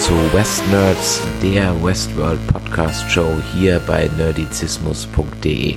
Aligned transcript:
Zu 0.00 0.14
West 0.32 0.66
Nerds, 0.70 1.20
der 1.42 1.74
Westworld 1.84 2.40
Podcast 2.46 3.10
Show 3.10 3.36
hier 3.52 3.82
bei 3.86 4.08
nerdizismus.de. 4.16 5.76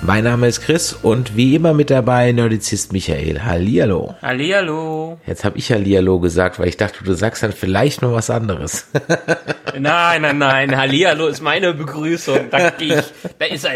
Mein 0.00 0.24
Name 0.24 0.48
ist 0.48 0.62
Chris 0.62 0.94
und 0.94 1.36
wie 1.36 1.54
immer 1.54 1.74
mit 1.74 1.90
dabei 1.90 2.32
Nerdizist 2.32 2.94
Michael. 2.94 3.44
Hallihallo. 3.44 4.14
Hallihallo. 4.22 5.20
Jetzt 5.26 5.44
habe 5.44 5.58
ich 5.58 5.70
Hallihallo 5.70 6.18
gesagt, 6.18 6.58
weil 6.58 6.68
ich 6.68 6.78
dachte, 6.78 7.04
du 7.04 7.12
sagst 7.12 7.42
dann 7.42 7.52
vielleicht 7.52 8.00
noch 8.00 8.14
was 8.14 8.30
anderes. 8.30 8.86
Nein, 9.78 10.22
nein, 10.22 10.38
nein. 10.38 10.76
Hallihallo 10.76 11.26
ist 11.26 11.42
meine 11.42 11.74
Begrüßung. 11.74 12.48
Da, 12.50 12.70
geh 12.70 12.94
ich, 12.94 13.04
da 13.38 13.44
ist 13.44 13.66
er. 13.66 13.74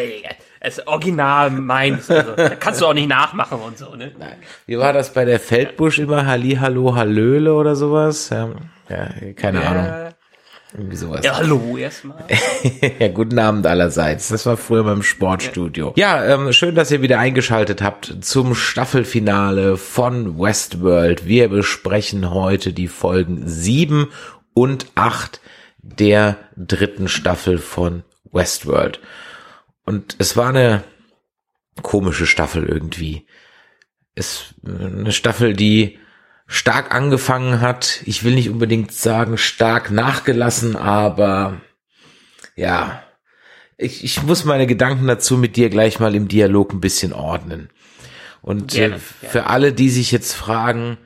Ist 0.66 0.86
original 0.86 1.50
meins. 1.50 2.10
Also, 2.10 2.32
da 2.34 2.50
kannst 2.50 2.80
du 2.80 2.86
auch 2.86 2.94
nicht 2.94 3.08
nachmachen 3.08 3.60
und 3.60 3.76
so, 3.76 3.94
ne? 3.94 4.10
Nein. 4.18 4.36
Wie 4.66 4.78
war 4.78 4.92
das 4.92 5.12
bei 5.12 5.24
der 5.24 5.38
Feldbusch 5.38 5.98
immer? 5.98 6.24
Hallihallo, 6.26 6.94
Hallöle 6.94 7.52
oder 7.52 7.76
sowas? 7.76 8.30
Ja, 8.30 8.48
ja 8.92 9.32
keine 9.32 9.66
Ahnung. 9.66 10.12
Irgendwie 10.74 10.96
sowas. 10.96 11.22
Ja, 11.22 11.36
hallo 11.36 11.76
erstmal. 11.76 12.24
ja, 12.98 13.08
guten 13.08 13.38
Abend 13.38 13.66
allerseits. 13.66 14.28
Das 14.28 14.46
war 14.46 14.56
früher 14.56 14.84
beim 14.84 15.02
Sportstudio. 15.02 15.92
Ja, 15.96 16.24
ähm, 16.24 16.50
schön, 16.52 16.74
dass 16.74 16.90
ihr 16.90 17.02
wieder 17.02 17.18
eingeschaltet 17.18 17.82
habt 17.82 18.16
zum 18.22 18.54
Staffelfinale 18.54 19.76
von 19.76 20.38
Westworld. 20.38 21.26
Wir 21.26 21.48
besprechen 21.48 22.30
heute 22.30 22.72
die 22.72 22.88
Folgen 22.88 23.42
sieben 23.46 24.08
und 24.54 24.86
acht 24.94 25.42
der 25.82 26.38
dritten 26.56 27.08
Staffel 27.08 27.58
von 27.58 28.02
Westworld. 28.32 29.00
Und 29.84 30.16
es 30.18 30.38
war 30.38 30.48
eine 30.48 30.84
komische 31.82 32.26
Staffel 32.26 32.64
irgendwie. 32.64 33.26
Es 34.14 34.54
eine 34.64 35.12
Staffel, 35.12 35.52
die 35.52 35.98
stark 36.46 36.94
angefangen 36.94 37.60
hat. 37.60 38.02
Ich 38.04 38.24
will 38.24 38.34
nicht 38.34 38.50
unbedingt 38.50 38.92
sagen 38.92 39.38
stark 39.38 39.90
nachgelassen, 39.90 40.76
aber 40.76 41.60
ja, 42.56 43.02
ich, 43.76 44.04
ich 44.04 44.22
muss 44.22 44.44
meine 44.44 44.66
Gedanken 44.66 45.06
dazu 45.06 45.36
mit 45.36 45.56
dir 45.56 45.70
gleich 45.70 45.98
mal 45.98 46.14
im 46.14 46.28
Dialog 46.28 46.72
ein 46.72 46.80
bisschen 46.80 47.12
ordnen. 47.12 47.70
Und 48.40 48.72
Gerne, 48.72 48.96
äh, 48.96 48.98
für 48.98 49.46
alle, 49.46 49.72
die 49.72 49.88
sich 49.88 50.12
jetzt 50.12 50.34
fragen, 50.34 50.98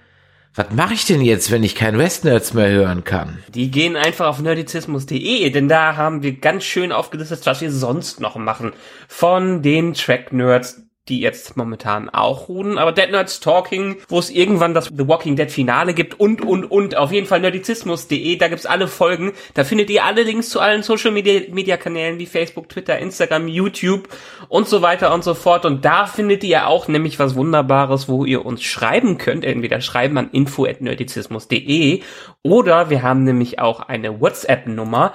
was 0.55 0.70
mache 0.70 0.95
ich 0.95 1.05
denn 1.05 1.20
jetzt, 1.20 1.50
wenn 1.50 1.62
ich 1.62 1.75
kein 1.75 1.98
Westnerds 1.98 2.55
mehr 2.55 2.71
hören 2.71 3.05
kann? 3.05 3.39
Die 3.55 3.71
gehen 3.71 3.95
einfach 3.95 4.27
auf 4.27 4.41
nerdizismus.de, 4.41 5.50
denn 5.50 5.69
da 5.69 5.97
haben 5.97 6.23
wir 6.23 6.39
ganz 6.39 6.65
schön 6.65 6.93
aufgelistet, 6.93 7.45
was 7.45 7.61
wir 7.61 7.71
sonst 7.71 8.21
noch 8.21 8.37
machen. 8.37 8.73
Von 9.06 9.61
den 9.61 9.93
Track-Nerds, 9.93 10.86
die 11.09 11.21
jetzt 11.21 11.57
momentan 11.57 12.09
auch 12.09 12.49
ruhen, 12.49 12.79
aber 12.79 12.93
Dead 12.93 13.11
Nerds 13.11 13.41
Talking, 13.41 13.97
wo 14.09 14.19
es 14.19 14.31
irgendwann 14.31 14.75
das 14.75 14.87
The 14.87 15.07
Walking 15.07 15.37
Dead 15.37 15.51
Finale 15.51 15.95
gibt 15.95 16.19
und, 16.19 16.43
und, 16.43 16.65
und. 16.65 16.97
Auf 16.97 17.12
jeden 17.12 17.27
Fall 17.27 17.41
nerdizismus.de, 17.41 18.37
da 18.37 18.49
gibt's 18.49 18.67
alle 18.67 18.89
Folgen. 18.89 19.33
Da 19.55 19.65
findet 19.65 19.91
ihr 19.91 20.05
alle 20.05 20.23
Links 20.23 20.49
zu 20.49 20.61
allen 20.61 20.83
Social 20.83 21.12
Media, 21.12 21.43
Media 21.51 21.77
Kanälen 21.77 22.19
wie 22.19 22.27
Facebook, 22.27 22.69
Twitter, 22.69 22.99
Instagram, 22.99 23.47
YouTube 23.47 24.09
und 24.49 24.69
so 24.69 24.83
weiter 24.83 25.15
und 25.15 25.22
so 25.22 25.34
fort. 25.34 25.65
Und 25.65 25.84
da 25.84 26.06
findet 26.06 26.43
ihr 26.43 26.66
auch 26.66 26.89
nämlich 26.89 27.19
was 27.19 27.37
Wunderbares, 27.37 28.09
wo 28.09 28.25
ihr 28.25 28.45
uns 28.45 28.62
schreiben 28.62 29.19
könnt. 29.19 29.45
Entweder 29.45 29.81
schreiben 29.81 30.19
an 30.19 30.31
info.nerdizismus.de 30.31 32.03
oder 32.43 32.91
wir 32.91 33.03
haben 33.03 33.25
nämlich 33.25 33.61
auch 33.61 33.81
eine 33.81 34.21
WhatsApp-Nummer, 34.21 35.12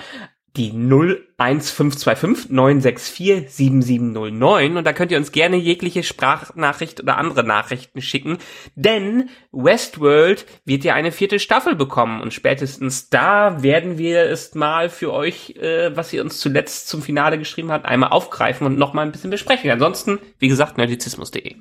die 0.58 0.72
01525 0.72 2.50
964 2.50 3.50
7709 3.50 4.78
und 4.78 4.86
da 4.86 4.94
könnt 4.94 5.12
ihr 5.12 5.18
uns 5.18 5.32
gerne 5.32 5.56
jegliche 5.56 6.04
Sprachnachricht 6.04 7.02
oder 7.02 7.18
andere 7.18 7.44
Nachrichten 7.44 8.02
schicken, 8.02 8.38
denn 8.76 9.30
Westworld 9.52 10.46
wird 10.66 10.84
ja 10.84 10.94
eine 10.94 11.12
vierte 11.12 11.40
Staffel 11.40 11.76
bekommen 11.76 12.22
und 12.22 12.34
spätestens 12.34 13.10
da 13.10 13.64
werden 13.64 13.98
wir 13.98 14.24
es 14.24 14.54
mal 14.54 14.90
für 14.90 15.14
euch, 15.14 15.56
äh, 15.56 15.96
was 15.96 16.12
ihr 16.12 16.22
uns 16.22 16.40
zuletzt 16.40 16.90
zum 16.90 17.02
Finale 17.02 17.38
geschrieben 17.38 17.72
habt, 17.72 17.86
einmal 17.86 18.10
aufgreifen 18.10 18.68
und 18.68 18.78
nochmal 18.78 19.06
ein 19.06 19.12
bisschen 19.12 19.32
besprechen. 19.32 19.72
Ansonsten, 19.72 20.20
wie 20.38 20.50
gesagt, 20.50 20.78
nerdizismus.de. 20.78 21.56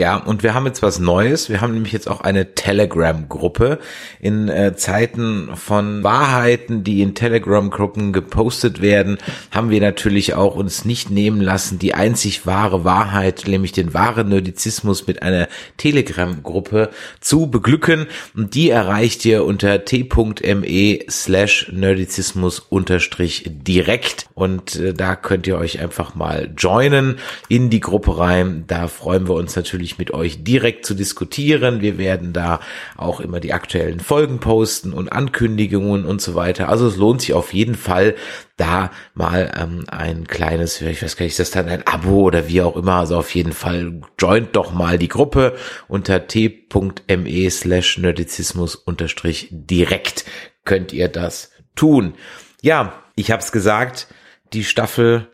Ja, 0.00 0.16
und 0.16 0.42
wir 0.42 0.54
haben 0.54 0.64
jetzt 0.64 0.80
was 0.80 0.98
Neues. 0.98 1.50
Wir 1.50 1.60
haben 1.60 1.74
nämlich 1.74 1.92
jetzt 1.92 2.08
auch 2.08 2.22
eine 2.22 2.54
Telegram-Gruppe. 2.54 3.80
In 4.18 4.48
äh, 4.48 4.74
Zeiten 4.74 5.50
von 5.56 6.02
Wahrheiten, 6.02 6.84
die 6.84 7.02
in 7.02 7.14
Telegram-Gruppen 7.14 8.14
gepostet 8.14 8.80
werden, 8.80 9.18
haben 9.50 9.68
wir 9.68 9.82
natürlich 9.82 10.32
auch 10.32 10.56
uns 10.56 10.86
nicht 10.86 11.10
nehmen 11.10 11.42
lassen, 11.42 11.78
die 11.78 11.92
einzig 11.92 12.46
wahre 12.46 12.82
Wahrheit, 12.82 13.44
nämlich 13.46 13.72
den 13.72 13.92
wahren 13.92 14.30
Nerdizismus 14.30 15.06
mit 15.06 15.20
einer 15.20 15.48
Telegram-Gruppe 15.76 16.88
zu 17.20 17.48
beglücken. 17.48 18.06
Und 18.34 18.54
die 18.54 18.70
erreicht 18.70 19.26
ihr 19.26 19.44
unter 19.44 19.84
t.me 19.84 21.00
slash 21.10 21.70
Nerdizismus 21.74 22.58
unterstrich 22.58 23.44
direkt. 23.46 24.30
Und 24.32 24.76
äh, 24.76 24.94
da 24.94 25.14
könnt 25.14 25.46
ihr 25.46 25.58
euch 25.58 25.78
einfach 25.78 26.14
mal 26.14 26.48
joinen 26.56 27.18
in 27.50 27.68
die 27.68 27.80
Gruppe 27.80 28.16
rein. 28.16 28.64
Da 28.66 28.88
freuen 28.88 29.28
wir 29.28 29.34
uns 29.34 29.56
natürlich 29.56 29.89
mit 29.98 30.12
euch 30.12 30.44
direkt 30.44 30.86
zu 30.86 30.94
diskutieren. 30.94 31.80
Wir 31.80 31.98
werden 31.98 32.32
da 32.32 32.60
auch 32.96 33.20
immer 33.20 33.40
die 33.40 33.52
aktuellen 33.52 34.00
Folgen 34.00 34.38
posten 34.40 34.92
und 34.92 35.12
Ankündigungen 35.12 36.04
und 36.04 36.20
so 36.20 36.34
weiter. 36.34 36.68
Also 36.68 36.86
es 36.86 36.96
lohnt 36.96 37.20
sich 37.22 37.34
auf 37.34 37.52
jeden 37.52 37.74
Fall, 37.74 38.14
da 38.56 38.90
mal 39.14 39.50
ähm, 39.58 39.84
ein 39.88 40.26
kleines, 40.26 40.80
ich 40.82 41.02
weiß 41.02 41.16
gar 41.16 41.24
nicht, 41.24 41.32
ist 41.32 41.40
das 41.40 41.50
dann 41.50 41.68
ein 41.68 41.86
Abo 41.86 42.22
oder 42.22 42.48
wie 42.48 42.60
auch 42.60 42.76
immer. 42.76 42.96
Also 42.96 43.16
auf 43.16 43.34
jeden 43.34 43.52
Fall 43.52 44.02
joint 44.18 44.54
doch 44.54 44.72
mal 44.72 44.98
die 44.98 45.08
Gruppe 45.08 45.56
unter 45.88 46.26
t.me 46.26 47.50
slash 47.50 47.98
Nerdizismus 47.98 48.74
unterstrich 48.74 49.48
direkt 49.50 50.24
könnt 50.64 50.92
ihr 50.92 51.08
das 51.08 51.50
tun. 51.74 52.14
Ja, 52.62 53.02
ich 53.16 53.30
habe 53.30 53.42
es 53.42 53.52
gesagt, 53.52 54.08
die 54.52 54.64
Staffel 54.64 55.28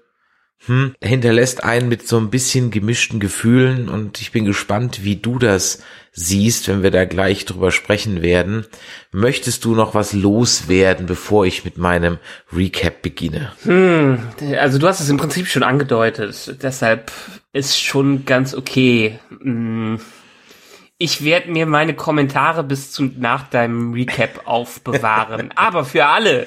hm, 0.67 0.95
hinterlässt 1.01 1.65
einen 1.65 1.89
mit 1.89 2.07
so 2.07 2.19
ein 2.19 2.31
bisschen 2.31 2.71
gemischten 2.71 3.21
Gefühlen 3.21 3.89
und 3.89 4.21
ich 4.21 4.33
bin 4.33 4.45
gespannt, 4.45 5.05
wie 5.05 5.17
du 5.17 5.39
das 5.39 5.83
siehst, 6.13 6.67
wenn 6.69 6.83
wir 6.83 6.91
da 6.91 7.05
gleich 7.05 7.45
drüber 7.45 7.71
sprechen 7.71 8.23
werden. 8.23 8.67
Möchtest 9.13 9.65
du 9.65 9.75
noch 9.75 9.95
was 9.95 10.13
loswerden, 10.13 11.07
bevor 11.07 11.47
ich 11.47 11.65
mit 11.65 11.79
meinem 11.79 12.19
Recap 12.53 13.03
beginne? 13.03 13.53
Hm, 13.63 14.19
also 14.59 14.79
du 14.79 14.89
hast 14.89 15.01
es 15.01 15.09
im 15.09 15.19
Prinzip 15.19 15.47
schon 15.47 15.63
angedeutet, 15.63 16.57
deshalb 16.63 17.13
ist 17.53 17.81
schon 17.81 18.25
ganz 18.25 18.55
okay. 18.55 19.19
Hm. 19.41 20.01
Ich 20.99 21.23
werde 21.23 21.51
mir 21.51 21.67
meine 21.67 21.93
Kommentare 21.93 22.65
bis 22.65 22.91
zu 22.91 23.11
nach 23.19 23.51
deinem 23.51 23.93
Recap 23.93 24.47
aufbewahren. 24.47 25.51
Aber 25.55 25.85
für 25.85 26.07
alle, 26.07 26.47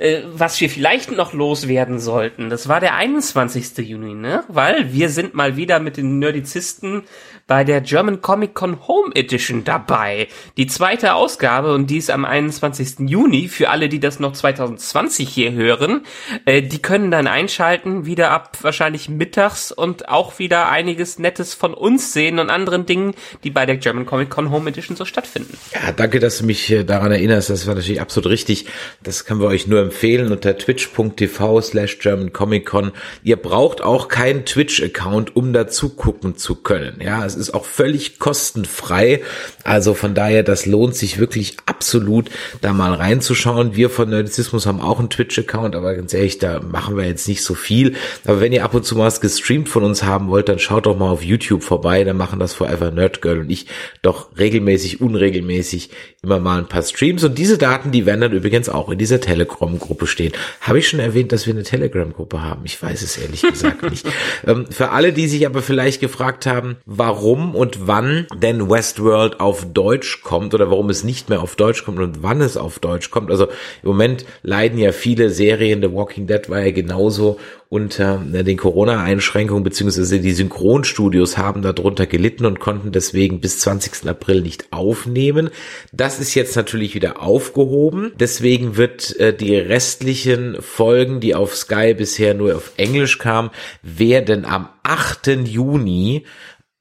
äh, 0.00 0.22
was 0.32 0.58
wir 0.60 0.70
vielleicht 0.70 1.12
noch 1.12 1.34
loswerden 1.34 1.98
sollten, 1.98 2.48
das 2.48 2.68
war 2.68 2.80
der 2.80 2.94
21. 2.94 3.76
Juni, 3.86 4.14
ne? 4.14 4.44
Weil 4.48 4.94
wir 4.94 5.10
sind 5.10 5.34
mal 5.34 5.56
wieder 5.56 5.78
mit 5.78 5.98
den 5.98 6.18
Nerdizisten 6.18 7.02
bei 7.50 7.64
der 7.64 7.80
German 7.80 8.22
Comic 8.22 8.54
Con 8.54 8.86
Home 8.86 9.10
Edition 9.12 9.64
dabei. 9.64 10.28
Die 10.56 10.68
zweite 10.68 11.14
Ausgabe 11.14 11.74
und 11.74 11.90
die 11.90 11.96
ist 11.96 12.08
am 12.08 12.24
21. 12.24 13.08
Juni. 13.10 13.48
Für 13.48 13.70
alle, 13.70 13.88
die 13.88 13.98
das 13.98 14.20
noch 14.20 14.34
2020 14.34 15.28
hier 15.28 15.50
hören, 15.50 16.02
äh, 16.44 16.62
die 16.62 16.80
können 16.80 17.10
dann 17.10 17.26
einschalten, 17.26 18.06
wieder 18.06 18.30
ab 18.30 18.56
wahrscheinlich 18.62 19.08
mittags 19.08 19.72
und 19.72 20.08
auch 20.08 20.38
wieder 20.38 20.68
einiges 20.68 21.18
Nettes 21.18 21.52
von 21.52 21.74
uns 21.74 22.12
sehen 22.12 22.38
und 22.38 22.50
anderen 22.50 22.86
Dingen, 22.86 23.14
die 23.42 23.50
bei 23.50 23.66
der 23.66 23.78
German 23.78 24.06
Comic 24.06 24.30
Con 24.30 24.52
Home 24.52 24.70
Edition 24.70 24.96
so 24.96 25.04
stattfinden. 25.04 25.58
Ja, 25.74 25.90
danke, 25.90 26.20
dass 26.20 26.38
du 26.38 26.46
mich 26.46 26.72
daran 26.86 27.10
erinnerst. 27.10 27.50
Das 27.50 27.66
war 27.66 27.74
natürlich 27.74 28.00
absolut 28.00 28.30
richtig. 28.30 28.66
Das 29.02 29.24
können 29.24 29.40
wir 29.40 29.48
euch 29.48 29.66
nur 29.66 29.80
empfehlen 29.80 30.30
unter 30.30 30.56
twitch.tv 30.56 31.62
slash 31.62 31.98
germancomiccon. 31.98 32.92
Ihr 33.24 33.38
braucht 33.38 33.82
auch 33.82 34.06
keinen 34.06 34.44
Twitch-Account, 34.44 35.34
um 35.34 35.52
dazu 35.52 35.96
gucken 35.96 36.36
zu 36.36 36.54
können. 36.54 37.00
Ja, 37.02 37.26
es 37.26 37.39
ist 37.40 37.54
auch 37.54 37.64
völlig 37.64 38.18
kostenfrei. 38.18 39.22
Also 39.64 39.94
von 39.94 40.14
daher, 40.14 40.42
das 40.42 40.66
lohnt 40.66 40.94
sich 40.94 41.18
wirklich 41.18 41.56
absolut, 41.66 42.30
da 42.60 42.72
mal 42.72 42.94
reinzuschauen. 42.94 43.74
Wir 43.74 43.90
von 43.90 44.10
Nerdizismus 44.10 44.66
haben 44.66 44.80
auch 44.80 44.98
einen 44.98 45.10
Twitch-Account, 45.10 45.74
aber 45.74 45.94
ganz 45.94 46.14
ehrlich, 46.14 46.38
da 46.38 46.60
machen 46.60 46.96
wir 46.96 47.04
jetzt 47.04 47.26
nicht 47.26 47.42
so 47.42 47.54
viel. 47.54 47.94
Aber 48.26 48.40
wenn 48.40 48.52
ihr 48.52 48.64
ab 48.64 48.74
und 48.74 48.84
zu 48.84 48.96
mal 48.96 49.06
was 49.06 49.20
gestreamt 49.20 49.68
von 49.68 49.82
uns 49.82 50.02
haben 50.02 50.28
wollt, 50.28 50.48
dann 50.48 50.58
schaut 50.58 50.86
doch 50.86 50.96
mal 50.96 51.10
auf 51.10 51.22
YouTube 51.22 51.62
vorbei. 51.62 52.04
Da 52.04 52.14
machen 52.14 52.38
das 52.38 52.54
Forever 52.54 52.90
Nerd 52.90 53.22
Girl 53.22 53.40
und 53.40 53.50
ich 53.50 53.66
doch 54.02 54.28
regelmäßig, 54.38 55.00
unregelmäßig 55.00 55.90
immer 56.22 56.38
mal 56.38 56.58
ein 56.58 56.68
paar 56.68 56.82
Streams. 56.82 57.24
Und 57.24 57.38
diese 57.38 57.58
Daten, 57.58 57.90
die 57.90 58.06
werden 58.06 58.20
dann 58.20 58.32
übrigens 58.32 58.68
auch 58.68 58.90
in 58.90 58.98
dieser 58.98 59.20
Telegram-Gruppe 59.20 60.06
stehen. 60.06 60.32
Habe 60.60 60.78
ich 60.78 60.88
schon 60.88 61.00
erwähnt, 61.00 61.32
dass 61.32 61.46
wir 61.46 61.54
eine 61.54 61.62
Telegram-Gruppe 61.62 62.42
haben? 62.42 62.62
Ich 62.64 62.80
weiß 62.82 63.02
es 63.02 63.16
ehrlich 63.16 63.42
gesagt 63.42 63.88
nicht. 63.90 64.06
Ähm, 64.46 64.66
für 64.70 64.90
alle, 64.90 65.12
die 65.12 65.28
sich 65.28 65.46
aber 65.46 65.60
vielleicht 65.60 66.00
gefragt 66.00 66.46
haben, 66.46 66.76
warum 66.86 67.29
und 67.36 67.86
wann 67.86 68.26
denn 68.34 68.68
Westworld 68.68 69.40
auf 69.40 69.66
Deutsch 69.72 70.22
kommt 70.22 70.54
oder 70.54 70.70
warum 70.70 70.90
es 70.90 71.04
nicht 71.04 71.28
mehr 71.28 71.42
auf 71.42 71.56
Deutsch 71.56 71.84
kommt 71.84 71.98
und 71.98 72.22
wann 72.22 72.40
es 72.40 72.56
auf 72.56 72.78
Deutsch 72.78 73.10
kommt. 73.10 73.30
Also 73.30 73.46
im 73.82 73.88
Moment 73.88 74.24
leiden 74.42 74.78
ja 74.78 74.92
viele 74.92 75.30
Serien, 75.30 75.82
The 75.82 75.92
Walking 75.92 76.26
Dead 76.26 76.48
war 76.50 76.60
ja 76.60 76.72
genauso 76.72 77.38
unter 77.70 78.20
äh, 78.34 78.42
den 78.42 78.56
Corona-Einschränkungen, 78.56 79.62
beziehungsweise 79.62 80.20
die 80.20 80.32
Synchronstudios 80.32 81.38
haben 81.38 81.62
darunter 81.62 82.06
gelitten 82.06 82.44
und 82.44 82.58
konnten 82.58 82.90
deswegen 82.92 83.40
bis 83.40 83.60
20. 83.60 84.08
April 84.08 84.42
nicht 84.42 84.72
aufnehmen. 84.72 85.50
Das 85.92 86.18
ist 86.18 86.34
jetzt 86.34 86.56
natürlich 86.56 86.94
wieder 86.94 87.22
aufgehoben. 87.22 88.12
Deswegen 88.18 88.76
wird 88.76 89.18
äh, 89.20 89.32
die 89.32 89.54
restlichen 89.54 90.60
Folgen, 90.60 91.20
die 91.20 91.34
auf 91.34 91.54
Sky 91.54 91.94
bisher 91.94 92.34
nur 92.34 92.56
auf 92.56 92.72
Englisch 92.76 93.18
kamen, 93.18 93.50
werden 93.82 94.44
am 94.44 94.68
8. 94.82 95.28
Juni 95.46 96.24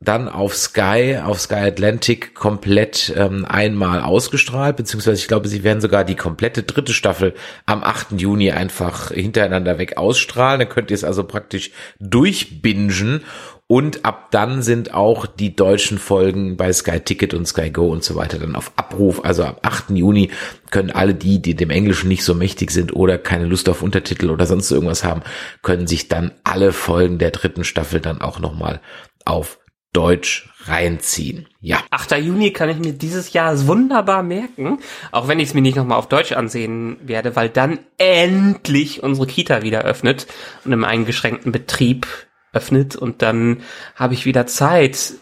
dann 0.02 0.30
auf 0.30 0.56
Sky, 0.56 1.20
auf 1.22 1.42
Sky 1.42 1.56
Atlantic 1.56 2.34
komplett 2.34 3.14
ähm, 3.18 3.46
einmal 3.46 4.02
ausgestrahlt, 4.02 4.78
beziehungsweise 4.78 5.20
ich 5.20 5.28
glaube, 5.28 5.50
sie 5.50 5.64
werden 5.64 5.82
sogar 5.82 6.06
die 6.06 6.16
komplette 6.16 6.64
dritte 6.64 6.94
Staffel 6.94 7.34
am 7.66 7.84
8. 7.84 8.14
Juni 8.14 8.52
einfach 8.52 9.12
hintereinander 9.12 9.78
weg 9.78 9.98
ausstrahlen. 9.98 10.60
Dann 10.60 10.70
könnt 10.70 10.90
ihr 10.92 10.96
es 10.96 11.04
also 11.04 11.26
praktisch 11.26 11.72
durchbingen 12.00 13.26
und 13.68 14.06
ab 14.06 14.32
dann 14.32 14.62
sind 14.62 14.94
auch 14.94 15.26
die 15.26 15.56
deutschen 15.56 16.00
Folgen 16.00 16.56
bei 16.56 16.72
Sky 16.72 17.02
Ticket 17.02 17.34
und 17.34 17.46
Sky 17.46 17.70
Go 17.70 17.90
und 17.90 18.04
so 18.04 18.16
weiter 18.16 18.40
dann 18.40 18.56
auf 18.56 18.72
Abruf. 18.78 19.26
Also 19.26 19.44
ab 19.44 19.60
8. 19.64 19.92
Juni 19.92 20.32
können 20.72 20.92
alle 20.92 21.14
die, 21.14 21.42
die 21.42 21.56
dem 21.56 21.72
Englischen 21.72 22.08
nicht 22.08 22.24
so 22.24 22.34
mächtig 22.34 22.72
sind 22.72 22.96
oder 22.96 23.18
keine 23.18 23.46
Lust 23.46 23.68
auf 23.68 23.84
Untertitel 23.84 24.30
oder 24.30 24.46
sonst 24.46 24.72
irgendwas 24.72 25.04
haben, 25.04 25.24
können 25.62 25.88
sich 25.88 26.08
dann 26.08 26.32
alle 26.46 26.72
Folgen 26.72 27.20
der 27.20 27.32
dritten 27.32 27.66
Staffel 27.66 28.00
dann 28.00 28.22
auch 28.22 28.40
nochmal 28.40 28.80
auf 29.26 29.60
Deutsch 29.94 30.50
reinziehen. 30.66 31.48
Ja. 31.62 31.80
8. 31.90 32.18
Juni 32.18 32.52
kann 32.52 32.70
ich 32.70 32.78
mir 32.78 32.94
dieses 32.94 33.34
Jahr 33.34 33.68
wunderbar 33.68 34.24
merken, 34.24 34.80
auch 35.12 35.28
wenn 35.28 35.40
ich 35.40 35.50
es 35.50 35.54
mir 35.54 35.62
nicht 35.62 35.78
nochmal 35.78 35.98
auf 35.98 36.08
Deutsch 36.08 36.32
ansehen 36.32 36.98
werde, 37.02 37.36
weil 37.36 37.50
dann 37.50 37.80
endlich 37.98 39.02
unsere 39.02 39.26
Kita 39.26 39.64
wieder 39.64 39.82
öffnet 39.82 40.28
und 40.64 40.72
im 40.72 40.84
eingeschränkten 40.84 41.52
Betrieb 41.52 42.08
öffnet 42.54 42.96
und 42.96 43.22
dann 43.22 43.62
habe 43.96 44.14
ich 44.14 44.26
wieder 44.26 44.48
Zeit 44.48 45.14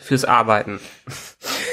fürs 0.00 0.24
Arbeiten. 0.24 0.80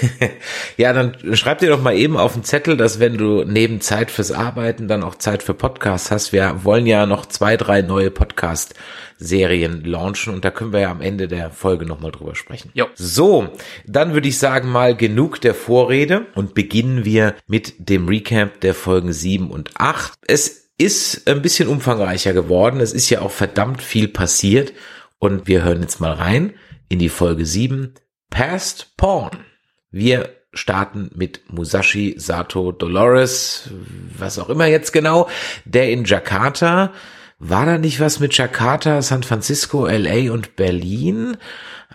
ja, 0.78 0.94
dann 0.94 1.18
schreib 1.36 1.60
dir 1.60 1.70
doch 1.70 1.82
mal 1.82 1.96
eben 1.96 2.16
auf 2.16 2.34
den 2.34 2.44
Zettel, 2.44 2.78
dass 2.78 3.00
wenn 3.00 3.18
du 3.18 3.44
neben 3.44 3.82
Zeit 3.82 4.12
fürs 4.12 4.32
Arbeiten 4.32 4.88
dann 4.88 5.04
auch 5.04 5.16
Zeit 5.16 5.42
für 5.42 5.56
Podcasts 5.56 6.12
hast. 6.12 6.32
Wir 6.32 6.64
wollen 6.64 6.86
ja 6.86 7.08
noch 7.08 7.26
zwei, 7.26 7.58
drei 7.58 7.82
neue 7.82 8.12
Podcast 8.12 8.76
Serien 9.18 9.84
launchen 9.84 10.34
und 10.34 10.46
da 10.46 10.52
können 10.52 10.74
wir 10.74 10.82
ja 10.82 10.92
am 10.92 11.02
Ende 11.02 11.28
der 11.28 11.50
Folge 11.50 11.88
nochmal 11.88 12.12
drüber 12.12 12.36
sprechen. 12.36 12.70
Jo. 12.76 12.86
So, 12.94 13.50
dann 13.88 14.14
würde 14.14 14.28
ich 14.28 14.38
sagen 14.38 14.70
mal 14.70 14.96
genug 14.96 15.42
der 15.42 15.56
Vorrede 15.56 16.28
und 16.36 16.54
beginnen 16.54 17.04
wir 17.04 17.34
mit 17.48 17.74
dem 17.90 18.08
Recap 18.08 18.62
der 18.62 18.76
Folgen 18.76 19.12
7 19.12 19.50
und 19.50 19.72
8. 19.80 20.20
Es 20.28 20.70
ist 20.78 21.28
ein 21.28 21.42
bisschen 21.42 21.68
umfangreicher 21.68 22.34
geworden. 22.34 22.80
Es 22.80 22.94
ist 22.94 23.10
ja 23.10 23.22
auch 23.22 23.32
verdammt 23.32 23.82
viel 23.82 24.08
passiert 24.08 24.74
und 25.18 25.48
wir 25.48 25.64
hören 25.64 25.82
jetzt 25.82 26.00
mal 26.00 26.14
rein 26.14 26.54
in 26.89 27.00
die 27.00 27.10
Folge 27.10 27.45
7 27.45 27.94
Past 28.30 28.95
Porn. 28.98 29.45
Wir 29.92 30.30
starten 30.54 31.10
mit 31.16 31.42
Musashi 31.51 32.16
Sato 32.18 32.72
Dolores, 32.72 33.69
was 34.18 34.39
auch 34.39 34.50
immer 34.50 34.66
jetzt 34.66 34.92
genau, 34.92 35.30
der 35.66 35.92
in 35.92 36.06
Jakarta 36.06 36.92
war 37.39 37.68
da 37.68 37.78
nicht 37.78 38.00
was 38.00 38.19
mit 38.19 38.36
Jakarta, 38.36 39.01
San 39.04 39.22
Francisco, 39.22 39.86
LA 39.86 40.31
und 40.31 40.56
Berlin? 40.56 41.38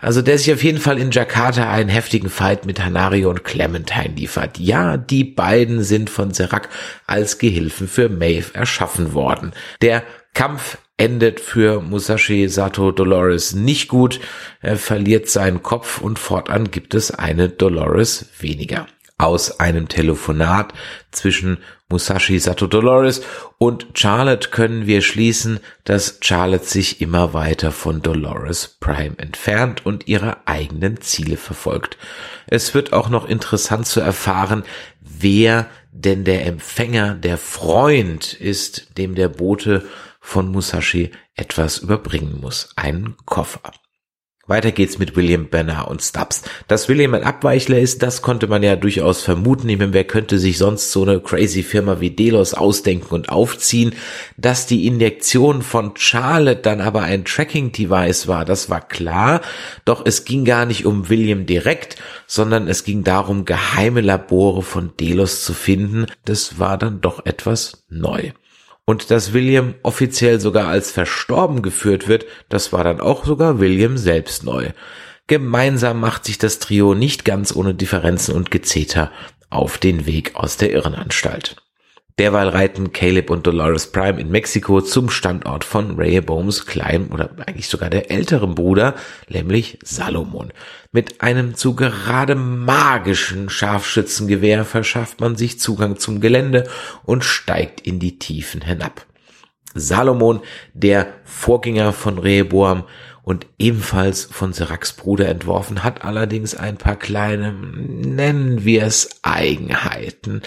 Also 0.01 0.23
der 0.23 0.39
sich 0.39 0.53
auf 0.53 0.63
jeden 0.63 0.79
Fall 0.79 0.99
in 0.99 1.11
Jakarta 1.11 1.71
einen 1.71 1.89
heftigen 1.89 2.31
Fight 2.31 2.65
mit 2.65 2.83
Hanario 2.83 3.29
und 3.29 3.45
Clementine 3.45 4.15
liefert. 4.15 4.59
Ja, 4.59 4.97
die 4.97 5.25
beiden 5.25 5.83
sind 5.83 6.11
von 6.11 6.33
Serac 6.33 6.69
als 7.07 7.39
Gehilfen 7.39 7.89
für 7.89 8.09
Maeve 8.09 8.55
erschaffen 8.55 9.15
worden. 9.15 9.53
Der 9.81 10.05
Kampf 10.35 10.79
endet 11.03 11.41
für 11.41 11.81
Musashi 11.81 12.49
Sato 12.49 12.93
Dolores 12.93 13.55
nicht 13.55 13.89
gut. 13.89 14.21
Er 14.61 14.77
verliert 14.77 15.29
seinen 15.29 15.61
Kopf 15.61 16.01
und 16.01 16.21
fortan 16.21 16.71
gibt 16.71 16.95
es 16.95 17.11
eine 17.11 17.49
Dolores 17.49 18.27
weniger 18.39 18.87
aus 19.19 19.59
einem 19.59 19.89
Telefonat 19.89 20.73
zwischen 21.11 21.59
Musashi 21.89 22.39
Sato 22.39 22.69
Dolores 22.69 23.23
und 23.59 23.87
Charlotte 23.95 24.51
können 24.51 24.87
wir 24.87 25.03
schließen, 25.03 25.59
dass 25.83 26.19
Charlotte 26.21 26.67
sich 26.67 27.01
immer 27.01 27.35
weiter 27.35 27.73
von 27.73 28.01
Dolores 28.01 28.77
Prime 28.79 29.19
entfernt 29.19 29.85
und 29.85 30.07
ihre 30.07 30.47
eigenen 30.47 31.01
Ziele 31.01 31.37
verfolgt. 31.37 31.99
Es 32.47 32.75
wird 32.75 32.93
auch 32.93 33.09
noch 33.09 33.29
interessant 33.29 33.87
zu 33.87 34.01
erfahren, 34.01 34.63
wer 35.01 35.67
denn 35.91 36.23
der 36.25 36.47
Empfänger, 36.47 37.15
der 37.15 37.39
Freund 37.39 38.35
ist, 38.35 38.97
dem 38.99 39.17
der 39.17 39.29
Bote 39.29 39.85
von 40.23 40.51
Musashi 40.51 41.11
etwas 41.35 41.79
überbringen 41.79 42.41
muss, 42.41 42.71
einen 42.77 43.17
Koffer. 43.27 43.73
Weiter 44.49 44.73
geht's 44.73 44.99
mit 44.99 45.15
William 45.15 45.49
Banner 45.49 45.87
und 45.89 46.03
Stubbs. 46.03 46.43
Dass 46.67 46.89
William 46.89 47.15
ein 47.15 47.23
Abweichler 47.23 47.79
ist, 47.79 48.03
das 48.03 48.23
konnte 48.23 48.49
man 48.49 48.65
ja 48.65 48.75
durchaus 48.75 49.23
vermuten. 49.23 49.69
Ich 49.69 49.79
meine, 49.79 49.93
wer 49.93 50.03
könnte 50.03 50.41
sich 50.41 50.59
sonst 50.59 50.91
so 50.91 51.03
eine 51.03 51.21
crazy 51.21 51.63
Firma 51.63 52.01
wie 52.01 52.11
Delos 52.11 52.53
ausdenken 52.53 53.15
und 53.15 53.29
aufziehen? 53.29 53.95
Dass 54.37 54.67
die 54.67 54.89
Injektion 54.89 55.63
von 55.63 55.93
Charlotte 55.97 56.61
dann 56.61 56.81
aber 56.81 57.03
ein 57.03 57.25
Tracking-Device 57.25 58.27
war, 58.27 58.45
das 58.45 58.69
war 58.69 58.81
klar. 58.81 59.43
Doch 59.85 60.05
es 60.05 60.25
ging 60.25 60.45
gar 60.45 60.67
nicht 60.67 60.87
um 60.87 61.09
William 61.09 61.47
direkt, 61.47 61.97
sondern 62.27 62.67
es 62.67 62.83
ging 62.83 63.05
darum, 63.05 63.45
geheime 63.45 64.01
Labore 64.01 64.63
von 64.63 64.93
Delos 64.99 65.45
zu 65.45 65.55
finden. 65.55 66.07
Das 66.25 66.59
war 66.59 66.79
dann 66.79 67.01
doch 67.01 67.27
etwas 67.27 67.85
neu. 67.89 68.33
Und 68.93 69.11
dass 69.11 69.33
William 69.33 69.75
offiziell 69.83 70.39
sogar 70.39 70.69
als 70.69 70.91
verstorben 70.91 71.63
geführt 71.63 72.09
wird, 72.09 72.27
das 72.51 72.75
war 72.75 72.85
dann 72.85 73.01
auch 73.01 73.25
sogar 73.25 73.59
William 73.59 73.97
selbst 73.97 74.45
neu. 74.45 74.69
Gemeinsam 75.29 75.99
macht 75.99 76.27
sich 76.27 76.37
das 76.37 76.59
Trio 76.59 76.93
nicht 76.93 77.25
ganz 77.25 77.57
ohne 77.57 77.73
Differenzen 77.73 78.35
und 78.35 78.51
Gezeter 78.51 79.11
auf 79.49 79.79
den 79.79 80.05
Weg 80.05 80.37
aus 80.37 80.59
der 80.59 80.73
Irrenanstalt. 80.73 81.57
Derweil 82.19 82.49
reiten 82.49 82.93
Caleb 82.93 83.31
und 83.31 83.47
Dolores 83.47 83.91
Prime 83.91 84.21
in 84.21 84.31
Mexiko 84.31 84.83
zum 84.83 85.09
Standort 85.09 85.65
von 85.65 85.97
Rehoboams 85.97 86.67
kleinem 86.67 87.11
oder 87.11 87.31
eigentlich 87.47 87.69
sogar 87.69 87.89
der 87.89 88.11
älteren 88.11 88.55
Bruder, 88.55 88.95
nämlich 89.29 89.79
Salomon. 89.83 90.53
Mit 90.93 91.23
einem 91.23 91.55
zu 91.55 91.75
gerade 91.75 92.35
magischen 92.35 93.49
Scharfschützengewehr 93.49 94.65
verschafft 94.65 95.21
man 95.21 95.37
sich 95.37 95.59
Zugang 95.59 95.99
zum 95.99 96.21
Gelände 96.21 96.69
und 97.05 97.25
steigt 97.25 97.81
in 97.81 97.99
die 97.99 98.19
Tiefen 98.19 98.61
hinab. 98.61 99.07
Salomon, 99.75 100.41
der 100.75 101.15
Vorgänger 101.25 101.95
von 101.95 102.19
Rehoboam 102.19 102.85
und 103.23 103.47
ebenfalls 103.59 104.25
von 104.25 104.53
Seracs 104.53 104.93
Bruder 104.93 105.29
entworfen, 105.29 105.83
hat 105.83 106.05
allerdings 106.05 106.55
ein 106.55 106.77
paar 106.77 106.97
kleine, 106.97 107.53
nennen 107.53 108.65
wir 108.65 108.83
es 108.83 109.21
Eigenheiten. 109.23 110.43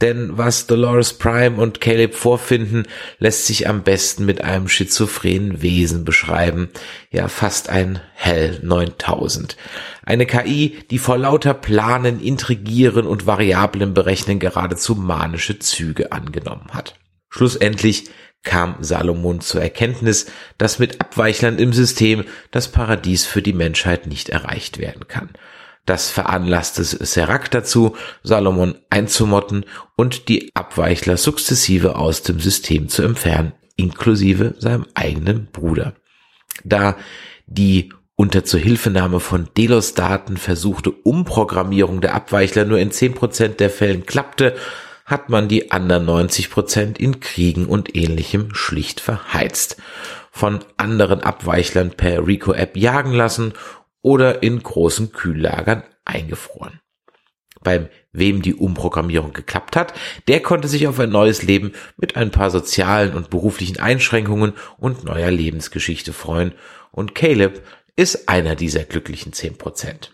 Denn 0.00 0.38
was 0.38 0.66
Dolores 0.66 1.12
Prime 1.12 1.60
und 1.60 1.80
Caleb 1.80 2.14
vorfinden, 2.14 2.86
lässt 3.18 3.46
sich 3.46 3.68
am 3.68 3.82
besten 3.82 4.24
mit 4.24 4.42
einem 4.42 4.68
schizophrenen 4.68 5.60
Wesen 5.60 6.04
beschreiben. 6.04 6.70
Ja, 7.10 7.28
fast 7.28 7.68
ein 7.68 8.00
Hell 8.14 8.60
9000. 8.62 9.56
Eine 10.04 10.26
KI, 10.26 10.78
die 10.90 10.98
vor 10.98 11.18
lauter 11.18 11.52
Planen, 11.52 12.20
Intrigieren 12.20 13.06
und 13.06 13.26
Variablen 13.26 13.92
berechnen 13.92 14.38
geradezu 14.38 14.94
manische 14.94 15.58
Züge 15.58 16.12
angenommen 16.12 16.70
hat. 16.72 16.94
Schlussendlich 17.28 18.10
kam 18.42 18.76
Salomon 18.80 19.40
zur 19.40 19.60
Erkenntnis, 19.60 20.26
dass 20.56 20.78
mit 20.78 21.00
Abweichlern 21.00 21.58
im 21.58 21.72
System 21.72 22.24
das 22.50 22.68
Paradies 22.68 23.26
für 23.26 23.42
die 23.42 23.52
Menschheit 23.52 24.06
nicht 24.06 24.30
erreicht 24.30 24.78
werden 24.78 25.06
kann. 25.08 25.30
Das 25.86 26.10
veranlasste 26.10 26.84
Serac 26.84 27.50
dazu, 27.50 27.96
Salomon 28.22 28.76
einzumotten 28.90 29.64
und 29.96 30.28
die 30.28 30.50
Abweichler 30.54 31.16
sukzessive 31.16 31.96
aus 31.96 32.22
dem 32.22 32.38
System 32.38 32.88
zu 32.88 33.02
entfernen, 33.02 33.52
inklusive 33.76 34.54
seinem 34.58 34.86
eigenen 34.94 35.48
Bruder. 35.50 35.94
Da 36.64 36.96
die 37.46 37.92
unter 38.14 38.44
Zuhilfenahme 38.44 39.18
von 39.18 39.48
Delos-Daten 39.56 40.36
versuchte 40.36 40.90
Umprogrammierung 40.90 42.02
der 42.02 42.14
Abweichler 42.14 42.66
nur 42.66 42.78
in 42.78 42.90
10% 42.90 43.56
der 43.56 43.70
Fällen 43.70 44.04
klappte, 44.04 44.54
hat 45.06 45.30
man 45.30 45.48
die 45.48 45.72
anderen 45.72 46.06
90% 46.06 46.98
in 46.98 47.20
Kriegen 47.20 47.64
und 47.64 47.96
ähnlichem 47.96 48.54
schlicht 48.54 49.00
verheizt, 49.00 49.78
von 50.30 50.60
anderen 50.76 51.22
Abweichlern 51.22 51.90
per 51.92 52.26
Rico-App 52.26 52.76
jagen 52.76 53.12
lassen 53.12 53.54
oder 54.02 54.42
in 54.42 54.62
großen 54.62 55.12
Kühllagern 55.12 55.82
eingefroren. 56.04 56.80
Beim 57.62 57.88
wem 58.12 58.40
die 58.40 58.54
Umprogrammierung 58.54 59.32
geklappt 59.32 59.76
hat, 59.76 59.92
der 60.28 60.40
konnte 60.40 60.66
sich 60.66 60.88
auf 60.88 60.98
ein 60.98 61.10
neues 61.10 61.42
Leben 61.42 61.72
mit 61.98 62.16
ein 62.16 62.30
paar 62.30 62.50
sozialen 62.50 63.14
und 63.14 63.28
beruflichen 63.28 63.78
Einschränkungen 63.78 64.54
und 64.78 65.04
neuer 65.04 65.30
Lebensgeschichte 65.30 66.12
freuen 66.12 66.54
und 66.90 67.14
Caleb 67.14 67.62
ist 67.96 68.28
einer 68.28 68.56
dieser 68.56 68.84
glücklichen 68.84 69.32
zehn 69.32 69.58
Prozent. 69.58 70.12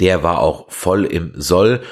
Der 0.00 0.22
war 0.22 0.40
auch 0.40 0.70
voll 0.70 1.04
im 1.04 1.32
Soll, 1.40 1.82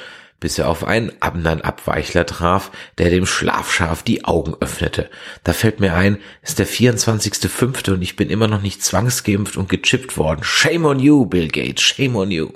bis 0.46 0.60
er 0.60 0.68
auf 0.68 0.84
einen 0.86 1.10
anderen 1.18 1.62
Abweichler 1.62 2.24
traf, 2.24 2.70
der 2.98 3.10
dem 3.10 3.26
Schlafschaf 3.26 4.04
die 4.04 4.24
Augen 4.26 4.54
öffnete. 4.60 5.10
Da 5.42 5.52
fällt 5.52 5.80
mir 5.80 5.94
ein, 5.94 6.18
ist 6.40 6.60
der 6.60 6.68
24.05. 6.68 7.90
und 7.90 8.00
ich 8.00 8.14
bin 8.14 8.30
immer 8.30 8.46
noch 8.46 8.62
nicht 8.62 8.80
zwangsgeimpft 8.80 9.56
und 9.56 9.68
gechippt 9.68 10.16
worden. 10.16 10.44
Shame 10.44 10.84
on 10.84 11.00
you, 11.00 11.26
Bill 11.26 11.48
Gates, 11.48 11.82
shame 11.82 12.14
on 12.14 12.30
you. 12.30 12.50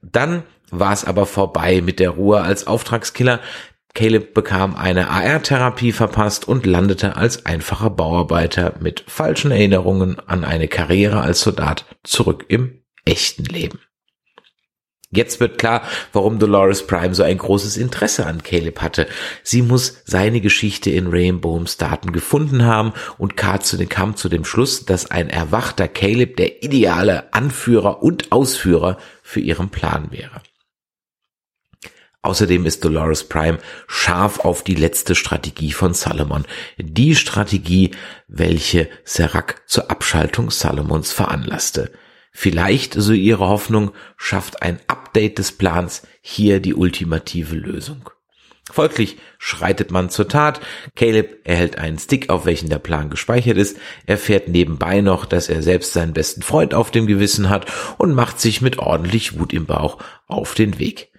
Dann 0.00 0.44
war 0.70 0.94
es 0.94 1.04
aber 1.04 1.26
vorbei 1.26 1.82
mit 1.82 2.00
der 2.00 2.12
Ruhe 2.12 2.40
als 2.40 2.66
Auftragskiller. 2.66 3.40
Caleb 3.92 4.32
bekam 4.32 4.74
eine 4.74 5.10
AR-Therapie 5.10 5.92
verpasst 5.92 6.48
und 6.48 6.64
landete 6.64 7.14
als 7.16 7.44
einfacher 7.44 7.90
Bauarbeiter 7.90 8.76
mit 8.80 9.04
falschen 9.06 9.50
Erinnerungen 9.50 10.18
an 10.18 10.44
eine 10.44 10.66
Karriere 10.66 11.20
als 11.20 11.42
Soldat 11.42 11.84
zurück 12.04 12.46
im 12.48 12.84
echten 13.04 13.44
Leben. 13.44 13.80
Jetzt 15.12 15.40
wird 15.40 15.58
klar, 15.58 15.82
warum 16.12 16.38
Dolores 16.38 16.86
Prime 16.86 17.16
so 17.16 17.24
ein 17.24 17.36
großes 17.36 17.76
Interesse 17.76 18.26
an 18.26 18.44
Caleb 18.44 18.80
hatte. 18.80 19.08
Sie 19.42 19.60
muss 19.60 20.02
seine 20.04 20.40
Geschichte 20.40 20.90
in 20.90 21.08
Rainbows 21.08 21.78
Daten 21.78 22.12
gefunden 22.12 22.64
haben 22.64 22.92
und 23.18 23.36
kam 23.36 23.60
zu 24.14 24.28
dem 24.28 24.44
Schluss, 24.44 24.84
dass 24.84 25.10
ein 25.10 25.28
erwachter 25.28 25.88
Caleb 25.88 26.36
der 26.36 26.62
ideale 26.62 27.32
Anführer 27.34 28.04
und 28.04 28.30
Ausführer 28.30 28.98
für 29.20 29.40
ihren 29.40 29.70
Plan 29.70 30.12
wäre. 30.12 30.42
Außerdem 32.22 32.64
ist 32.66 32.84
Dolores 32.84 33.24
Prime 33.24 33.58
scharf 33.88 34.40
auf 34.40 34.62
die 34.62 34.74
letzte 34.76 35.16
Strategie 35.16 35.72
von 35.72 35.92
Salomon. 35.92 36.44
Die 36.78 37.16
Strategie, 37.16 37.92
welche 38.28 38.88
Serac 39.04 39.62
zur 39.66 39.90
Abschaltung 39.90 40.50
Salomons 40.50 41.12
veranlasste. 41.12 41.90
Vielleicht, 42.32 42.94
so 42.94 43.12
ihre 43.12 43.48
Hoffnung, 43.48 43.90
schafft 44.16 44.62
ein 44.62 44.80
Update 44.86 45.38
des 45.38 45.52
Plans 45.52 46.02
hier 46.20 46.60
die 46.60 46.74
ultimative 46.74 47.56
Lösung. 47.56 48.10
Folglich 48.70 49.16
schreitet 49.38 49.90
man 49.90 50.10
zur 50.10 50.28
Tat. 50.28 50.60
Caleb 50.94 51.40
erhält 51.44 51.78
einen 51.78 51.98
Stick, 51.98 52.30
auf 52.30 52.46
welchen 52.46 52.68
der 52.68 52.78
Plan 52.78 53.10
gespeichert 53.10 53.56
ist, 53.56 53.76
erfährt 54.06 54.48
nebenbei 54.48 55.00
noch, 55.00 55.26
dass 55.26 55.48
er 55.48 55.62
selbst 55.62 55.92
seinen 55.92 56.12
besten 56.12 56.42
Freund 56.42 56.72
auf 56.72 56.90
dem 56.90 57.06
Gewissen 57.06 57.50
hat 57.50 57.66
und 57.98 58.14
macht 58.14 58.40
sich 58.40 58.60
mit 58.60 58.78
ordentlich 58.78 59.38
Wut 59.38 59.52
im 59.52 59.66
Bauch 59.66 59.98
auf 60.28 60.54
den 60.54 60.78
Weg. 60.78 61.10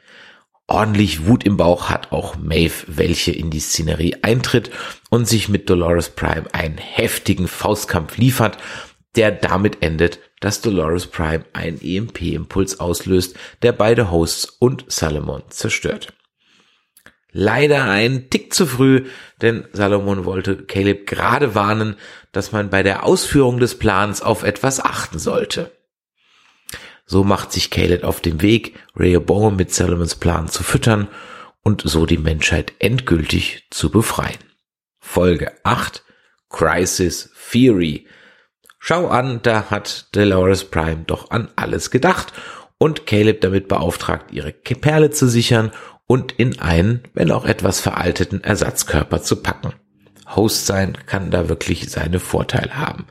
Ordentlich 0.67 1.27
Wut 1.27 1.43
im 1.43 1.57
Bauch 1.57 1.89
hat 1.89 2.13
auch 2.13 2.37
Maeve, 2.37 2.85
welche 2.87 3.33
in 3.33 3.49
die 3.49 3.59
Szenerie 3.59 4.15
eintritt 4.21 4.71
und 5.09 5.27
sich 5.27 5.49
mit 5.49 5.69
Dolores 5.69 6.11
Prime 6.11 6.45
einen 6.53 6.77
heftigen 6.77 7.49
Faustkampf 7.49 8.15
liefert, 8.15 8.57
der 9.15 9.31
damit 9.31 9.83
endet, 9.83 10.19
dass 10.41 10.59
Dolores 10.59 11.07
Prime 11.07 11.45
einen 11.53 11.79
EMP-Impuls 11.81 12.81
auslöst, 12.81 13.37
der 13.61 13.71
beide 13.71 14.11
Hosts 14.11 14.45
und 14.59 14.83
Salomon 14.89 15.43
zerstört. 15.49 16.13
Leider 17.31 17.85
ein 17.85 18.29
Tick 18.29 18.53
zu 18.53 18.65
früh, 18.65 19.05
denn 19.41 19.65
Salomon 19.71 20.25
wollte 20.25 20.57
Caleb 20.57 21.07
gerade 21.07 21.55
warnen, 21.55 21.95
dass 22.33 22.51
man 22.51 22.69
bei 22.69 22.83
der 22.83 23.05
Ausführung 23.05 23.59
des 23.59 23.79
Plans 23.79 24.21
auf 24.21 24.43
etwas 24.43 24.81
achten 24.81 25.17
sollte. 25.17 25.71
So 27.05 27.23
macht 27.23 27.53
sich 27.53 27.69
Caleb 27.69 28.03
auf 28.03 28.19
dem 28.19 28.41
Weg, 28.41 28.77
Rehoboam 28.95 29.55
mit 29.55 29.73
Salomons 29.73 30.15
Plan 30.15 30.49
zu 30.49 30.63
füttern 30.63 31.07
und 31.63 31.83
so 31.85 32.05
die 32.05 32.17
Menschheit 32.17 32.73
endgültig 32.79 33.67
zu 33.69 33.89
befreien. 33.91 34.39
Folge 34.99 35.53
8 35.63 36.03
Crisis 36.49 37.31
Theory. 37.51 38.07
Schau 38.83 39.09
an, 39.09 39.41
da 39.43 39.69
hat 39.69 40.07
Dolores 40.15 40.65
Prime 40.65 41.03
doch 41.05 41.29
an 41.29 41.49
alles 41.55 41.91
gedacht 41.91 42.33
und 42.79 43.05
Caleb 43.05 43.39
damit 43.41 43.67
beauftragt, 43.67 44.31
ihre 44.31 44.51
Perle 44.51 45.11
zu 45.11 45.27
sichern 45.27 45.69
und 46.07 46.31
in 46.31 46.59
einen, 46.59 47.03
wenn 47.13 47.29
auch 47.29 47.45
etwas 47.45 47.79
veralteten 47.79 48.43
Ersatzkörper 48.43 49.21
zu 49.21 49.43
packen. 49.43 49.73
Host 50.35 50.65
sein 50.65 50.97
kann 51.05 51.29
da 51.29 51.47
wirklich 51.47 51.91
seine 51.91 52.19
Vorteile 52.19 52.75
haben. 52.75 53.05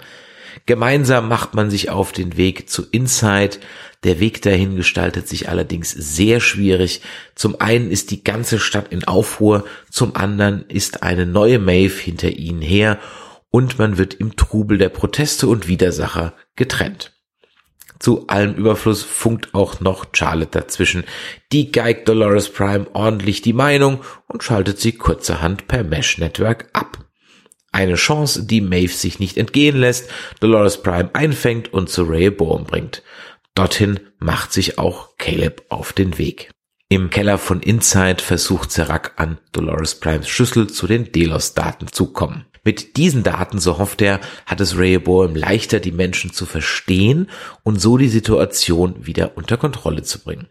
Gemeinsam 0.66 1.28
macht 1.28 1.54
man 1.54 1.70
sich 1.70 1.88
auf 1.88 2.10
den 2.10 2.36
Weg 2.36 2.68
zu 2.68 2.82
Inside. 2.90 3.58
Der 4.02 4.18
Weg 4.18 4.42
dahin 4.42 4.74
gestaltet 4.74 5.28
sich 5.28 5.48
allerdings 5.48 5.92
sehr 5.92 6.40
schwierig. 6.40 7.00
Zum 7.36 7.60
einen 7.60 7.92
ist 7.92 8.10
die 8.10 8.24
ganze 8.24 8.58
Stadt 8.58 8.88
in 8.88 9.04
Aufruhr, 9.04 9.64
zum 9.88 10.16
anderen 10.16 10.64
ist 10.66 11.04
eine 11.04 11.26
neue 11.26 11.60
Maeve 11.60 11.94
hinter 11.94 12.30
ihnen 12.30 12.60
her 12.60 12.98
und 13.50 13.78
man 13.78 13.98
wird 13.98 14.14
im 14.14 14.36
Trubel 14.36 14.78
der 14.78 14.88
Proteste 14.88 15.46
und 15.48 15.68
Widersacher 15.68 16.34
getrennt. 16.56 17.12
Zu 17.98 18.28
allem 18.28 18.54
Überfluss 18.54 19.02
funkt 19.02 19.54
auch 19.54 19.80
noch 19.80 20.06
Charlotte 20.12 20.58
dazwischen. 20.58 21.04
Die 21.52 21.70
geigt 21.70 22.08
Dolores 22.08 22.50
Prime 22.50 22.86
ordentlich 22.94 23.42
die 23.42 23.52
Meinung 23.52 24.00
und 24.26 24.42
schaltet 24.42 24.80
sie 24.80 24.92
kurzerhand 24.92 25.68
per 25.68 25.84
Mesh 25.84 26.16
Network 26.16 26.70
ab. 26.72 27.04
Eine 27.72 27.96
Chance, 27.96 28.46
die 28.46 28.62
Maeve 28.62 28.92
sich 28.92 29.20
nicht 29.20 29.36
entgehen 29.36 29.76
lässt, 29.76 30.10
Dolores 30.40 30.82
Prime 30.82 31.10
einfängt 31.12 31.72
und 31.72 31.90
zu 31.90 32.04
Rehoboam 32.04 32.64
bringt. 32.64 33.02
Dorthin 33.54 34.00
macht 34.18 34.52
sich 34.52 34.78
auch 34.78 35.16
Caleb 35.18 35.64
auf 35.68 35.92
den 35.92 36.16
Weg. 36.16 36.50
Im 36.88 37.10
Keller 37.10 37.38
von 37.38 37.60
Inside 37.60 38.22
versucht 38.22 38.72
Serac 38.72 39.12
an 39.16 39.38
Dolores 39.52 40.00
Primes 40.00 40.28
Schlüssel 40.28 40.68
zu 40.68 40.86
den 40.86 41.12
Delos-Daten 41.12 41.86
zu 41.88 42.12
kommen. 42.12 42.46
Mit 42.62 42.96
diesen 42.96 43.22
Daten, 43.22 43.58
so 43.58 43.78
hofft 43.78 44.02
er, 44.02 44.20
hat 44.46 44.60
es 44.60 44.78
Rehoboam 44.78 45.34
leichter, 45.34 45.80
die 45.80 45.92
Menschen 45.92 46.32
zu 46.32 46.44
verstehen 46.44 47.28
und 47.62 47.80
so 47.80 47.96
die 47.96 48.08
Situation 48.08 49.06
wieder 49.06 49.32
unter 49.36 49.56
Kontrolle 49.56 50.02
zu 50.02 50.18
bringen. 50.18 50.48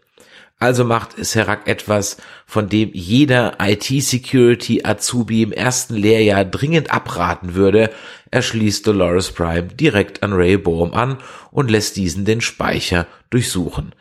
Also 0.58 0.84
macht 0.84 1.24
Serac 1.24 1.66
etwas, 1.66 2.18
von 2.44 2.68
dem 2.68 2.90
jeder 2.92 3.56
IT-Security 3.60 4.84
Azubi 4.84 5.42
im 5.42 5.52
ersten 5.52 5.94
Lehrjahr 5.94 6.44
dringend 6.44 6.92
abraten 6.92 7.54
würde. 7.54 7.90
Er 8.30 8.42
schließt 8.42 8.86
Dolores 8.86 9.32
Prime 9.32 9.68
direkt 9.68 10.22
an 10.22 10.34
Ray 10.34 10.58
Bohm 10.58 10.92
an 10.92 11.16
und 11.50 11.70
lässt 11.70 11.96
diesen 11.96 12.26
den 12.26 12.42
Speicher 12.42 13.06
durchsuchen. 13.30 13.94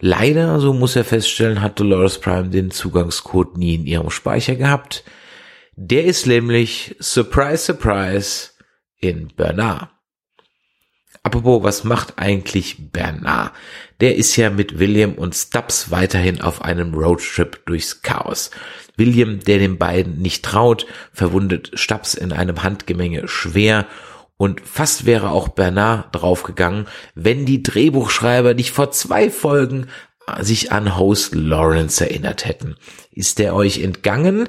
Leider, 0.00 0.60
so 0.60 0.74
muss 0.74 0.96
er 0.96 1.04
feststellen, 1.04 1.62
hat 1.62 1.80
Dolores 1.80 2.18
Prime 2.18 2.50
den 2.50 2.70
Zugangscode 2.70 3.56
nie 3.56 3.76
in 3.76 3.86
ihrem 3.86 4.10
Speicher 4.10 4.56
gehabt. 4.56 5.04
Der 5.74 6.04
ist 6.04 6.26
nämlich, 6.26 6.96
surprise, 7.00 7.64
surprise, 7.64 8.50
in 9.00 9.28
Bernard. 9.28 9.90
Apropos, 11.22 11.62
was 11.62 11.84
macht 11.84 12.18
eigentlich 12.18 12.90
Bernard? 12.92 13.52
Der 14.00 14.16
ist 14.16 14.36
ja 14.36 14.50
mit 14.50 14.78
William 14.78 15.14
und 15.14 15.34
Stubbs 15.34 15.90
weiterhin 15.90 16.40
auf 16.40 16.62
einem 16.62 16.94
Roadtrip 16.94 17.64
durchs 17.66 18.02
Chaos. 18.02 18.50
William, 18.96 19.40
der 19.40 19.58
den 19.58 19.78
beiden 19.78 20.20
nicht 20.20 20.44
traut, 20.44 20.86
verwundet 21.12 21.70
Stubbs 21.74 22.14
in 22.14 22.32
einem 22.32 22.62
Handgemenge 22.62 23.28
schwer 23.28 23.86
und 24.36 24.60
fast 24.60 25.06
wäre 25.06 25.30
auch 25.30 25.48
Bernard 25.48 26.14
draufgegangen, 26.14 26.86
wenn 27.14 27.46
die 27.46 27.62
Drehbuchschreiber 27.62 28.54
nicht 28.54 28.72
vor 28.72 28.90
zwei 28.90 29.30
Folgen 29.30 29.86
sich 30.40 30.72
an 30.72 30.96
Host 30.98 31.34
Lawrence 31.34 32.04
erinnert 32.04 32.44
hätten. 32.44 32.76
Ist 33.10 33.38
der 33.38 33.54
euch 33.54 33.82
entgangen? 33.82 34.48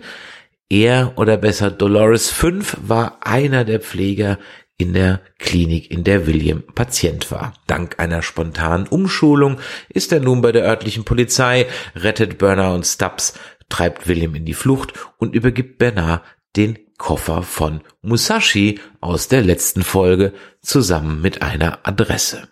Er 0.73 1.13
oder 1.17 1.37
besser 1.37 1.69
Dolores 1.69 2.31
5 2.31 2.77
war 2.81 3.19
einer 3.21 3.63
der 3.63 3.79
Pfleger 3.79 4.39
in 4.75 4.93
der 4.93 5.21
Klinik, 5.37 5.91
in 5.91 6.03
der 6.03 6.25
William 6.25 6.63
Patient 6.73 7.29
war. 7.29 7.53
Dank 7.67 7.99
einer 7.99 8.23
spontanen 8.23 8.87
Umschulung 8.87 9.59
ist 9.89 10.11
er 10.11 10.19
nun 10.19 10.41
bei 10.41 10.51
der 10.51 10.63
örtlichen 10.63 11.03
Polizei, 11.05 11.67
rettet 11.95 12.39
Burner 12.39 12.73
und 12.73 12.87
Stubbs, 12.87 13.35
treibt 13.69 14.07
William 14.07 14.33
in 14.33 14.45
die 14.45 14.55
Flucht 14.55 14.93
und 15.19 15.35
übergibt 15.35 15.77
Bernard 15.77 16.23
den 16.55 16.79
Koffer 16.97 17.43
von 17.43 17.81
Musashi 18.01 18.79
aus 18.99 19.27
der 19.27 19.43
letzten 19.43 19.83
Folge 19.83 20.33
zusammen 20.63 21.21
mit 21.21 21.43
einer 21.43 21.85
Adresse. 21.87 22.47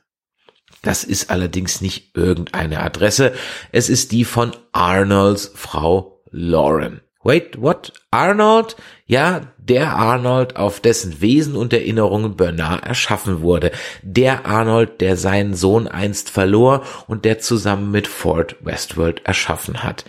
Das 0.83 1.03
ist 1.03 1.31
allerdings 1.31 1.81
nicht 1.81 2.15
irgendeine 2.15 2.81
Adresse, 2.81 3.33
es 3.71 3.89
ist 3.89 4.11
die 4.11 4.25
von 4.25 4.51
Arnolds 4.73 5.51
Frau 5.55 6.23
Lauren. 6.29 7.01
Wait, 7.23 7.61
what? 7.61 7.93
Arnold? 8.09 8.75
Ja, 9.05 9.53
der 9.59 9.95
Arnold, 9.95 10.55
auf 10.55 10.79
dessen 10.79 11.21
Wesen 11.21 11.55
und 11.55 11.71
Erinnerungen 11.71 12.35
Bernard 12.35 12.85
erschaffen 12.85 13.41
wurde. 13.41 13.71
Der 14.01 14.47
Arnold, 14.47 15.01
der 15.01 15.15
seinen 15.17 15.53
Sohn 15.53 15.87
einst 15.87 16.31
verlor 16.31 16.83
und 17.07 17.23
der 17.25 17.37
zusammen 17.39 17.91
mit 17.91 18.07
Ford 18.07 18.55
Westworld 18.61 19.23
erschaffen 19.25 19.83
hat. 19.83 20.05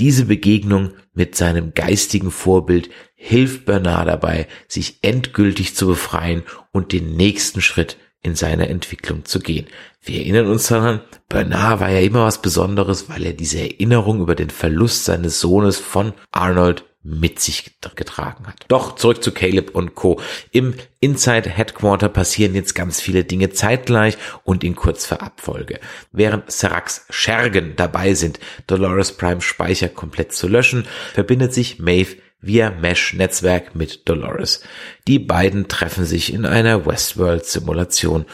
Diese 0.00 0.24
Begegnung 0.24 0.94
mit 1.14 1.36
seinem 1.36 1.74
geistigen 1.74 2.32
Vorbild 2.32 2.90
hilft 3.14 3.66
Bernard 3.66 4.08
dabei, 4.08 4.48
sich 4.66 4.98
endgültig 5.02 5.76
zu 5.76 5.86
befreien 5.86 6.42
und 6.72 6.92
den 6.92 7.14
nächsten 7.14 7.60
Schritt 7.60 7.98
in 8.22 8.34
seiner 8.34 8.68
Entwicklung 8.68 9.24
zu 9.24 9.40
gehen. 9.40 9.66
Wir 10.02 10.20
erinnern 10.20 10.46
uns 10.46 10.68
daran, 10.68 11.00
Bernard 11.28 11.80
war 11.80 11.90
ja 11.90 12.00
immer 12.00 12.24
was 12.24 12.42
Besonderes, 12.42 13.08
weil 13.08 13.24
er 13.26 13.32
diese 13.32 13.60
Erinnerung 13.60 14.20
über 14.20 14.34
den 14.34 14.50
Verlust 14.50 15.04
seines 15.04 15.40
Sohnes 15.40 15.78
von 15.78 16.12
Arnold 16.30 16.84
mit 17.04 17.40
sich 17.40 17.80
getragen 17.96 18.46
hat. 18.46 18.64
Doch 18.68 18.94
zurück 18.94 19.24
zu 19.24 19.32
Caleb 19.32 19.74
und 19.74 19.96
Co. 19.96 20.20
Im 20.52 20.74
Inside 21.00 21.50
Headquarter 21.50 22.08
passieren 22.08 22.54
jetzt 22.54 22.74
ganz 22.74 23.00
viele 23.00 23.24
Dinge 23.24 23.50
zeitgleich 23.50 24.16
und 24.44 24.62
in 24.62 24.76
kurzer 24.76 25.20
Abfolge. 25.20 25.80
Während 26.12 26.50
Seracs 26.50 27.06
Schergen 27.10 27.74
dabei 27.76 28.14
sind, 28.14 28.38
Dolores 28.68 29.16
Prime 29.16 29.40
Speicher 29.40 29.88
komplett 29.88 30.32
zu 30.32 30.46
löschen, 30.46 30.86
verbindet 31.12 31.52
sich 31.52 31.80
Maeve 31.80 32.16
via 32.42 32.70
Mesh-Netzwerk 32.70 33.74
mit 33.74 34.08
Dolores. 34.08 34.62
Die 35.06 35.18
beiden 35.18 35.68
treffen 35.68 36.04
sich 36.04 36.32
in 36.32 36.44
einer 36.44 36.84
Westworld-Simulation. 36.84 38.26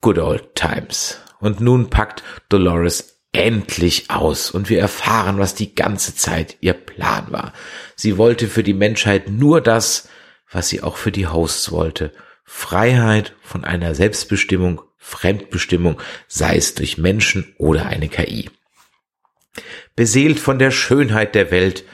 Good 0.00 0.18
old 0.18 0.54
times. 0.56 1.20
Und 1.38 1.60
nun 1.60 1.90
packt 1.90 2.22
Dolores 2.48 3.20
endlich 3.32 4.10
aus 4.10 4.50
und 4.50 4.68
wir 4.68 4.80
erfahren, 4.80 5.38
was 5.38 5.54
die 5.54 5.74
ganze 5.74 6.14
Zeit 6.14 6.56
ihr 6.60 6.74
Plan 6.74 7.26
war. 7.30 7.52
Sie 7.96 8.18
wollte 8.18 8.48
für 8.48 8.62
die 8.62 8.74
Menschheit 8.74 9.28
nur 9.28 9.60
das, 9.60 10.08
was 10.50 10.68
sie 10.68 10.82
auch 10.82 10.96
für 10.96 11.12
die 11.12 11.26
Hosts 11.26 11.72
wollte. 11.72 12.12
Freiheit 12.44 13.34
von 13.40 13.64
einer 13.64 13.94
Selbstbestimmung, 13.94 14.82
Fremdbestimmung, 14.98 16.00
sei 16.28 16.56
es 16.56 16.74
durch 16.74 16.98
Menschen 16.98 17.54
oder 17.58 17.86
eine 17.86 18.08
KI. 18.08 18.50
Beseelt 19.96 20.38
von 20.38 20.58
der 20.58 20.70
Schönheit 20.70 21.34
der 21.34 21.50
Welt 21.50 21.84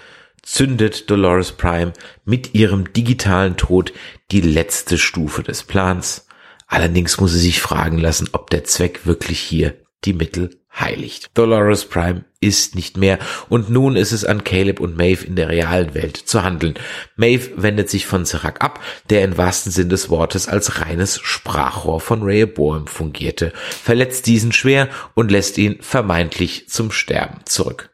zündet 0.49 1.11
Dolores 1.11 1.52
Prime 1.52 1.93
mit 2.25 2.55
ihrem 2.55 2.93
digitalen 2.93 3.57
Tod 3.57 3.93
die 4.31 4.40
letzte 4.40 4.97
Stufe 4.99 5.43
des 5.43 5.62
Plans. 5.62 6.26
Allerdings 6.67 7.21
muss 7.21 7.33
sie 7.33 7.38
sich 7.38 7.61
fragen 7.61 7.99
lassen, 7.99 8.28
ob 8.33 8.50
der 8.50 8.64
Zweck 8.64 9.07
wirklich 9.07 9.40
hier 9.40 9.75
die 10.05 10.14
Mittel 10.14 10.59
heiligt. 10.78 11.31
Dolores 11.35 11.87
Prime 11.87 12.25
ist 12.40 12.75
nicht 12.75 12.97
mehr 12.97 13.19
und 13.49 13.69
nun 13.69 13.97
ist 13.97 14.12
es 14.12 14.25
an 14.25 14.45
Caleb 14.45 14.81
und 14.81 14.97
Maeve 14.97 15.26
in 15.26 15.35
der 15.35 15.49
realen 15.49 15.95
Welt 15.95 16.17
zu 16.17 16.43
handeln. 16.45 16.75
Maeve 17.17 17.50
wendet 17.57 17.90
sich 17.90 18.07
von 18.07 18.25
Serac 18.25 18.62
ab, 18.62 18.81
der 19.11 19.25
im 19.25 19.37
wahrsten 19.37 19.73
Sinn 19.73 19.88
des 19.88 20.09
Wortes 20.09 20.49
als 20.49 20.81
reines 20.81 21.19
Sprachrohr 21.21 22.00
von 22.00 22.23
Rehoboam 22.23 22.87
fungierte, 22.87 23.52
verletzt 23.57 24.26
diesen 24.26 24.52
schwer 24.52 24.88
und 25.14 25.31
lässt 25.31 25.59
ihn 25.59 25.78
vermeintlich 25.81 26.69
zum 26.69 26.93
Sterben 26.93 27.40
zurück. 27.45 27.90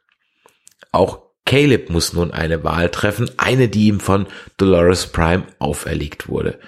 Auch 0.93 1.24
Caleb 1.47 1.91
muss 1.91 2.13
nun 2.13 2.31
eine 2.31 2.65
Wahl 2.65 2.89
treffen, 2.91 3.31
eine, 3.37 3.69
die 3.69 3.87
ihm 3.89 4.01
von 4.01 4.27
Dolores 4.57 5.09
Prime 5.09 5.45
auferlegt 5.59 6.29
wurde. 6.29 6.59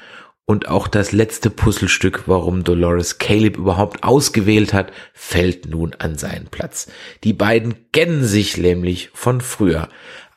Und 0.49 0.69
auch 0.69 0.87
das 0.87 1.11
letzte 1.11 1.51
Puzzlestück, 1.51 2.25
warum 2.27 2.63
Dolores 2.63 3.19
Caleb 3.19 3.57
überhaupt 3.57 4.05
ausgewählt 4.05 4.73
hat, 4.73 4.93
fällt 5.13 5.67
nun 5.67 5.95
an 5.99 6.17
seinen 6.17 6.47
Platz. 6.47 6.89
Die 7.25 7.33
beiden 7.33 7.75
kennen 7.91 8.23
sich 8.23 8.57
nämlich 8.57 9.11
von 9.13 9.41
früher. 9.41 9.89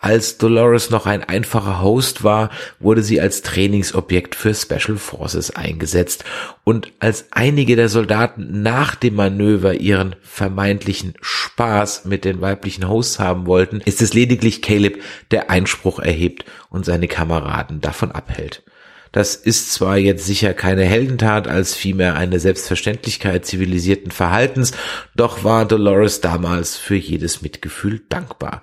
Als 0.02 0.38
Dolores 0.38 0.92
noch 0.92 1.06
ein 1.06 1.26
einfacher 1.26 1.82
Host 1.82 2.24
war, 2.24 2.52
wurde 2.80 3.04
sie 3.04 3.20
als 3.20 3.42
Trainingsobjekt 3.42 4.34
für 4.34 4.54
Special 4.56 4.98
Forces 4.98 5.52
eingesetzt 5.52 6.24
und 6.64 6.94
als 7.00 7.26
einige 7.32 7.76
der 7.76 7.90
Soldaten 7.90 8.62
nach 8.62 8.96
dem 8.96 9.16
Manöver 9.16 9.74
ihren 9.74 10.16
vermeintlichen 10.22 11.16
Spaß 11.20 12.06
mit 12.06 12.24
den 12.24 12.40
weiblichen 12.40 12.88
Hosts 12.88 13.20
haben 13.20 13.46
wollten, 13.46 13.82
ist 13.82 14.02
es 14.02 14.14
lediglich 14.14 14.62
Caleb, 14.62 15.04
der 15.32 15.50
Einspruch 15.50 16.00
erhebt 16.00 16.46
und 16.70 16.86
seine 16.86 17.10
Kameraden 17.10 17.82
davon 17.82 18.14
abhält. 18.14 18.64
Das 19.12 19.36
ist 19.36 19.74
zwar 19.74 19.98
jetzt 19.98 20.26
sicher 20.26 20.54
keine 20.54 20.86
Heldentat, 20.86 21.50
als 21.50 21.76
vielmehr 21.76 22.16
eine 22.16 22.40
Selbstverständlichkeit 22.40 23.46
zivilisierten 23.46 24.12
Verhaltens, 24.12 24.72
doch 25.14 25.44
war 25.44 25.66
Dolores 25.66 26.22
damals 26.22 26.78
für 26.78 26.96
jedes 26.96 27.42
Mitgefühl 27.42 28.02
dankbar. 28.08 28.62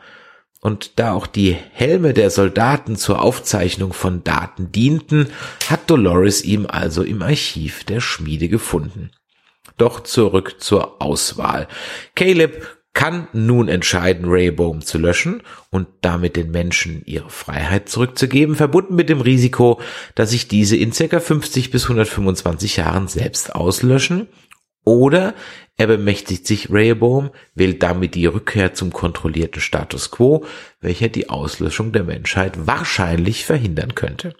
Und 0.66 0.98
da 0.98 1.12
auch 1.12 1.28
die 1.28 1.52
Helme 1.52 2.12
der 2.12 2.28
Soldaten 2.28 2.96
zur 2.96 3.22
Aufzeichnung 3.22 3.92
von 3.92 4.24
Daten 4.24 4.72
dienten, 4.72 5.28
hat 5.70 5.88
Dolores 5.88 6.42
ihm 6.42 6.66
also 6.66 7.04
im 7.04 7.22
Archiv 7.22 7.84
der 7.84 8.00
Schmiede 8.00 8.48
gefunden. 8.48 9.12
Doch 9.76 10.00
zurück 10.00 10.56
zur 10.58 11.00
Auswahl. 11.00 11.68
Caleb 12.16 12.66
kann 12.94 13.28
nun 13.32 13.68
entscheiden, 13.68 14.24
Rayboom 14.26 14.80
zu 14.80 14.98
löschen 14.98 15.40
und 15.70 15.86
damit 16.00 16.34
den 16.34 16.50
Menschen 16.50 17.00
ihre 17.04 17.30
Freiheit 17.30 17.88
zurückzugeben, 17.88 18.56
verbunden 18.56 18.96
mit 18.96 19.08
dem 19.08 19.20
Risiko, 19.20 19.80
dass 20.16 20.30
sich 20.30 20.48
diese 20.48 20.76
in 20.76 20.90
circa 20.90 21.20
50 21.20 21.70
bis 21.70 21.84
125 21.84 22.78
Jahren 22.78 23.06
selbst 23.06 23.54
auslöschen 23.54 24.26
oder 24.86 25.34
er 25.76 25.88
bemächtigt 25.88 26.46
sich 26.46 26.70
Rehoboam, 26.70 27.30
wählt 27.54 27.82
damit 27.82 28.14
die 28.14 28.24
Rückkehr 28.24 28.72
zum 28.72 28.92
kontrollierten 28.92 29.60
Status 29.60 30.10
quo, 30.10 30.46
welcher 30.80 31.08
die 31.08 31.28
Auslöschung 31.28 31.92
der 31.92 32.04
Menschheit 32.04 32.66
wahrscheinlich 32.66 33.44
verhindern 33.44 33.94
könnte. 33.94 34.34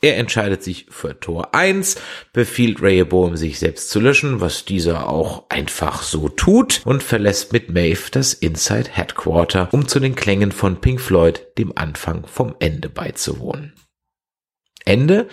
Er 0.00 0.16
entscheidet 0.16 0.64
sich 0.64 0.86
für 0.88 1.20
Tor 1.20 1.54
1, 1.54 1.96
befiehlt 2.32 2.82
Rehoboam 2.82 3.36
sich 3.36 3.58
selbst 3.58 3.90
zu 3.90 4.00
löschen, 4.00 4.40
was 4.40 4.64
dieser 4.64 5.08
auch 5.08 5.44
einfach 5.48 6.02
so 6.02 6.28
tut 6.28 6.80
und 6.84 7.02
verlässt 7.02 7.52
mit 7.52 7.68
Maeve 7.70 8.10
das 8.10 8.32
Inside 8.32 8.90
Headquarter, 8.90 9.68
um 9.72 9.86
zu 9.86 10.00
den 10.00 10.16
Klängen 10.16 10.50
von 10.50 10.80
Pink 10.80 11.00
Floyd 11.00 11.46
dem 11.56 11.72
Anfang 11.76 12.26
vom 12.26 12.56
Ende 12.58 12.88
beizuwohnen. 12.88 13.74
Ende 14.84 15.28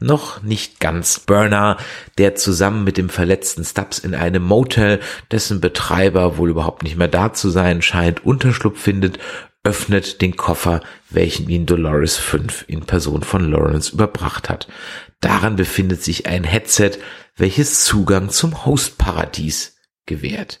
noch 0.00 0.42
nicht 0.42 0.80
ganz. 0.80 1.20
Burner, 1.20 1.76
der 2.18 2.34
zusammen 2.34 2.84
mit 2.84 2.96
dem 2.96 3.08
verletzten 3.08 3.64
Stubbs 3.64 3.98
in 3.98 4.14
einem 4.14 4.42
Motel, 4.42 5.00
dessen 5.30 5.60
Betreiber 5.60 6.38
wohl 6.38 6.50
überhaupt 6.50 6.82
nicht 6.82 6.96
mehr 6.96 7.08
da 7.08 7.32
zu 7.32 7.50
sein 7.50 7.82
scheint, 7.82 8.24
Unterschlupf 8.24 8.80
findet, 8.80 9.18
öffnet 9.62 10.20
den 10.20 10.36
Koffer, 10.36 10.80
welchen 11.10 11.48
ihn 11.48 11.66
Dolores 11.66 12.16
5 12.16 12.66
in 12.68 12.84
Person 12.84 13.22
von 13.22 13.50
Lawrence 13.50 13.92
überbracht 13.92 14.50
hat. 14.50 14.68
Daran 15.20 15.56
befindet 15.56 16.02
sich 16.02 16.26
ein 16.26 16.44
Headset, 16.44 16.92
welches 17.36 17.84
Zugang 17.84 18.28
zum 18.28 18.66
Hostparadies 18.66 19.76
gewährt. 20.06 20.58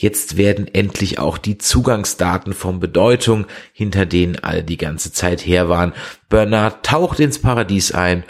Jetzt 0.00 0.36
werden 0.36 0.72
endlich 0.72 1.18
auch 1.18 1.38
die 1.38 1.58
Zugangsdaten 1.58 2.52
von 2.52 2.78
Bedeutung, 2.78 3.46
hinter 3.72 4.06
denen 4.06 4.38
alle 4.38 4.62
die 4.62 4.76
ganze 4.76 5.12
Zeit 5.12 5.44
her 5.44 5.68
waren. 5.68 5.92
Bernard 6.28 6.86
taucht 6.86 7.18
ins 7.18 7.40
Paradies 7.40 7.90
ein 7.90 8.22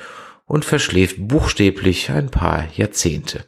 und 0.46 0.64
verschläft 0.64 1.16
buchstäblich 1.18 2.10
ein 2.10 2.30
paar 2.30 2.66
Jahrzehnte. 2.74 3.44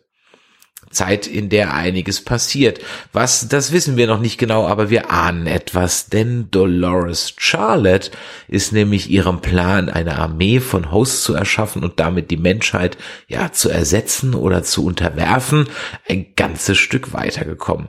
Zeit, 0.91 1.29
in 1.29 1.49
der 1.49 1.73
einiges 1.73 2.23
passiert. 2.23 2.81
Was, 3.13 3.49
das 3.49 3.71
wissen 3.71 3.97
wir 3.97 4.09
noch 4.09 4.21
nicht 4.21 4.39
genau, 4.39 4.67
aber 4.67 4.91
wir 4.91 5.11
ahnen 5.11 5.47
etwas, 5.47 6.07
denn 6.07 6.51
Dolores 6.51 7.35
Charlotte 7.37 8.11
ist 8.49 8.73
nämlich 8.73 9.09
ihrem 9.09 9.41
Plan, 9.41 9.89
eine 9.89 10.19
Armee 10.19 10.59
von 10.59 10.91
Hosts 10.91 11.23
zu 11.23 11.35
erschaffen 11.35 11.85
und 11.85 12.01
damit 12.01 12.31
die 12.31 12.37
Menschheit, 12.37 12.99
ja, 13.29 13.53
zu 13.53 13.71
ersetzen 13.71 14.35
oder 14.35 14.65
zu 14.65 14.85
unterwerfen, 14.85 15.69
ein 16.09 16.35
ganzes 16.35 16.77
Stück 16.77 17.13
weitergekommen. 17.13 17.89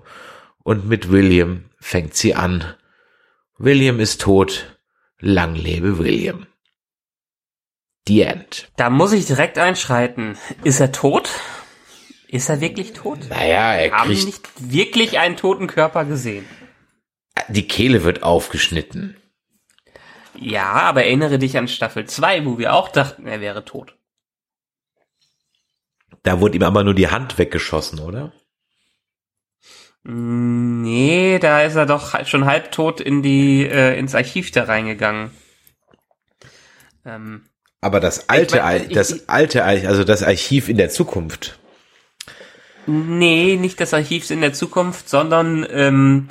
Und 0.64 0.88
mit 0.88 1.12
William 1.12 1.66
fängt 1.80 2.16
sie 2.16 2.36
an. 2.36 2.64
William 3.58 4.00
ist 4.00 4.22
tot. 4.22 4.78
Lang 5.20 5.56
lebe 5.56 5.98
William. 5.98 6.46
The 8.08 8.22
End. 8.22 8.72
Da 8.78 8.90
muss 8.90 9.12
ich 9.12 9.26
direkt 9.26 9.58
einschreiten. 9.58 10.38
Ist 10.64 10.80
er 10.80 10.92
tot? 10.92 11.30
Ist 12.32 12.50
er 12.50 12.62
wirklich 12.62 12.94
tot? 12.94 13.20
Naja, 13.30 13.74
er 13.76 13.92
Haben 13.92 14.10
kriegt, 14.10 14.26
nicht 14.26 14.50
wirklich 14.74 15.20
einen 15.20 15.36
toten 15.38 15.68
Körper 15.68 16.06
gesehen. 16.06 16.46
die 17.50 17.68
Kehle 17.68 18.04
wird 18.04 18.24
aufgeschnitten. 18.24 19.18
Ja, 20.36 20.72
aber 20.72 21.04
erinnere 21.04 21.38
dich 21.40 21.58
an 21.58 21.68
Staffel 21.68 22.06
2, 22.06 22.46
wo 22.46 22.58
wir 22.58 22.74
auch 22.74 22.88
dachten, 22.90 23.28
er 23.28 23.42
wäre 23.42 23.66
tot. 23.66 23.96
Da 26.24 26.40
wurde 26.40 26.56
ihm 26.58 26.64
aber 26.64 26.84
nur 26.84 26.94
die 26.94 27.10
Hand 27.10 27.38
weggeschossen, 27.38 28.00
oder? 28.00 28.32
Nee, 30.04 31.38
da 31.40 31.62
ist 31.62 31.76
er 31.76 31.86
doch 31.86 32.26
schon 32.26 32.46
halbtot 32.46 33.02
in 33.02 33.22
die, 33.22 33.66
äh, 33.66 33.98
ins 34.00 34.16
Archiv 34.16 34.52
da 34.52 34.64
reingegangen. 34.64 35.32
Ähm, 37.06 37.46
Aber 37.82 38.00
das 38.00 38.30
alte, 38.30 38.58
Ich 38.58 38.62
mein, 38.64 38.90
ich- 38.90 38.94
das 38.96 39.28
alte, 39.30 39.64
also 39.64 40.04
das 40.04 40.24
Archiv 40.24 40.70
in 40.70 40.78
der 40.78 40.90
Zukunft. 40.90 41.60
Nee, 42.88 43.58
nicht 43.58 43.80
des 43.80 43.94
Archivs 43.94 44.32
in 44.32 44.42
der 44.42 44.54
Zukunft, 44.54 45.10
sondern 45.10 45.66
ähm, 45.70 46.30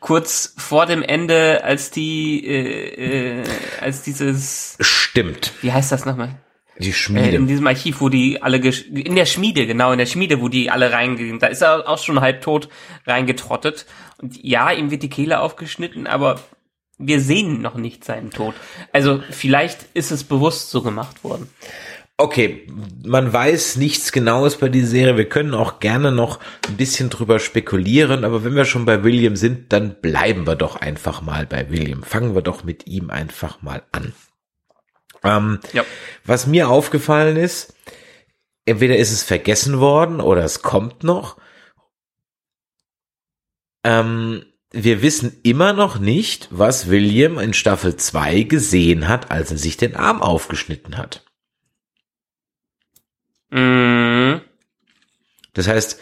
kurz 0.00 0.54
vor 0.56 0.86
dem 0.86 1.02
Ende, 1.02 1.64
als 1.64 1.90
die, 1.90 2.46
äh, 2.46 3.40
äh, 3.40 3.44
als 3.80 4.02
dieses. 4.02 4.76
Stimmt. 4.80 5.52
Wie 5.60 5.72
heißt 5.72 5.92
das 5.92 6.04
nochmal? 6.04 6.36
Die 6.78 6.92
Schmiede. 6.92 7.30
Äh, 7.30 7.36
in 7.36 7.48
diesem 7.48 7.66
Archiv, 7.66 8.00
wo 8.00 8.08
die 8.08 8.40
alle, 8.40 8.58
in 8.58 9.16
der 9.16 9.26
Schmiede, 9.26 9.66
genau, 9.66 9.92
in 9.92 9.98
der 9.98 10.06
Schmiede, 10.06 10.40
wo 10.40 10.48
die 10.48 10.70
alle 10.70 10.92
reingehen. 10.92 11.38
Da 11.38 11.48
ist 11.48 11.62
er 11.62 11.88
auch 11.88 11.98
schon 11.98 12.20
halb 12.20 12.40
tot 12.40 12.68
reingetrottet. 13.06 13.86
Und 14.18 14.42
ja, 14.42 14.70
ihm 14.70 14.90
wird 14.90 15.02
die 15.02 15.10
Kehle 15.10 15.40
aufgeschnitten, 15.40 16.06
aber 16.06 16.40
wir 16.98 17.20
sehen 17.20 17.60
noch 17.60 17.74
nicht 17.74 18.04
seinen 18.04 18.30
Tod. 18.30 18.54
Also 18.92 19.22
vielleicht 19.30 19.86
ist 19.94 20.10
es 20.10 20.24
bewusst 20.24 20.70
so 20.70 20.82
gemacht 20.82 21.24
worden. 21.24 21.48
Okay, 22.20 22.66
man 23.04 23.32
weiß 23.32 23.76
nichts 23.76 24.10
Genaues 24.10 24.56
bei 24.56 24.68
dieser 24.68 24.88
Serie. 24.88 25.16
Wir 25.16 25.28
können 25.28 25.54
auch 25.54 25.78
gerne 25.78 26.10
noch 26.10 26.40
ein 26.66 26.76
bisschen 26.76 27.10
drüber 27.10 27.38
spekulieren, 27.38 28.24
aber 28.24 28.42
wenn 28.42 28.56
wir 28.56 28.64
schon 28.64 28.84
bei 28.84 29.04
William 29.04 29.36
sind, 29.36 29.72
dann 29.72 30.00
bleiben 30.00 30.44
wir 30.44 30.56
doch 30.56 30.74
einfach 30.74 31.22
mal 31.22 31.46
bei 31.46 31.70
William. 31.70 32.02
Fangen 32.02 32.34
wir 32.34 32.42
doch 32.42 32.64
mit 32.64 32.88
ihm 32.88 33.10
einfach 33.10 33.62
mal 33.62 33.84
an. 33.92 34.14
Ähm, 35.22 35.60
ja. 35.72 35.84
Was 36.24 36.48
mir 36.48 36.68
aufgefallen 36.68 37.36
ist, 37.36 37.74
entweder 38.64 38.96
ist 38.96 39.12
es 39.12 39.22
vergessen 39.22 39.78
worden 39.78 40.20
oder 40.20 40.42
es 40.42 40.62
kommt 40.62 41.04
noch. 41.04 41.36
Ähm, 43.84 44.44
wir 44.72 45.02
wissen 45.02 45.38
immer 45.44 45.72
noch 45.72 46.00
nicht, 46.00 46.48
was 46.50 46.90
William 46.90 47.38
in 47.38 47.54
Staffel 47.54 47.94
2 47.94 48.42
gesehen 48.42 49.06
hat, 49.06 49.30
als 49.30 49.52
er 49.52 49.58
sich 49.58 49.76
den 49.76 49.94
Arm 49.94 50.20
aufgeschnitten 50.20 50.98
hat. 50.98 51.24
Mhm. 53.50 54.40
Das 55.54 55.68
heißt, 55.68 56.00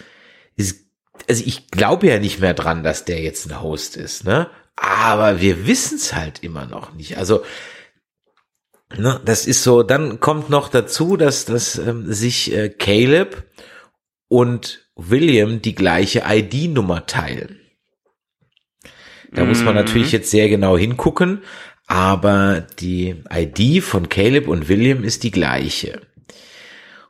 also 1.29 1.45
ich 1.45 1.69
glaube 1.69 2.07
ja 2.07 2.19
nicht 2.19 2.41
mehr 2.41 2.55
dran, 2.55 2.83
dass 2.83 3.05
der 3.05 3.21
jetzt 3.21 3.51
ein 3.51 3.61
Host 3.63 3.97
ist, 3.97 4.25
ne? 4.25 4.51
Aber 4.77 5.41
wir 5.41 5.67
wissen 5.67 5.97
es 5.97 6.15
halt 6.15 6.43
immer 6.43 6.67
noch 6.67 6.93
nicht. 6.93 7.17
Also, 7.17 7.43
ne, 8.97 9.21
das 9.25 9.47
ist 9.47 9.63
so, 9.63 9.83
dann 9.83 10.21
kommt 10.21 10.51
noch 10.51 10.69
dazu, 10.69 11.17
dass, 11.17 11.47
dass 11.47 11.79
ähm, 11.79 12.13
sich 12.13 12.53
äh, 12.53 12.69
Caleb 12.69 13.45
und 14.29 14.87
William 14.95 15.63
die 15.63 15.75
gleiche 15.75 16.25
ID-Nummer 16.29 17.07
teilen. 17.07 17.59
Da 19.33 19.43
mhm. 19.43 19.49
muss 19.49 19.63
man 19.63 19.75
mhm. 19.75 19.81
natürlich 19.81 20.13
jetzt 20.13 20.31
sehr 20.31 20.49
genau 20.49 20.77
hingucken, 20.77 21.43
aber 21.87 22.67
die 22.79 23.23
ID 23.31 23.83
von 23.83 24.09
Caleb 24.09 24.47
und 24.49 24.69
William 24.69 25.05
ist 25.05 25.23
die 25.23 25.31
gleiche. 25.31 26.03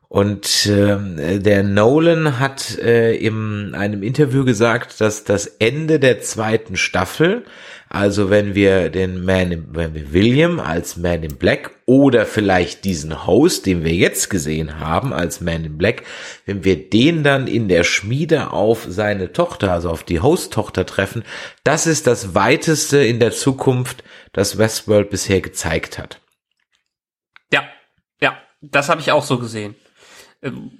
Und 0.09 0.66
äh, 0.66 1.40
der 1.40 1.64
Nolan 1.64 2.38
hat 2.38 2.79
äh, 2.79 3.16
in 3.16 3.75
einem 3.75 4.05
Interview 4.05 4.45
gesagt, 4.45 5.01
dass 5.01 5.25
das 5.25 5.47
Ende 5.47 5.99
der 5.99 6.21
zweiten 6.21 6.77
Staffel, 6.77 7.45
also 7.88 8.31
wenn 8.31 8.55
wir 8.55 8.88
den 8.90 9.25
Man, 9.25 9.51
in, 9.51 9.66
wenn 9.75 9.95
wir 9.95 10.12
William 10.12 10.61
als 10.61 10.97
Man 10.97 11.25
in 11.25 11.37
Black 11.37 11.73
oder 11.87 12.25
vielleicht 12.25 12.85
diesen 12.85 13.27
Host, 13.27 13.66
den 13.66 13.85
wir 13.85 13.95
jetzt 13.95 14.31
gesehen 14.31 14.79
haben 14.79 15.12
als 15.12 15.40
Man 15.40 15.64
in 15.64 15.77
Black, 15.77 16.05
wenn 16.45 16.62
wir 16.62 16.88
den 16.88 17.25
dann 17.25 17.49
in 17.49 17.69
der 17.69 17.83
Schmiede 17.83 18.53
auf 18.53 18.87
seine 18.88 19.33
Tochter, 19.33 19.73
also 19.73 19.90
auf 19.90 20.05
die 20.05 20.21
Host-Tochter 20.21 20.87
treffen, 20.87 21.25
das 21.64 21.88
ist 21.88 22.07
das 22.07 22.33
weiteste 22.33 22.99
in 22.99 23.19
der 23.19 23.33
Zukunft, 23.33 24.05
das 24.33 24.57
Westworld 24.57 25.11
bisher 25.11 25.40
gezeigt 25.40 25.99
hat. 25.99 26.21
Ja, 27.53 27.64
ja, 28.21 28.37
das 28.61 28.88
habe 28.88 29.01
ich 29.01 29.11
auch 29.11 29.25
so 29.25 29.38
gesehen. 29.38 29.75
Ähm, 30.42 30.70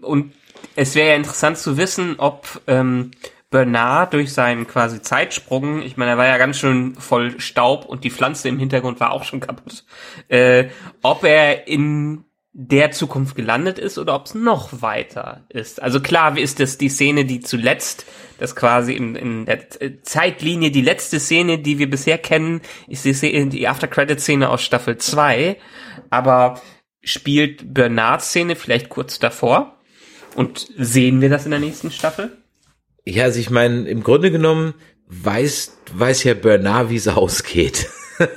und 0.00 0.32
es 0.76 0.94
wäre 0.94 1.10
ja 1.10 1.16
interessant 1.16 1.58
zu 1.58 1.76
wissen, 1.76 2.14
ob 2.18 2.60
ähm, 2.66 3.10
Bernard 3.50 4.14
durch 4.14 4.32
seinen 4.32 4.66
quasi 4.66 5.02
Zeitsprung, 5.02 5.82
ich 5.82 5.96
meine, 5.96 6.12
er 6.12 6.18
war 6.18 6.26
ja 6.26 6.38
ganz 6.38 6.58
schön 6.58 6.94
voll 6.94 7.38
Staub 7.38 7.84
und 7.84 8.02
die 8.02 8.10
Pflanze 8.10 8.48
im 8.48 8.58
Hintergrund 8.58 8.98
war 8.98 9.12
auch 9.12 9.24
schon 9.24 9.40
kaputt, 9.40 9.84
äh, 10.28 10.68
ob 11.02 11.22
er 11.24 11.68
in 11.68 12.24
der 12.54 12.90
Zukunft 12.90 13.34
gelandet 13.34 13.78
ist 13.78 13.96
oder 13.96 14.14
ob 14.14 14.26
es 14.26 14.34
noch 14.34 14.82
weiter 14.82 15.44
ist. 15.48 15.80
Also 15.80 16.00
klar 16.00 16.36
ist 16.36 16.60
das 16.60 16.76
die 16.76 16.90
Szene, 16.90 17.24
die 17.24 17.40
zuletzt, 17.40 18.04
das 18.38 18.54
quasi 18.54 18.92
in, 18.92 19.14
in 19.14 19.46
der 19.46 19.68
Zeitlinie 20.02 20.70
die 20.70 20.82
letzte 20.82 21.18
Szene, 21.18 21.58
die 21.58 21.78
wir 21.78 21.88
bisher 21.88 22.18
kennen, 22.18 22.60
ist 22.88 23.06
die, 23.06 23.48
die 23.48 23.68
After-Credit-Szene 23.68 24.50
aus 24.50 24.62
Staffel 24.62 24.98
2. 24.98 25.56
Aber 26.10 26.60
spielt 27.02 27.74
Bernards 27.74 28.28
Szene 28.28 28.56
vielleicht 28.56 28.88
kurz 28.88 29.18
davor? 29.18 29.78
Und 30.34 30.68
sehen 30.78 31.20
wir 31.20 31.28
das 31.28 31.44
in 31.44 31.50
der 31.50 31.60
nächsten 31.60 31.90
Staffel? 31.90 32.36
Ja, 33.04 33.24
also 33.24 33.38
ich 33.38 33.50
meine, 33.50 33.88
im 33.88 34.02
Grunde 34.02 34.30
genommen 34.30 34.74
weiß, 35.08 35.76
weiß 35.92 36.24
ja 36.24 36.34
Bernard, 36.34 36.88
wie 36.90 36.96
es 36.96 37.08
ausgeht. 37.08 37.88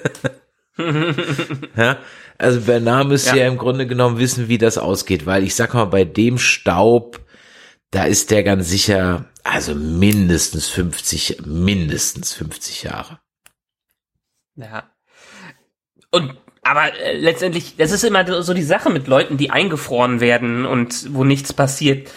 ja, 1.77 1.99
also 2.37 2.61
Bernard 2.61 3.07
müsste 3.07 3.31
ja. 3.31 3.43
ja. 3.43 3.47
im 3.47 3.57
Grunde 3.57 3.87
genommen 3.87 4.19
wissen, 4.19 4.49
wie 4.49 4.57
das 4.57 4.77
ausgeht, 4.77 5.25
weil 5.25 5.43
ich 5.43 5.55
sag 5.55 5.73
mal, 5.73 5.85
bei 5.85 6.03
dem 6.03 6.37
Staub, 6.37 7.21
da 7.91 8.05
ist 8.05 8.31
der 8.31 8.43
ganz 8.43 8.69
sicher, 8.69 9.29
also 9.43 9.73
mindestens 9.73 10.67
50, 10.67 11.43
mindestens 11.45 12.33
50 12.33 12.83
Jahre. 12.83 13.19
Ja. 14.55 14.91
Und 16.11 16.35
aber 16.65 16.99
äh, 16.99 17.15
letztendlich, 17.15 17.75
das 17.77 17.91
ist 17.91 18.03
immer 18.03 18.41
so 18.41 18.53
die 18.55 18.63
Sache 18.63 18.89
mit 18.89 19.07
Leuten, 19.07 19.37
die 19.37 19.51
eingefroren 19.51 20.19
werden 20.19 20.65
und 20.65 21.13
wo 21.13 21.23
nichts 21.23 21.53
passiert. 21.53 22.09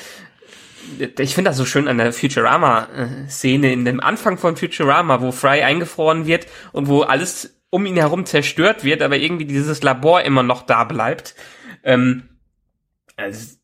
Ich 1.19 1.35
finde 1.35 1.51
das 1.51 1.59
so 1.59 1.67
schön 1.67 1.87
an 1.87 1.99
der 1.99 2.15
Futurama-Szene, 2.15 3.71
in 3.71 3.85
dem 3.85 4.01
Anfang 4.01 4.39
von 4.39 4.57
Futurama, 4.57 5.21
wo 5.21 5.33
Fry 5.33 5.63
eingefroren 5.63 6.27
wird 6.27 6.47
und 6.73 6.89
wo 6.89 7.03
alles 7.03 7.59
um 7.69 7.85
ihn 7.85 7.97
herum 7.97 8.25
zerstört 8.25 8.85
wird, 8.85 9.03
aber 9.03 9.19
irgendwie 9.19 9.45
dieses 9.45 9.83
Labor 9.83 10.23
immer 10.23 10.43
noch 10.43 10.63
da 10.63 10.85
bleibt. 10.85 11.35
Ähm, 11.85 12.23
also, 13.19 13.57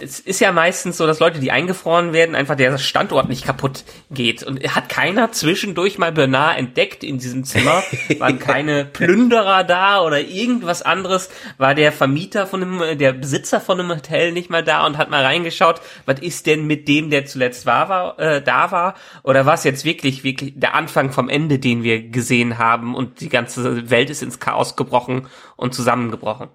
es 0.00 0.18
ist 0.18 0.40
ja 0.40 0.50
meistens 0.50 0.96
so, 0.96 1.06
dass 1.06 1.20
Leute, 1.20 1.38
die 1.38 1.52
eingefroren 1.52 2.12
werden, 2.12 2.34
einfach 2.34 2.56
der 2.56 2.76
Standort 2.76 3.28
nicht 3.28 3.44
kaputt 3.44 3.84
geht. 4.10 4.42
Und 4.42 4.60
hat 4.74 4.88
keiner 4.88 5.30
zwischendurch 5.30 5.96
mal 5.96 6.10
Bernard 6.10 6.58
entdeckt 6.58 7.04
in 7.04 7.18
diesem 7.18 7.44
Zimmer? 7.44 7.84
Waren 8.18 8.40
keine 8.40 8.84
Plünderer 8.84 9.62
da 9.62 10.02
oder 10.02 10.20
irgendwas 10.20 10.82
anderes? 10.82 11.30
War 11.56 11.76
der 11.76 11.92
Vermieter 11.92 12.48
von 12.48 12.62
einem, 12.62 12.98
der 12.98 13.12
Besitzer 13.12 13.60
von 13.60 13.78
einem 13.78 13.90
Hotel 13.90 14.32
nicht 14.32 14.50
mal 14.50 14.64
da 14.64 14.84
und 14.84 14.98
hat 14.98 15.08
mal 15.08 15.24
reingeschaut, 15.24 15.80
was 16.04 16.18
ist 16.18 16.46
denn 16.46 16.66
mit 16.66 16.88
dem, 16.88 17.08
der 17.08 17.26
zuletzt 17.26 17.64
war, 17.64 17.88
war 17.88 18.18
äh, 18.18 18.42
da 18.42 18.72
war? 18.72 18.94
Oder 19.22 19.46
war 19.46 19.54
es 19.54 19.62
jetzt 19.62 19.84
wirklich, 19.84 20.24
wirklich 20.24 20.54
der 20.56 20.74
Anfang 20.74 21.12
vom 21.12 21.28
Ende, 21.28 21.60
den 21.60 21.84
wir 21.84 22.08
gesehen 22.08 22.58
haben 22.58 22.96
und 22.96 23.20
die 23.20 23.28
ganze 23.28 23.88
Welt 23.88 24.10
ist 24.10 24.24
ins 24.24 24.40
Chaos 24.40 24.74
gebrochen 24.74 25.28
und 25.54 25.74
zusammengebrochen? 25.74 26.48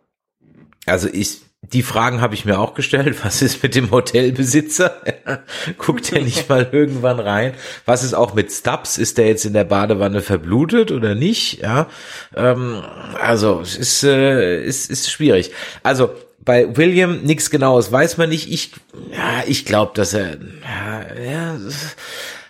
Also 0.85 1.07
ich 1.07 1.43
die 1.61 1.83
Fragen 1.83 2.21
habe 2.21 2.33
ich 2.33 2.43
mir 2.43 2.59
auch 2.59 2.73
gestellt. 2.73 3.23
Was 3.23 3.41
ist 3.41 3.61
mit 3.61 3.75
dem 3.75 3.91
Hotelbesitzer? 3.91 5.01
Guckt 5.77 6.11
er 6.11 6.21
nicht 6.21 6.49
mal 6.49 6.67
irgendwann 6.71 7.19
rein? 7.19 7.53
Was 7.85 8.03
ist 8.03 8.13
auch 8.13 8.33
mit 8.33 8.51
Stubbs? 8.51 8.97
Ist 8.97 9.17
der 9.17 9.27
jetzt 9.27 9.45
in 9.45 9.53
der 9.53 9.63
Badewanne 9.63 10.21
verblutet 10.21 10.91
oder 10.91 11.13
nicht? 11.13 11.61
Ja, 11.61 11.87
ähm, 12.35 12.81
also 13.21 13.61
es 13.61 13.77
ist, 13.77 14.03
äh, 14.03 14.63
ist, 14.63 14.89
ist 14.89 15.11
schwierig. 15.11 15.51
Also 15.83 16.09
bei 16.39 16.75
William 16.75 17.21
nichts 17.21 17.51
Genaues 17.51 17.91
weiß 17.91 18.17
man 18.17 18.29
nicht. 18.29 18.51
Ich, 18.51 18.71
ja, 19.11 19.43
ich 19.45 19.65
glaube, 19.65 19.91
dass 19.93 20.13
er, 20.13 20.37
ja, 20.63 21.21
ja, 21.23 21.57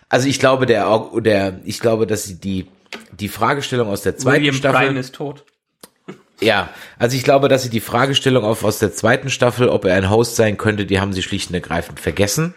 also 0.07 0.27
ich 0.27 0.39
glaube, 0.39 0.65
der, 0.65 1.09
der, 1.17 1.59
ich 1.65 1.79
glaube, 1.79 2.07
dass 2.07 2.39
die 2.39 2.67
die 3.11 3.29
Fragestellung 3.29 3.87
aus 3.87 4.01
der 4.01 4.17
zweiten 4.17 4.41
William 4.41 4.55
Staffel. 4.55 4.87
Prime 4.87 4.99
ist 4.99 5.15
tot. 5.15 5.45
Ja, 6.41 6.69
also 6.97 7.15
ich 7.15 7.23
glaube, 7.23 7.47
dass 7.47 7.63
sie 7.63 7.69
die 7.69 7.79
Fragestellung 7.79 8.43
auf 8.43 8.63
aus 8.63 8.79
der 8.79 8.93
zweiten 8.93 9.29
Staffel, 9.29 9.69
ob 9.69 9.85
er 9.85 9.95
ein 9.95 10.09
Host 10.09 10.35
sein 10.35 10.57
könnte, 10.57 10.85
die 10.85 10.99
haben 10.99 11.13
sie 11.13 11.21
schlicht 11.21 11.49
und 11.49 11.55
ergreifend 11.55 11.99
vergessen, 11.99 12.55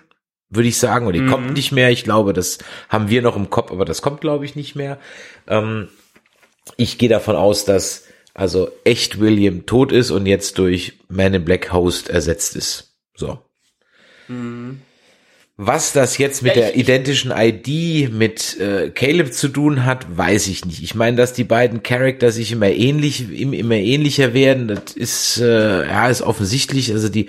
würde 0.49 0.69
ich 0.69 0.79
sagen. 0.79 1.07
Und 1.07 1.13
die 1.13 1.21
mhm. 1.21 1.31
kommt 1.31 1.53
nicht 1.53 1.71
mehr. 1.71 1.91
Ich 1.91 2.05
glaube, 2.05 2.33
das 2.33 2.59
haben 2.89 3.11
wir 3.11 3.21
noch 3.21 3.37
im 3.37 3.51
Kopf, 3.51 3.71
aber 3.71 3.85
das 3.85 4.01
kommt, 4.01 4.23
glaube 4.23 4.47
ich, 4.47 4.57
nicht 4.57 4.75
mehr. 4.75 4.99
Ähm, 5.47 5.89
ich 6.77 6.97
gehe 6.97 7.11
davon 7.11 7.37
aus, 7.37 7.67
dass 7.67 8.05
also 8.33 8.71
echt 8.85 9.21
William 9.21 9.67
tot 9.67 9.93
ist 9.93 10.11
und 10.11 10.27
jetzt 10.27 10.59
durch 10.59 10.99
Man 11.09 11.35
in 11.35 11.45
Black 11.45 11.73
Host 11.73 12.09
ersetzt 12.09 12.57
ist. 12.57 12.97
So. 13.15 13.39
Mhm. 14.29 14.81
Was 15.57 15.93
das 15.93 16.19
jetzt 16.19 16.43
mit 16.43 16.57
der 16.57 16.75
identischen 16.75 17.31
ID 17.31 18.13
mit 18.13 18.59
äh, 18.59 18.91
Caleb 18.91 19.33
zu 19.33 19.47
tun 19.47 19.85
hat, 19.85 20.17
weiß 20.17 20.49
ich 20.49 20.65
nicht. 20.65 20.83
Ich 20.83 20.97
meine, 20.97 21.17
dass 21.17 21.33
die 21.33 21.45
beiden 21.45 21.85
Charakter 21.85 22.33
sich 22.33 22.51
immer 22.51 22.71
ähnlich, 22.71 23.31
immer 23.41 23.77
ähnlicher 23.77 24.35
werden, 24.35 24.67
das 24.67 24.95
ist 24.95 25.39
äh, 25.41 25.87
ja 25.87 26.09
ist 26.09 26.23
offensichtlich. 26.23 26.91
Also 26.91 27.09
die 27.09 27.27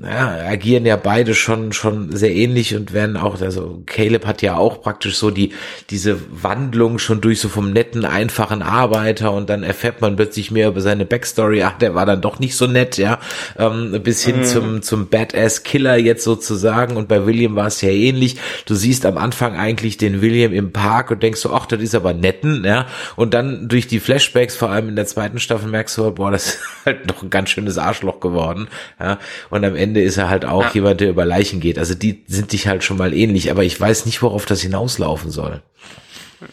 ja, 0.00 0.46
agieren 0.46 0.86
ja 0.86 0.94
beide 0.94 1.34
schon 1.34 1.72
schon 1.72 2.14
sehr 2.14 2.30
ähnlich 2.30 2.76
und 2.76 2.92
werden 2.92 3.16
auch, 3.16 3.40
also 3.40 3.82
Caleb 3.86 4.24
hat 4.24 4.40
ja 4.40 4.56
auch 4.56 4.82
praktisch 4.82 5.16
so 5.16 5.32
die 5.32 5.52
diese 5.90 6.16
Wandlung 6.30 7.00
schon 7.00 7.20
durch 7.20 7.40
so 7.40 7.48
vom 7.48 7.72
netten, 7.72 8.04
einfachen 8.04 8.62
Arbeiter 8.62 9.32
und 9.32 9.50
dann 9.50 9.64
erfährt 9.64 10.00
man 10.00 10.14
plötzlich 10.14 10.52
mehr 10.52 10.68
über 10.68 10.80
seine 10.80 11.04
Backstory, 11.06 11.64
ach, 11.64 11.76
der 11.78 11.96
war 11.96 12.06
dann 12.06 12.20
doch 12.20 12.38
nicht 12.38 12.56
so 12.56 12.68
nett, 12.68 12.98
ja, 12.98 13.18
ähm, 13.58 14.00
bis 14.04 14.24
hin 14.24 14.38
mhm. 14.38 14.44
zum 14.44 14.82
zum 14.82 15.08
Badass 15.08 15.64
Killer 15.64 15.96
jetzt 15.96 16.22
sozusagen 16.22 16.96
und 16.96 17.08
bei 17.08 17.26
William 17.26 17.56
war 17.56 17.66
es 17.66 17.80
ja 17.80 17.90
ähnlich. 17.90 18.36
Du 18.66 18.76
siehst 18.76 19.04
am 19.04 19.18
Anfang 19.18 19.56
eigentlich 19.56 19.96
den 19.96 20.22
William 20.22 20.52
im 20.52 20.72
Park 20.72 21.10
und 21.10 21.22
denkst 21.22 21.40
so, 21.40 21.52
ach, 21.52 21.66
das 21.66 21.80
ist 21.80 21.96
aber 21.96 22.14
netten, 22.14 22.62
ja, 22.64 22.86
und 23.16 23.34
dann 23.34 23.68
durch 23.68 23.88
die 23.88 23.98
Flashbacks, 23.98 24.54
vor 24.54 24.70
allem 24.70 24.88
in 24.88 24.96
der 24.96 25.06
zweiten 25.06 25.40
Staffel 25.40 25.68
merkst 25.68 25.98
du, 25.98 26.12
boah, 26.12 26.30
das 26.30 26.46
ist 26.46 26.58
halt 26.86 27.08
noch 27.08 27.24
ein 27.24 27.30
ganz 27.30 27.50
schönes 27.50 27.76
Arschloch 27.76 28.20
geworden, 28.20 28.68
ja, 29.00 29.18
und 29.50 29.64
am 29.64 29.79
Ende 29.80 30.02
ist 30.02 30.16
er 30.16 30.28
halt 30.28 30.44
auch 30.44 30.64
ja. 30.64 30.70
jemand, 30.72 31.00
der 31.00 31.10
über 31.10 31.24
Leichen 31.24 31.60
geht. 31.60 31.78
Also 31.78 31.94
die 31.94 32.24
sind 32.26 32.52
dich 32.52 32.68
halt 32.68 32.84
schon 32.84 32.96
mal 32.96 33.12
ähnlich, 33.12 33.50
aber 33.50 33.64
ich 33.64 33.80
weiß 33.80 34.06
nicht, 34.06 34.22
worauf 34.22 34.46
das 34.46 34.62
hinauslaufen 34.62 35.30
soll. 35.30 35.62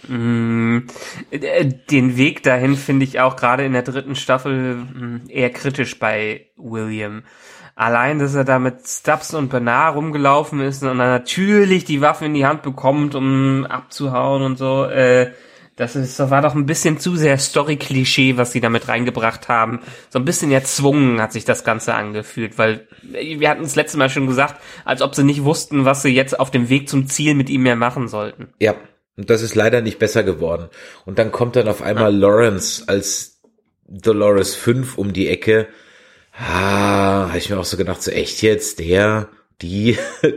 Mm, 0.07 0.79
den 1.31 2.17
Weg 2.17 2.43
dahin 2.43 2.75
finde 2.75 3.05
ich 3.05 3.19
auch 3.19 3.35
gerade 3.35 3.65
in 3.65 3.73
der 3.73 3.83
dritten 3.83 4.15
Staffel 4.15 4.75
mm, 4.75 5.21
eher 5.29 5.49
kritisch 5.49 5.99
bei 5.99 6.47
William. 6.57 7.23
Allein, 7.75 8.19
dass 8.19 8.33
er 8.33 8.43
da 8.43 8.57
mit 8.57 8.87
Stubbs 8.87 9.33
und 9.35 9.49
Bernard 9.49 9.95
rumgelaufen 9.95 10.59
ist 10.61 10.81
und 10.81 10.97
dann 10.97 10.97
natürlich 10.97 11.85
die 11.85 12.01
Waffe 12.01 12.25
in 12.25 12.33
die 12.33 12.45
Hand 12.45 12.63
bekommt, 12.63 13.13
um 13.13 13.65
abzuhauen 13.65 14.41
und 14.41 14.57
so, 14.57 14.85
äh, 14.85 15.31
das 15.77 15.95
ist, 15.95 16.19
das 16.19 16.31
war 16.31 16.41
doch 16.41 16.55
ein 16.55 16.65
bisschen 16.65 16.99
zu 16.99 17.15
sehr 17.15 17.37
Story-Klischee, 17.37 18.35
was 18.35 18.51
sie 18.51 18.61
damit 18.61 18.87
reingebracht 18.87 19.47
haben. 19.47 19.79
So 20.09 20.17
ein 20.17 20.25
bisschen 20.25 20.51
erzwungen 20.51 21.21
hat 21.21 21.31
sich 21.31 21.45
das 21.45 21.63
Ganze 21.63 21.93
angefühlt, 21.93 22.57
weil 22.57 22.87
wir 23.03 23.47
hatten 23.47 23.63
es 23.63 23.75
letzte 23.75 23.99
Mal 23.99 24.09
schon 24.09 24.25
gesagt, 24.25 24.59
als 24.85 25.03
ob 25.03 25.13
sie 25.13 25.23
nicht 25.23 25.43
wussten, 25.43 25.85
was 25.85 26.01
sie 26.01 26.09
jetzt 26.09 26.39
auf 26.39 26.49
dem 26.49 26.69
Weg 26.69 26.89
zum 26.89 27.07
Ziel 27.07 27.35
mit 27.35 27.51
ihm 27.51 27.61
mehr 27.61 27.75
machen 27.75 28.07
sollten. 28.07 28.49
Ja, 28.59 28.73
und 29.17 29.29
das 29.29 29.43
ist 29.43 29.53
leider 29.53 29.81
nicht 29.81 29.99
besser 29.99 30.23
geworden. 30.23 30.69
Und 31.05 31.19
dann 31.19 31.31
kommt 31.31 31.55
dann 31.55 31.67
auf 31.67 31.83
einmal 31.83 32.11
ja. 32.11 32.19
Lawrence 32.19 32.83
als 32.87 33.39
Dolores 33.87 34.55
5 34.55 34.97
um 34.97 35.13
die 35.13 35.27
Ecke. 35.27 35.67
Ah, 36.33 37.27
habe 37.27 37.37
ich 37.37 37.51
mir 37.51 37.59
auch 37.59 37.65
so 37.65 37.77
gedacht, 37.77 38.01
so 38.01 38.09
echt 38.09 38.41
jetzt, 38.41 38.79
der, 38.79 39.29
die, 39.61 39.95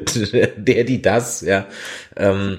der, 0.57 0.85
die, 0.85 1.01
das, 1.01 1.41
ja. 1.41 1.67
Ähm, 2.15 2.59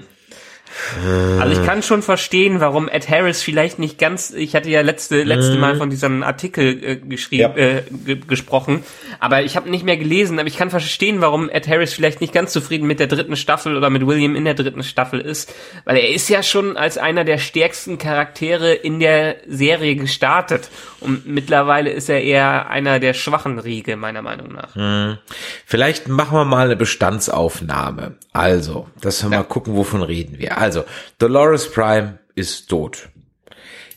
also 1.38 1.60
ich 1.60 1.66
kann 1.66 1.82
schon 1.82 2.02
verstehen, 2.02 2.60
warum 2.60 2.88
Ed 2.88 3.08
Harris 3.08 3.42
vielleicht 3.42 3.78
nicht 3.78 3.98
ganz, 3.98 4.30
ich 4.30 4.54
hatte 4.54 4.70
ja 4.70 4.80
letzte, 4.80 5.22
letzte 5.22 5.56
Mal 5.56 5.74
mhm. 5.74 5.78
von 5.78 5.90
diesem 5.90 6.22
Artikel 6.22 6.82
äh, 6.82 6.96
geschrieben, 6.96 7.52
ja. 7.56 7.78
äh, 8.06 8.16
gesprochen, 8.16 8.84
aber 9.20 9.42
ich 9.42 9.56
habe 9.56 9.70
nicht 9.70 9.84
mehr 9.84 9.96
gelesen, 9.96 10.38
aber 10.38 10.48
ich 10.48 10.56
kann 10.56 10.70
verstehen, 10.70 11.20
warum 11.20 11.48
Ed 11.48 11.68
Harris 11.68 11.92
vielleicht 11.92 12.20
nicht 12.20 12.32
ganz 12.32 12.52
zufrieden 12.52 12.86
mit 12.86 13.00
der 13.00 13.06
dritten 13.06 13.36
Staffel 13.36 13.76
oder 13.76 13.90
mit 13.90 14.06
William 14.06 14.36
in 14.36 14.44
der 14.44 14.54
dritten 14.54 14.82
Staffel 14.82 15.20
ist, 15.20 15.52
weil 15.84 15.96
er 15.96 16.10
ist 16.10 16.28
ja 16.28 16.42
schon 16.42 16.76
als 16.76 16.98
einer 16.98 17.24
der 17.24 17.38
stärksten 17.38 17.98
Charaktere 17.98 18.72
in 18.72 19.00
der 19.00 19.36
Serie 19.46 19.96
gestartet 19.96 20.70
und 21.00 21.26
mittlerweile 21.26 21.90
ist 21.90 22.08
er 22.08 22.22
eher 22.22 22.70
einer 22.70 23.00
der 23.00 23.14
schwachen 23.14 23.58
Riege, 23.58 23.96
meiner 23.96 24.22
Meinung 24.22 24.52
nach. 24.52 24.74
Hm. 24.74 25.18
Vielleicht 25.66 26.08
machen 26.08 26.36
wir 26.36 26.44
mal 26.44 26.66
eine 26.66 26.76
Bestandsaufnahme. 26.76 28.16
Also, 28.32 28.88
dass 29.00 29.22
wir 29.22 29.30
ja. 29.30 29.38
mal 29.38 29.44
gucken, 29.44 29.74
wovon 29.74 30.02
reden 30.02 30.38
wir. 30.38 30.58
Also, 30.62 30.84
Dolores 31.18 31.72
Prime 31.72 32.20
ist 32.36 32.68
tot. 32.68 33.08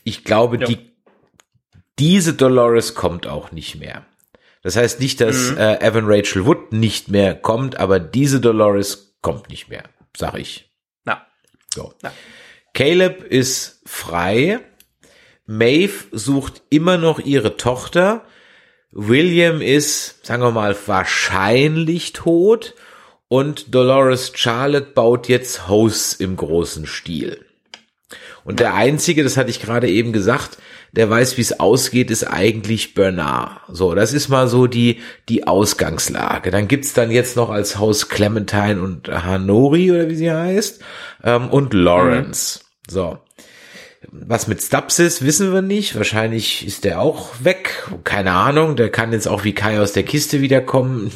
Ich 0.02 0.24
glaube, 0.24 0.58
ja. 0.58 0.66
die, 0.66 0.90
diese 1.96 2.34
Dolores 2.34 2.96
kommt 2.96 3.28
auch 3.28 3.52
nicht 3.52 3.76
mehr. 3.76 4.04
Das 4.62 4.74
heißt 4.74 4.98
nicht, 4.98 5.20
dass 5.20 5.52
mhm. 5.52 5.58
äh, 5.58 5.76
Evan 5.76 6.06
Rachel 6.08 6.44
Wood 6.44 6.72
nicht 6.72 7.08
mehr 7.08 7.36
kommt, 7.36 7.78
aber 7.78 8.00
diese 8.00 8.40
Dolores 8.40 9.16
kommt 9.20 9.48
nicht 9.48 9.68
mehr, 9.68 9.84
sag 10.16 10.34
ich. 10.34 10.68
Na. 11.04 11.24
So. 11.72 11.94
Na. 12.02 12.12
Caleb 12.74 13.22
ist 13.22 13.80
frei. 13.86 14.58
Maeve 15.46 16.06
sucht 16.10 16.62
immer 16.68 16.98
noch 16.98 17.20
ihre 17.20 17.56
Tochter. 17.56 18.24
William 18.90 19.60
ist, 19.60 20.26
sagen 20.26 20.42
wir 20.42 20.50
mal, 20.50 20.76
wahrscheinlich 20.86 22.12
tot 22.12 22.74
und 23.28 23.74
Dolores 23.74 24.32
Charlotte 24.34 24.92
baut 24.94 25.28
jetzt 25.28 25.68
Haus 25.68 26.12
im 26.12 26.36
großen 26.36 26.86
Stil. 26.86 27.44
Und 28.44 28.60
der 28.60 28.74
einzige, 28.74 29.24
das 29.24 29.36
hatte 29.36 29.50
ich 29.50 29.60
gerade 29.60 29.88
eben 29.88 30.12
gesagt, 30.12 30.58
der 30.92 31.10
weiß, 31.10 31.36
wie 31.36 31.42
es 31.42 31.58
ausgeht, 31.58 32.10
ist 32.10 32.24
eigentlich 32.24 32.94
Bernard. 32.94 33.60
So, 33.68 33.94
das 33.94 34.12
ist 34.12 34.28
mal 34.28 34.48
so 34.48 34.66
die, 34.66 35.00
die 35.28 35.46
Ausgangslage. 35.46 36.50
Dann 36.50 36.68
gibt's 36.68 36.94
dann 36.94 37.10
jetzt 37.10 37.36
noch 37.36 37.50
als 37.50 37.78
Haus 37.78 38.08
Clementine 38.08 38.80
und 38.80 39.08
Hanori, 39.08 39.90
oder 39.90 40.08
wie 40.08 40.14
sie 40.14 40.30
heißt, 40.30 40.80
ähm, 41.24 41.48
und 41.48 41.74
Lawrence. 41.74 42.60
Mhm. 42.60 42.92
So. 42.92 43.18
Was 44.12 44.46
mit 44.46 44.62
Stubbs 44.62 44.98
ist, 44.98 45.24
wissen 45.24 45.52
wir 45.52 45.62
nicht. 45.62 45.96
Wahrscheinlich 45.96 46.66
ist 46.66 46.84
der 46.84 47.00
auch 47.00 47.30
weg. 47.42 47.88
Keine 48.04 48.32
Ahnung. 48.32 48.76
Der 48.76 48.90
kann 48.90 49.12
jetzt 49.12 49.26
auch 49.26 49.44
wie 49.44 49.52
Kai 49.52 49.80
aus 49.80 49.92
der 49.92 50.02
Kiste 50.04 50.40
wiederkommen. 50.40 51.10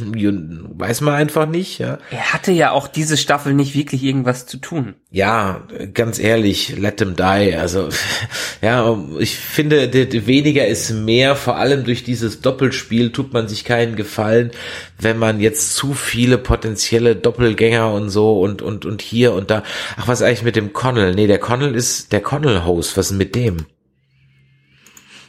Weiß 0.79 1.01
man 1.01 1.15
einfach 1.15 1.47
nicht. 1.47 1.79
Ja. 1.79 1.99
Er 2.11 2.33
hatte 2.33 2.53
ja 2.53 2.73
auch 2.73 2.89
diese 2.89 3.17
Staffel 3.17 3.55
nicht 3.55 3.75
wirklich 3.75 4.03
irgendwas 4.03 4.47
zu 4.47 4.57
tun. 4.57 4.95
Ja, 5.11 5.63
ganz 5.93 6.19
ehrlich, 6.19 6.77
let 6.79 6.99
them 6.99 7.17
die. 7.17 7.55
Also, 7.57 7.89
ja, 8.63 8.97
ich 9.19 9.37
finde, 9.37 9.93
weniger 10.27 10.67
ist 10.67 10.91
mehr. 10.91 11.37
Vor 11.37 11.57
allem 11.57 11.85
durch 11.85 12.05
dieses 12.05 12.41
Doppelspiel 12.41 13.13
tut 13.13 13.33
man 13.33 13.49
sich 13.49 13.65
keinen 13.65 13.97
Gefallen, 13.97 14.51
wenn 14.99 15.19
man 15.19 15.41
jetzt 15.41 15.75
zu 15.75 15.95
viele 15.95 16.39
potenzielle 16.39 17.17
Doppelgänger 17.17 17.93
und 17.93 18.11
so 18.11 18.41
und, 18.41 18.63
und, 18.63 18.85
und 18.87 19.03
hier 19.03 19.33
und 19.33 19.51
da. 19.51 19.63
Ach, 19.97 20.09
was 20.09 20.23
eigentlich 20.23 20.43
mit 20.43 20.57
dem 20.57 20.73
Connell? 20.73 21.15
Nee, 21.15 21.27
der 21.27 21.39
Connell 21.39 21.75
ist 21.75 22.13
der 22.13 22.21
Connell-Host. 22.21 22.80
Was 22.97 23.11
ist 23.11 23.17
mit 23.17 23.35
dem? 23.35 23.67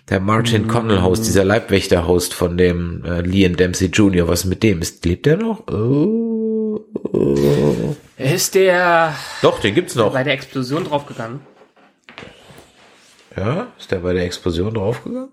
Der 0.09 0.19
Martin 0.19 0.67
Connell-Host, 0.67 1.25
dieser 1.25 1.45
Leibwächter-Host 1.45 2.33
von 2.33 2.57
dem 2.57 3.05
äh, 3.05 3.21
Liam 3.21 3.55
Dempsey 3.55 3.87
Jr., 3.87 4.27
was 4.27 4.41
ist 4.41 4.49
mit 4.49 4.61
dem? 4.63 4.81
Ist, 4.81 5.05
lebt 5.05 5.25
der 5.25 5.37
noch? 5.37 5.67
Oh, 5.67 6.81
oh. 7.13 7.95
Ist 8.17 8.55
der... 8.55 9.15
Doch, 9.41 9.59
den 9.59 9.73
gibt's 9.73 9.95
noch. 9.95 10.11
Bei 10.11 10.23
der 10.23 10.33
Explosion 10.33 10.83
draufgegangen. 10.83 11.39
Ja, 13.37 13.67
ist 13.79 13.91
der 13.91 13.99
bei 13.99 14.13
der 14.13 14.25
Explosion 14.25 14.73
draufgegangen? 14.73 15.29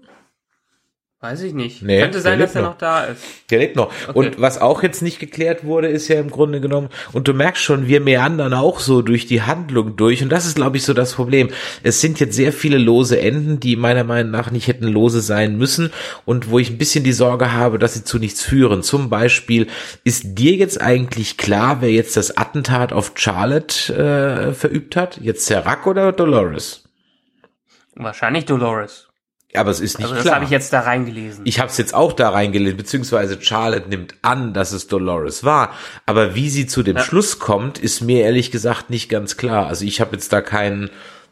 Weiß 1.21 1.43
ich 1.43 1.53
nicht. 1.53 1.83
Nee, 1.83 2.01
Könnte 2.01 2.21
sein, 2.21 2.39
dass 2.39 2.55
er 2.55 2.63
noch. 2.63 2.71
noch 2.71 2.79
da 2.79 3.07
ist. 3.07 3.21
Der 3.51 3.59
lebt 3.59 3.75
noch. 3.75 3.91
Okay. 4.07 4.17
Und 4.17 4.41
was 4.41 4.61
auch 4.61 4.85
jetzt 4.85 5.03
nicht 5.03 5.19
geklärt 5.19 5.65
wurde, 5.65 5.89
ist 5.89 6.07
ja 6.07 6.21
im 6.21 6.31
Grunde 6.31 6.61
genommen, 6.61 6.91
und 7.13 7.27
du 7.27 7.35
merkst 7.35 7.61
schon, 7.61 7.89
wir 7.89 8.01
meandern 8.01 8.55
auch 8.55 8.79
so 8.79 9.03
durch 9.03 9.27
die 9.27 9.43
Handlung 9.43 9.97
durch. 9.97 10.23
Und 10.23 10.29
das 10.29 10.47
ist, 10.47 10.55
glaube 10.55 10.77
ich, 10.77 10.85
so 10.85 10.95
das 10.95 11.15
Problem. 11.15 11.49
Es 11.83 12.01
sind 12.01 12.21
jetzt 12.21 12.37
sehr 12.37 12.53
viele 12.53 12.79
lose 12.79 13.21
Enden, 13.21 13.59
die 13.59 13.75
meiner 13.75 14.05
Meinung 14.05 14.31
nach 14.31 14.53
nicht 14.53 14.69
hätten 14.69 14.87
lose 14.87 15.21
sein 15.21 15.59
müssen. 15.59 15.91
Und 16.25 16.51
wo 16.51 16.61
ich 16.61 16.71
ein 16.71 16.79
bisschen 16.79 17.03
die 17.03 17.13
Sorge 17.13 17.53
habe, 17.53 17.81
dass 17.81 17.95
sie 17.95 18.05
zu 18.05 18.21
nichts 18.21 18.45
führen. 18.45 18.85
Zum 18.85 19.11
Beispiel, 19.11 19.67
ist 20.05 20.39
dir 20.39 20.55
jetzt 20.55 20.81
eigentlich 20.81 21.37
klar, 21.37 21.81
wer 21.81 21.91
jetzt 21.91 22.17
das 22.17 22.37
Attentat 22.37 22.93
auf 22.93 23.15
Charlotte 23.17 23.93
äh, 23.93 24.55
verübt 24.55 24.95
hat? 24.95 25.19
Jetzt 25.21 25.47
Serac 25.47 25.85
oder 25.89 26.13
Dolores? 26.13 26.85
Wahrscheinlich 27.97 28.45
Dolores. 28.45 29.08
Aber 29.55 29.71
es 29.71 29.81
ist 29.81 29.99
nicht 29.99 30.05
also 30.05 30.15
das 30.15 30.25
klar. 30.25 30.35
Das 30.35 30.37
habe 30.37 30.45
ich 30.45 30.51
jetzt 30.51 30.73
da 30.73 30.81
reingelesen. 30.81 31.43
Ich 31.45 31.59
habe 31.59 31.71
es 31.71 31.79
jetzt 31.79 31.95
auch 31.95 32.13
da 32.13 32.31
reingelesen, 32.31 32.77
beziehungsweise 32.77 33.41
Charlotte 33.41 33.89
nimmt 33.89 34.15
an, 34.21 34.53
dass 34.53 34.73
es 34.73 34.89
Dolores 34.89 35.43
war. 35.43 35.73
Aber 36.05 36.35
wie 36.35 36.51
sie 36.51 36.67
zu 36.67 36.83
dem 36.83 36.97
ja. 36.97 37.03
Schluss 37.03 37.39
kommt, 37.39 37.79
ist 37.79 38.03
mir 38.03 38.25
ehrlich 38.25 38.51
gesagt 38.51 38.91
nicht 38.91 39.09
ganz 39.09 39.37
klar. 39.39 39.67
Also 39.67 39.87
ich 39.87 40.01
habe 40.03 40.13
jetzt 40.17 40.33
da 40.33 40.43
keinen 40.43 40.91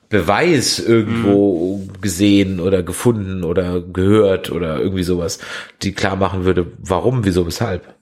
Beweis 0.09 0.79
irgendwo 0.79 1.79
mhm. 1.79 2.01
gesehen 2.01 2.61
oder 2.61 2.83
gefunden 2.83 3.45
oder 3.45 3.81
gehört 3.81 4.51
oder 4.51 4.79
irgendwie 4.81 5.03
sowas, 5.03 5.39
die 5.83 5.93
klar 5.93 6.17
machen 6.17 6.45
würde, 6.45 6.73
warum, 6.79 7.25
wieso, 7.25 7.47
weshalb. 7.47 7.97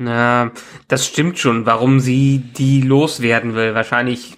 Na, 0.00 0.52
das 0.86 1.06
stimmt 1.06 1.38
schon, 1.38 1.66
warum 1.66 2.00
sie 2.00 2.38
die 2.38 2.80
loswerden 2.80 3.54
will. 3.54 3.74
Wahrscheinlich 3.74 4.37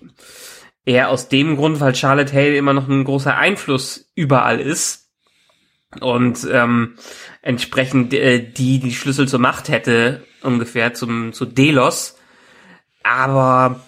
Eher 0.84 1.10
aus 1.10 1.28
dem 1.28 1.56
Grund, 1.56 1.80
weil 1.80 1.94
Charlotte 1.94 2.32
Hale 2.32 2.56
immer 2.56 2.72
noch 2.72 2.88
ein 2.88 3.04
großer 3.04 3.36
Einfluss 3.36 4.10
überall 4.14 4.60
ist 4.60 5.10
und 6.00 6.46
ähm, 6.50 6.94
entsprechend 7.42 8.14
äh, 8.14 8.40
die 8.40 8.78
die 8.78 8.94
Schlüssel 8.94 9.28
zur 9.28 9.40
Macht 9.40 9.68
hätte 9.68 10.24
ungefähr 10.42 10.94
zum 10.94 11.32
zu 11.32 11.44
Delos. 11.44 12.16
Aber 13.02 13.80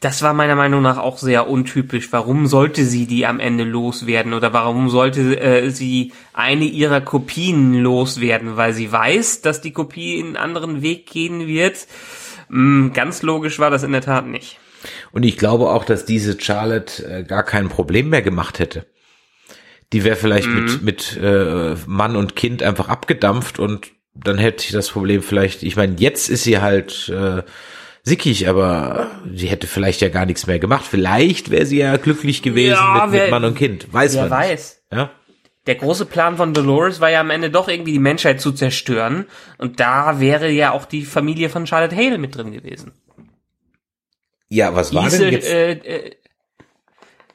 das 0.00 0.22
war 0.22 0.32
meiner 0.32 0.54
Meinung 0.54 0.82
nach 0.82 0.98
auch 0.98 1.18
sehr 1.18 1.48
untypisch. 1.48 2.12
Warum 2.12 2.46
sollte 2.46 2.84
sie 2.84 3.06
die 3.06 3.26
am 3.26 3.40
Ende 3.40 3.64
loswerden 3.64 4.32
oder 4.32 4.52
warum 4.52 4.88
sollte 4.90 5.40
äh, 5.40 5.70
sie 5.70 6.12
eine 6.32 6.64
ihrer 6.64 7.00
Kopien 7.00 7.74
loswerden? 7.74 8.56
Weil 8.56 8.74
sie 8.74 8.92
weiß, 8.92 9.42
dass 9.42 9.60
die 9.60 9.72
Kopie 9.72 10.22
einen 10.22 10.36
anderen 10.36 10.82
Weg 10.82 11.06
gehen 11.06 11.48
wird. 11.48 11.88
Hm, 12.48 12.92
ganz 12.94 13.22
logisch 13.22 13.58
war 13.58 13.70
das 13.70 13.82
in 13.82 13.92
der 13.92 14.02
Tat 14.02 14.26
nicht. 14.26 14.60
Und 15.12 15.24
ich 15.24 15.36
glaube 15.36 15.70
auch, 15.70 15.84
dass 15.84 16.04
diese 16.04 16.40
Charlotte 16.40 17.04
äh, 17.04 17.22
gar 17.24 17.42
kein 17.42 17.68
Problem 17.68 18.08
mehr 18.10 18.22
gemacht 18.22 18.58
hätte. 18.58 18.86
Die 19.92 20.04
wäre 20.04 20.16
vielleicht 20.16 20.48
mhm. 20.48 20.64
mit, 20.64 20.82
mit 20.82 21.18
äh, 21.22 21.74
Mann 21.86 22.16
und 22.16 22.36
Kind 22.36 22.62
einfach 22.62 22.88
abgedampft 22.88 23.58
und 23.58 23.88
dann 24.14 24.38
hätte 24.38 24.64
ich 24.64 24.72
das 24.72 24.90
Problem 24.90 25.22
vielleicht, 25.22 25.62
ich 25.62 25.76
meine, 25.76 25.96
jetzt 25.98 26.28
ist 26.28 26.42
sie 26.44 26.58
halt 26.58 27.08
äh, 27.08 27.42
sickig, 28.02 28.48
aber 28.48 29.10
sie 29.32 29.46
hätte 29.46 29.66
vielleicht 29.66 30.00
ja 30.00 30.08
gar 30.08 30.26
nichts 30.26 30.46
mehr 30.46 30.58
gemacht. 30.58 30.84
Vielleicht 30.88 31.50
wäre 31.50 31.66
sie 31.66 31.78
ja 31.78 31.96
glücklich 31.96 32.42
gewesen 32.42 32.72
Ja, 32.72 33.04
mit, 33.04 33.12
wer- 33.12 33.22
mit 33.22 33.30
Mann 33.30 33.44
und 33.44 33.54
Kind. 33.56 33.92
Weiß 33.92 34.14
Wer 34.14 34.22
man 34.22 34.30
weiß. 34.30 34.82
nicht. 34.90 34.98
Ja? 34.98 35.10
Der 35.66 35.74
große 35.74 36.06
Plan 36.06 36.36
von 36.36 36.54
Dolores 36.54 37.00
war 37.00 37.10
ja 37.10 37.20
am 37.20 37.30
Ende 37.30 37.50
doch 37.50 37.68
irgendwie 37.68 37.92
die 37.92 37.98
Menschheit 37.98 38.40
zu 38.40 38.52
zerstören. 38.52 39.26
Und 39.58 39.80
da 39.80 40.18
wäre 40.18 40.50
ja 40.50 40.72
auch 40.72 40.86
die 40.86 41.04
Familie 41.04 41.50
von 41.50 41.66
Charlotte 41.66 41.94
Hale 41.94 42.18
mit 42.18 42.34
drin 42.36 42.52
gewesen. 42.52 42.92
Ja, 44.48 44.74
was 44.74 44.94
war 44.94 45.04
hieße, 45.04 45.18
denn 45.18 45.32
jetzt? 45.32 45.48
äh, 45.48 45.72
äh, 45.72 46.16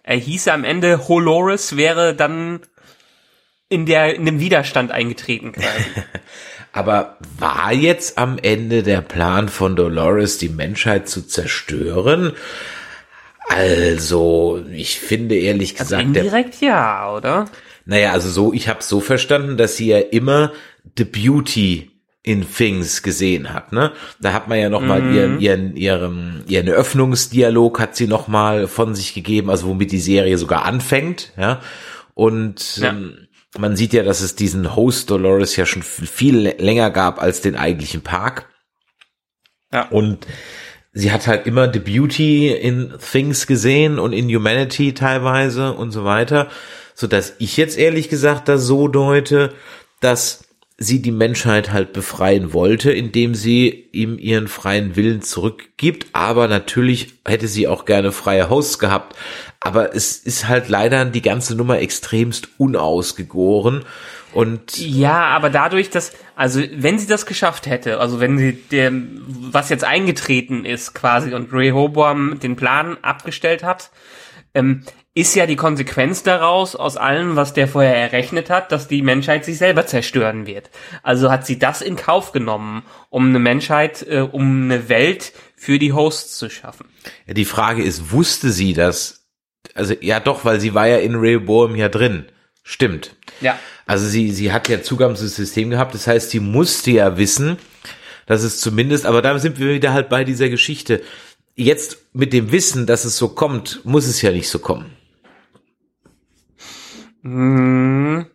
er 0.04 0.18
hieße 0.18 0.52
am 0.52 0.64
Ende, 0.64 1.08
Holores 1.08 1.78
wäre 1.78 2.16
dann 2.16 2.62
in 3.70 3.86
der, 3.86 4.16
in 4.16 4.26
dem 4.26 4.40
Widerstand 4.40 4.92
eingetreten 4.92 5.54
quasi. 5.54 5.86
Aber 6.74 7.18
war 7.38 7.72
jetzt 7.72 8.18
am 8.18 8.40
Ende 8.40 8.82
der 8.84 9.02
Plan 9.02 9.48
von 9.48 9.76
Dolores, 9.76 10.40
die 10.40 10.50
Menschheit 10.50 11.08
zu 11.08 11.22
zerstören? 11.22 12.34
Also, 13.48 14.64
ich 14.72 15.00
finde 15.00 15.36
ehrlich 15.36 15.80
Also 15.80 15.96
gesagt, 15.96 16.16
der, 16.16 16.24
indirekt 16.24 16.62
ja, 16.62 17.14
oder? 17.14 17.46
naja, 17.86 18.12
also 18.12 18.30
so, 18.30 18.54
ich 18.54 18.68
habe 18.70 18.82
so 18.82 19.02
verstanden, 19.02 19.58
dass 19.58 19.76
sie 19.78 19.88
ja 19.88 20.00
immer 20.00 20.52
The 20.98 21.06
Beauty 21.06 21.92
in 22.26 22.46
Things 22.50 23.04
gesehen 23.04 23.54
hat, 23.54 23.74
ne? 23.74 23.92
Da 24.22 24.32
hat 24.32 24.48
man 24.48 24.58
ja 24.58 24.70
noch 24.70 24.82
mal 24.82 25.14
ihren, 25.14 25.42
ihren, 25.42 25.76
ihren, 25.76 26.44
ihren 26.48 26.70
Öffnungsdialog 26.70 27.82
hat 27.82 27.98
sie 27.98 28.08
noch 28.08 28.30
mal 28.30 28.68
von 28.68 28.96
sich 28.96 29.14
gegeben, 29.14 29.50
also 29.50 29.68
womit 29.68 29.92
die 29.92 30.00
Serie 30.00 30.38
sogar 30.38 30.64
anfängt, 30.66 31.34
ja? 31.38 31.60
Und 32.14 32.78
Ja. 32.78 32.90
ähm, 32.92 33.28
man 33.58 33.76
sieht 33.76 33.94
ja, 33.94 34.04
dass 34.04 34.22
es 34.22 34.36
diesen 34.36 34.76
Host 34.76 35.10
Dolores 35.12 35.56
ja 35.58 35.66
schon 35.66 35.84
viel 35.84 36.56
länger 36.58 36.90
gab 36.92 37.22
als 37.22 37.42
den 37.42 37.56
eigentlichen 37.56 38.02
Park. 38.02 38.50
Ja. 39.72 39.88
Und 39.90 40.26
sie 40.94 41.12
hat 41.12 41.28
halt 41.28 41.46
immer 41.46 41.72
The 41.72 41.80
Beauty 41.80 42.48
in 42.52 42.94
Things 43.12 43.48
gesehen 43.48 44.00
und 44.00 44.14
in 44.14 44.34
Humanity 44.34 44.94
teilweise 44.94 45.74
und 45.74 45.92
so 45.92 46.04
weiter, 46.06 46.48
so 46.96 47.06
dass 47.08 47.34
ich 47.40 47.58
jetzt 47.58 47.78
ehrlich 47.78 48.10
gesagt 48.10 48.48
das 48.48 48.64
so 48.64 48.88
deute, 48.88 49.54
dass 50.00 50.43
sie 50.84 51.02
die 51.02 51.12
Menschheit 51.12 51.72
halt 51.72 51.94
befreien 51.94 52.54
wollte, 52.54 52.92
indem 52.92 53.34
sie 53.34 53.90
ihm 53.92 54.18
ihren 54.20 54.48
freien 54.48 54.96
Willen 54.96 55.22
zurückgibt. 55.22 56.08
Aber 56.14 56.48
natürlich 56.48 57.14
hätte 57.26 57.48
sie 57.48 57.68
auch 57.68 57.86
gerne 57.86 58.12
freie 58.12 58.50
Hosts 58.50 58.80
gehabt. 58.80 59.16
Aber 59.60 59.96
es 59.96 60.18
ist 60.18 60.48
halt 60.48 60.70
leider 60.70 61.06
die 61.06 61.22
ganze 61.22 61.56
Nummer 61.56 61.80
extremst 61.80 62.50
unausgegoren. 62.58 63.86
Und 64.34 64.78
Ja, 64.78 65.28
aber 65.28 65.50
dadurch, 65.50 65.90
dass, 65.90 66.12
also 66.36 66.62
wenn 66.76 66.98
sie 66.98 67.08
das 67.08 67.26
geschafft 67.26 67.68
hätte, 67.68 68.00
also 68.00 68.20
wenn 68.20 68.38
sie 68.38 68.54
dem, 68.54 69.22
was 69.28 69.70
jetzt 69.70 69.84
eingetreten 69.84 70.66
ist 70.66 70.94
quasi 70.94 71.34
und 71.34 71.54
Rehoboam 71.54 72.40
den 72.40 72.56
Plan 72.56 72.98
abgestellt 73.02 73.64
hat, 73.64 73.92
ähm, 74.56 74.84
ist 75.16 75.36
ja 75.36 75.46
die 75.46 75.56
Konsequenz 75.56 76.24
daraus, 76.24 76.76
aus 76.76 76.98
allem, 76.98 77.36
was 77.36 77.54
der 77.54 77.68
vorher 77.68 77.96
errechnet 77.96 78.50
hat, 78.50 78.72
dass 78.72 78.88
die 78.88 79.04
Menschheit 79.04 79.46
sich 79.46 79.60
selber 79.60 79.86
zerstören 79.86 80.48
wird. 80.48 80.72
Also 81.04 81.30
hat 81.30 81.46
sie 81.46 81.60
das 81.60 81.82
in 81.82 81.96
Kauf 81.96 82.32
genommen, 82.32 82.84
um 83.10 83.30
eine 83.30 83.40
Menschheit, 83.40 84.06
äh, 84.08 84.22
um 84.22 84.64
eine 84.64 84.90
Welt 84.90 85.34
für 85.56 85.78
die 85.78 85.94
Hosts 85.94 86.38
zu 86.38 86.50
schaffen. 86.50 86.88
die 87.28 87.46
Frage 87.46 87.84
ist, 87.84 88.12
wusste 88.12 88.52
sie 88.52 88.74
das? 88.74 89.28
Also 89.76 89.94
ja 90.02 90.20
doch, 90.20 90.46
weil 90.46 90.60
sie 90.60 90.74
war 90.74 90.88
ja 90.88 90.98
in 90.98 91.16
Rehoboam 91.16 91.76
ja 91.76 91.90
drin. 91.90 92.26
Stimmt. 92.64 93.16
Ja. 93.40 93.60
Also 93.86 94.08
sie, 94.08 94.32
sie 94.32 94.52
hat 94.52 94.68
ja 94.68 94.82
Zugang 94.82 95.16
zum 95.16 95.28
System 95.28 95.70
gehabt, 95.70 95.94
das 95.94 96.08
heißt, 96.08 96.32
sie 96.32 96.40
musste 96.40 96.92
ja 96.92 97.18
wissen, 97.18 97.58
dass 98.26 98.42
es 98.44 98.62
zumindest, 98.62 99.06
aber 99.06 99.22
da 99.22 99.38
sind 99.38 99.60
wir 99.60 99.74
wieder 99.74 99.94
halt 99.94 100.10
bei 100.10 100.24
dieser 100.24 100.50
Geschichte. 100.50 101.02
Jetzt 101.56 101.98
mit 102.14 102.34
dem 102.34 102.52
Wissen, 102.52 102.88
dass 102.88 103.06
es 103.06 103.18
so 103.18 103.30
kommt, 103.30 103.82
muss 103.84 104.08
es 104.08 104.22
ja 104.22 104.32
nicht 104.32 104.50
so 104.50 104.60
kommen. 104.60 104.96
Hm. 107.24 108.26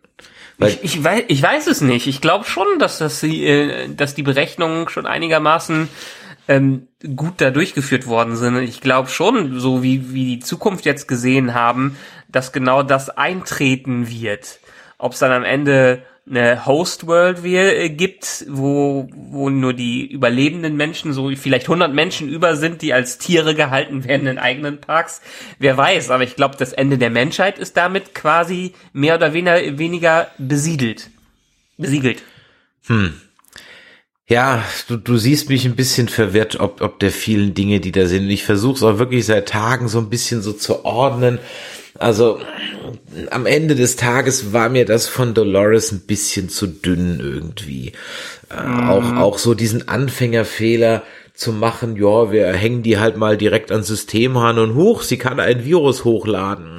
Weil- 0.57 0.71
ich, 0.71 0.83
ich, 0.83 1.03
weiß, 1.03 1.23
ich 1.27 1.41
weiß 1.41 1.67
es 1.67 1.81
nicht. 1.81 2.07
Ich 2.07 2.19
glaube 2.21 2.45
schon, 2.45 2.67
dass 2.79 2.97
das 2.97 3.21
die, 3.21 3.45
äh, 3.45 3.87
dass 3.95 4.13
die 4.13 4.23
Berechnungen 4.23 4.89
schon 4.89 5.05
einigermaßen 5.05 5.87
ähm, 6.49 6.87
gut 7.15 7.35
da 7.37 7.51
durchgeführt 7.51 8.07
worden 8.07 8.35
sind. 8.35 8.57
Ich 8.57 8.81
glaube 8.81 9.09
schon, 9.09 9.59
so 9.59 9.83
wie 9.83 10.13
wie 10.13 10.25
die 10.25 10.39
Zukunft 10.39 10.85
jetzt 10.85 11.07
gesehen 11.07 11.53
haben, 11.53 11.95
dass 12.27 12.51
genau 12.51 12.83
das 12.83 13.09
eintreten 13.09 14.09
wird. 14.09 14.59
Ob 14.97 15.13
es 15.13 15.19
dann 15.19 15.31
am 15.31 15.43
Ende 15.45 16.03
eine 16.29 16.65
Host 16.65 17.07
World 17.07 17.43
wir, 17.43 17.75
äh, 17.75 17.89
gibt, 17.89 18.45
wo 18.49 19.09
wo 19.31 19.49
nur 19.49 19.73
die 19.73 20.05
überlebenden 20.05 20.75
Menschen, 20.75 21.13
so 21.13 21.29
vielleicht 21.35 21.67
100 21.67 21.93
Menschen 21.93 22.29
über 22.29 22.55
sind, 22.55 22.81
die 22.81 22.93
als 22.93 23.17
Tiere 23.17 23.55
gehalten 23.55 24.03
werden 24.03 24.27
in 24.27 24.37
eigenen 24.37 24.81
Parks. 24.81 25.21
Wer 25.59 25.77
weiß, 25.77 26.11
aber 26.11 26.23
ich 26.23 26.35
glaube, 26.35 26.55
das 26.57 26.73
Ende 26.73 26.97
der 26.97 27.09
Menschheit 27.09 27.59
ist 27.59 27.77
damit 27.77 28.15
quasi 28.15 28.73
mehr 28.93 29.15
oder 29.15 29.33
weniger, 29.33 29.77
weniger 29.77 30.27
besiedelt. 30.37 31.09
Besiegelt. 31.77 32.23
Ja, 34.27 34.63
du, 34.87 34.97
du 34.97 35.17
siehst 35.17 35.49
mich 35.49 35.65
ein 35.65 35.75
bisschen 35.75 36.07
verwirrt, 36.07 36.59
ob, 36.59 36.81
ob 36.81 36.99
der 36.99 37.11
vielen 37.11 37.55
Dinge, 37.55 37.79
die 37.79 37.91
da 37.91 38.05
sind. 38.05 38.23
Und 38.23 38.29
Ich 38.29 38.43
versuche 38.43 38.75
es 38.75 38.83
auch 38.83 38.99
wirklich 38.99 39.25
seit 39.25 39.49
Tagen 39.49 39.87
so 39.87 39.97
ein 39.97 40.09
bisschen 40.09 40.43
so 40.43 40.53
zu 40.53 40.85
ordnen. 40.85 41.39
Also 41.97 42.39
am 43.31 43.45
Ende 43.45 43.75
des 43.75 43.95
Tages 43.95 44.53
war 44.53 44.69
mir 44.69 44.85
das 44.85 45.07
von 45.07 45.33
Dolores 45.33 45.91
ein 45.91 46.01
bisschen 46.01 46.49
zu 46.49 46.67
dünn 46.67 47.19
irgendwie. 47.19 47.93
Äh, 48.49 48.87
Auch, 48.87 49.15
auch 49.15 49.37
so 49.37 49.53
diesen 49.53 49.87
Anfängerfehler 49.87 51.03
zu 51.33 51.51
machen, 51.53 51.95
ja, 51.95 52.31
wir 52.31 52.51
hängen 52.51 52.83
die 52.83 52.99
halt 52.99 53.15
mal 53.15 53.37
direkt 53.37 53.71
ans 53.71 53.87
System 53.87 54.35
ran 54.35 54.59
und 54.59 54.75
hoch, 54.75 55.03
sie 55.03 55.17
kann 55.17 55.39
ein 55.39 55.63
Virus 55.63 56.03
hochladen. 56.03 56.77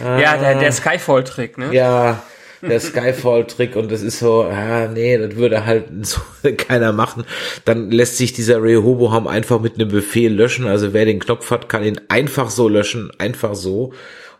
Ja, 0.00 0.36
der, 0.36 0.58
der 0.58 0.72
Skyfall-Trick, 0.72 1.58
ne? 1.58 1.74
Ja, 1.74 2.22
der 2.62 2.80
Skyfall-Trick 2.80 3.76
und 3.76 3.90
das 3.92 4.02
ist 4.02 4.18
so, 4.18 4.42
ah, 4.42 4.88
nee, 4.88 5.16
das 5.16 5.36
würde 5.36 5.64
halt 5.64 5.86
so 6.02 6.20
keiner 6.56 6.92
machen. 6.92 7.24
Dann 7.64 7.90
lässt 7.90 8.16
sich 8.16 8.32
dieser 8.32 8.62
Rehoboam 8.62 9.26
einfach 9.26 9.60
mit 9.60 9.74
einem 9.74 9.88
Befehl 9.88 10.32
löschen. 10.32 10.66
Also 10.66 10.92
wer 10.92 11.04
den 11.04 11.20
Knopf 11.20 11.50
hat, 11.50 11.68
kann 11.68 11.84
ihn 11.84 12.00
einfach 12.08 12.50
so 12.50 12.68
löschen, 12.68 13.10
einfach 13.18 13.54
so. 13.54 13.92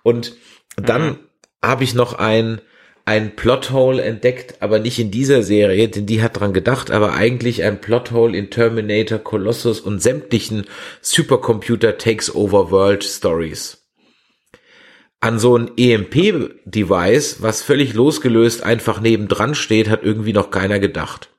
Und 0.03 0.37
dann 0.77 1.19
habe 1.63 1.85
ich 1.85 1.95
noch 1.95 2.15
ein 2.15 2.61
ein 3.05 3.37
Plothole 3.37 4.03
entdeckt, 4.03 4.57
aber 4.61 4.81
nicht 4.81 4.99
in 4.99 5.11
dieser 5.11 5.43
Serie, 5.43 5.89
denn 5.89 6.05
die 6.05 6.23
hat 6.23 6.39
dran 6.39 6.53
gedacht, 6.53 6.91
aber 6.91 7.15
eigentlich 7.15 7.63
ein 7.63 7.81
Plothole 7.81 8.37
in 8.37 8.51
Terminator, 8.51 9.19
Colossus 9.19 9.81
und 9.81 10.03
sämtlichen 10.03 10.67
Supercomputer 11.01 11.97
Takes 11.97 12.35
Over 12.35 12.71
World 12.71 13.03
Stories 13.03 13.78
an 15.21 15.39
so 15.39 15.57
ein 15.59 15.71
EMP-Device, 15.77 17.43
was 17.43 17.63
völlig 17.63 17.95
losgelöst 17.95 18.63
einfach 18.63 19.01
nebendran 19.01 19.55
steht, 19.55 19.89
hat 19.89 20.03
irgendwie 20.05 20.33
noch 20.33 20.51
keiner 20.51 20.79
gedacht. 20.79 21.31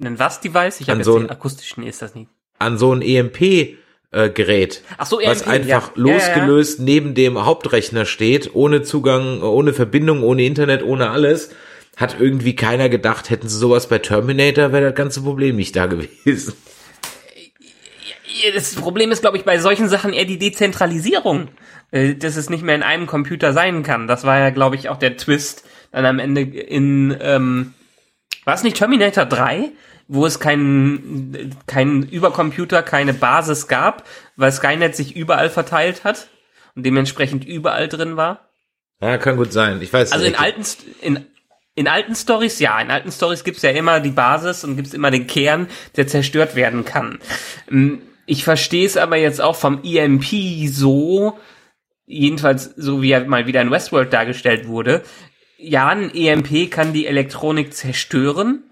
Ein 0.00 0.18
was 0.18 0.40
Device? 0.40 0.80
Ich 0.80 0.88
An 0.88 0.92
habe 0.92 0.98
jetzt 1.00 1.06
so 1.06 1.18
den 1.18 1.26
ein- 1.26 1.30
akustischen 1.30 1.84
ist 1.84 2.02
das 2.02 2.14
nicht. 2.14 2.28
An 2.58 2.78
so 2.78 2.92
ein 2.94 3.02
EMP-Gerät, 3.02 4.82
Ach 4.98 5.06
so, 5.06 5.18
was 5.24 5.42
EMP, 5.42 5.48
einfach 5.48 5.96
ja. 5.96 6.04
Ja, 6.04 6.12
ja, 6.12 6.12
ja. 6.12 6.14
losgelöst 6.14 6.80
neben 6.80 7.14
dem 7.14 7.44
Hauptrechner 7.44 8.04
steht, 8.04 8.54
ohne 8.54 8.82
Zugang, 8.82 9.42
ohne 9.42 9.72
Verbindung, 9.72 10.22
ohne 10.22 10.44
Internet, 10.44 10.82
ohne 10.82 11.10
alles, 11.10 11.50
hat 11.96 12.16
irgendwie 12.20 12.54
keiner 12.56 12.88
gedacht, 12.88 13.30
hätten 13.30 13.48
sie 13.48 13.58
sowas 13.58 13.88
bei 13.88 13.98
Terminator, 13.98 14.72
wäre 14.72 14.86
das 14.86 14.94
ganze 14.94 15.22
Problem 15.22 15.56
nicht 15.56 15.74
da 15.76 15.86
gewesen. 15.86 16.54
Das 18.54 18.74
Problem 18.74 19.12
ist, 19.12 19.20
glaube 19.20 19.36
ich, 19.36 19.44
bei 19.44 19.58
solchen 19.58 19.88
Sachen 19.88 20.12
eher 20.12 20.24
die 20.24 20.38
Dezentralisierung, 20.38 21.48
äh, 21.90 22.14
dass 22.14 22.36
es 22.36 22.50
nicht 22.50 22.62
mehr 22.62 22.74
in 22.74 22.82
einem 22.82 23.06
Computer 23.06 23.52
sein 23.52 23.82
kann. 23.82 24.06
Das 24.06 24.24
war 24.24 24.38
ja, 24.38 24.50
glaube 24.50 24.76
ich, 24.76 24.88
auch 24.88 24.98
der 24.98 25.16
Twist 25.16 25.64
dann 25.90 26.06
am 26.06 26.18
Ende 26.18 26.40
in, 26.42 27.16
ähm, 27.20 27.74
war 28.44 28.54
es 28.54 28.62
nicht 28.62 28.76
Terminator 28.76 29.26
3, 29.26 29.70
wo 30.08 30.26
es 30.26 30.40
keinen 30.40 31.54
keinen 31.66 32.02
Übercomputer, 32.02 32.82
keine 32.82 33.14
Basis 33.14 33.68
gab, 33.68 34.04
weil 34.36 34.50
Skynet 34.52 34.96
sich 34.96 35.14
überall 35.16 35.50
verteilt 35.50 36.04
hat 36.04 36.28
und 36.74 36.84
dementsprechend 36.84 37.44
überall 37.44 37.88
drin 37.88 38.16
war? 38.16 38.48
Ja, 39.00 39.18
kann 39.18 39.36
gut 39.36 39.52
sein. 39.52 39.80
Ich 39.82 39.92
weiß 39.92 40.12
Also 40.12 40.24
in 40.24 40.32
nicht. 40.32 40.40
alten, 40.40 40.62
in, 41.00 41.26
in 41.74 41.88
alten 41.88 42.14
Stories, 42.14 42.58
ja, 42.60 42.80
in 42.80 42.90
alten 42.90 43.10
Stories 43.10 43.44
gibt's 43.44 43.62
ja 43.62 43.70
immer 43.70 44.00
die 44.00 44.10
Basis 44.10 44.64
und 44.64 44.76
gibt's 44.76 44.94
immer 44.94 45.10
den 45.10 45.26
Kern, 45.26 45.68
der 45.96 46.06
zerstört 46.06 46.54
werden 46.54 46.84
kann. 46.84 47.18
Ich 48.26 48.44
verstehe 48.44 48.86
es 48.86 48.96
aber 48.96 49.16
jetzt 49.16 49.40
auch 49.40 49.56
vom 49.56 49.82
EMP 49.82 50.68
so, 50.68 51.38
jedenfalls 52.06 52.64
so 52.76 53.02
wie 53.02 53.12
er 53.12 53.24
mal 53.26 53.46
wieder 53.46 53.60
in 53.60 53.70
Westworld 53.70 54.12
dargestellt 54.12 54.66
wurde. 54.66 55.02
Ja, 55.58 55.88
ein 55.88 56.14
EMP 56.14 56.70
kann 56.70 56.92
die 56.92 57.06
Elektronik 57.06 57.74
zerstören 57.74 58.64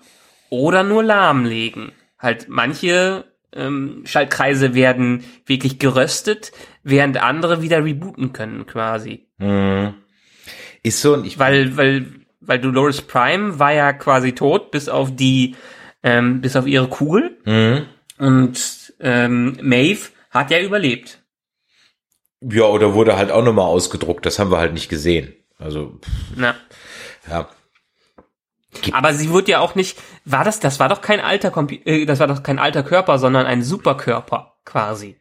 oder 0.49 0.83
nur 0.83 1.03
lahmlegen. 1.03 1.93
Halt 2.19 2.47
manche 2.49 3.25
ähm, 3.53 4.03
Schaltkreise 4.05 4.75
werden 4.75 5.25
wirklich 5.47 5.79
geröstet, 5.79 6.53
während 6.83 7.23
andere 7.23 7.63
wieder 7.63 7.85
rebooten 7.85 8.33
können 8.33 8.67
quasi. 8.67 9.27
Ist 10.83 11.03
so, 11.03 11.23
ich 11.23 11.39
Weil, 11.39 11.77
weil 11.77 12.07
weil 12.41 12.59
Dolores 12.59 13.03
Prime 13.03 13.59
war 13.59 13.73
ja 13.73 13.93
quasi 13.93 14.33
tot, 14.33 14.71
bis 14.71 14.89
auf 14.89 15.15
die, 15.15 15.55
ähm, 16.03 16.41
bis 16.41 16.57
auf 16.57 16.67
ihre 16.67 16.89
Kugel. 16.89 17.39
Mhm. 17.45 17.87
Und 18.21 18.93
ähm, 19.01 19.59
Maeve 19.63 20.11
hat 20.31 20.51
ja 20.51 20.61
überlebt. 20.61 21.23
Ja, 22.43 22.65
oder 22.65 22.95
wurde 22.95 23.17
halt 23.17 23.31
auch 23.31 23.43
nochmal 23.43 23.65
ausgedruckt, 23.67 24.25
das 24.27 24.39
haben 24.39 24.51
wir 24.51 24.59
halt 24.59 24.75
nicht 24.75 24.89
gesehen. 24.89 25.35
Also, 25.59 25.99
pff, 26.03 26.11
Na. 26.37 26.55
ja. 27.29 27.49
Aber 28.93 29.15
sie 29.15 29.31
wurde 29.31 29.53
ja 29.53 29.61
auch 29.61 29.75
nicht, 29.75 29.99
war 30.25 30.45
das, 30.45 30.61
das 30.61 30.79
war 30.79 30.89
doch 30.89 31.01
kein 31.01 31.21
alter 31.21 31.51
Compu 31.51 31.77
äh, 31.85 32.07
das 32.07 32.21
war 32.21 32.29
doch 32.29 32.43
kein 32.43 32.59
alter 32.59 32.83
Körper, 32.83 33.19
sondern 33.19 33.47
ein 33.47 33.63
Superkörper 33.63 34.55
quasi. 34.65 35.17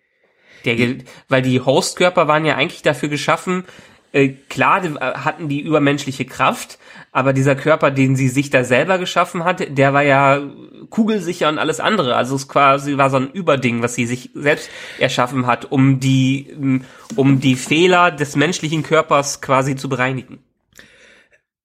Der, 0.66 0.98
weil 1.30 1.42
die 1.42 1.62
Hostkörper 1.62 2.28
waren 2.28 2.46
ja 2.46 2.56
eigentlich 2.56 2.82
dafür 2.82 3.10
geschaffen, 3.10 3.66
äh, 4.12 4.30
klar 4.30 4.84
äh, 4.84 5.00
hatten 5.00 5.48
die 5.50 5.62
übermenschliche 5.62 6.26
Kraft, 6.26 6.80
aber 7.12 7.34
dieser 7.34 7.56
Körper, 7.56 7.92
den 7.92 8.16
sie 8.16 8.28
sich 8.28 8.50
da 8.50 8.64
selber 8.64 8.98
geschaffen 8.98 9.44
hat, 9.44 9.78
der 9.78 9.94
war 9.94 10.04
ja 10.04 10.42
kugelsicher 10.90 11.50
und 11.50 11.58
alles 11.58 11.80
andere. 11.80 12.16
Also 12.16 12.36
es 12.36 12.48
quasi 12.48 12.98
war 12.98 13.10
so 13.10 13.18
ein 13.18 13.32
Überding, 13.32 13.82
was 13.82 13.96
sie 13.96 14.06
sich 14.06 14.32
selbst 14.34 14.70
erschaffen 15.00 15.48
hat, 15.48 15.72
um 15.72 16.00
die, 16.00 16.82
um 17.16 17.40
die 17.40 17.56
Fehler 17.56 18.12
des 18.12 18.36
menschlichen 18.36 18.84
Körpers 18.84 19.42
quasi 19.42 19.76
zu 19.76 19.90
bereinigen. 19.90 20.40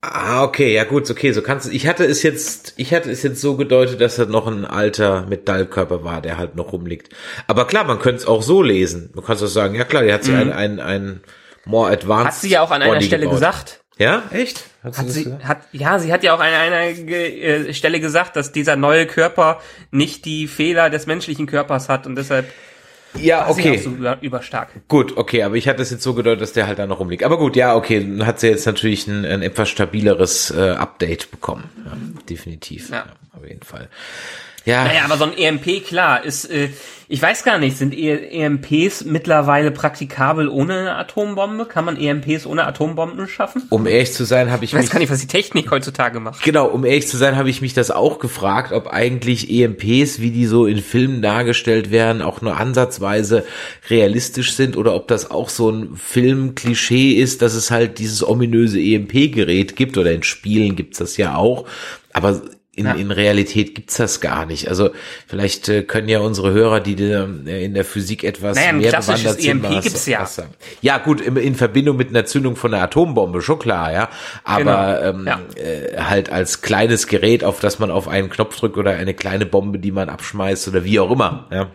Ah, 0.07 0.45
okay, 0.45 0.75
ja 0.75 0.85
gut, 0.85 1.11
okay, 1.11 1.33
so 1.33 1.41
kannst 1.41 1.67
du. 1.67 1.71
Ich 1.71 1.87
hatte 1.87 2.05
es 2.05 2.23
jetzt, 2.23 2.75
ich 2.77 2.93
hatte 2.93 3.11
es 3.11 3.23
jetzt 3.23 3.41
so 3.41 3.57
gedeutet, 3.57 4.03
dass 4.03 4.19
er 4.19 4.27
noch 4.27 4.47
ein 4.47 4.67
alter 4.67 5.25
Metallkörper 5.27 6.05
war, 6.05 6.21
der 6.21 6.37
halt 6.37 6.57
noch 6.57 6.73
rumliegt. 6.73 7.09
Aber 7.47 7.67
klar, 7.67 7.85
man 7.85 7.99
könnte 7.99 8.21
es 8.21 8.27
auch 8.27 8.43
so 8.43 8.61
lesen. 8.61 9.11
Du 9.15 9.23
kannst 9.23 9.43
auch 9.43 9.47
sagen, 9.47 9.75
ja 9.75 9.85
klar, 9.85 10.03
die 10.03 10.13
hat 10.13 10.25
sie 10.25 10.35
ein, 10.35 10.53
ein, 10.53 10.79
ein 10.79 11.21
more 11.65 11.91
advanced. 11.91 12.25
Mhm. 12.25 12.29
Hat 12.29 12.35
sie 12.35 12.49
ja 12.51 12.63
auch 12.63 12.71
an 12.71 12.83
einer 12.83 12.93
Body 12.93 13.07
Sie 13.07 13.11
gebaut. 13.11 13.31
gesagt. 13.33 13.84
Ja, 13.99 14.25
echt? 14.33 14.65
Hat, 14.83 14.99
Hat 14.99 15.09
sie, 15.09 15.25
gesagt? 15.25 15.45
hat, 15.45 15.59
ja, 15.73 15.99
sie 15.99 16.13
hat 16.13 16.25
ja 16.25 16.35
auch 16.35 16.41
an 16.41 16.47
einer 16.47 16.81
äh, 17.09 17.73
Stelle 17.73 18.01
gesagt, 18.01 18.35
dass 18.37 18.51
dieser 18.53 18.77
neue 18.77 19.07
Körper 19.07 19.61
nicht 19.91 20.25
die 20.25 20.49
Fehler 20.49 20.91
des 20.91 21.07
menschlichen 21.07 21.47
Körpers 21.47 21.89
hat 21.89 22.07
und 22.07 22.17
deshalb 22.17 22.53
Ja, 23.17 23.47
war 23.47 23.55
sie 23.55 23.61
okay. 23.61 23.79
auch 23.79 23.83
so 23.83 23.91
über, 23.91 24.19
überstark. 24.21 24.71
Gut, 24.89 25.17
okay, 25.17 25.45
aber 25.45 25.55
ich 25.55 25.69
hatte 25.69 25.81
es 25.83 25.91
jetzt 25.91 26.03
so 26.03 26.13
gedeutet, 26.15 26.43
dass 26.43 26.53
der 26.53 26.67
halt 26.67 26.81
da 26.81 26.87
noch 26.87 26.99
rumliegt. 26.99 27.23
Aber 27.23 27.39
gut, 27.39 27.55
ja, 27.55 27.77
okay, 27.77 28.01
dann 28.01 28.27
hat 28.27 28.41
sie 28.41 28.49
jetzt 28.49 28.67
natürlich 28.67 29.07
ein, 29.07 29.25
ein 29.25 29.43
etwas 29.43 29.69
stabileres 29.69 30.51
äh, 30.51 30.71
Update 30.71 31.31
bekommen. 31.31 31.71
Ja, 31.87 31.93
definitiv. 32.29 32.91
Ja. 32.91 33.07
auf 33.37 33.47
jeden 33.47 33.63
Fall. 33.63 33.89
Ja, 34.65 34.85
Naja, 34.85 35.03
aber 35.05 35.17
so 35.19 35.25
ein 35.25 35.37
EMP, 35.37 35.85
klar, 35.85 36.25
ist, 36.25 36.47
äh, 36.51 36.71
ich 37.07 37.21
weiß 37.21 37.45
gar 37.45 37.59
nicht, 37.59 37.77
sind 37.77 37.93
E- 37.93 38.29
EMPs 38.31 39.05
mittlerweile 39.05 39.71
praktikabel 39.71 40.49
ohne 40.49 40.79
eine 40.79 40.97
Atombombe? 40.97 41.67
Kann 41.67 41.85
man 41.85 42.01
EMPs 42.01 42.47
ohne 42.47 42.67
Atombomben 42.67 43.29
schaffen? 43.29 43.65
um 43.69 43.87
ehrlich 43.87 44.13
zu 44.15 44.25
sein, 44.25 44.51
habe 44.51 44.65
ich 44.65 44.71
Ich 44.71 44.75
weiß 44.75 44.85
mich 44.85 44.91
gar 44.91 44.99
nicht, 45.01 45.11
was 45.11 45.21
die 45.21 45.27
Technik 45.27 45.71
heutzutage 45.71 46.19
macht. 46.19 46.43
Genau, 46.43 46.67
um 46.67 46.87
ehrlich 46.87 47.07
zu 47.07 47.19
sein, 47.19 47.37
habe 47.37 47.51
ich 47.51 47.61
mich 47.61 47.75
das 47.75 47.91
auch 47.91 48.19
gefragt, 48.21 48.73
ob 48.73 48.87
eigentlich 48.87 49.51
EMPs, 49.51 50.21
wie 50.21 50.31
die 50.31 50.47
so 50.47 50.65
in 50.65 50.79
Filmen 50.79 51.21
dargestellt 51.21 51.91
werden, 51.91 52.23
auch 52.23 52.41
nur 52.41 52.57
ansatzweise 52.57 53.45
realistisch 53.91 54.55
sind 54.55 54.79
oder 54.79 54.95
ob 54.95 55.07
das 55.09 55.31
auch 55.31 55.51
so 55.51 55.69
ein 55.71 55.97
Filmklischee 55.97 57.13
ist, 57.13 57.43
dass 57.43 57.53
es 57.53 57.71
halt 57.71 57.99
dieses 57.99 58.27
ominöse 58.27 58.81
EMP-Gerät 58.81 59.77
gibt 59.77 59.99
oder 59.99 60.11
in 60.13 60.23
Spielen 60.23 60.75
gibt's 60.75 60.99
das 60.99 61.19
ja 61.19 61.37
auch, 61.37 61.67
aber 62.15 62.41
in, 62.77 62.87
Ja. 62.87 62.93
in 62.95 63.11
Realität 63.11 63.75
gibt's 63.75 63.97
das 63.97 64.21
gar 64.21 64.47
nicht. 64.47 64.69
Also 64.69 64.91
vielleicht 65.27 65.69
äh, 65.69 65.83
können 65.83 66.09
ja 66.09 66.21
unsere 66.21 66.53
Hörer, 66.53 66.81
die 66.81 66.95
äh, 67.03 67.65
in 67.65 67.75
der 67.75 67.85
Physik 67.85 68.25
etwas 68.25 68.57
Naja, 68.57 68.73
mehr 68.73 68.89
klassisches 68.91 69.37
bewandert 69.37 69.41
sind, 69.43 69.65
EMP 69.65 69.77
was- 69.77 69.85
gibt's 69.85 70.07
ja. 70.07 70.21
was 70.23 70.35
sagen. 70.37 70.51
Ja, 70.83 70.99
gut, 70.99 71.21
in, 71.21 71.37
in 71.37 71.55
Verbindung 71.55 71.97
mit 71.97 72.09
einer 72.11 72.25
Zündung 72.25 72.57
von 72.57 72.75
einer 72.75 72.83
Atombombe, 72.85 73.41
schon 73.43 73.59
klar, 73.59 73.93
ja. 73.93 74.09
Aber 74.45 75.01
Genau, 75.13 75.19
ähm, 75.21 75.27
ja. 75.27 75.41
äh, 75.63 76.01
halt 76.03 76.31
als 76.31 76.63
kleines 76.63 77.07
Gerät, 77.07 77.45
auf 77.45 77.61
das 77.61 77.79
man 77.79 77.91
auf 77.91 78.09
einen 78.09 78.31
Knopf 78.31 78.57
drückt 78.59 78.77
oder 78.77 78.93
eine 78.93 79.15
kleine 79.15 79.47
Bombe, 79.47 79.79
die 79.79 79.93
man 79.93 80.09
abschmeißt 80.09 80.69
oder 80.69 80.85
wie 80.85 80.99
auch 81.01 81.11
immer. 81.11 81.47
Ja. 81.53 81.71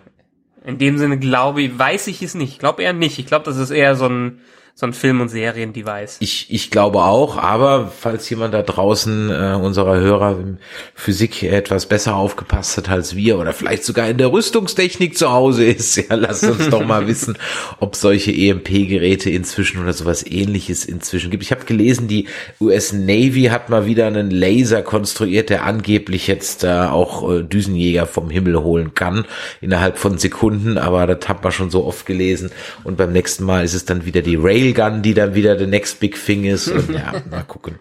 In 0.66 0.78
dem 0.78 0.97
Sinne 0.97 1.18
glaube 1.18 1.62
ich, 1.62 1.80
weiß 1.80 2.08
ich 2.08 2.22
es 2.22 2.36
nicht. 2.36 2.52
Ich 2.54 2.60
glaube 2.60 2.84
eher 2.84 2.93
nicht. 2.93 3.18
Ich 3.18 3.26
glaube, 3.26 3.45
das 3.45 3.58
ist 3.58 3.72
eher 3.72 3.95
so 3.95 4.06
ein, 4.08 4.39
so 4.80 4.86
ein 4.86 4.94
Film- 4.94 5.20
und 5.20 5.28
Serien-Device. 5.28 6.16
Ich, 6.22 6.46
ich 6.50 6.72
glaube 6.72 7.00
auch, 7.00 7.36
aber 7.36 7.92
falls 8.00 8.30
jemand 8.30 8.54
da 8.54 8.62
draußen 8.62 9.30
äh, 9.30 9.58
unserer 9.62 10.00
Hörer 10.00 10.40
in 10.40 10.58
Physik 10.96 11.44
etwas 11.44 11.86
besser 11.86 12.16
aufgepasst 12.16 12.78
hat 12.78 12.88
als 12.88 13.14
wir 13.14 13.40
oder 13.40 13.52
vielleicht 13.52 13.84
sogar 13.84 14.08
in 14.08 14.18
der 14.18 14.32
Rüstungstechnik 14.32 15.18
zu 15.18 15.34
Hause 15.34 15.66
ist, 15.66 15.98
ja, 16.10 16.16
lasst 16.16 16.46
uns 16.46 16.70
doch 16.70 16.86
mal 16.86 17.08
wissen, 17.08 17.38
ob 17.82 17.98
solche 17.98 18.32
EMP-Geräte 18.32 19.30
inzwischen 19.30 19.84
oder 19.84 19.92
sowas 19.92 20.26
ähnliches 20.26 20.86
inzwischen 20.86 21.30
gibt. 21.30 21.44
Ich 21.44 21.52
habe 21.52 21.66
gelesen, 21.66 22.08
die 22.08 22.30
US 22.62 22.94
Navy 22.94 23.50
hat 23.52 23.68
mal 23.68 23.86
wieder 23.86 24.08
einen 24.08 24.32
Laser 24.32 24.82
konstruiert, 24.82 25.50
der 25.50 25.66
angeblich 25.66 26.28
jetzt 26.28 26.64
äh, 26.64 26.70
auch 26.70 27.30
äh, 27.30 27.44
Düsenjäger 27.44 28.06
vom 28.06 28.30
Himmel 28.30 28.64
holen 28.64 28.94
kann, 28.94 29.26
innerhalb 29.60 29.98
von 29.98 30.18
Sekunden, 30.18 30.78
aber 30.78 31.06
das 31.06 31.28
hat 31.28 31.44
man 31.44 31.52
schon 31.52 31.70
so 31.70 31.84
oft 31.84 32.06
gelesen 32.06 32.50
und 32.86 32.96
beim 32.96 33.12
nächsten 33.12 33.44
Mal 33.44 33.66
ist 33.66 33.74
es 33.74 33.84
dann 33.84 34.06
wieder 34.06 34.22
die 34.22 34.42
Railgun, 34.78 35.01
die 35.01 35.13
dann 35.13 35.36
wieder 35.36 35.57
the 35.57 35.67
next 35.67 35.99
big 35.99 36.15
thing 36.24 36.45
ist 36.45 36.67
und 36.67 36.89
ja, 36.91 37.13
mal 37.30 37.43
gucken. 37.43 37.80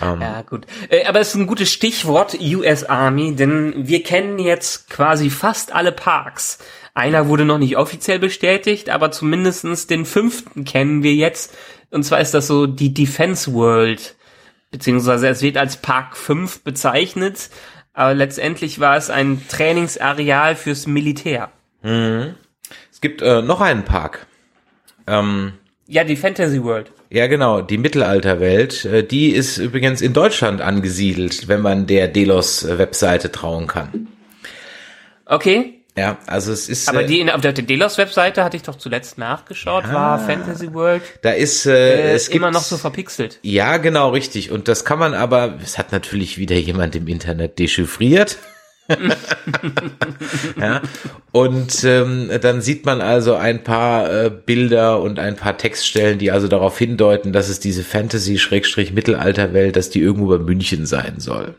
Ja, 0.00 0.42
gut. 0.42 0.66
Äh, 0.90 1.06
aber 1.06 1.20
es 1.20 1.28
ist 1.28 1.34
ein 1.34 1.46
gutes 1.46 1.72
Stichwort, 1.72 2.38
US 2.40 2.84
Army, 2.84 3.34
denn 3.34 3.74
wir 3.76 4.02
kennen 4.02 4.38
jetzt 4.38 4.88
quasi 4.90 5.28
fast 5.28 5.74
alle 5.74 5.92
Parks. 5.92 6.58
Einer 6.94 7.28
wurde 7.28 7.44
noch 7.44 7.58
nicht 7.58 7.76
offiziell 7.76 8.18
bestätigt, 8.18 8.90
aber 8.90 9.10
zumindestens 9.10 9.86
den 9.86 10.04
fünften 10.04 10.64
kennen 10.64 11.02
wir 11.02 11.14
jetzt. 11.14 11.56
Und 11.90 12.04
zwar 12.04 12.20
ist 12.20 12.34
das 12.34 12.46
so 12.46 12.66
die 12.66 12.94
Defense 12.94 13.52
World. 13.52 14.14
Beziehungsweise 14.70 15.28
es 15.28 15.42
wird 15.42 15.56
als 15.56 15.78
Park 15.78 16.16
5 16.16 16.62
bezeichnet, 16.62 17.48
aber 17.94 18.14
letztendlich 18.14 18.80
war 18.80 18.96
es 18.96 19.10
ein 19.10 19.42
Trainingsareal 19.48 20.54
fürs 20.54 20.86
Militär. 20.86 21.50
Es 21.82 23.00
gibt 23.00 23.22
äh, 23.22 23.42
noch 23.42 23.60
einen 23.60 23.84
Park. 23.84 24.26
Ähm, 25.06 25.54
Ja, 25.90 26.04
die 26.04 26.16
Fantasy 26.16 26.62
World. 26.62 26.92
ja, 27.10 27.26
genau, 27.28 27.62
die 27.62 27.78
Mittelalterwelt. 27.78 28.84
Äh, 28.84 29.02
die 29.04 29.30
ist 29.30 29.56
übrigens 29.56 30.02
in 30.02 30.12
Deutschland 30.12 30.60
angesiedelt, 30.60 31.48
wenn 31.48 31.62
man 31.62 31.86
der 31.86 32.08
Delos-Webseite 32.08 33.32
trauen 33.32 33.66
kann. 33.66 34.06
Okay, 35.24 35.80
Ja, 35.96 36.18
also 36.26 36.52
es 36.52 36.68
ist. 36.68 36.88
aber 36.90 37.02
äh, 37.04 37.06
die 37.06 37.20
in, 37.20 37.30
auf 37.30 37.40
der 37.40 37.52
Delos-Webseite 37.52 38.44
hatte 38.44 38.56
ich 38.58 38.62
doch 38.62 38.76
zuletzt 38.76 39.16
nachgeschaut, 39.18 39.90
war 39.90 40.18
Fantasy 40.18 40.72
World 40.74 41.02
da 41.22 41.30
ist 41.30 41.64
äh, 41.66 42.10
äh, 42.10 42.14
es 42.14 42.26
gibt, 42.26 42.36
immer 42.36 42.50
noch 42.50 42.62
so 42.62 42.76
verpixelt. 42.76 43.38
Ja, 43.42 43.78
genau, 43.78 44.10
richtig. 44.10 44.50
Und 44.50 44.68
das 44.68 44.84
kann 44.84 44.98
man 44.98 45.14
aber, 45.14 45.58
es 45.62 45.78
hat 45.78 45.90
natürlich 45.92 46.36
wieder 46.38 46.56
jemand 46.56 46.94
im 46.96 47.08
Internet 47.08 47.58
dechiffriert. 47.58 48.36
ja. 50.60 50.80
Und 51.32 51.84
ähm, 51.84 52.30
dann 52.40 52.60
sieht 52.60 52.86
man 52.86 53.00
also 53.00 53.34
ein 53.34 53.62
paar 53.62 54.10
äh, 54.10 54.30
Bilder 54.30 55.00
und 55.00 55.18
ein 55.18 55.36
paar 55.36 55.58
Textstellen, 55.58 56.18
die 56.18 56.30
also 56.30 56.48
darauf 56.48 56.78
hindeuten, 56.78 57.32
dass 57.32 57.48
es 57.48 57.60
diese 57.60 57.82
Fantasy-Mittelalterwelt, 57.82 59.76
dass 59.76 59.90
die 59.90 60.00
irgendwo 60.00 60.28
bei 60.28 60.38
München 60.38 60.86
sein 60.86 61.14
soll. 61.18 61.54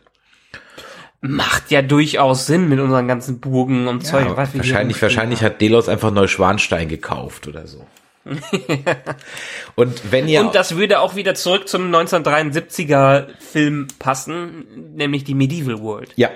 Macht 1.21 1.69
ja 1.69 1.81
durchaus 1.81 2.45
Sinn 2.45 2.69
mit 2.69 2.79
unseren 2.79 3.07
ganzen 3.07 3.39
Burgen 3.39 3.87
und 3.87 4.05
Zeug. 4.05 4.25
Ja, 4.25 4.37
was 4.37 4.53
wir 4.53 4.61
hier 4.61 4.71
wahrscheinlich, 4.71 5.01
wahrscheinlich 5.01 5.43
hat 5.43 5.59
Delos 5.59 5.89
einfach 5.89 6.11
Neuschwanstein 6.11 6.87
gekauft 6.87 7.47
oder 7.47 7.67
so. 7.67 7.85
und 9.75 10.11
wenn 10.11 10.27
ihr 10.27 10.41
Und 10.41 10.55
das 10.55 10.75
würde 10.75 10.99
auch 10.99 11.15
wieder 11.15 11.35
zurück 11.35 11.67
zum 11.67 11.93
1973er 11.93 13.27
Film 13.39 13.87
passen, 13.97 14.93
nämlich 14.95 15.23
die 15.23 15.33
Medieval 15.33 15.81
World. 15.81 16.13
Ja. 16.15 16.29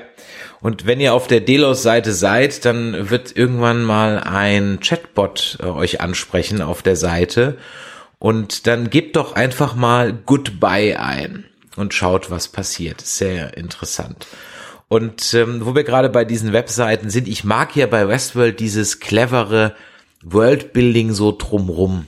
Und 0.64 0.86
wenn 0.86 1.02
ihr 1.02 1.14
auf 1.14 1.28
der 1.28 1.42
Delos-Seite 1.42 2.14
seid, 2.14 2.64
dann 2.64 3.10
wird 3.10 3.36
irgendwann 3.36 3.84
mal 3.84 4.20
ein 4.20 4.80
Chatbot 4.80 5.58
äh, 5.62 5.66
euch 5.66 6.00
ansprechen 6.00 6.62
auf 6.62 6.82
der 6.82 6.96
Seite. 6.96 7.58
Und 8.18 8.66
dann 8.66 8.90
gebt 8.90 9.18
doch 9.18 9.36
einfach 9.36 9.76
mal 9.76 10.14
Goodbye 10.14 10.98
ein 10.98 11.44
und 11.76 11.94
schaut, 11.94 12.32
was 12.32 12.48
passiert. 12.48 13.02
Sehr 13.02 13.58
interessant. 13.58 14.26
Und 14.88 15.34
ähm, 15.34 15.66
wo 15.66 15.76
wir 15.76 15.84
gerade 15.84 16.10
bei 16.10 16.24
diesen 16.24 16.54
Webseiten 16.54 17.10
sind, 17.10 17.28
ich 17.28 17.44
mag 17.44 17.76
ja 17.76 17.86
bei 17.86 18.08
Westworld 18.08 18.62
dieses 18.62 19.02
clevere 19.02 19.76
Worldbuilding 20.22 21.12
so 21.12 21.36
drumrum. 21.38 22.06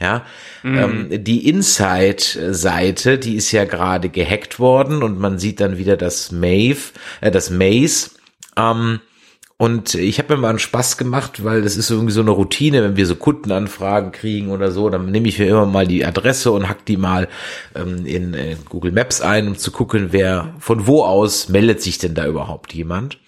Ja, 0.00 0.24
ähm, 0.62 1.08
die 1.10 1.48
Inside-Seite, 1.48 3.18
die 3.18 3.34
ist 3.34 3.50
ja 3.50 3.64
gerade 3.64 4.08
gehackt 4.08 4.60
worden 4.60 5.02
und 5.02 5.18
man 5.18 5.40
sieht 5.40 5.60
dann 5.60 5.76
wieder 5.76 5.96
das 5.96 6.30
Maeve, 6.30 6.92
äh, 7.20 7.32
das 7.32 7.50
Maze. 7.50 8.10
Ähm, 8.56 9.00
und 9.60 9.96
ich 9.96 10.20
habe 10.20 10.34
mir 10.36 10.40
mal 10.40 10.50
einen 10.50 10.60
Spaß 10.60 10.98
gemacht, 10.98 11.44
weil 11.44 11.62
das 11.62 11.76
ist 11.76 11.90
irgendwie 11.90 12.12
so 12.12 12.20
eine 12.20 12.30
Routine, 12.30 12.80
wenn 12.84 12.96
wir 12.96 13.06
so 13.06 13.16
Kundenanfragen 13.16 14.12
kriegen 14.12 14.50
oder 14.50 14.70
so, 14.70 14.88
dann 14.88 15.10
nehme 15.10 15.26
ich 15.26 15.40
mir 15.40 15.48
immer 15.48 15.66
mal 15.66 15.84
die 15.84 16.04
Adresse 16.04 16.52
und 16.52 16.68
hack 16.68 16.86
die 16.86 16.96
mal 16.96 17.26
ähm, 17.74 18.06
in, 18.06 18.34
äh, 18.34 18.54
Google 18.68 18.92
Maps 18.92 19.20
ein, 19.20 19.48
um 19.48 19.58
zu 19.58 19.72
gucken, 19.72 20.08
wer 20.12 20.54
von 20.60 20.86
wo 20.86 21.02
aus 21.02 21.48
meldet 21.48 21.82
sich 21.82 21.98
denn 21.98 22.14
da 22.14 22.24
überhaupt 22.24 22.72
jemand. 22.72 23.18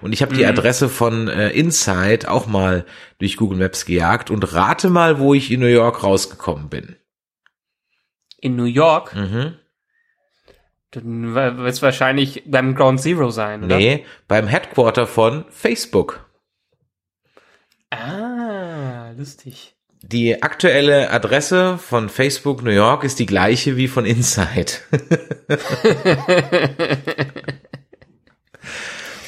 Und 0.00 0.12
ich 0.12 0.22
habe 0.22 0.34
die 0.34 0.46
Adresse 0.46 0.88
von 0.88 1.28
äh, 1.28 1.50
Inside 1.50 2.30
auch 2.30 2.46
mal 2.46 2.84
durch 3.18 3.36
Google 3.36 3.58
Maps 3.58 3.84
gejagt 3.84 4.30
und 4.30 4.54
rate 4.54 4.90
mal, 4.90 5.18
wo 5.18 5.34
ich 5.34 5.50
in 5.50 5.60
New 5.60 5.66
York 5.66 6.02
rausgekommen 6.02 6.68
bin. 6.68 6.96
In 8.40 8.56
New 8.56 8.64
York. 8.64 9.14
Mhm. 9.14 9.56
Dann 10.92 11.34
wird 11.34 11.68
es 11.68 11.82
wahrscheinlich 11.82 12.44
beim 12.46 12.74
Ground 12.74 13.00
Zero 13.00 13.30
sein, 13.30 13.64
oder? 13.64 13.76
Nee, 13.76 14.06
beim 14.26 14.46
Headquarter 14.46 15.06
von 15.06 15.44
Facebook. 15.50 16.24
Ah, 17.90 19.10
lustig. 19.16 19.74
Die 20.02 20.42
aktuelle 20.42 21.10
Adresse 21.10 21.76
von 21.76 22.08
Facebook 22.08 22.62
New 22.62 22.70
York 22.70 23.02
ist 23.02 23.18
die 23.18 23.26
gleiche 23.26 23.76
wie 23.76 23.88
von 23.88 24.06
Inside. 24.06 24.72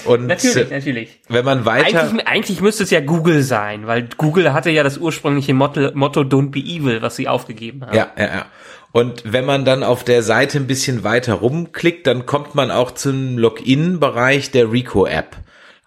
Und 0.05 0.27
Natürlich, 0.27 0.71
natürlich. 0.71 1.21
wenn 1.29 1.45
man 1.45 1.65
weiter, 1.65 2.03
Eigentlich, 2.03 2.27
eigentlich 2.27 2.61
müsste 2.61 2.83
es 2.83 2.91
ja 2.91 3.01
Google 3.01 3.43
sein, 3.43 3.87
weil 3.87 4.09
Google 4.17 4.53
hatte 4.53 4.71
ja 4.71 4.83
das 4.83 4.99
ursprüngliche 4.99 5.55
Motto, 5.55 5.91
Motto 5.95 6.21
Don't 6.23 6.51
be 6.51 6.61
evil, 6.61 7.03
was 7.03 7.17
sie 7.17 7.29
aufgegeben 7.29 7.85
haben. 7.87 7.97
ja, 7.97 8.11
ja, 8.17 8.25
ja. 8.25 8.47
Und 8.93 9.23
wenn 9.25 9.45
man 9.45 9.65
dann 9.65 9.85
auf 9.85 10.03
der 10.03 10.23
Seite 10.25 10.59
ein 10.59 10.67
bisschen 10.67 11.05
weiter 11.05 11.35
rumklickt, 11.35 12.07
dann 12.09 12.27
kommt 12.27 12.57
man 12.57 12.73
auch 12.73 12.91
zum 12.91 13.39
Login-Bereich 13.39 14.51
der 14.51 14.73
Rico-App. 14.73 15.37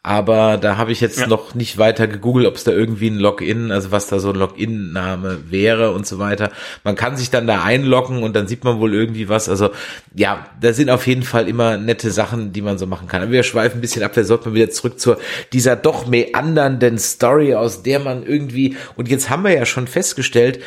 Aber 0.06 0.58
da 0.58 0.76
habe 0.76 0.92
ich 0.92 1.00
jetzt 1.00 1.18
Ja. 1.22 1.28
noch 1.28 1.56
nicht 1.56 1.78
weiter 1.78 2.08
gegoogelt, 2.08 2.46
ob 2.46 2.56
es 2.56 2.66
da 2.66 2.72
irgendwie 2.72 3.08
ein 3.10 3.20
Login, 3.20 3.72
also 3.72 3.92
was 3.92 4.08
da 4.08 4.20
so 4.20 4.32
ein 4.32 4.36
Login-Name 4.36 5.50
wäre 5.50 5.92
und 5.92 6.06
so 6.06 6.20
weiter. 6.20 6.52
Man 6.84 6.96
kann 6.98 7.16
sich 7.16 7.30
dann 7.30 7.48
da 7.48 7.64
einloggen 7.64 8.22
und 8.22 8.36
dann 8.36 8.46
sieht 8.46 8.66
man 8.66 8.80
wohl 8.82 8.94
irgendwie 8.94 9.30
was. 9.30 9.48
Also 9.48 9.70
ja, 10.14 10.46
da 10.60 10.74
sind 10.74 10.90
auf 10.90 11.08
jeden 11.08 11.24
Fall 11.24 11.48
immer 11.48 11.78
nette 11.78 12.12
Sachen, 12.12 12.52
die 12.52 12.62
man 12.62 12.78
so 12.78 12.86
machen 12.86 13.08
kann. 13.08 13.22
Aber 13.22 13.32
wir 13.32 13.44
schweifen 13.44 13.78
ein 13.78 13.82
bisschen 13.82 14.04
ab, 14.04 14.14
wir 14.18 14.26
sollten 14.26 14.54
wieder 14.54 14.70
zurück 14.70 15.00
zur 15.00 15.18
dieser 15.54 15.78
doch 15.78 16.06
meandernden 16.06 16.98
Story, 16.98 17.56
aus 17.56 17.82
der 17.84 18.00
man 18.00 18.26
irgendwie, 18.26 18.76
und 18.98 19.08
jetzt 19.08 19.30
haben 19.30 19.44
wir 19.46 19.54
ja 19.54 19.66
schon 19.66 19.88
festgestellt, 19.88 20.60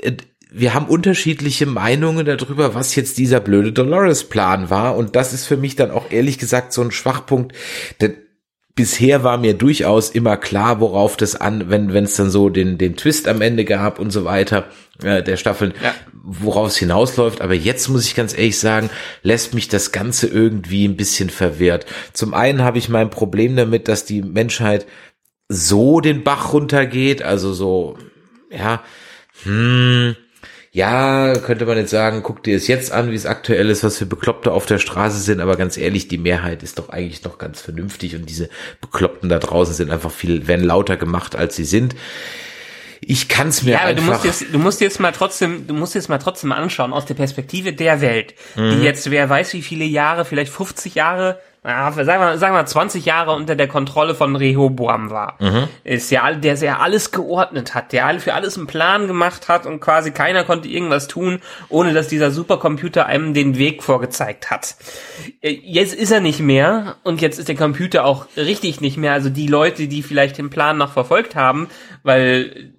äh, 0.00 0.12
wir 0.56 0.72
haben 0.72 0.86
unterschiedliche 0.86 1.66
Meinungen 1.66 2.24
darüber, 2.24 2.74
was 2.74 2.94
jetzt 2.94 3.18
dieser 3.18 3.40
blöde 3.40 3.72
Dolores-Plan 3.72 4.70
war. 4.70 4.96
Und 4.96 5.16
das 5.16 5.32
ist 5.34 5.46
für 5.46 5.56
mich 5.56 5.74
dann 5.76 5.90
auch 5.90 6.12
ehrlich 6.12 6.38
gesagt 6.38 6.72
so 6.72 6.80
ein 6.80 6.92
Schwachpunkt. 6.92 7.52
Denn 8.00 8.14
bisher 8.74 9.22
war 9.22 9.38
mir 9.38 9.54
durchaus 9.54 10.10
immer 10.10 10.36
klar, 10.36 10.80
worauf 10.80 11.16
das 11.16 11.36
an, 11.36 11.70
wenn 11.70 11.92
wenn 11.92 12.04
es 12.04 12.16
dann 12.16 12.30
so 12.30 12.48
den 12.48 12.78
den 12.78 12.96
Twist 12.96 13.28
am 13.28 13.40
Ende 13.40 13.64
gab 13.64 13.98
und 13.98 14.10
so 14.10 14.24
weiter 14.24 14.66
äh, 15.02 15.22
der 15.22 15.36
Staffeln, 15.36 15.74
Ja. 15.82 15.94
worauf 16.22 16.68
es 16.68 16.76
hinausläuft. 16.76 17.40
Aber 17.40 17.54
jetzt 17.54 17.88
muss 17.88 18.04
ich 18.06 18.14
ganz 18.14 18.36
ehrlich 18.36 18.58
sagen, 18.58 18.90
lässt 19.22 19.54
mich 19.54 19.68
das 19.68 19.92
Ganze 19.92 20.26
irgendwie 20.26 20.86
ein 20.86 20.96
bisschen 20.96 21.30
verwirrt. 21.30 21.86
Zum 22.12 22.34
einen 22.34 22.62
habe 22.62 22.78
ich 22.78 22.88
mein 22.88 23.10
Problem 23.10 23.56
damit, 23.56 23.88
dass 23.88 24.04
die 24.04 24.22
Menschheit 24.22 24.86
so 25.48 26.00
den 26.00 26.24
Bach 26.24 26.52
runtergeht, 26.52 27.22
also 27.22 27.52
so 27.52 27.96
ja, 28.50 28.82
hm, 29.44 30.16
ja, 30.74 31.34
könnte 31.38 31.66
man 31.66 31.76
jetzt 31.78 31.92
sagen, 31.92 32.24
guck 32.24 32.42
dir 32.42 32.56
es 32.56 32.66
jetzt 32.66 32.90
an, 32.90 33.12
wie 33.12 33.14
es 33.14 33.26
aktuell 33.26 33.70
ist, 33.70 33.84
was 33.84 33.96
für 33.96 34.06
Bekloppte 34.06 34.50
auf 34.50 34.66
der 34.66 34.78
Straße 34.80 35.20
sind, 35.20 35.40
aber 35.40 35.56
ganz 35.56 35.76
ehrlich, 35.76 36.08
die 36.08 36.18
Mehrheit 36.18 36.64
ist 36.64 36.80
doch 36.80 36.88
eigentlich 36.88 37.22
noch 37.22 37.38
ganz 37.38 37.60
vernünftig 37.60 38.16
und 38.16 38.28
diese 38.28 38.48
Bekloppten 38.80 39.28
da 39.28 39.38
draußen 39.38 39.72
sind 39.72 39.92
einfach 39.92 40.10
viel, 40.10 40.48
werden 40.48 40.64
lauter 40.66 40.96
gemacht, 40.96 41.36
als 41.36 41.54
sie 41.54 41.64
sind. 41.64 41.94
Ich 43.00 43.28
kann 43.28 43.48
es 43.48 43.62
mir 43.62 43.72
Ja, 43.72 43.82
aber 43.82 43.94
du 43.94 44.00
einfach. 44.02 44.24
musst 44.24 44.24
jetzt, 44.24 44.52
du 44.52 44.58
musst 44.58 44.80
jetzt 44.80 44.98
mal 44.98 45.12
trotzdem, 45.12 45.66
du 45.68 45.74
musst 45.74 45.94
jetzt 45.94 46.08
mal 46.08 46.18
trotzdem 46.18 46.50
anschauen 46.50 46.92
aus 46.92 47.04
der 47.04 47.14
Perspektive 47.14 47.72
der 47.72 48.00
Welt, 48.00 48.34
Mhm. 48.56 48.70
die 48.70 48.82
jetzt, 48.82 49.08
wer 49.12 49.28
weiß 49.30 49.52
wie 49.52 49.62
viele 49.62 49.84
Jahre, 49.84 50.24
vielleicht 50.24 50.52
50 50.52 50.96
Jahre, 50.96 51.38
na, 51.66 51.90
sagen 51.90 52.20
wir, 52.20 52.36
sagen 52.36 52.54
wir 52.54 52.66
20 52.66 53.06
Jahre 53.06 53.32
unter 53.32 53.56
der 53.56 53.68
Kontrolle 53.68 54.14
von 54.14 54.36
Rehoboam 54.36 55.08
war. 55.08 55.38
Mhm. 55.40 55.68
Ist 55.82 56.10
ja, 56.10 56.30
der 56.34 56.58
sehr 56.58 56.80
alles 56.80 57.10
geordnet 57.10 57.74
hat, 57.74 57.92
der 57.92 58.20
für 58.20 58.34
alles 58.34 58.58
einen 58.58 58.66
Plan 58.66 59.06
gemacht 59.06 59.48
hat 59.48 59.64
und 59.64 59.80
quasi 59.80 60.10
keiner 60.10 60.44
konnte 60.44 60.68
irgendwas 60.68 61.08
tun, 61.08 61.40
ohne 61.70 61.94
dass 61.94 62.08
dieser 62.08 62.30
Supercomputer 62.30 63.06
einem 63.06 63.32
den 63.32 63.56
Weg 63.56 63.82
vorgezeigt 63.82 64.50
hat. 64.50 64.76
Äh, 65.40 65.58
Jetzt 65.62 65.94
ist 65.94 66.10
er 66.10 66.20
nicht 66.20 66.40
mehr 66.40 66.96
und 67.02 67.22
jetzt 67.22 67.38
ist 67.38 67.48
der 67.48 67.56
Computer 67.56 68.04
auch 68.04 68.26
richtig 68.36 68.82
nicht 68.82 68.98
mehr. 68.98 69.12
Also 69.12 69.30
die 69.30 69.46
Leute, 69.46 69.88
die 69.88 70.02
vielleicht 70.02 70.36
den 70.36 70.50
Plan 70.50 70.76
noch 70.76 70.92
verfolgt 70.92 71.34
haben, 71.34 71.68
weil 72.02 72.74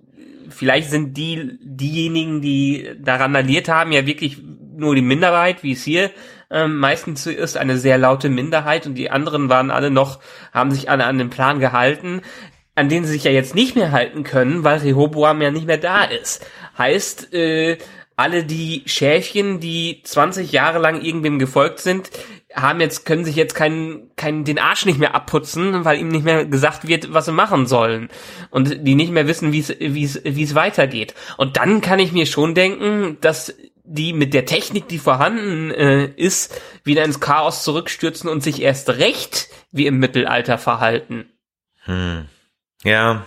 vielleicht 0.49 0.91
sind 0.91 1.17
die 1.17 1.57
diejenigen, 1.59 2.41
die 2.41 2.91
daran 2.99 3.35
randaliert 3.35 3.67
haben, 3.67 3.91
ja 3.91 4.05
wirklich 4.05 4.37
nur 4.77 4.93
die 4.93 5.01
Minderheit, 5.01 5.63
wie 5.63 5.71
es 5.71 5.83
hier 5.83 6.11
ähm, 6.55 6.77
meistens 6.77 7.27
ist, 7.27 7.57
eine 7.57 7.77
sehr 7.77 7.97
laute 7.97 8.29
Minderheit 8.29 8.87
und 8.87 8.95
die 8.95 9.11
anderen 9.11 9.49
waren 9.49 9.69
alle 9.69 9.91
noch, 9.91 10.19
haben 10.53 10.71
sich 10.71 10.89
alle 10.89 11.05
an 11.05 11.17
den 11.17 11.29
Plan 11.29 11.59
gehalten, 11.59 12.21
an 12.75 12.87
den 12.87 13.03
sie 13.03 13.11
sich 13.11 13.25
ja 13.25 13.31
jetzt 13.31 13.55
nicht 13.55 13.75
mehr 13.75 13.91
halten 13.91 14.23
können, 14.23 14.63
weil 14.63 14.79
Rehoboam 14.79 15.41
ja 15.41 15.51
nicht 15.51 15.67
mehr 15.67 15.77
da 15.77 16.05
ist. 16.05 16.45
Heißt, 16.77 17.33
äh, 17.33 17.77
alle 18.15 18.45
die 18.45 18.83
Schäfchen, 18.85 19.59
die 19.59 20.01
20 20.03 20.53
Jahre 20.53 20.79
lang 20.79 21.01
irgendwem 21.01 21.39
gefolgt 21.39 21.79
sind, 21.79 22.09
haben 22.53 22.79
jetzt, 22.79 23.05
können 23.05 23.25
sich 23.25 23.35
jetzt 23.35 23.53
keinen, 23.53 24.15
keinen, 24.15 24.45
den 24.45 24.59
Arsch 24.59 24.85
nicht 24.85 24.99
mehr 24.99 25.13
abputzen, 25.13 25.83
weil 25.83 25.99
ihm 25.99 26.07
nicht 26.07 26.23
mehr 26.23 26.45
gesagt 26.45 26.87
wird, 26.87 27.13
was 27.13 27.25
sie 27.25 27.33
machen 27.33 27.65
sollen. 27.65 28.07
Und 28.49 28.87
die 28.87 28.95
nicht 28.95 29.11
mehr 29.11 29.27
wissen, 29.27 29.51
wie 29.51 29.59
es, 29.59 29.75
wie 29.77 30.05
es, 30.05 30.21
wie 30.23 30.43
es 30.43 30.55
weitergeht. 30.55 31.15
Und 31.35 31.57
dann 31.57 31.81
kann 31.81 31.99
ich 31.99 32.13
mir 32.13 32.25
schon 32.25 32.55
denken, 32.55 33.17
dass 33.19 33.53
die 33.85 34.13
mit 34.13 34.33
der 34.33 34.45
Technik, 34.45 34.87
die 34.87 34.99
vorhanden 34.99 35.71
äh, 35.71 36.05
ist, 36.05 36.59
wieder 36.83 37.03
ins 37.03 37.19
Chaos 37.19 37.63
zurückstürzen 37.63 38.29
und 38.29 38.43
sich 38.43 38.61
erst 38.61 38.89
recht 38.89 39.49
wie 39.71 39.85
im 39.85 39.99
Mittelalter 39.99 40.57
verhalten. 40.57 41.25
Ja. 42.83 43.25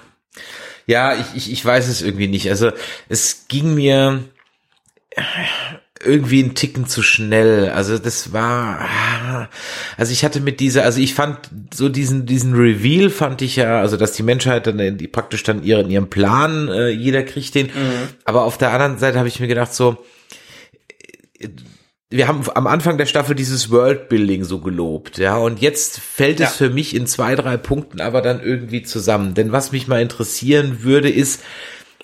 Ja, 0.86 1.14
ich, 1.14 1.26
ich, 1.34 1.52
ich 1.52 1.64
weiß 1.64 1.88
es 1.88 2.02
irgendwie 2.02 2.28
nicht. 2.28 2.48
Also 2.48 2.72
es 3.08 3.46
ging 3.48 3.74
mir 3.74 4.24
irgendwie 6.04 6.42
einen 6.42 6.54
Ticken 6.54 6.86
zu 6.86 7.02
schnell. 7.02 7.70
Also 7.70 7.98
das 7.98 8.32
war, 8.32 8.88
also 9.96 10.12
ich 10.12 10.24
hatte 10.24 10.40
mit 10.40 10.60
dieser, 10.60 10.84
also 10.84 11.00
ich 11.00 11.14
fand 11.14 11.38
so 11.74 11.88
diesen 11.88 12.24
diesen 12.24 12.54
Reveal 12.54 13.10
fand 13.10 13.42
ich 13.42 13.56
ja, 13.56 13.80
also 13.80 13.96
dass 13.96 14.12
die 14.12 14.22
Menschheit 14.22 14.66
dann 14.66 14.78
äh, 14.78 14.92
die 14.92 15.08
praktisch 15.08 15.42
dann 15.42 15.62
ihren 15.62 15.90
ihren 15.90 16.08
Plan, 16.08 16.68
äh, 16.68 16.88
jeder 16.88 17.22
kriegt 17.22 17.54
den. 17.54 17.70
Aber 18.24 18.44
auf 18.44 18.58
der 18.58 18.72
anderen 18.72 18.98
Seite 18.98 19.18
habe 19.18 19.28
ich 19.28 19.40
mir 19.40 19.48
gedacht 19.48 19.74
so, 19.74 20.04
wir 22.10 22.26
haben 22.26 22.42
am 22.54 22.66
Anfang 22.66 22.96
der 22.96 23.06
Staffel 23.06 23.34
dieses 23.34 23.70
Worldbuilding 23.70 24.44
so 24.44 24.60
gelobt, 24.60 25.18
ja, 25.18 25.36
und 25.36 25.60
jetzt 25.60 26.00
fällt 26.00 26.40
es 26.40 26.58
Ja. 26.58 26.66
für 26.68 26.70
mich 26.70 26.94
in 26.96 27.06
zwei, 27.06 27.34
drei 27.34 27.56
Punkten 27.58 28.00
aber 28.00 28.22
dann 28.22 28.42
irgendwie 28.42 28.82
zusammen. 28.82 29.34
Denn 29.34 29.52
was 29.52 29.72
mich 29.72 29.88
mal 29.88 30.00
interessieren 30.00 30.82
würde, 30.82 31.10
ist, 31.10 31.42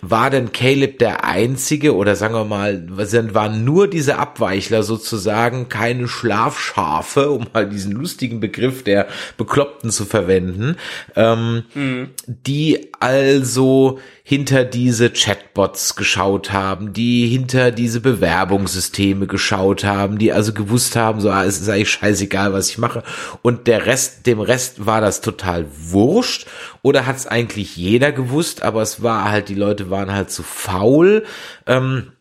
war 0.03 0.29
denn 0.29 0.53
Caleb 0.53 0.99
der 0.99 1.25
Einzige 1.25 1.95
oder 1.95 2.15
sagen 2.17 2.35
wir 2.35 2.45
mal, 2.45 2.85
waren 3.33 3.65
nur 3.65 3.89
diese 3.89 4.19
Abweichler 4.19 4.83
sozusagen 4.83 5.71
keine 5.71 6.09
Schlafschafe, 6.09 7.31
um 7.31 7.47
mal 7.55 7.67
diesen 7.67 7.93
lustigen 7.93 8.39
Begriff 8.41 8.85
der 8.85 9.07
Bekloppten 9.39 9.89
zu 9.91 10.05
verwenden, 10.05 10.77
ähm, 11.17 11.63
die 12.27 12.93
also 13.01 13.99
hinter 14.27 14.65
diese 14.65 15.11
Chatbots 15.11 15.97
geschaut 15.97 16.51
haben, 16.51 16.95
die 16.95 17.29
hinter 17.29 17.71
diese 17.71 18.01
Bewerbungssysteme 18.01 19.27
geschaut 19.27 19.85
haben, 19.85 20.17
die 20.17 20.33
also 20.33 20.55
gewusst 20.55 20.97
haben, 20.97 21.21
so, 21.21 21.31
ah, 21.31 21.45
es 21.45 21.61
ist 21.61 21.69
eigentlich 21.69 21.91
scheißegal, 21.91 22.55
was 22.55 22.71
ich 22.71 22.79
mache. 22.79 23.03
Und 23.43 23.67
der 23.67 23.85
Rest, 23.85 24.27
dem 24.27 24.41
Rest 24.41 24.87
war 24.87 25.03
das 25.03 25.21
total 25.21 25.67
wurscht. 25.79 26.47
Oder 26.81 27.05
hat 27.05 27.17
es 27.17 27.27
eigentlich 27.27 27.77
jeder 27.77 28.13
gewusst, 28.13 28.63
aber 28.63 28.81
es 28.81 29.03
war 29.03 29.31
halt, 29.31 29.51
die 29.51 29.55
Leute 29.55 29.91
waren 29.91 30.11
halt 30.11 30.31
zu 30.31 30.43
faul. 30.43 31.25
Ähm, 31.67 32.13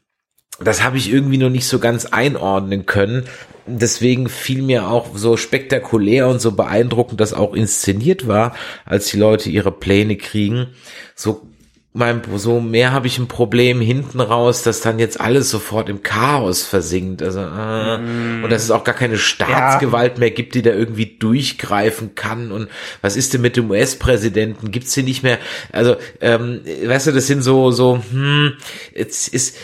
das 0.60 0.84
habe 0.84 0.98
ich 0.98 1.10
irgendwie 1.10 1.38
noch 1.38 1.50
nicht 1.50 1.68
so 1.68 1.80
ganz 1.80 2.06
einordnen 2.08 2.86
können. 2.86 3.24
Deswegen 3.66 4.28
fiel 4.28 4.62
mir 4.62 4.90
auch 4.90 5.16
so 5.16 5.38
spektakulär 5.38 6.28
und 6.28 6.42
so 6.42 6.52
beeindruckend, 6.52 7.22
dass 7.22 7.34
auch 7.34 7.54
inszeniert 7.54 8.28
war, 8.28 8.54
als 8.84 9.08
die 9.08 9.18
Leute 9.18 9.50
ihre 9.50 9.72
Pläne 9.72 10.18
kriegen. 10.18 10.68
So 11.16 11.48
mein, 11.96 12.22
so 12.38 12.60
mehr 12.60 12.92
habe 12.92 13.06
ich 13.06 13.20
ein 13.20 13.28
Problem 13.28 13.80
hinten 13.80 14.20
raus, 14.20 14.64
dass 14.64 14.82
dann 14.82 14.98
jetzt 14.98 15.22
alles 15.22 15.52
sofort 15.52 15.90
im 15.90 16.02
Chaos 16.02 16.64
versinkt. 16.64 17.22
Also 17.22 17.40
äh, 17.42 17.96
und 18.44 18.50
dass 18.50 18.64
es 18.64 18.72
auch 18.72 18.84
gar 18.84 18.96
keine 18.96 19.18
Staatsgewalt 19.18 20.18
mehr 20.18 20.32
gibt, 20.32 20.56
die 20.56 20.64
da 20.64 20.72
irgendwie 20.72 21.06
durchgreifen 21.06 22.16
kann. 22.16 22.52
Und 22.52 22.68
was 23.02 23.16
ist 23.16 23.36
denn 23.36 23.42
mit 23.42 23.58
dem 23.58 23.70
US-Präsidenten? 23.70 24.72
Gibt's 24.72 24.96
den 24.96 25.06
nicht 25.06 25.22
mehr? 25.22 25.38
Also 25.72 25.96
ähm, 26.20 26.62
weißt 26.84 27.08
du, 27.08 27.12
das 27.12 27.28
sind 27.28 27.44
so 27.44 27.70
so 27.70 28.02
hm, 28.10 28.54
es 28.96 29.28
ist 29.28 29.56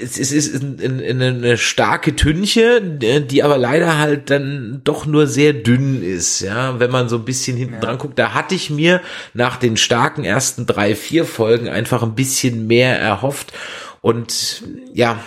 es 0.00 0.18
ist, 0.18 0.32
es 0.32 0.48
ist 0.48 0.62
eine, 0.62 1.26
eine 1.26 1.56
starke 1.58 2.16
Tünche, 2.16 2.80
die 2.80 3.42
aber 3.42 3.58
leider 3.58 3.98
halt 3.98 4.30
dann 4.30 4.80
doch 4.84 5.06
nur 5.06 5.26
sehr 5.26 5.52
dünn 5.52 6.02
ist, 6.02 6.40
ja, 6.40 6.78
wenn 6.80 6.90
man 6.90 7.08
so 7.08 7.16
ein 7.16 7.24
bisschen 7.24 7.56
hinten 7.56 7.80
dran 7.80 7.98
guckt. 7.98 8.18
Da 8.18 8.34
hatte 8.34 8.54
ich 8.54 8.70
mir 8.70 9.00
nach 9.34 9.56
den 9.56 9.76
starken 9.76 10.24
ersten 10.24 10.66
drei, 10.66 10.94
vier 10.94 11.24
Folgen 11.24 11.68
einfach 11.68 12.02
ein 12.02 12.14
bisschen 12.14 12.66
mehr 12.66 12.98
erhofft 12.98 13.52
und 14.00 14.62
ja, 14.92 15.18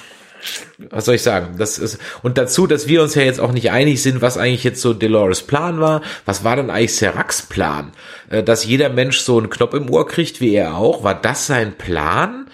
was 0.90 1.06
soll 1.06 1.16
ich 1.16 1.24
sagen? 1.24 1.56
Das 1.58 1.80
ist, 1.80 1.98
und 2.22 2.38
dazu, 2.38 2.68
dass 2.68 2.88
wir 2.88 3.02
uns 3.02 3.16
ja 3.16 3.24
jetzt 3.24 3.40
auch 3.40 3.52
nicht 3.52 3.72
einig 3.72 4.02
sind, 4.02 4.22
was 4.22 4.38
eigentlich 4.38 4.64
jetzt 4.64 4.82
so 4.82 4.94
Dolores 4.94 5.42
Plan 5.42 5.80
war. 5.80 6.02
Was 6.26 6.44
war 6.44 6.56
denn 6.56 6.70
eigentlich 6.70 6.96
Seracs 6.96 7.44
Plan? 7.44 7.92
Äh, 8.30 8.44
Dass 8.44 8.66
jeder 8.66 8.90
Mensch 8.90 9.20
so 9.20 9.38
einen 9.38 9.50
Knopf 9.50 9.74
im 9.74 9.90
Ohr 9.90 10.08
kriegt, 10.08 10.42
wie 10.42 10.54
er 10.54 10.76
auch. 10.76 11.04
War 11.04 11.20
das 11.20 11.48
sein 11.48 11.74
Plan? 11.78 12.45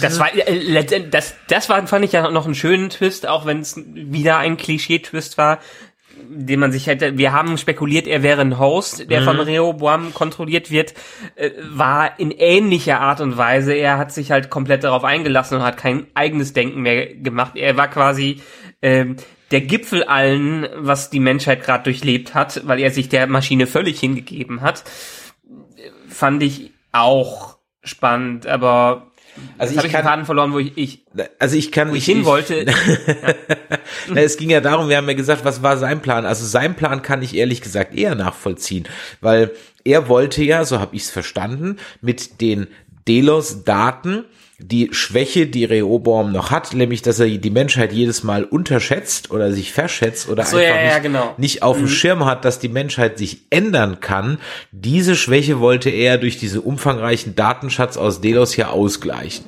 Das 0.00 0.18
war 0.18 0.34
äh, 0.34 1.08
das, 1.10 1.36
das 1.48 1.68
war, 1.68 1.86
fand 1.86 2.04
ich 2.04 2.12
ja 2.12 2.28
noch 2.30 2.46
einen 2.46 2.54
schönen 2.54 2.90
Twist, 2.90 3.28
auch 3.28 3.46
wenn 3.46 3.60
es 3.60 3.76
wieder 3.76 4.38
ein 4.38 4.56
Klischee-Twist 4.56 5.38
war, 5.38 5.60
den 6.28 6.60
man 6.60 6.72
sich 6.72 6.86
hätte, 6.86 7.16
wir 7.16 7.32
haben 7.32 7.58
spekuliert, 7.58 8.06
er 8.06 8.22
wäre 8.22 8.40
ein 8.40 8.58
Host, 8.58 9.10
der 9.10 9.20
mhm. 9.20 9.24
von 9.24 9.40
Rehoboam 9.40 10.14
kontrolliert 10.14 10.70
wird, 10.70 10.94
äh, 11.36 11.50
war 11.70 12.18
in 12.18 12.30
ähnlicher 12.30 13.00
Art 13.00 13.20
und 13.20 13.36
Weise. 13.36 13.72
Er 13.72 13.98
hat 13.98 14.12
sich 14.12 14.30
halt 14.30 14.50
komplett 14.50 14.84
darauf 14.84 15.04
eingelassen 15.04 15.58
und 15.58 15.62
hat 15.62 15.76
kein 15.76 16.06
eigenes 16.14 16.52
Denken 16.52 16.82
mehr 16.82 17.14
gemacht. 17.14 17.52
Er 17.54 17.76
war 17.76 17.88
quasi 17.88 18.42
äh, 18.80 19.06
der 19.50 19.60
Gipfel 19.60 20.04
allen, 20.04 20.68
was 20.76 21.10
die 21.10 21.20
Menschheit 21.20 21.62
gerade 21.62 21.84
durchlebt 21.84 22.34
hat, 22.34 22.66
weil 22.66 22.80
er 22.80 22.90
sich 22.90 23.08
der 23.08 23.26
Maschine 23.26 23.66
völlig 23.66 23.98
hingegeben 24.00 24.60
hat. 24.60 24.84
Fand 26.08 26.42
ich 26.42 26.72
auch 26.92 27.59
spannend, 27.82 28.46
aber 28.46 29.10
also 29.58 29.78
ich 29.78 29.92
kann 29.92 30.04
Faden 30.04 30.24
verloren, 30.24 30.52
wo 30.52 30.58
ich, 30.58 30.76
ich 30.76 31.04
also 31.38 31.56
ich 31.56 31.70
kann 31.70 31.90
wo 31.90 31.94
ich, 31.94 32.08
ich 32.08 32.14
hin 32.14 32.24
wollte. 32.24 32.66
Na, 34.08 34.20
es 34.20 34.36
ging 34.36 34.50
ja 34.50 34.60
darum, 34.60 34.88
wir 34.88 34.96
haben 34.96 35.08
ja 35.08 35.14
gesagt, 35.14 35.44
was 35.44 35.62
war 35.62 35.76
sein 35.76 36.00
Plan? 36.00 36.26
Also 36.26 36.44
sein 36.44 36.74
Plan 36.74 37.02
kann 37.02 37.22
ich 37.22 37.34
ehrlich 37.34 37.60
gesagt 37.60 37.94
eher 37.94 38.14
nachvollziehen, 38.14 38.88
weil 39.20 39.52
er 39.84 40.08
wollte 40.08 40.42
ja, 40.42 40.64
so 40.64 40.80
habe 40.80 40.96
ich 40.96 41.02
es 41.02 41.10
verstanden, 41.10 41.76
mit 42.00 42.40
den 42.40 42.66
Delos-Daten 43.06 44.24
die 44.62 44.90
Schwäche, 44.92 45.46
die 45.46 45.64
Rehoboam 45.64 46.32
noch 46.32 46.50
hat, 46.50 46.74
nämlich, 46.74 47.02
dass 47.02 47.18
er 47.18 47.26
die 47.28 47.50
Menschheit 47.50 47.92
jedes 47.92 48.22
Mal 48.22 48.44
unterschätzt 48.44 49.30
oder 49.30 49.52
sich 49.52 49.72
verschätzt 49.72 50.28
oder 50.28 50.44
so, 50.44 50.56
einfach 50.56 50.68
ja, 50.74 50.82
nicht, 50.82 50.92
ja, 50.92 50.98
genau. 50.98 51.34
nicht 51.38 51.62
auf 51.62 51.76
dem 51.76 51.84
Mhm. 51.86 51.88
Schirm 51.88 52.24
hat, 52.24 52.44
dass 52.44 52.58
die 52.58 52.68
Menschheit 52.68 53.18
sich 53.18 53.38
ändern 53.50 54.00
kann. 54.00 54.38
Diese 54.70 55.16
Schwäche 55.16 55.60
wollte 55.60 55.90
er 55.90 56.18
durch 56.18 56.36
diese 56.38 56.60
umfangreichen 56.60 57.34
Datenschatz 57.34 57.96
aus 57.96 58.20
Delos 58.20 58.52
hier 58.52 58.70
ausgleichen. 58.70 59.44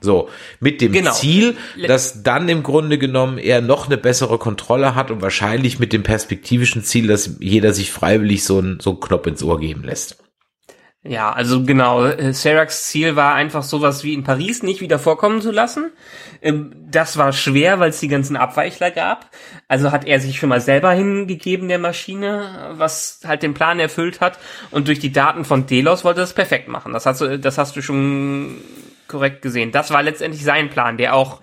So, 0.00 0.28
mit 0.58 0.80
dem 0.80 0.92
Genau. 0.92 1.12
Ziel, 1.12 1.56
dass 1.86 2.22
dann 2.24 2.48
im 2.48 2.62
Grunde 2.64 2.98
genommen 2.98 3.38
er 3.38 3.60
noch 3.60 3.86
eine 3.86 3.96
bessere 3.96 4.36
Kontrolle 4.38 4.94
hat 4.96 5.10
und 5.12 5.22
wahrscheinlich 5.22 5.78
mit 5.78 5.92
dem 5.92 6.02
perspektivischen 6.02 6.82
Ziel, 6.82 7.06
dass 7.06 7.36
jeder 7.38 7.72
sich 7.72 7.92
freiwillig 7.92 8.42
so 8.44 8.58
einen, 8.58 8.80
so 8.80 8.90
einen 8.90 9.00
Knopf 9.00 9.26
ins 9.28 9.42
Ohr 9.44 9.60
geben 9.60 9.84
lässt. 9.84 10.16
Ja, 11.04 11.32
also 11.32 11.64
genau. 11.64 12.04
äh, 12.04 12.32
Seracs 12.32 12.86
Ziel 12.86 13.16
war 13.16 13.34
einfach 13.34 13.64
sowas 13.64 14.04
wie 14.04 14.14
in 14.14 14.22
Paris 14.22 14.62
nicht 14.62 14.80
wieder 14.80 15.00
vorkommen 15.00 15.40
zu 15.40 15.50
lassen. 15.50 15.90
Ähm, 16.40 16.72
Das 16.92 17.16
war 17.16 17.32
schwer, 17.32 17.80
weil 17.80 17.90
es 17.90 17.98
die 17.98 18.06
ganzen 18.08 18.36
Abweichler 18.36 18.92
gab. 18.92 19.28
Also 19.66 19.90
hat 19.90 20.04
er 20.06 20.20
sich 20.20 20.38
schon 20.38 20.48
mal 20.48 20.60
selber 20.60 20.92
hingegeben 20.92 21.68
der 21.68 21.80
Maschine, 21.80 22.74
was 22.76 23.20
halt 23.26 23.42
den 23.42 23.52
Plan 23.54 23.80
erfüllt 23.80 24.20
hat. 24.20 24.38
Und 24.70 24.86
durch 24.86 25.00
die 25.00 25.10
Daten 25.12 25.44
von 25.44 25.66
Delos 25.66 26.04
wollte 26.04 26.20
er 26.20 26.24
es 26.24 26.34
perfekt 26.34 26.68
machen. 26.68 26.92
Das 26.92 27.04
hast 27.04 27.20
du, 27.20 27.36
das 27.36 27.58
hast 27.58 27.74
du 27.74 27.82
schon 27.82 28.58
korrekt 29.08 29.42
gesehen. 29.42 29.72
Das 29.72 29.90
war 29.90 30.02
letztendlich 30.04 30.44
sein 30.44 30.70
Plan, 30.70 30.98
der 30.98 31.14
auch 31.16 31.40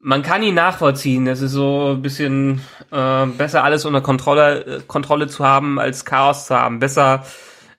man 0.00 0.22
kann 0.22 0.42
ihn 0.42 0.54
nachvollziehen. 0.54 1.26
Es 1.26 1.40
ist 1.40 1.52
so 1.52 1.92
ein 1.92 2.02
bisschen 2.02 2.60
äh, 2.92 3.26
besser 3.26 3.64
alles 3.64 3.86
unter 3.86 4.02
Kontrolle, 4.02 4.64
äh, 4.66 4.80
Kontrolle 4.86 5.28
zu 5.28 5.44
haben, 5.46 5.78
als 5.78 6.04
Chaos 6.04 6.46
zu 6.46 6.54
haben. 6.54 6.78
Besser 6.78 7.24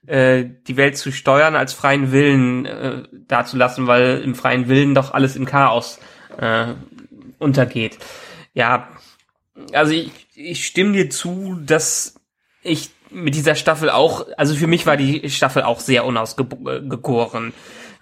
äh, 0.06 0.44
die 0.66 0.76
Welt 0.76 0.96
zu 0.96 1.12
steuern, 1.12 1.56
als 1.56 1.72
freien 1.72 2.12
Willen 2.12 2.66
äh, 2.66 3.02
dazulassen, 3.28 3.86
weil 3.86 4.20
im 4.24 4.34
freien 4.34 4.68
Willen 4.68 4.94
doch 4.94 5.12
alles 5.12 5.36
im 5.36 5.46
Chaos 5.46 5.98
äh, 6.38 6.66
untergeht. 7.38 7.98
Ja, 8.54 8.88
also 9.72 9.92
ich, 9.92 10.10
ich 10.34 10.66
stimme 10.66 10.92
dir 10.92 11.10
zu, 11.10 11.58
dass 11.64 12.14
ich 12.62 12.90
mit 13.10 13.34
dieser 13.34 13.54
Staffel 13.54 13.90
auch, 13.90 14.26
also 14.36 14.54
für 14.54 14.66
mich 14.66 14.86
war 14.86 14.96
die 14.96 15.28
Staffel 15.30 15.62
auch 15.62 15.80
sehr 15.80 16.04
unausgegoren. 16.04 17.52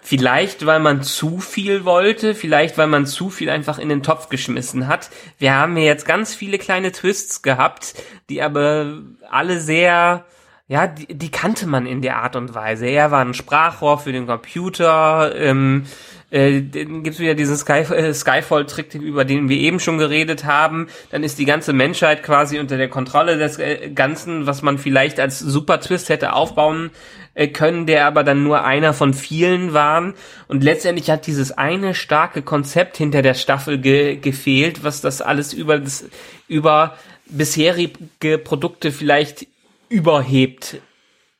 Vielleicht, 0.01 0.67
weil 0.67 0.79
man 0.79 1.01
zu 1.01 1.39
viel 1.39 1.83
wollte, 1.83 2.35
vielleicht, 2.35 2.77
weil 2.77 2.85
man 2.85 3.07
zu 3.07 3.31
viel 3.31 3.49
einfach 3.49 3.79
in 3.79 3.89
den 3.89 4.03
Topf 4.03 4.29
geschmissen 4.29 4.87
hat. 4.87 5.09
Wir 5.39 5.55
haben 5.55 5.75
hier 5.75 5.87
jetzt 5.87 6.05
ganz 6.05 6.35
viele 6.35 6.59
kleine 6.59 6.91
Twists 6.91 7.41
gehabt, 7.41 7.95
die 8.29 8.43
aber 8.43 8.99
alle 9.27 9.59
sehr, 9.59 10.25
ja, 10.67 10.87
die, 10.87 11.13
die 11.13 11.29
kannte 11.29 11.67
man 11.67 11.85
in 11.85 12.01
der 12.01 12.17
Art 12.17 12.35
und 12.35 12.55
Weise. 12.55 12.87
Er 12.87 13.11
war 13.11 13.23
ein 13.23 13.35
Sprachrohr 13.35 13.99
für 13.99 14.11
den 14.11 14.25
Computer, 14.25 15.33
ähm, 15.35 15.85
äh, 16.31 16.61
gibt's 16.61 17.19
wieder 17.19 17.35
diesen 17.35 17.55
Sky, 17.55 17.81
äh, 17.93 18.13
Skyfall-Trick, 18.13 18.95
über 18.95 19.25
den 19.25 19.47
wir 19.47 19.57
eben 19.57 19.79
schon 19.79 19.99
geredet 19.99 20.43
haben. 20.43 20.87
Dann 21.11 21.23
ist 21.23 21.37
die 21.37 21.45
ganze 21.45 21.71
Menschheit 21.71 22.23
quasi 22.23 22.57
unter 22.59 22.77
der 22.77 22.89
Kontrolle 22.89 23.37
des 23.37 23.59
äh, 23.59 23.91
Ganzen, 23.93 24.47
was 24.47 24.63
man 24.63 24.79
vielleicht 24.79 25.19
als 25.19 25.37
super 25.37 25.79
Twist 25.79 26.09
hätte 26.09 26.33
aufbauen 26.33 26.89
äh, 27.35 27.47
können, 27.47 27.85
der 27.85 28.07
aber 28.07 28.23
dann 28.23 28.41
nur 28.41 28.65
einer 28.65 28.93
von 28.93 29.13
vielen 29.13 29.73
waren. 29.73 30.15
Und 30.47 30.63
letztendlich 30.63 31.11
hat 31.11 31.27
dieses 31.27 31.51
eine 31.51 31.93
starke 31.93 32.41
Konzept 32.41 32.97
hinter 32.97 33.21
der 33.21 33.35
Staffel 33.35 33.77
ge 33.77 34.15
gefehlt, 34.15 34.83
was 34.83 35.01
das 35.01 35.21
alles 35.21 35.53
über 35.53 35.77
das, 35.77 36.05
über 36.47 36.97
bisherige 37.27 38.39
Produkte 38.39 38.91
vielleicht 38.91 39.45
überhebt 39.89 40.77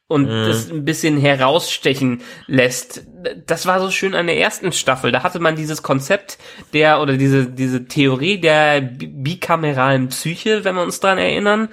und 0.07 0.27
das 0.27 0.69
ein 0.69 0.85
bisschen 0.85 1.17
herausstechen 1.17 2.21
lässt. 2.45 3.05
Das 3.47 3.65
war 3.65 3.79
so 3.79 3.89
schön 3.89 4.13
an 4.13 4.27
der 4.27 4.37
ersten 4.37 4.71
Staffel. 4.71 5.11
Da 5.11 5.23
hatte 5.23 5.39
man 5.39 5.55
dieses 5.55 5.81
Konzept 5.81 6.37
der 6.73 7.01
oder 7.01 7.17
diese 7.17 7.47
diese 7.47 7.85
Theorie 7.85 8.39
der 8.39 8.81
bi- 8.81 9.07
bikameralen 9.07 10.09
Psyche, 10.09 10.63
wenn 10.63 10.75
wir 10.75 10.83
uns 10.83 10.99
dran 10.99 11.17
erinnern. 11.17 11.69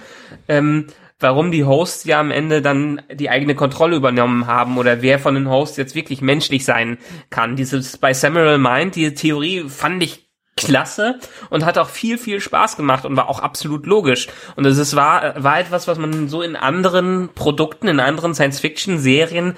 Ähm, 0.49 0.87
warum 1.21 1.53
die 1.53 1.65
Hosts 1.65 2.05
ja 2.05 2.21
am 2.21 2.31
Ende 2.31 2.63
dann 2.63 3.03
die 3.13 3.31
eigene 3.31 3.55
Kontrolle 3.55 3.97
übernommen 3.97 4.47
haben 4.47 4.79
oder 4.79 5.03
wer 5.03 5.19
von 5.19 5.35
den 5.35 5.49
Hosts 5.49 5.77
jetzt 5.77 5.95
wirklich 5.95 6.21
menschlich 6.21 6.65
sein 6.65 6.99
kann. 7.31 7.55
Dieses 7.55 7.99
bei 7.99 8.13
Samuel 8.15 8.59
Mind, 8.59 8.97
diese 8.97 9.15
Theorie 9.15 9.65
fand 9.69 10.03
ich 10.03 10.22
klasse 10.57 11.19
und 11.51 11.65
hat 11.65 11.79
auch 11.79 11.89
viel, 11.89 12.19
viel 12.19 12.41
Spaß 12.41 12.77
gemacht 12.77 13.05
und 13.05 13.17
war 13.17 13.29
auch 13.29 13.41
absolut 13.41 13.87
logisch. 13.87 14.29
Und 14.57 14.67
es 14.67 14.79
ist, 14.79 14.95
war, 14.95 15.43
war 15.43 15.59
etwas, 15.59 15.89
was 15.89 15.99
man 15.99 16.29
so 16.29 16.43
in 16.43 16.57
anderen 16.57 17.31
Produkten, 17.35 17.89
in 17.89 18.01
anderen 18.01 18.35
Science-Fiction-Serien 18.35 19.57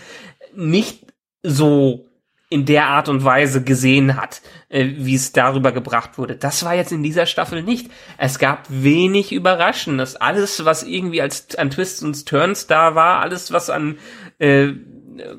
nicht 0.55 1.01
so 1.43 2.07
in 2.51 2.67
der 2.67 2.87
Art 2.87 3.09
und 3.09 3.25
Weise 3.25 3.65
gesehen 3.65 4.17
hat, 4.17 4.41
äh, 4.69 4.87
wie 4.97 5.17
es 5.17 5.33
darüber 5.33 5.73
gebracht 5.73 6.19
wurde. 6.19 6.37
Das 6.37 6.65
war 6.65 6.75
jetzt 6.75 6.93
in 6.93 7.03
dieser 7.03 7.27
Staffel 7.27 7.63
nicht. 7.63 7.91
Es 8.17 8.39
gab 8.39 8.67
wenig 8.69 9.33
Überraschendes. 9.33 10.15
Alles, 10.15 10.65
was 10.65 10.85
irgendwie 10.85 11.21
als 11.21 11.57
an 11.57 11.71
Twists 11.71 12.03
und 12.03 12.27
Turns 12.27 12.69
da 12.69 12.95
war, 12.95 13.21
alles, 13.21 13.51
was 13.51 13.71
an 13.71 13.99
äh, 14.39 14.69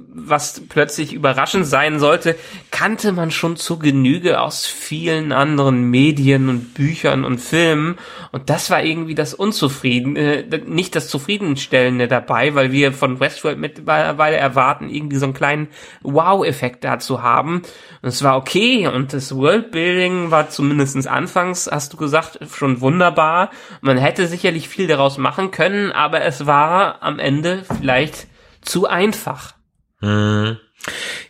was 0.07 0.61
plötzlich 0.69 1.13
überraschend 1.13 1.65
sein 1.65 1.99
sollte, 1.99 2.35
kannte 2.71 3.11
man 3.11 3.31
schon 3.31 3.55
zu 3.55 3.79
Genüge 3.79 4.39
aus 4.41 4.65
vielen 4.65 5.31
anderen 5.31 5.89
Medien 5.89 6.49
und 6.49 6.73
Büchern 6.73 7.25
und 7.25 7.39
Filmen. 7.39 7.97
Und 8.31 8.49
das 8.49 8.69
war 8.69 8.83
irgendwie 8.83 9.15
das 9.15 9.33
Unzufrieden, 9.33 10.15
äh, 10.15 10.43
nicht 10.65 10.95
das 10.95 11.07
Zufriedenstellende 11.09 12.07
dabei, 12.07 12.55
weil 12.55 12.71
wir 12.71 12.93
von 12.93 13.19
Westworld 13.19 13.57
mittlerweile 13.57 14.37
erwarten, 14.37 14.89
irgendwie 14.89 15.17
so 15.17 15.25
einen 15.25 15.33
kleinen 15.33 15.67
Wow-Effekt 16.01 16.83
da 16.83 16.99
zu 16.99 17.21
haben. 17.21 17.61
Und 18.01 18.09
es 18.09 18.23
war 18.23 18.37
okay 18.37 18.87
und 18.87 19.13
das 19.13 19.35
Worldbuilding 19.35 20.31
war 20.31 20.49
zumindestens 20.49 21.07
anfangs, 21.07 21.69
hast 21.71 21.93
du 21.93 21.97
gesagt, 21.97 22.39
schon 22.53 22.81
wunderbar. 22.81 23.51
Man 23.81 23.97
hätte 23.97 24.27
sicherlich 24.27 24.69
viel 24.69 24.87
daraus 24.87 25.17
machen 25.17 25.51
können, 25.51 25.91
aber 25.91 26.21
es 26.21 26.45
war 26.45 27.01
am 27.01 27.19
Ende 27.19 27.63
vielleicht 27.77 28.27
zu 28.61 28.87
einfach. 28.87 29.53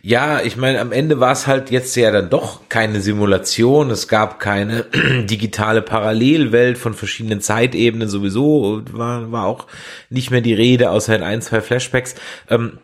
Ja, 0.01 0.41
ich 0.41 0.57
meine, 0.57 0.82
am 0.82 0.91
Ende 0.91 1.20
war 1.20 1.32
es 1.32 1.47
halt 1.47 1.72
jetzt 1.72 1.95
ja 1.95 2.11
dann 2.11 2.30
doch 2.30 2.68
keine 2.70 3.01
Simulation. 3.01 3.89
Es 3.89 4.07
gab 4.07 4.39
keine 4.39 4.84
digitale 5.30 5.82
Parallelwelt 5.82 6.78
von 6.78 6.93
verschiedenen 6.93 7.41
Zeitebenen 7.41 8.09
sowieso. 8.09 8.82
War, 8.91 9.32
war 9.32 9.45
auch 9.45 9.68
nicht 10.09 10.30
mehr 10.30 10.41
die 10.41 10.53
Rede, 10.53 10.91
außer 10.91 11.16
in 11.16 11.24
ein, 11.24 11.41
zwei 11.41 11.61
Flashbacks. 11.61 12.16
Ähm, 12.49 12.80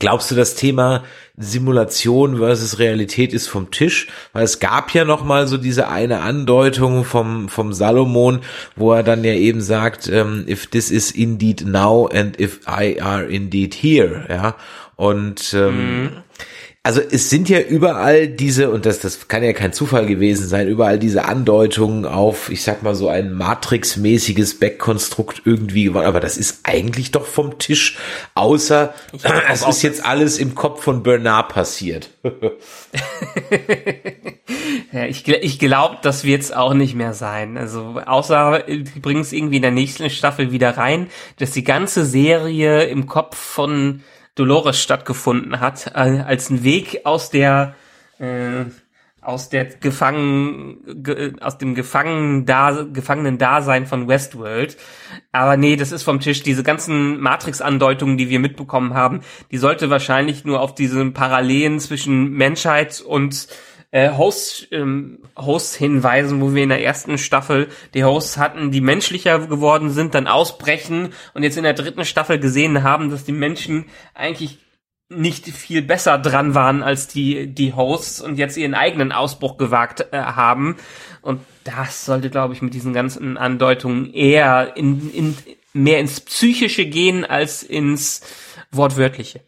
Glaubst 0.00 0.30
du, 0.30 0.34
das 0.34 0.54
Thema 0.54 1.04
Simulation 1.36 2.38
versus 2.38 2.78
Realität 2.78 3.34
ist 3.34 3.48
vom 3.48 3.70
Tisch? 3.70 4.06
Weil 4.32 4.44
es 4.44 4.58
gab 4.58 4.94
ja 4.94 5.04
noch 5.04 5.24
mal 5.24 5.46
so 5.46 5.58
diese 5.58 5.88
eine 5.88 6.20
Andeutung 6.20 7.04
vom, 7.04 7.50
vom 7.50 7.74
Salomon, 7.74 8.40
wo 8.76 8.94
er 8.94 9.02
dann 9.02 9.22
ja 9.24 9.34
eben 9.34 9.60
sagt, 9.60 10.08
ähm, 10.08 10.46
if 10.48 10.68
this 10.68 10.90
is 10.90 11.10
indeed 11.10 11.66
now 11.66 12.06
and 12.06 12.40
if 12.40 12.60
I 12.66 12.98
are 13.00 13.24
indeed 13.24 13.74
here, 13.74 14.24
ja. 14.30 14.56
Und 15.00 15.54
ähm, 15.54 16.10
also 16.82 17.00
es 17.00 17.30
sind 17.30 17.48
ja 17.48 17.58
überall 17.58 18.28
diese, 18.28 18.70
und 18.70 18.84
das, 18.84 19.00
das 19.00 19.28
kann 19.28 19.42
ja 19.42 19.54
kein 19.54 19.72
Zufall 19.72 20.04
gewesen 20.04 20.46
sein, 20.46 20.68
überall 20.68 20.98
diese 20.98 21.24
Andeutungen 21.24 22.04
auf, 22.04 22.50
ich 22.50 22.62
sag 22.62 22.82
mal 22.82 22.94
so 22.94 23.08
ein 23.08 23.32
Matrix-mäßiges 23.32 24.58
Backkonstrukt 24.58 25.40
irgendwie 25.46 25.84
geworden. 25.84 26.04
Aber 26.04 26.20
das 26.20 26.36
ist 26.36 26.60
eigentlich 26.64 27.12
doch 27.12 27.24
vom 27.24 27.58
Tisch, 27.58 27.96
außer 28.34 28.92
es 29.50 29.66
ist 29.66 29.80
jetzt 29.80 30.04
alles 30.04 30.36
im 30.36 30.54
Kopf 30.54 30.82
von 30.82 31.02
Bernard 31.02 31.48
passiert. 31.48 32.10
Ja, 34.92 35.04
ich, 35.06 35.28
ich 35.28 35.60
glaube, 35.60 35.98
das 36.02 36.24
wird's 36.24 36.50
auch 36.50 36.74
nicht 36.74 36.96
mehr 36.96 37.14
sein. 37.14 37.56
Also 37.56 38.00
außer 38.04 38.64
die 38.66 38.98
bringen 39.00 39.20
es 39.20 39.32
irgendwie 39.32 39.56
in 39.56 39.62
der 39.62 39.70
nächsten 39.70 40.10
Staffel 40.10 40.50
wieder 40.50 40.76
rein, 40.76 41.08
dass 41.38 41.52
die 41.52 41.62
ganze 41.62 42.04
Serie 42.04 42.84
im 42.84 43.06
Kopf 43.06 43.36
von 43.36 44.02
Dolores 44.34 44.80
stattgefunden 44.80 45.60
hat, 45.60 45.92
äh, 45.94 46.20
als 46.20 46.50
ein 46.50 46.62
Weg 46.64 47.00
aus 47.04 47.30
der 47.30 47.74
äh, 48.18 48.64
aus 49.22 49.50
der 49.50 49.66
Gefangen, 49.66 50.78
ge, 51.02 51.34
aus 51.40 51.58
dem 51.58 51.74
Gefangenen 51.74 52.46
gefangenen 52.92 53.36
Dasein 53.36 53.86
von 53.86 54.08
Westworld. 54.08 54.76
Aber 55.30 55.56
nee, 55.56 55.76
das 55.76 55.92
ist 55.92 56.02
vom 56.04 56.20
Tisch. 56.20 56.42
Diese 56.42 56.62
ganzen 56.62 57.20
Matrix-Andeutungen, 57.20 58.16
die 58.16 58.30
wir 58.30 58.40
mitbekommen 58.40 58.94
haben, 58.94 59.20
die 59.50 59.58
sollte 59.58 59.90
wahrscheinlich 59.90 60.44
nur 60.44 60.60
auf 60.60 60.74
diese 60.74 61.04
Parallelen 61.10 61.80
zwischen 61.80 62.30
Menschheit 62.32 63.00
und 63.00 63.48
äh, 63.92 64.10
Hosts, 64.10 64.68
ähm, 64.70 65.18
Hosts 65.36 65.74
hinweisen, 65.74 66.40
wo 66.40 66.54
wir 66.54 66.62
in 66.62 66.68
der 66.68 66.84
ersten 66.84 67.18
Staffel 67.18 67.68
die 67.94 68.04
Hosts 68.04 68.38
hatten, 68.38 68.70
die 68.70 68.80
menschlicher 68.80 69.46
geworden 69.46 69.90
sind, 69.90 70.14
dann 70.14 70.28
ausbrechen 70.28 71.12
und 71.34 71.42
jetzt 71.42 71.56
in 71.56 71.64
der 71.64 71.74
dritten 71.74 72.04
Staffel 72.04 72.38
gesehen 72.38 72.82
haben, 72.82 73.10
dass 73.10 73.24
die 73.24 73.32
Menschen 73.32 73.86
eigentlich 74.14 74.58
nicht 75.08 75.46
viel 75.46 75.82
besser 75.82 76.18
dran 76.18 76.54
waren 76.54 76.84
als 76.84 77.08
die, 77.08 77.48
die 77.48 77.74
Hosts 77.74 78.20
und 78.20 78.38
jetzt 78.38 78.56
ihren 78.56 78.74
eigenen 78.74 79.10
Ausbruch 79.10 79.58
gewagt 79.58 80.06
äh, 80.12 80.18
haben. 80.18 80.76
Und 81.20 81.40
das 81.64 82.06
sollte, 82.06 82.30
glaube 82.30 82.54
ich, 82.54 82.62
mit 82.62 82.74
diesen 82.74 82.92
ganzen 82.92 83.36
Andeutungen 83.36 84.14
eher 84.14 84.76
in, 84.76 85.12
in, 85.12 85.36
mehr 85.72 85.98
ins 85.98 86.20
Psychische 86.20 86.86
gehen 86.86 87.24
als 87.24 87.64
ins 87.64 88.22
Wortwörtliche. 88.70 89.40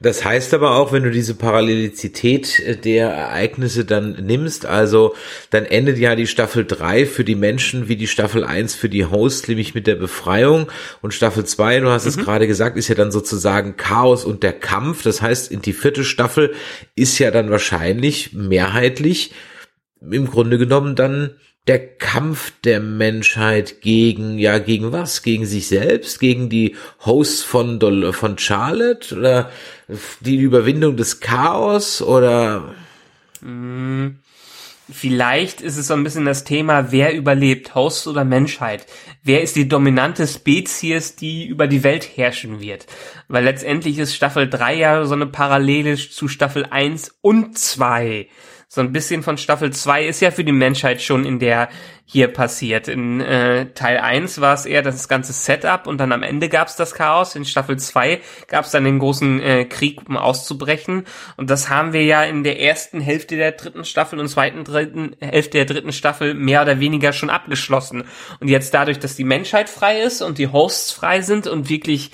Das 0.00 0.24
heißt 0.24 0.54
aber 0.54 0.76
auch, 0.76 0.92
wenn 0.92 1.02
du 1.02 1.10
diese 1.10 1.34
Parallelizität 1.34 2.60
äh, 2.60 2.76
der 2.76 3.08
Ereignisse 3.08 3.84
dann 3.84 4.12
nimmst, 4.24 4.64
also 4.64 5.14
dann 5.50 5.64
endet 5.64 5.98
ja 5.98 6.14
die 6.14 6.28
Staffel 6.28 6.64
3 6.64 7.04
für 7.06 7.24
die 7.24 7.34
Menschen 7.34 7.88
wie 7.88 7.96
die 7.96 8.06
Staffel 8.06 8.44
1 8.44 8.74
für 8.74 8.88
die 8.88 9.06
Hosts, 9.06 9.48
nämlich 9.48 9.74
mit 9.74 9.86
der 9.86 9.96
Befreiung. 9.96 10.68
Und 11.02 11.14
Staffel 11.14 11.44
2, 11.44 11.80
du 11.80 11.90
hast 11.90 12.04
mhm. 12.04 12.10
es 12.10 12.16
gerade 12.18 12.46
gesagt, 12.46 12.76
ist 12.76 12.88
ja 12.88 12.94
dann 12.94 13.10
sozusagen 13.10 13.76
Chaos 13.76 14.24
und 14.24 14.42
der 14.44 14.52
Kampf. 14.52 15.02
Das 15.02 15.20
heißt, 15.20 15.50
in 15.50 15.62
die 15.62 15.72
vierte 15.72 16.04
Staffel 16.04 16.54
ist 16.94 17.18
ja 17.18 17.30
dann 17.32 17.50
wahrscheinlich 17.50 18.32
mehrheitlich 18.32 19.32
im 20.00 20.28
Grunde 20.28 20.58
genommen 20.58 20.94
dann 20.94 21.34
der 21.68 21.86
Kampf 21.86 22.52
der 22.64 22.80
Menschheit 22.80 23.82
gegen, 23.82 24.38
ja, 24.38 24.58
gegen 24.58 24.90
was? 24.90 25.22
Gegen 25.22 25.44
sich 25.44 25.68
selbst? 25.68 26.18
Gegen 26.18 26.48
die 26.48 26.76
Hosts 27.04 27.42
von, 27.42 27.78
Dol 27.78 28.12
von 28.14 28.38
Charlotte? 28.38 29.14
Oder 29.14 29.50
die 30.20 30.36
Überwindung 30.36 30.96
des 30.96 31.20
Chaos? 31.20 32.00
Oder? 32.00 32.74
Hm, 33.42 34.16
vielleicht 34.90 35.60
ist 35.60 35.76
es 35.76 35.88
so 35.88 35.94
ein 35.94 36.04
bisschen 36.04 36.24
das 36.24 36.44
Thema, 36.44 36.90
wer 36.90 37.14
überlebt, 37.14 37.74
Host 37.74 38.06
oder 38.06 38.24
Menschheit? 38.24 38.86
Wer 39.22 39.42
ist 39.42 39.54
die 39.54 39.68
dominante 39.68 40.26
Spezies, 40.26 41.16
die 41.16 41.46
über 41.46 41.66
die 41.66 41.84
Welt 41.84 42.08
herrschen 42.16 42.60
wird? 42.60 42.86
Weil 43.28 43.44
letztendlich 43.44 43.98
ist 43.98 44.14
Staffel 44.14 44.48
3 44.48 44.74
ja 44.74 45.04
so 45.04 45.14
eine 45.14 45.26
Parallele 45.26 45.96
zu 45.96 46.28
Staffel 46.28 46.64
1 46.64 47.18
und 47.20 47.58
2 47.58 48.26
so 48.70 48.82
ein 48.82 48.92
bisschen 48.92 49.22
von 49.22 49.38
Staffel 49.38 49.72
2 49.72 50.06
ist 50.06 50.20
ja 50.20 50.30
für 50.30 50.44
die 50.44 50.52
Menschheit 50.52 51.00
schon 51.00 51.24
in 51.24 51.38
der 51.38 51.70
hier 52.04 52.28
passiert. 52.28 52.86
In 52.86 53.22
äh, 53.22 53.72
Teil 53.72 53.96
1 53.96 54.42
war 54.42 54.52
es 54.52 54.66
eher 54.66 54.82
das 54.82 55.08
ganze 55.08 55.32
Setup 55.32 55.86
und 55.86 55.96
dann 55.98 56.12
am 56.12 56.22
Ende 56.22 56.50
gab 56.50 56.68
es 56.68 56.76
das 56.76 56.94
Chaos. 56.94 57.34
In 57.34 57.46
Staffel 57.46 57.78
2 57.78 58.20
gab 58.46 58.66
es 58.66 58.70
dann 58.70 58.84
den 58.84 58.98
großen 58.98 59.40
äh, 59.40 59.64
Krieg, 59.64 60.06
um 60.06 60.18
auszubrechen. 60.18 61.06
Und 61.38 61.48
das 61.48 61.70
haben 61.70 61.94
wir 61.94 62.04
ja 62.04 62.24
in 62.24 62.44
der 62.44 62.60
ersten 62.60 63.00
Hälfte 63.00 63.36
der 63.36 63.52
dritten 63.52 63.86
Staffel 63.86 64.18
und 64.20 64.28
zweiten 64.28 64.64
dritten 64.64 65.16
Hälfte 65.18 65.56
der 65.56 65.64
dritten 65.64 65.92
Staffel 65.92 66.34
mehr 66.34 66.60
oder 66.60 66.78
weniger 66.78 67.14
schon 67.14 67.30
abgeschlossen. 67.30 68.04
Und 68.38 68.48
jetzt 68.48 68.74
dadurch, 68.74 68.98
dass 68.98 69.16
die 69.16 69.24
Menschheit 69.24 69.70
frei 69.70 70.02
ist 70.02 70.20
und 70.20 70.36
die 70.36 70.48
Hosts 70.48 70.92
frei 70.92 71.22
sind 71.22 71.46
und 71.46 71.70
wirklich 71.70 72.10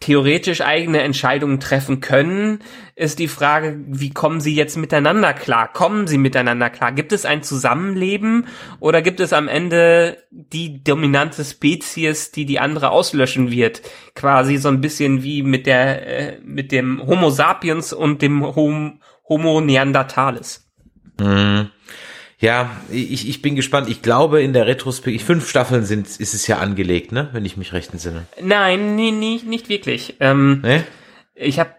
theoretisch 0.00 0.60
eigene 0.60 1.00
Entscheidungen 1.02 1.60
treffen 1.60 2.00
können, 2.00 2.60
ist 2.98 3.20
die 3.20 3.28
Frage, 3.28 3.78
wie 3.86 4.10
kommen 4.10 4.40
sie 4.40 4.54
jetzt 4.54 4.76
miteinander 4.76 5.32
klar? 5.32 5.72
Kommen 5.72 6.08
sie 6.08 6.18
miteinander 6.18 6.68
klar? 6.68 6.90
Gibt 6.90 7.12
es 7.12 7.24
ein 7.24 7.44
Zusammenleben 7.44 8.46
oder 8.80 9.02
gibt 9.02 9.20
es 9.20 9.32
am 9.32 9.46
Ende 9.46 10.18
die 10.30 10.82
dominante 10.82 11.44
Spezies, 11.44 12.32
die 12.32 12.44
die 12.44 12.58
andere 12.58 12.90
auslöschen 12.90 13.52
wird? 13.52 13.82
Quasi 14.16 14.56
so 14.56 14.68
ein 14.68 14.80
bisschen 14.80 15.22
wie 15.22 15.44
mit 15.44 15.66
der, 15.66 16.06
äh, 16.06 16.38
mit 16.42 16.72
dem 16.72 17.00
Homo 17.06 17.30
sapiens 17.30 17.92
und 17.92 18.20
dem 18.20 18.44
Hom 18.44 19.00
Homo 19.28 19.60
neanderthalis. 19.60 20.68
Mhm. 21.20 21.70
Ja, 22.40 22.70
ich, 22.90 23.28
ich 23.28 23.42
bin 23.42 23.56
gespannt. 23.56 23.88
Ich 23.88 24.02
glaube, 24.02 24.42
in 24.42 24.52
der 24.52 24.66
Retrospektive, 24.66 25.24
fünf 25.24 25.48
Staffeln 25.48 25.84
sind, 25.84 26.06
ist 26.06 26.34
es 26.34 26.46
ja 26.46 26.58
angelegt, 26.58 27.12
ne? 27.12 27.28
Wenn 27.32 27.44
ich 27.44 27.56
mich 27.56 27.72
recht 27.72 27.92
entsinne. 27.92 28.26
Nein, 28.40 28.96
nee, 28.96 29.10
nee, 29.10 29.40
nicht 29.44 29.68
wirklich. 29.68 30.16
Ähm, 30.20 30.62
nee? 30.62 30.82
Ich 31.34 31.58
habe 31.58 31.70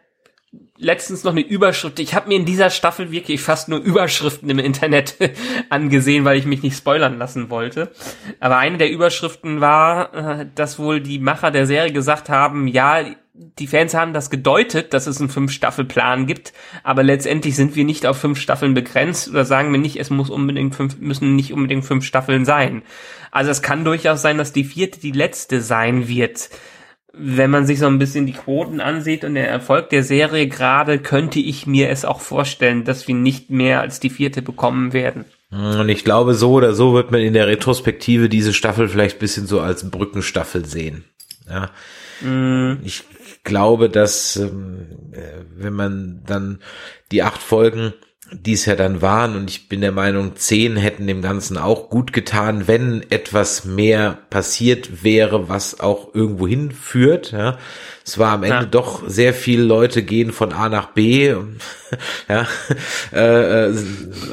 letztens 0.80 1.24
noch 1.24 1.32
eine 1.32 1.42
Überschrift. 1.42 2.00
Ich 2.00 2.16
habe 2.16 2.30
mir 2.30 2.36
in 2.36 2.46
dieser 2.46 2.70
Staffel 2.70 3.12
wirklich 3.12 3.42
fast 3.42 3.68
nur 3.68 3.80
Überschriften 3.80 4.50
im 4.50 4.60
Internet 4.60 5.16
angesehen, 5.70 6.26
weil 6.26 6.38
ich 6.38 6.46
mich 6.46 6.64
nicht 6.64 6.78
spoilern 6.78 7.18
lassen 7.18 7.50
wollte. 7.50 7.92
Aber 8.40 8.58
eine 8.58 8.78
der 8.78 8.90
Überschriften 8.90 9.62
war, 9.62 10.14
äh, 10.14 10.46
dass 10.56 10.80
wohl 10.80 11.02
die 11.02 11.20
Macher 11.20 11.52
der 11.52 11.68
Serie 11.68 11.92
gesagt 11.92 12.30
haben, 12.30 12.68
ja, 12.68 13.04
die 13.34 13.68
Fans 13.68 13.94
haben 13.94 14.14
das 14.14 14.30
gedeutet, 14.30 14.94
dass 14.94 15.08
es 15.08 15.20
einen 15.20 15.30
Fünf-Staffel-Plan 15.30 16.28
gibt, 16.28 16.52
aber 16.84 17.04
letztendlich 17.04 17.56
sind 17.56 17.76
wir 17.76 17.86
nicht 17.86 18.06
auf 18.06 18.18
fünf 18.18 18.38
Staffeln 18.40 18.74
begrenzt 18.74 19.30
oder 19.30 19.46
sagen 19.46 19.72
wir 19.72 19.80
nicht, 19.80 19.98
es 19.98 20.10
muss 20.10 20.30
unbedingt 20.30 20.76
fünf, 20.76 20.98
müssen 21.00 21.38
nicht 21.38 21.54
unbedingt 21.54 21.86
fünf 21.86 22.04
Staffeln 22.04 22.44
sein. 22.44 22.84
Also 23.32 23.50
es 23.52 23.62
kann 23.62 23.86
durchaus 23.86 24.22
sein, 24.22 24.38
dass 24.38 24.52
die 24.52 24.66
vierte 24.66 25.00
die 25.00 25.12
letzte 25.12 25.62
sein 25.62 26.10
wird. 26.10 26.50
Wenn 27.22 27.52
man 27.52 27.66
sich 27.66 27.80
so 27.80 27.88
ein 27.88 28.00
bisschen 28.00 28.26
die 28.26 28.34
Quoten 28.34 28.80
ansieht 28.80 29.24
und 29.24 29.36
der 29.36 29.50
Erfolg 29.50 29.90
der 29.90 30.04
Serie 30.04 30.48
gerade, 30.48 31.00
könnte 31.00 31.40
ich 31.40 31.68
mir 31.68 31.90
es 31.90 32.06
auch 32.06 32.22
vorstellen, 32.22 32.86
dass 32.86 33.08
wir 33.08 33.16
nicht 33.16 33.50
mehr 33.50 33.82
als 33.82 34.00
die 34.00 34.10
vierte 34.10 34.42
bekommen 34.42 34.94
werden. 34.94 35.26
Und 35.52 35.90
ich 35.90 36.04
glaube, 36.04 36.36
so 36.36 36.54
oder 36.54 36.74
so 36.74 36.94
wird 36.94 37.12
man 37.12 37.22
in 37.22 37.34
der 37.34 37.48
Retrospektive 37.48 38.30
diese 38.30 38.54
Staffel 38.54 38.88
vielleicht 38.88 39.20
bisschen 39.20 39.48
so 39.48 39.60
als 39.60 39.90
Brückenstaffel 39.90 40.66
sehen. 40.66 41.04
Ja. 41.50 41.72
Mm. 42.22 42.78
Ich 42.84 43.04
glaube, 43.44 43.90
dass 43.90 44.36
ähm, 44.36 44.86
äh, 45.12 45.44
wenn 45.56 45.74
man 45.74 46.22
dann 46.26 46.60
die 47.12 47.24
acht 47.24 47.42
Folgen 47.42 47.94
die 48.32 48.54
es 48.54 48.66
ja 48.66 48.76
dann 48.76 49.02
waren 49.02 49.36
und 49.36 49.50
ich 49.50 49.70
bin 49.70 49.82
der 49.82 49.92
Meinung, 49.92 50.36
zehn 50.36 50.76
hätten 50.76 51.08
dem 51.08 51.22
Ganzen 51.22 51.58
auch 51.58 51.90
gut 51.90 52.14
getan, 52.14 52.68
wenn 52.68 53.04
etwas 53.10 53.66
mehr 53.66 54.18
passiert 54.30 55.04
wäre, 55.04 55.50
was 55.50 55.80
auch 55.80 56.14
irgendwo 56.14 56.48
hinführt. 56.48 57.32
Ja. 57.32 57.58
Es 58.06 58.18
war 58.18 58.34
am 58.34 58.44
Ende 58.44 58.56
ja. 58.56 58.66
doch 58.66 59.08
sehr 59.08 59.34
viele 59.34 59.64
Leute 59.64 60.04
gehen 60.04 60.32
von 60.32 60.54
A 60.54 60.70
nach 60.70 60.88
B 60.88 61.34
ja, 62.30 62.48
äh, 63.14 63.66
äh, 63.66 63.76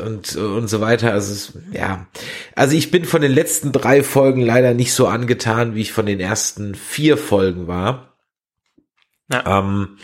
und, 0.04 0.36
und 0.36 0.68
so 0.68 0.80
weiter. 0.80 1.12
Also 1.12 1.32
es, 1.32 1.52
ja, 1.72 2.06
also 2.54 2.76
ich 2.76 2.90
bin 2.90 3.04
von 3.04 3.22
den 3.22 3.32
letzten 3.32 3.72
drei 3.72 4.02
Folgen 4.02 4.42
leider 4.42 4.74
nicht 4.74 4.92
so 4.92 5.06
angetan, 5.06 5.74
wie 5.74 5.82
ich 5.82 5.92
von 5.92 6.06
den 6.06 6.20
ersten 6.20 6.74
vier 6.74 7.16
Folgen 7.16 7.66
war. 7.66 8.15
Ja. 9.30 9.58
Ähm, 9.58 9.98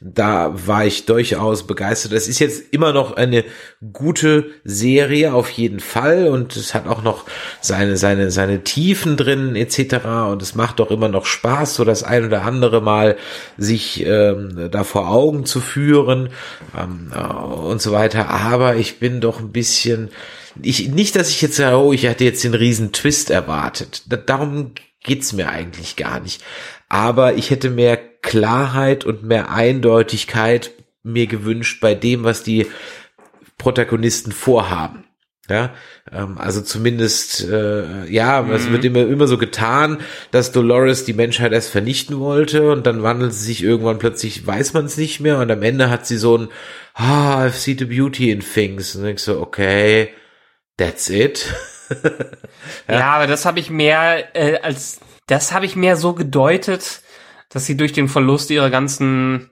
da 0.00 0.54
war 0.68 0.86
ich 0.86 1.04
durchaus 1.06 1.66
begeistert. 1.66 2.12
Es 2.12 2.28
ist 2.28 2.38
jetzt 2.38 2.72
immer 2.72 2.92
noch 2.92 3.16
eine 3.16 3.44
gute 3.92 4.52
Serie 4.62 5.34
auf 5.34 5.50
jeden 5.50 5.80
Fall 5.80 6.28
und 6.28 6.54
es 6.54 6.74
hat 6.74 6.86
auch 6.86 7.02
noch 7.02 7.24
seine 7.60 7.96
seine 7.96 8.30
seine 8.30 8.62
Tiefen 8.62 9.16
drin 9.16 9.56
etc. 9.56 10.06
Und 10.30 10.42
es 10.42 10.54
macht 10.54 10.78
doch 10.78 10.92
immer 10.92 11.08
noch 11.08 11.26
Spaß, 11.26 11.74
so 11.74 11.84
das 11.84 12.04
ein 12.04 12.24
oder 12.24 12.42
andere 12.42 12.80
Mal 12.80 13.16
sich 13.56 14.04
ähm, 14.06 14.68
da 14.70 14.84
vor 14.84 15.10
Augen 15.10 15.44
zu 15.44 15.60
führen 15.60 16.28
ähm, 16.78 17.10
äh, 17.12 17.18
und 17.20 17.82
so 17.82 17.90
weiter. 17.90 18.30
Aber 18.30 18.76
ich 18.76 19.00
bin 19.00 19.20
doch 19.20 19.40
ein 19.40 19.50
bisschen 19.50 20.10
ich 20.62 20.88
nicht, 20.88 21.14
dass 21.16 21.30
ich 21.30 21.42
jetzt 21.42 21.56
sage, 21.56 21.76
oh, 21.76 21.92
ich 21.92 22.06
hatte 22.06 22.24
jetzt 22.24 22.42
den 22.42 22.54
riesen 22.54 22.92
Twist 22.92 23.30
erwartet. 23.30 24.02
Da, 24.08 24.16
darum 24.16 24.72
geht's 25.08 25.32
mir 25.32 25.48
eigentlich 25.48 25.96
gar 25.96 26.20
nicht. 26.20 26.44
Aber 26.88 27.34
ich 27.34 27.50
hätte 27.50 27.70
mehr 27.70 27.96
Klarheit 27.96 29.04
und 29.04 29.24
mehr 29.24 29.50
Eindeutigkeit 29.50 30.70
mir 31.02 31.26
gewünscht 31.26 31.80
bei 31.80 31.94
dem, 31.94 32.22
was 32.22 32.42
die 32.42 32.66
Protagonisten 33.56 34.30
vorhaben. 34.30 35.04
Ja, 35.50 35.74
ähm, 36.12 36.36
also 36.36 36.60
zumindest, 36.60 37.48
äh, 37.48 38.04
ja, 38.04 38.42
mhm. 38.42 38.52
es 38.52 38.70
wird 38.70 38.84
immer, 38.84 39.00
immer 39.00 39.26
so 39.26 39.38
getan, 39.38 39.98
dass 40.30 40.52
Dolores 40.52 41.06
die 41.06 41.14
Menschheit 41.14 41.52
erst 41.52 41.70
vernichten 41.70 42.20
wollte 42.20 42.70
und 42.70 42.86
dann 42.86 43.02
wandelt 43.02 43.32
sie 43.32 43.46
sich 43.46 43.64
irgendwann 43.64 43.98
plötzlich, 43.98 44.46
weiß 44.46 44.74
man 44.74 44.84
es 44.84 44.98
nicht 44.98 45.20
mehr 45.20 45.38
und 45.38 45.50
am 45.50 45.62
Ende 45.62 45.88
hat 45.88 46.06
sie 46.06 46.18
so 46.18 46.36
ein, 46.36 46.48
ah, 46.92 47.46
I've 47.46 47.52
seen 47.52 47.78
the 47.78 47.86
beauty 47.86 48.30
in 48.30 48.40
things 48.40 48.94
und 48.94 49.06
ich 49.06 49.20
so, 49.20 49.40
okay, 49.40 50.10
that's 50.76 51.08
it. 51.08 51.50
ja. 52.88 52.98
ja. 52.98 53.10
aber 53.12 53.26
das 53.26 53.44
habe 53.44 53.60
ich 53.60 53.70
mehr 53.70 54.34
äh, 54.36 54.58
als, 54.60 55.00
das 55.26 55.52
habe 55.52 55.66
ich 55.66 55.76
mehr 55.76 55.96
so 55.96 56.14
gedeutet, 56.14 57.02
dass 57.50 57.66
sie 57.66 57.76
durch 57.76 57.92
den 57.92 58.08
Verlust 58.08 58.50
ihrer 58.50 58.70
ganzen, 58.70 59.50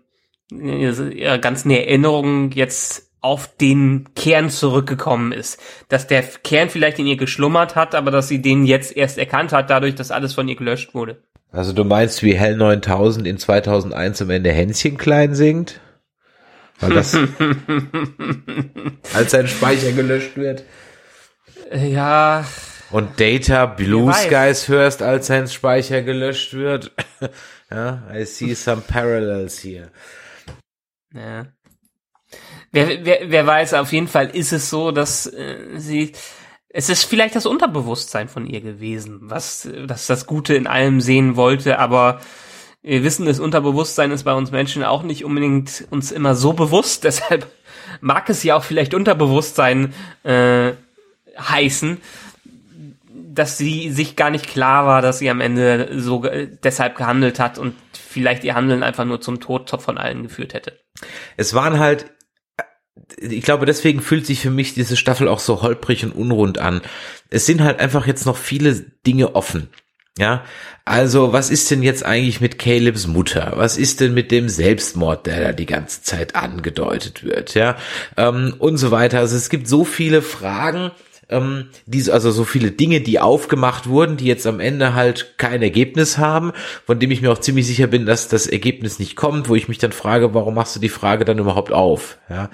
ihrer 0.50 1.38
ganzen 1.38 1.70
Erinnerungen 1.70 2.50
jetzt 2.52 3.06
auf 3.20 3.48
den 3.56 4.08
Kern 4.14 4.50
zurückgekommen 4.50 5.32
ist. 5.32 5.60
Dass 5.88 6.06
der 6.06 6.22
Kern 6.22 6.70
vielleicht 6.70 6.98
in 6.98 7.06
ihr 7.06 7.16
geschlummert 7.16 7.74
hat, 7.74 7.94
aber 7.94 8.10
dass 8.10 8.28
sie 8.28 8.40
den 8.40 8.64
jetzt 8.66 8.96
erst 8.96 9.18
erkannt 9.18 9.52
hat, 9.52 9.70
dadurch, 9.70 9.94
dass 9.94 10.10
alles 10.10 10.34
von 10.34 10.46
ihr 10.48 10.56
gelöscht 10.56 10.94
wurde. 10.94 11.22
Also 11.50 11.72
du 11.72 11.84
meinst, 11.84 12.22
wie 12.22 12.34
Hell 12.34 12.56
9000 12.56 13.26
in 13.26 13.38
2001 13.38 14.22
am 14.22 14.30
Ende 14.30 14.52
Hänschen 14.52 14.96
klein 14.96 15.34
singt? 15.34 15.80
Weil 16.78 16.90
das, 16.90 17.16
als 19.14 19.30
sein 19.30 19.48
Speicher 19.48 19.92
gelöscht 19.92 20.36
wird. 20.36 20.64
Ja. 21.72 22.44
Und 22.90 23.20
Data 23.20 23.66
Blue 23.66 24.12
Skies 24.12 24.68
hörst, 24.68 25.02
als 25.02 25.26
sein 25.26 25.48
Speicher 25.48 26.02
gelöscht 26.02 26.54
wird. 26.54 26.92
ja, 27.70 28.02
I 28.14 28.24
see 28.24 28.54
some 28.54 28.82
parallels 28.86 29.62
here. 29.62 29.90
Ja. 31.12 31.46
Wer, 32.72 33.04
wer, 33.04 33.30
wer 33.30 33.46
weiß, 33.46 33.74
auf 33.74 33.92
jeden 33.92 34.08
Fall 34.08 34.28
ist 34.30 34.52
es 34.52 34.70
so, 34.70 34.92
dass 34.92 35.26
äh, 35.26 35.56
sie 35.76 36.12
es 36.68 36.90
ist 36.90 37.04
vielleicht 37.04 37.34
das 37.34 37.46
Unterbewusstsein 37.46 38.28
von 38.28 38.46
ihr 38.46 38.60
gewesen, 38.60 39.20
was 39.22 39.68
dass 39.86 40.06
das 40.06 40.26
Gute 40.26 40.54
in 40.54 40.66
allem 40.66 41.00
sehen 41.00 41.36
wollte, 41.36 41.78
aber 41.78 42.20
wir 42.82 43.02
wissen, 43.02 43.26
das 43.26 43.40
Unterbewusstsein 43.40 44.10
ist 44.10 44.24
bei 44.24 44.34
uns 44.34 44.50
Menschen 44.50 44.84
auch 44.84 45.02
nicht 45.02 45.24
unbedingt 45.24 45.86
uns 45.90 46.12
immer 46.12 46.34
so 46.34 46.52
bewusst, 46.52 47.04
deshalb 47.04 47.46
mag 48.00 48.28
es 48.28 48.42
ja 48.42 48.56
auch 48.56 48.64
vielleicht 48.64 48.94
Unterbewusstsein 48.94 49.94
äh, 50.22 50.72
heißen, 51.38 51.98
dass 53.34 53.58
sie 53.58 53.90
sich 53.90 54.16
gar 54.16 54.30
nicht 54.30 54.46
klar 54.46 54.86
war, 54.86 55.02
dass 55.02 55.18
sie 55.18 55.30
am 55.30 55.40
Ende 55.40 55.90
so 56.00 56.24
deshalb 56.62 56.96
gehandelt 56.96 57.38
hat 57.38 57.58
und 57.58 57.74
vielleicht 57.92 58.44
ihr 58.44 58.54
Handeln 58.54 58.82
einfach 58.82 59.04
nur 59.04 59.20
zum 59.20 59.40
Tod 59.40 59.70
von 59.82 59.98
allen 59.98 60.22
geführt 60.22 60.54
hätte. 60.54 60.78
Es 61.36 61.52
waren 61.54 61.78
halt 61.78 62.06
ich 63.18 63.42
glaube, 63.42 63.66
deswegen 63.66 64.00
fühlt 64.00 64.26
sich 64.26 64.40
für 64.40 64.50
mich 64.50 64.74
diese 64.74 64.96
Staffel 64.96 65.28
auch 65.28 65.38
so 65.38 65.62
holprig 65.62 66.04
und 66.04 66.12
unrund 66.12 66.58
an. 66.58 66.80
Es 67.30 67.46
sind 67.46 67.62
halt 67.62 67.78
einfach 67.78 68.06
jetzt 68.06 68.26
noch 68.26 68.36
viele 68.36 68.74
Dinge 69.06 69.34
offen. 69.34 69.68
Ja, 70.18 70.44
also 70.86 71.34
was 71.34 71.50
ist 71.50 71.70
denn 71.70 71.82
jetzt 71.82 72.02
eigentlich 72.02 72.40
mit 72.40 72.58
Calebs 72.58 73.06
Mutter? 73.06 73.52
Was 73.56 73.76
ist 73.76 74.00
denn 74.00 74.14
mit 74.14 74.30
dem 74.30 74.48
Selbstmord, 74.48 75.26
der 75.26 75.40
da 75.40 75.52
die 75.52 75.66
ganze 75.66 76.02
Zeit 76.02 76.34
angedeutet 76.34 77.22
wird? 77.22 77.52
Ja, 77.52 77.76
ähm, 78.16 78.54
und 78.58 78.78
so 78.78 78.90
weiter. 78.90 79.18
Also 79.18 79.36
es 79.36 79.50
gibt 79.50 79.68
so 79.68 79.84
viele 79.84 80.22
Fragen, 80.22 80.90
ähm, 81.28 81.66
diese, 81.86 82.12
also 82.12 82.30
so 82.30 82.44
viele 82.44 82.70
Dinge, 82.70 83.00
die 83.00 83.18
aufgemacht 83.18 83.88
wurden, 83.88 84.16
die 84.16 84.26
jetzt 84.26 84.46
am 84.46 84.60
Ende 84.60 84.94
halt 84.94 85.38
kein 85.38 85.62
Ergebnis 85.62 86.18
haben, 86.18 86.52
von 86.84 86.98
dem 86.98 87.10
ich 87.10 87.20
mir 87.20 87.32
auch 87.32 87.38
ziemlich 87.38 87.66
sicher 87.66 87.88
bin, 87.88 88.06
dass 88.06 88.28
das 88.28 88.46
Ergebnis 88.46 88.98
nicht 88.98 89.16
kommt, 89.16 89.48
wo 89.48 89.54
ich 89.54 89.68
mich 89.68 89.78
dann 89.78 89.92
frage, 89.92 90.34
warum 90.34 90.54
machst 90.54 90.76
du 90.76 90.80
die 90.80 90.88
Frage 90.88 91.24
dann 91.24 91.38
überhaupt 91.38 91.72
auf? 91.72 92.18
Ja. 92.30 92.50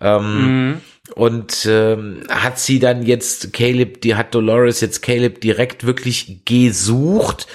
Ähm, 0.00 0.68
mhm. 0.68 0.80
Und 1.14 1.66
ähm, 1.68 2.22
hat 2.30 2.58
sie 2.58 2.78
dann 2.78 3.04
jetzt 3.04 3.52
Caleb, 3.52 4.00
die 4.00 4.14
hat 4.14 4.34
Dolores 4.34 4.80
jetzt 4.80 5.02
Caleb 5.02 5.42
direkt 5.42 5.84
wirklich 5.84 6.44
gesucht, 6.46 7.46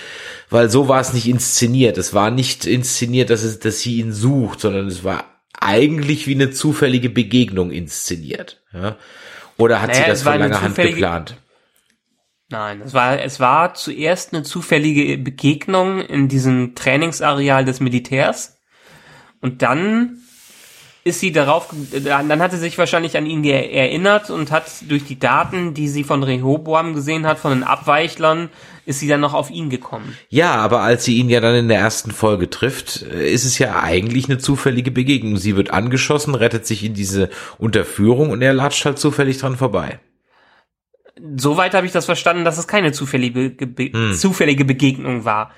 weil 0.51 0.69
so 0.69 0.87
war 0.87 1.01
es 1.01 1.13
nicht 1.13 1.27
inszeniert. 1.27 1.97
Es 1.97 2.13
war 2.13 2.29
nicht 2.29 2.67
inszeniert, 2.67 3.31
dass, 3.31 3.43
es, 3.43 3.57
dass 3.57 3.79
sie 3.79 3.97
ihn 3.97 4.13
sucht, 4.13 4.59
sondern 4.61 4.85
es 4.85 5.03
war 5.03 5.25
eigentlich 5.59 6.27
wie 6.27 6.35
eine 6.35 6.51
zufällige 6.51 7.09
Begegnung 7.09 7.71
inszeniert. 7.71 8.61
Ja. 8.71 8.97
Oder 9.59 9.81
hat 9.81 9.89
naja, 9.89 10.03
sie 10.03 10.09
das 10.09 10.23
von 10.23 10.39
langer 10.39 10.61
Hand 10.61 10.75
geplant? 10.75 11.37
Nein, 12.49 12.81
es 12.83 12.93
war, 12.93 13.19
es 13.21 13.39
war 13.39 13.75
zuerst 13.75 14.33
eine 14.33 14.43
zufällige 14.43 15.17
Begegnung 15.19 16.01
in 16.01 16.27
diesem 16.27 16.73
Trainingsareal 16.73 17.63
des 17.63 17.79
Militärs. 17.79 18.57
Und 19.41 19.61
dann 19.61 20.17
ist 21.03 21.19
sie 21.19 21.31
darauf, 21.31 21.73
dann 21.93 22.41
hat 22.41 22.51
sie 22.51 22.57
sich 22.57 22.77
wahrscheinlich 22.77 23.17
an 23.17 23.25
ihn 23.25 23.43
erinnert 23.43 24.29
und 24.29 24.51
hat 24.51 24.65
durch 24.87 25.05
die 25.05 25.19
Daten, 25.19 25.73
die 25.73 25.87
sie 25.87 26.03
von 26.03 26.23
Rehoboam 26.23 26.93
gesehen 26.93 27.27
hat, 27.27 27.37
von 27.39 27.51
den 27.51 27.63
Abweichlern, 27.63 28.49
ist 28.89 28.99
sie 28.99 29.07
dann 29.07 29.21
noch 29.21 29.35
auf 29.35 29.51
ihn 29.51 29.69
gekommen. 29.69 30.17
Ja, 30.29 30.55
aber 30.55 30.81
als 30.81 31.05
sie 31.05 31.17
ihn 31.17 31.29
ja 31.29 31.39
dann 31.39 31.53
in 31.53 31.67
der 31.67 31.77
ersten 31.77 32.09
Folge 32.09 32.49
trifft, 32.49 33.03
äh, 33.03 33.31
ist 33.31 33.45
es 33.45 33.59
ja 33.59 33.83
eigentlich 33.83 34.25
eine 34.25 34.39
zufällige 34.39 34.89
Begegnung. 34.89 35.37
Sie 35.37 35.55
wird 35.55 35.69
angeschossen, 35.69 36.33
rettet 36.33 36.65
sich 36.65 36.83
in 36.83 36.95
diese 36.95 37.29
Unterführung 37.59 38.31
und 38.31 38.41
er 38.41 38.51
latscht 38.51 38.83
halt 38.85 38.97
zufällig 38.97 39.37
dran 39.37 39.57
vorbei. 39.57 39.99
Soweit 41.35 41.75
habe 41.75 41.85
ich 41.85 41.91
das 41.91 42.05
verstanden, 42.05 42.45
dass 42.45 42.57
es 42.57 42.67
keine 42.67 42.91
zufällige, 42.91 43.51
Be 43.67 43.91
hm. 43.93 44.15
zufällige 44.15 44.65
Begegnung 44.65 45.23
war. 45.23 45.51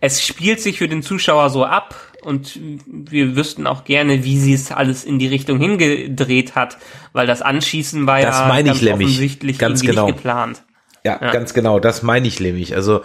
Es 0.00 0.24
spielt 0.24 0.62
sich 0.62 0.78
für 0.78 0.88
den 0.88 1.02
Zuschauer 1.02 1.50
so 1.50 1.66
ab 1.66 1.94
und 2.22 2.58
wir 2.86 3.36
wüssten 3.36 3.66
auch 3.66 3.84
gerne, 3.84 4.24
wie 4.24 4.38
sie 4.38 4.54
es 4.54 4.72
alles 4.72 5.04
in 5.04 5.18
die 5.18 5.26
Richtung 5.26 5.60
hingedreht 5.60 6.54
hat, 6.54 6.78
weil 7.12 7.26
das 7.26 7.42
Anschießen 7.42 8.06
war 8.06 8.22
das 8.22 8.38
ja 8.38 8.48
meine 8.48 8.70
ganz 8.70 8.78
ich 8.78 8.88
nämlich. 8.88 9.06
offensichtlich 9.08 9.58
ganz 9.58 9.82
genau. 9.82 10.06
nicht 10.06 10.16
geplant. 10.16 10.62
Ja, 11.04 11.18
ja, 11.20 11.32
ganz 11.32 11.54
genau, 11.54 11.80
das 11.80 12.02
meine 12.02 12.28
ich 12.28 12.40
nämlich. 12.40 12.74
Also 12.74 13.02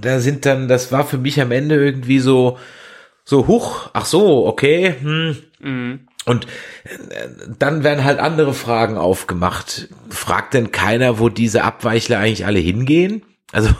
da 0.00 0.20
sind 0.20 0.46
dann, 0.46 0.68
das 0.68 0.92
war 0.92 1.04
für 1.04 1.18
mich 1.18 1.40
am 1.40 1.52
Ende 1.52 1.76
irgendwie 1.76 2.20
so, 2.20 2.58
so 3.24 3.46
huch, 3.46 3.90
ach 3.92 4.04
so, 4.04 4.46
okay, 4.46 4.94
hm. 5.00 5.36
Mhm. 5.60 6.00
Und 6.24 6.46
äh, 6.84 7.28
dann 7.58 7.82
werden 7.82 8.04
halt 8.04 8.20
andere 8.20 8.54
Fragen 8.54 8.96
aufgemacht. 8.96 9.88
Fragt 10.08 10.54
denn 10.54 10.70
keiner, 10.70 11.18
wo 11.18 11.28
diese 11.28 11.64
Abweichler 11.64 12.18
eigentlich 12.18 12.46
alle 12.46 12.60
hingehen? 12.60 13.22
Also 13.50 13.70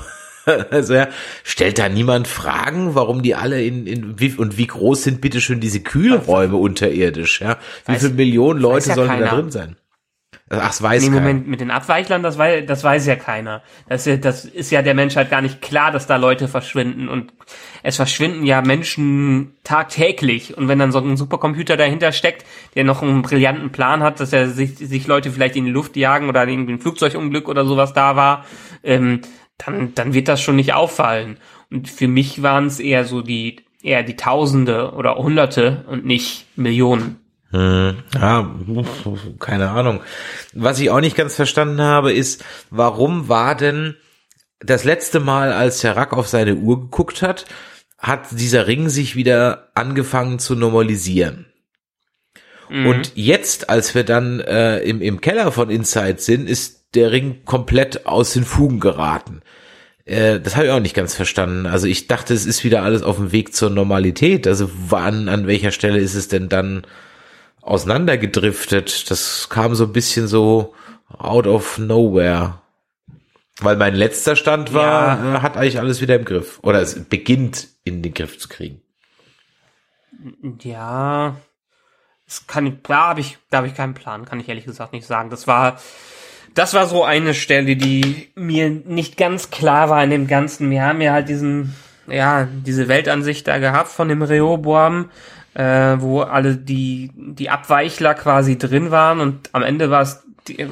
Also 0.70 0.94
ja, 0.94 1.08
stellt 1.44 1.78
da 1.78 1.88
niemand 1.88 2.28
Fragen, 2.28 2.94
warum 2.94 3.22
die 3.22 3.34
alle 3.34 3.62
in, 3.62 3.86
in 3.86 4.18
wie, 4.18 4.34
und 4.34 4.58
wie 4.58 4.66
groß 4.66 5.02
sind 5.02 5.20
bitte 5.20 5.40
schön 5.40 5.60
diese 5.60 5.80
Kühlräume 5.80 6.56
unterirdisch, 6.56 7.40
ja? 7.40 7.58
Wie 7.86 7.96
viele 7.96 8.14
Millionen 8.14 8.60
Leute 8.60 8.90
ja 8.90 8.94
sollen 8.94 9.20
da 9.20 9.34
drin 9.36 9.50
sein? 9.50 9.76
Ach, 10.54 10.66
das 10.66 10.82
weiß 10.82 11.04
nee. 11.04 11.10
Moment, 11.10 11.48
mit 11.48 11.60
den 11.60 11.70
Abweichlern, 11.70 12.22
das 12.22 12.36
weiß, 12.36 12.66
das 12.66 12.84
weiß 12.84 13.06
ja 13.06 13.16
keiner. 13.16 13.62
Das, 13.88 14.06
ist, 14.06 14.22
das 14.22 14.44
ist 14.44 14.70
ja 14.70 14.82
der 14.82 14.92
Menschheit 14.92 15.30
gar 15.30 15.40
nicht 15.40 15.62
klar, 15.62 15.90
dass 15.90 16.06
da 16.06 16.16
Leute 16.16 16.46
verschwinden. 16.46 17.08
Und 17.08 17.32
es 17.82 17.96
verschwinden 17.96 18.44
ja 18.44 18.60
Menschen 18.60 19.54
tagtäglich. 19.64 20.56
Und 20.56 20.68
wenn 20.68 20.78
dann 20.78 20.92
so 20.92 20.98
ein 20.98 21.16
Supercomputer 21.16 21.78
dahinter 21.78 22.12
steckt, 22.12 22.44
der 22.74 22.84
noch 22.84 23.00
einen 23.00 23.22
brillanten 23.22 23.72
Plan 23.72 24.02
hat, 24.02 24.20
dass 24.20 24.34
er 24.34 24.50
sich, 24.50 24.76
sich 24.76 25.06
Leute 25.06 25.30
vielleicht 25.30 25.56
in 25.56 25.64
die 25.64 25.70
Luft 25.70 25.96
jagen 25.96 26.28
oder 26.28 26.46
irgendwie 26.46 26.74
ein 26.74 26.80
Flugzeugunglück 26.80 27.48
oder 27.48 27.64
sowas 27.64 27.94
da 27.94 28.16
war, 28.16 28.44
ähm, 28.84 29.22
dann, 29.56 29.94
dann 29.94 30.12
wird 30.12 30.28
das 30.28 30.42
schon 30.42 30.56
nicht 30.56 30.74
auffallen. 30.74 31.38
Und 31.70 31.88
für 31.88 32.08
mich 32.08 32.42
waren 32.42 32.66
es 32.66 32.78
eher 32.78 33.06
so 33.06 33.22
die, 33.22 33.64
eher 33.82 34.02
die 34.02 34.16
Tausende 34.16 34.92
oder 34.92 35.16
Hunderte 35.16 35.86
und 35.88 36.04
nicht 36.04 36.46
Millionen. 36.56 37.21
Hm, 37.52 38.02
ja, 38.14 38.54
keine 39.38 39.70
Ahnung. 39.70 40.00
Was 40.54 40.80
ich 40.80 40.90
auch 40.90 41.00
nicht 41.00 41.16
ganz 41.16 41.36
verstanden 41.36 41.82
habe, 41.82 42.12
ist, 42.12 42.44
warum 42.70 43.28
war 43.28 43.54
denn 43.54 43.96
das 44.58 44.84
letzte 44.84 45.20
Mal, 45.20 45.52
als 45.52 45.84
Herr 45.84 45.96
Rack 45.96 46.12
auf 46.12 46.28
seine 46.28 46.54
Uhr 46.56 46.80
geguckt 46.80 47.20
hat, 47.20 47.44
hat 47.98 48.28
dieser 48.32 48.66
Ring 48.66 48.88
sich 48.88 49.16
wieder 49.16 49.68
angefangen 49.74 50.38
zu 50.38 50.56
normalisieren. 50.56 51.46
Mhm. 52.70 52.86
Und 52.86 53.12
jetzt, 53.16 53.68
als 53.68 53.94
wir 53.94 54.04
dann 54.04 54.40
äh, 54.40 54.78
im, 54.78 55.02
im 55.02 55.20
Keller 55.20 55.52
von 55.52 55.68
Inside 55.68 56.18
sind, 56.18 56.48
ist 56.48 56.86
der 56.94 57.12
Ring 57.12 57.44
komplett 57.44 58.06
aus 58.06 58.32
den 58.32 58.44
Fugen 58.44 58.80
geraten. 58.80 59.42
Äh, 60.04 60.40
das 60.40 60.56
habe 60.56 60.66
ich 60.66 60.72
auch 60.72 60.80
nicht 60.80 60.96
ganz 60.96 61.14
verstanden. 61.14 61.66
Also 61.66 61.86
ich 61.86 62.08
dachte, 62.08 62.32
es 62.32 62.46
ist 62.46 62.64
wieder 62.64 62.82
alles 62.82 63.02
auf 63.02 63.16
dem 63.16 63.30
Weg 63.30 63.54
zur 63.54 63.70
Normalität. 63.70 64.46
Also 64.46 64.70
wann, 64.88 65.28
an 65.28 65.46
welcher 65.46 65.70
Stelle 65.70 65.98
ist 65.98 66.14
es 66.14 66.28
denn 66.28 66.48
dann 66.48 66.84
auseinandergedriftet? 67.62 69.10
Das 69.10 69.48
kam 69.48 69.74
so 69.74 69.84
ein 69.84 69.92
bisschen 69.92 70.28
so 70.28 70.74
out 71.08 71.46
of 71.46 71.78
nowhere. 71.78 72.58
Weil 73.60 73.76
mein 73.76 73.94
letzter 73.94 74.36
Stand 74.36 74.72
war, 74.72 75.18
ja. 75.18 75.36
Äh, 75.36 75.40
hat 75.40 75.56
eigentlich 75.56 75.78
alles 75.78 76.00
wieder 76.00 76.16
im 76.16 76.24
Griff. 76.24 76.58
Oder 76.62 76.80
es 76.80 77.04
beginnt 77.04 77.68
in 77.84 78.02
den 78.02 78.14
Griff 78.14 78.38
zu 78.38 78.48
kriegen. 78.48 78.80
Ja, 80.60 81.36
das 82.26 82.46
kann 82.46 82.66
ich, 82.66 82.74
da 82.82 83.08
habe 83.08 83.20
ich, 83.20 83.38
da 83.50 83.58
habe 83.58 83.66
ich 83.66 83.74
keinen 83.74 83.94
Plan, 83.94 84.24
kann 84.24 84.40
ich 84.40 84.48
ehrlich 84.48 84.64
gesagt 84.64 84.92
nicht 84.92 85.06
sagen. 85.06 85.30
Das 85.30 85.46
war, 85.46 85.80
das 86.54 86.74
war 86.74 86.86
so 86.86 87.04
eine 87.04 87.34
Stelle, 87.34 87.76
die 87.76 88.30
mir 88.34 88.70
nicht 88.70 89.16
ganz 89.16 89.50
klar 89.50 89.90
war 89.90 90.02
in 90.02 90.10
dem 90.10 90.26
Ganzen. 90.26 90.70
Wir 90.70 90.82
haben 90.82 91.00
ja 91.00 91.12
halt 91.12 91.28
diesen, 91.28 91.74
ja, 92.06 92.48
diese 92.50 92.88
Weltansicht 92.88 93.48
da 93.48 93.58
gehabt 93.58 93.90
von 93.90 94.08
dem 94.08 94.22
Rehoboam, 94.22 95.10
äh, 95.54 95.96
wo 95.98 96.20
alle 96.20 96.56
die, 96.56 97.10
die 97.14 97.50
Abweichler 97.50 98.14
quasi 98.14 98.58
drin 98.58 98.90
waren 98.90 99.20
und 99.20 99.50
am 99.52 99.62
Ende 99.62 99.90
war 99.90 100.02
es 100.02 100.22
die, 100.48 100.58
äh, 100.58 100.68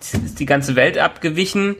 ist 0.00 0.40
die 0.40 0.46
ganze 0.46 0.76
Welt 0.76 0.98
abgewichen. 0.98 1.76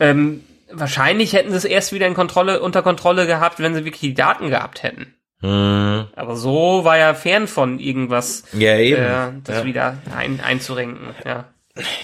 Ähm, 0.00 0.42
wahrscheinlich 0.70 1.32
hätten 1.32 1.50
sie 1.50 1.56
es 1.56 1.64
erst 1.64 1.92
wieder 1.92 2.06
in 2.06 2.14
Kontrolle, 2.14 2.60
unter 2.60 2.82
Kontrolle 2.82 3.26
gehabt, 3.26 3.60
wenn 3.60 3.74
sie 3.74 3.84
wirklich 3.84 4.00
die 4.00 4.14
Daten 4.14 4.48
gehabt 4.48 4.82
hätten. 4.82 5.14
Hm. 5.40 6.06
Aber 6.14 6.36
so 6.36 6.84
war 6.84 6.98
ja 6.98 7.14
fern 7.14 7.48
von 7.48 7.80
irgendwas, 7.80 8.44
ja, 8.52 8.76
eben. 8.78 9.02
Äh, 9.02 9.28
das 9.44 9.58
ja. 9.58 9.64
wieder 9.64 9.98
ein, 10.16 10.40
einzurenken. 10.40 11.14
Ja 11.24 11.46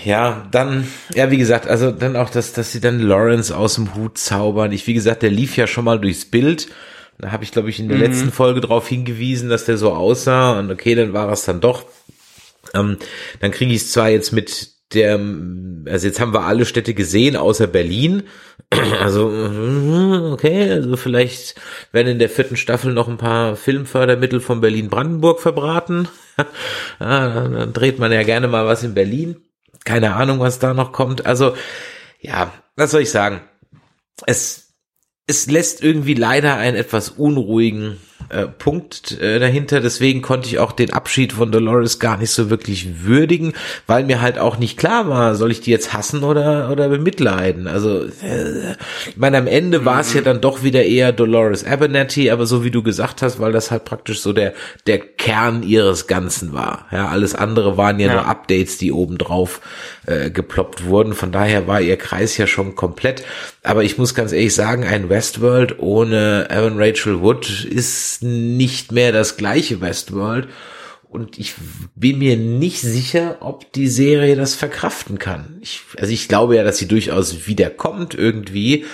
ja, 0.04 0.46
dann, 0.50 0.88
ja, 1.14 1.30
wie 1.30 1.36
gesagt, 1.36 1.66
also 1.66 1.90
dann 1.90 2.16
auch, 2.16 2.30
dass, 2.30 2.52
dass 2.52 2.72
sie 2.72 2.80
dann 2.80 3.00
Lawrence 3.00 3.54
aus 3.54 3.74
dem 3.74 3.94
Hut 3.94 4.16
zaubern. 4.16 4.72
Ich, 4.72 4.86
wie 4.86 4.94
gesagt, 4.94 5.22
der 5.22 5.30
lief 5.30 5.56
ja 5.56 5.66
schon 5.66 5.84
mal 5.84 6.00
durchs 6.00 6.24
Bild. 6.24 6.68
Da 7.18 7.32
habe 7.32 7.44
ich, 7.44 7.50
glaube 7.50 7.68
ich, 7.70 7.80
in 7.80 7.88
der 7.88 7.98
mhm. 7.98 8.04
letzten 8.04 8.32
Folge 8.32 8.60
darauf 8.60 8.86
hingewiesen, 8.88 9.48
dass 9.48 9.64
der 9.64 9.76
so 9.76 9.92
aussah. 9.92 10.58
Und 10.58 10.70
okay, 10.70 10.94
dann 10.94 11.12
war 11.12 11.30
es 11.32 11.44
dann 11.44 11.60
doch. 11.60 11.84
Ähm, 12.74 12.98
dann 13.40 13.50
kriege 13.50 13.72
ich 13.72 13.82
es 13.82 13.92
zwar 13.92 14.08
jetzt 14.08 14.32
mit 14.32 14.78
der, 14.94 15.20
also 15.86 16.06
jetzt 16.06 16.18
haben 16.20 16.32
wir 16.32 16.44
alle 16.44 16.64
Städte 16.64 16.94
gesehen, 16.94 17.36
außer 17.36 17.66
Berlin. 17.66 18.24
Also, 19.00 19.28
okay, 20.32 20.70
also 20.72 20.96
vielleicht 20.98 21.54
werden 21.90 22.08
in 22.08 22.18
der 22.18 22.28
vierten 22.28 22.56
Staffel 22.58 22.92
noch 22.92 23.08
ein 23.08 23.16
paar 23.16 23.56
Filmfördermittel 23.56 24.40
von 24.40 24.60
Berlin-Brandenburg 24.60 25.40
verbraten. 25.40 26.06
ja, 27.00 27.48
dann 27.48 27.72
dreht 27.72 27.98
man 27.98 28.12
ja 28.12 28.24
gerne 28.24 28.46
mal 28.46 28.66
was 28.66 28.84
in 28.84 28.92
Berlin. 28.92 29.36
Keine 29.86 30.16
Ahnung, 30.16 30.40
was 30.40 30.58
da 30.58 30.74
noch 30.74 30.92
kommt. 30.92 31.24
Also, 31.24 31.54
ja, 32.20 32.52
was 32.76 32.90
soll 32.90 33.00
ich 33.00 33.10
sagen? 33.10 33.40
Es, 34.26 34.67
es 35.28 35.46
lässt 35.46 35.82
irgendwie 35.82 36.14
leider 36.14 36.56
einen 36.56 36.76
etwas 36.76 37.10
unruhigen 37.10 37.98
äh, 38.30 38.46
Punkt 38.46 39.20
äh, 39.20 39.38
dahinter. 39.38 39.80
Deswegen 39.80 40.22
konnte 40.22 40.48
ich 40.48 40.58
auch 40.58 40.72
den 40.72 40.92
Abschied 40.92 41.32
von 41.32 41.50
Dolores 41.50 41.98
gar 41.98 42.16
nicht 42.18 42.30
so 42.30 42.50
wirklich 42.50 43.04
würdigen, 43.04 43.54
weil 43.86 44.04
mir 44.04 44.20
halt 44.20 44.38
auch 44.38 44.58
nicht 44.58 44.78
klar 44.78 45.08
war, 45.08 45.34
soll 45.34 45.50
ich 45.50 45.60
die 45.60 45.70
jetzt 45.70 45.92
hassen 45.92 46.22
oder 46.22 46.70
oder 46.70 46.88
bemitleiden. 46.88 47.66
Also 47.66 48.04
äh, 48.04 48.72
ich 49.06 49.16
meine, 49.16 49.38
am 49.38 49.46
Ende 49.46 49.84
war 49.84 50.00
es 50.00 50.12
ja 50.14 50.20
dann 50.20 50.40
doch 50.40 50.62
wieder 50.62 50.84
eher 50.84 51.12
Dolores 51.12 51.64
Abernathy, 51.64 52.30
aber 52.30 52.46
so 52.46 52.64
wie 52.64 52.70
du 52.70 52.82
gesagt 52.82 53.22
hast, 53.22 53.40
weil 53.40 53.52
das 53.52 53.70
halt 53.70 53.84
praktisch 53.84 54.20
so 54.20 54.32
der 54.32 54.52
der 54.86 54.98
Kern 54.98 55.62
ihres 55.62 56.06
Ganzen 56.06 56.52
war. 56.52 56.86
Ja, 56.92 57.08
alles 57.08 57.34
andere 57.34 57.76
waren 57.76 57.98
ja, 57.98 58.08
ja. 58.08 58.12
nur 58.14 58.26
Updates, 58.26 58.78
die 58.78 58.92
obendrauf 58.92 59.60
äh, 60.06 60.30
geploppt 60.30 60.84
wurden. 60.86 61.14
Von 61.14 61.32
daher 61.32 61.66
war 61.66 61.80
ihr 61.80 61.96
Kreis 61.96 62.36
ja 62.36 62.46
schon 62.46 62.74
komplett. 62.74 63.24
Aber 63.62 63.84
ich 63.84 63.98
muss 63.98 64.14
ganz 64.14 64.32
ehrlich 64.32 64.54
sagen, 64.54 64.84
ein 64.84 65.08
Westworld 65.10 65.78
ohne 65.78 66.48
Evan 66.50 66.80
Rachel 66.80 67.20
Wood 67.20 67.64
ist 67.64 68.17
nicht 68.22 68.92
mehr 68.92 69.12
das 69.12 69.36
gleiche 69.36 69.80
Westworld. 69.80 70.48
Und 71.08 71.38
ich 71.38 71.54
bin 71.94 72.18
mir 72.18 72.36
nicht 72.36 72.82
sicher, 72.82 73.38
ob 73.40 73.72
die 73.72 73.88
Serie 73.88 74.36
das 74.36 74.54
verkraften 74.54 75.18
kann. 75.18 75.58
Ich, 75.62 75.80
also 75.96 76.12
ich 76.12 76.28
glaube 76.28 76.56
ja, 76.56 76.64
dass 76.64 76.76
sie 76.76 76.88
durchaus 76.88 77.46
wiederkommt 77.46 78.14
irgendwie. 78.14 78.84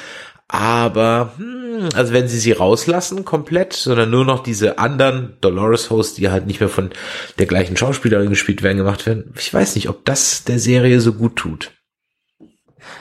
Aber, 0.47 1.33
hm, 1.37 1.89
also 1.95 2.13
wenn 2.13 2.29
sie 2.29 2.39
sie 2.39 2.53
rauslassen 2.53 3.25
komplett, 3.25 3.73
sondern 3.73 4.11
nur 4.11 4.25
noch 4.25 4.43
diese 4.43 4.79
anderen 4.79 5.37
Dolores-Hosts, 5.41 6.15
die 6.15 6.31
halt 6.31 6.47
nicht 6.47 6.61
mehr 6.61 6.69
von 6.69 6.91
der 7.39 7.47
gleichen 7.47 7.77
Schauspielerin 7.77 8.29
gespielt 8.29 8.63
werden, 8.63 8.79
gemacht 8.79 9.07
werden, 9.07 9.35
ich 9.37 9.53
weiß 9.53 9.75
nicht, 9.75 9.89
ob 9.89 10.05
das 10.05 10.45
der 10.45 10.61
Serie 10.61 11.01
so 11.01 11.15
gut 11.15 11.37
tut. 11.37 11.73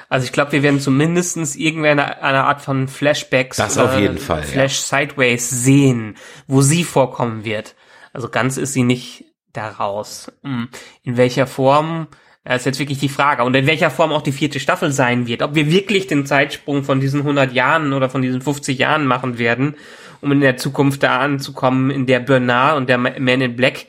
Also 0.10 0.26
ich 0.26 0.32
glaube, 0.32 0.52
wir 0.52 0.64
werden 0.64 0.80
zumindestens 0.80 1.56
irgendwie 1.56 1.90
eine, 1.90 2.22
eine 2.22 2.44
Art 2.44 2.62
von 2.62 2.88
Flashbacks 2.88 3.58
das 3.58 3.78
auf 3.78 3.98
jeden 3.98 4.18
Fall, 4.18 4.44
Flash 4.44 4.92
ja. 4.92 5.00
Sideways 5.00 5.50
sehen, 5.50 6.16
wo 6.48 6.62
sie 6.62 6.84
vorkommen 6.84 7.46
wird. 7.46 7.76
Also 8.14 8.30
ganz 8.30 8.58
ist 8.58 8.74
sie 8.74 8.84
nicht 8.84 9.26
daraus. 9.54 10.32
Hm. 10.44 10.70
In 11.04 11.18
welcher 11.18 11.48
Form 11.48 12.08
das 12.44 12.62
ist 12.62 12.66
jetzt 12.66 12.80
wirklich 12.80 13.00
die 13.00 13.10
Frage. 13.10 13.44
Und 13.44 13.56
in 13.56 13.68
welcher 13.68 13.90
Form 13.90 14.12
auch 14.12 14.22
die 14.22 14.34
vierte 14.34 14.60
Staffel 14.60 14.92
sein 14.92 15.28
wird. 15.28 15.42
Ob 15.42 15.56
wir 15.56 15.72
wirklich 15.72 16.08
den 16.08 16.26
Zeitsprung 16.26 16.84
von 16.84 17.00
diesen 17.00 17.22
100 17.22 17.54
Jahren 17.54 17.94
oder 17.94 18.10
von 18.10 18.22
diesen 18.22 18.42
50 18.42 18.78
Jahren 18.78 19.06
machen 19.06 19.38
werden, 19.38 19.76
um 20.20 20.32
in 20.32 20.42
der 20.42 20.58
Zukunft 20.58 21.04
da 21.04 21.20
anzukommen, 21.20 21.90
in 21.90 22.06
der 22.06 22.20
Bernard 22.20 22.78
und 22.78 22.90
der 22.90 22.98
Man 22.98 23.42
in 23.42 23.56
Black 23.56 23.86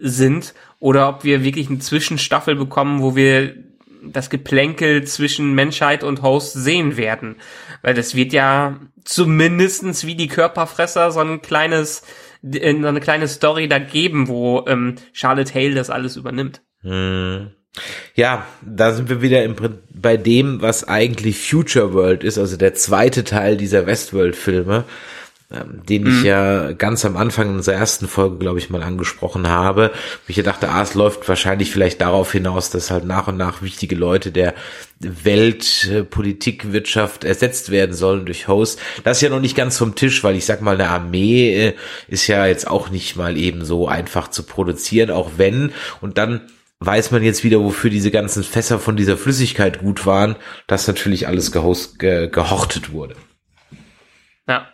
sind. 0.00 0.54
Oder 0.78 1.10
ob 1.10 1.24
wir 1.24 1.44
wirklich 1.44 1.68
eine 1.68 1.80
Zwischenstaffel 1.80 2.56
bekommen, 2.56 3.02
wo 3.02 3.16
wir 3.16 3.54
das 4.02 4.30
Geplänkel 4.30 5.04
zwischen 5.04 5.54
Menschheit 5.54 6.04
und 6.04 6.22
Host 6.22 6.52
sehen 6.52 6.96
werden. 6.96 7.36
Weil 7.82 7.94
das 7.94 8.14
wird 8.14 8.32
ja 8.32 8.80
zumindestens 9.04 10.06
wie 10.06 10.14
die 10.14 10.28
Körperfresser 10.28 11.10
so 11.10 11.20
ein 11.20 11.42
kleines, 11.42 12.02
so 12.42 12.58
eine 12.60 13.00
kleine 13.00 13.28
Story 13.28 13.68
da 13.68 13.78
geben, 13.78 14.28
wo 14.28 14.64
ähm, 14.66 14.96
Charlotte 15.12 15.54
Hale 15.54 15.74
das 15.74 15.90
alles 15.90 16.16
übernimmt. 16.16 16.62
Hm. 16.82 17.50
Ja, 18.14 18.46
da 18.62 18.92
sind 18.92 19.08
wir 19.08 19.22
wieder 19.22 19.44
im, 19.44 19.54
bei 19.90 20.16
dem, 20.16 20.60
was 20.60 20.88
eigentlich 20.88 21.38
Future 21.38 21.94
World 21.94 22.24
ist, 22.24 22.36
also 22.36 22.56
der 22.56 22.74
zweite 22.74 23.22
Teil 23.22 23.56
dieser 23.56 23.86
Westworld-Filme, 23.86 24.84
ähm, 25.52 25.82
den 25.88 26.06
ich 26.06 26.20
mhm. 26.20 26.24
ja 26.24 26.72
ganz 26.72 27.04
am 27.04 27.16
Anfang 27.16 27.48
unserer 27.48 27.74
ersten 27.74 28.06
Folge, 28.06 28.38
glaube 28.38 28.60
ich, 28.60 28.70
mal 28.70 28.82
angesprochen 28.82 29.48
habe. 29.48 29.90
Ich 30.28 30.40
dachte, 30.42 30.68
ah, 30.68 30.82
es 30.82 30.94
läuft 30.94 31.28
wahrscheinlich 31.28 31.70
vielleicht 31.72 32.00
darauf 32.00 32.30
hinaus, 32.30 32.70
dass 32.70 32.90
halt 32.90 33.04
nach 33.04 33.26
und 33.26 33.36
nach 33.36 33.60
wichtige 33.60 33.96
Leute 33.96 34.30
der 34.30 34.54
Welt, 35.00 36.06
Politik, 36.10 36.72
Wirtschaft 36.72 37.24
ersetzt 37.24 37.70
werden 37.70 37.94
sollen 37.94 38.26
durch 38.26 38.46
Hosts. 38.46 38.80
Das 39.02 39.16
ist 39.16 39.22
ja 39.22 39.30
noch 39.30 39.40
nicht 39.40 39.56
ganz 39.56 39.76
vom 39.76 39.94
Tisch, 39.94 40.22
weil 40.22 40.36
ich 40.36 40.44
sag 40.44 40.62
mal, 40.62 40.74
eine 40.74 40.88
Armee 40.88 41.68
äh, 41.68 41.74
ist 42.06 42.26
ja 42.26 42.46
jetzt 42.46 42.68
auch 42.68 42.90
nicht 42.90 43.16
mal 43.16 43.36
eben 43.36 43.64
so 43.64 43.88
einfach 43.88 44.28
zu 44.28 44.44
produzieren, 44.44 45.10
auch 45.10 45.32
wenn, 45.36 45.72
und 46.00 46.16
dann 46.16 46.42
weiß 46.80 47.10
man 47.10 47.22
jetzt 47.22 47.44
wieder, 47.44 47.60
wofür 47.60 47.90
diese 47.90 48.10
ganzen 48.10 48.42
Fässer 48.42 48.78
von 48.78 48.96
dieser 48.96 49.16
Flüssigkeit 49.16 49.80
gut 49.80 50.06
waren, 50.06 50.36
dass 50.66 50.86
natürlich 50.86 51.26
alles 51.26 51.52
gehost, 51.52 51.98
ge, 51.98 52.28
gehortet 52.28 52.92
wurde. 52.92 53.16
Ja. 54.48 54.68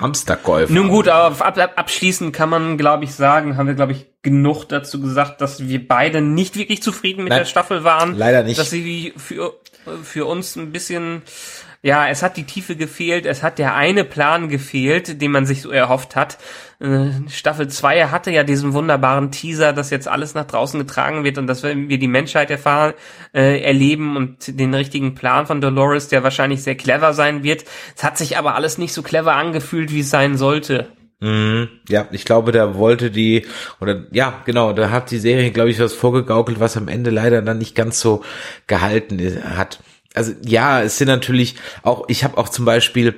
Hamsterkäufer. 0.00 0.72
Nun 0.72 0.88
gut, 0.88 1.08
aber 1.08 1.44
ab, 1.44 1.58
ab, 1.58 1.72
abschließend 1.76 2.34
kann 2.34 2.48
man, 2.48 2.78
glaube 2.78 3.04
ich, 3.04 3.14
sagen, 3.14 3.56
haben 3.56 3.66
wir, 3.66 3.74
glaube 3.74 3.92
ich, 3.92 4.06
genug 4.22 4.64
dazu 4.64 5.00
gesagt, 5.00 5.40
dass 5.40 5.66
wir 5.66 5.86
beide 5.86 6.20
nicht 6.20 6.56
wirklich 6.56 6.82
zufrieden 6.82 7.24
mit 7.24 7.30
Nein, 7.30 7.40
der 7.40 7.44
Staffel 7.46 7.84
waren. 7.84 8.16
Leider 8.16 8.42
nicht. 8.42 8.58
Dass 8.58 8.70
sie 8.70 9.12
für, 9.16 9.54
für 10.02 10.26
uns 10.26 10.56
ein 10.56 10.72
bisschen 10.72 11.22
ja, 11.84 12.06
es 12.06 12.22
hat 12.22 12.36
die 12.36 12.44
Tiefe 12.44 12.76
gefehlt, 12.76 13.26
es 13.26 13.42
hat 13.42 13.58
der 13.58 13.74
eine 13.74 14.04
Plan 14.04 14.48
gefehlt, 14.48 15.20
den 15.20 15.32
man 15.32 15.46
sich 15.46 15.62
so 15.62 15.70
erhofft 15.70 16.14
hat. 16.14 16.38
Äh, 16.78 17.10
Staffel 17.28 17.66
2 17.66 18.06
hatte 18.06 18.30
ja 18.30 18.44
diesen 18.44 18.72
wunderbaren 18.72 19.32
Teaser, 19.32 19.72
dass 19.72 19.90
jetzt 19.90 20.06
alles 20.06 20.34
nach 20.34 20.44
draußen 20.44 20.78
getragen 20.78 21.24
wird 21.24 21.38
und 21.38 21.48
dass 21.48 21.64
wir 21.64 21.74
die 21.74 22.08
Menschheit 22.08 22.52
erfahren, 22.52 22.94
äh, 23.34 23.60
erleben 23.60 24.16
und 24.16 24.60
den 24.60 24.72
richtigen 24.74 25.16
Plan 25.16 25.46
von 25.46 25.60
Dolores, 25.60 26.06
der 26.06 26.22
wahrscheinlich 26.22 26.62
sehr 26.62 26.76
clever 26.76 27.14
sein 27.14 27.42
wird. 27.42 27.64
Es 27.96 28.04
hat 28.04 28.16
sich 28.16 28.38
aber 28.38 28.54
alles 28.54 28.78
nicht 28.78 28.92
so 28.92 29.02
clever 29.02 29.34
angefühlt, 29.34 29.92
wie 29.92 30.00
es 30.00 30.10
sein 30.10 30.36
sollte. 30.36 30.86
Mhm. 31.18 31.68
Ja, 31.88 32.06
ich 32.12 32.24
glaube, 32.24 32.52
da 32.52 32.76
wollte 32.76 33.10
die, 33.10 33.44
oder 33.80 34.06
ja, 34.12 34.40
genau, 34.44 34.72
da 34.72 34.90
hat 34.90 35.10
die 35.10 35.18
Serie, 35.18 35.50
glaube 35.50 35.70
ich, 35.70 35.80
was 35.80 35.94
vorgegaukelt, 35.94 36.60
was 36.60 36.76
am 36.76 36.86
Ende 36.86 37.10
leider 37.10 37.42
dann 37.42 37.58
nicht 37.58 37.74
ganz 37.74 37.98
so 37.98 38.22
gehalten 38.68 39.20
hat 39.56 39.80
also 40.14 40.32
ja, 40.44 40.82
es 40.82 40.98
sind 40.98 41.08
natürlich 41.08 41.56
auch, 41.82 42.04
ich 42.08 42.24
habe 42.24 42.38
auch 42.38 42.48
zum 42.48 42.64
Beispiel 42.64 43.14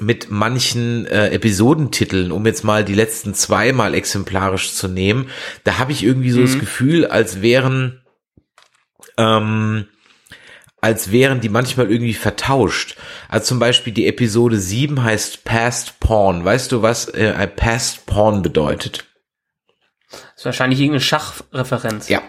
mit 0.00 0.30
manchen 0.30 1.06
äh, 1.06 1.30
Episodentiteln, 1.30 2.32
um 2.32 2.46
jetzt 2.46 2.64
mal 2.64 2.84
die 2.84 2.94
letzten 2.94 3.34
zwei 3.34 3.72
mal 3.72 3.94
exemplarisch 3.94 4.72
zu 4.72 4.88
nehmen, 4.88 5.28
da 5.64 5.78
habe 5.78 5.92
ich 5.92 6.02
irgendwie 6.02 6.30
so 6.30 6.40
mhm. 6.40 6.46
das 6.46 6.58
Gefühl, 6.58 7.06
als 7.06 7.42
wären 7.42 8.02
ähm, 9.18 9.86
als 10.80 11.12
wären 11.12 11.40
die 11.40 11.48
manchmal 11.48 11.90
irgendwie 11.90 12.14
vertauscht. 12.14 12.96
Also 13.28 13.46
zum 13.46 13.60
Beispiel 13.60 13.92
die 13.92 14.08
Episode 14.08 14.58
7 14.58 15.02
heißt 15.02 15.44
Past 15.44 16.00
Porn. 16.00 16.44
Weißt 16.44 16.72
du, 16.72 16.82
was 16.82 17.08
äh, 17.08 17.46
Past 17.46 18.04
Porn 18.06 18.42
bedeutet? 18.42 19.06
Ist 20.42 20.46
wahrscheinlich 20.46 20.80
irgendeine 20.80 21.02
Schachreferenz. 21.02 22.08
Ja, 22.08 22.20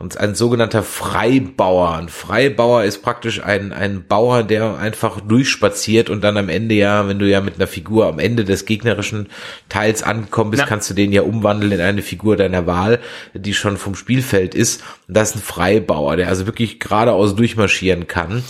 und 0.00 0.16
ein 0.16 0.34
sogenannter 0.34 0.82
Freibauer. 0.82 1.94
Ein 1.94 2.08
Freibauer 2.08 2.82
ist 2.82 3.00
praktisch 3.00 3.44
ein, 3.44 3.72
ein 3.72 4.08
Bauer, 4.08 4.42
der 4.42 4.76
einfach 4.76 5.20
durchspaziert 5.20 6.10
und 6.10 6.24
dann 6.24 6.36
am 6.36 6.48
Ende 6.48 6.74
ja, 6.74 7.06
wenn 7.06 7.20
du 7.20 7.30
ja 7.30 7.40
mit 7.40 7.54
einer 7.54 7.68
Figur 7.68 8.08
am 8.08 8.18
Ende 8.18 8.44
des 8.44 8.64
gegnerischen 8.64 9.28
Teils 9.68 10.02
angekommen 10.02 10.50
bist, 10.50 10.62
ja. 10.62 10.66
kannst 10.66 10.90
du 10.90 10.94
den 10.94 11.12
ja 11.12 11.22
umwandeln 11.22 11.70
in 11.70 11.80
eine 11.80 12.02
Figur 12.02 12.36
deiner 12.36 12.66
Wahl, 12.66 12.98
die 13.34 13.54
schon 13.54 13.76
vom 13.76 13.94
Spielfeld 13.94 14.56
ist. 14.56 14.82
Und 15.06 15.16
das 15.16 15.30
ist 15.30 15.36
ein 15.36 15.42
Freibauer, 15.42 16.16
der 16.16 16.26
also 16.26 16.46
wirklich 16.46 16.80
geradeaus 16.80 17.36
durchmarschieren 17.36 18.08
kann. 18.08 18.42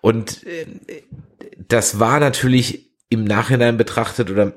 Und 0.00 0.44
äh, 0.48 0.66
das 1.68 2.00
war 2.00 2.18
natürlich 2.18 2.90
im 3.08 3.22
Nachhinein 3.22 3.76
betrachtet 3.76 4.32
oder 4.32 4.52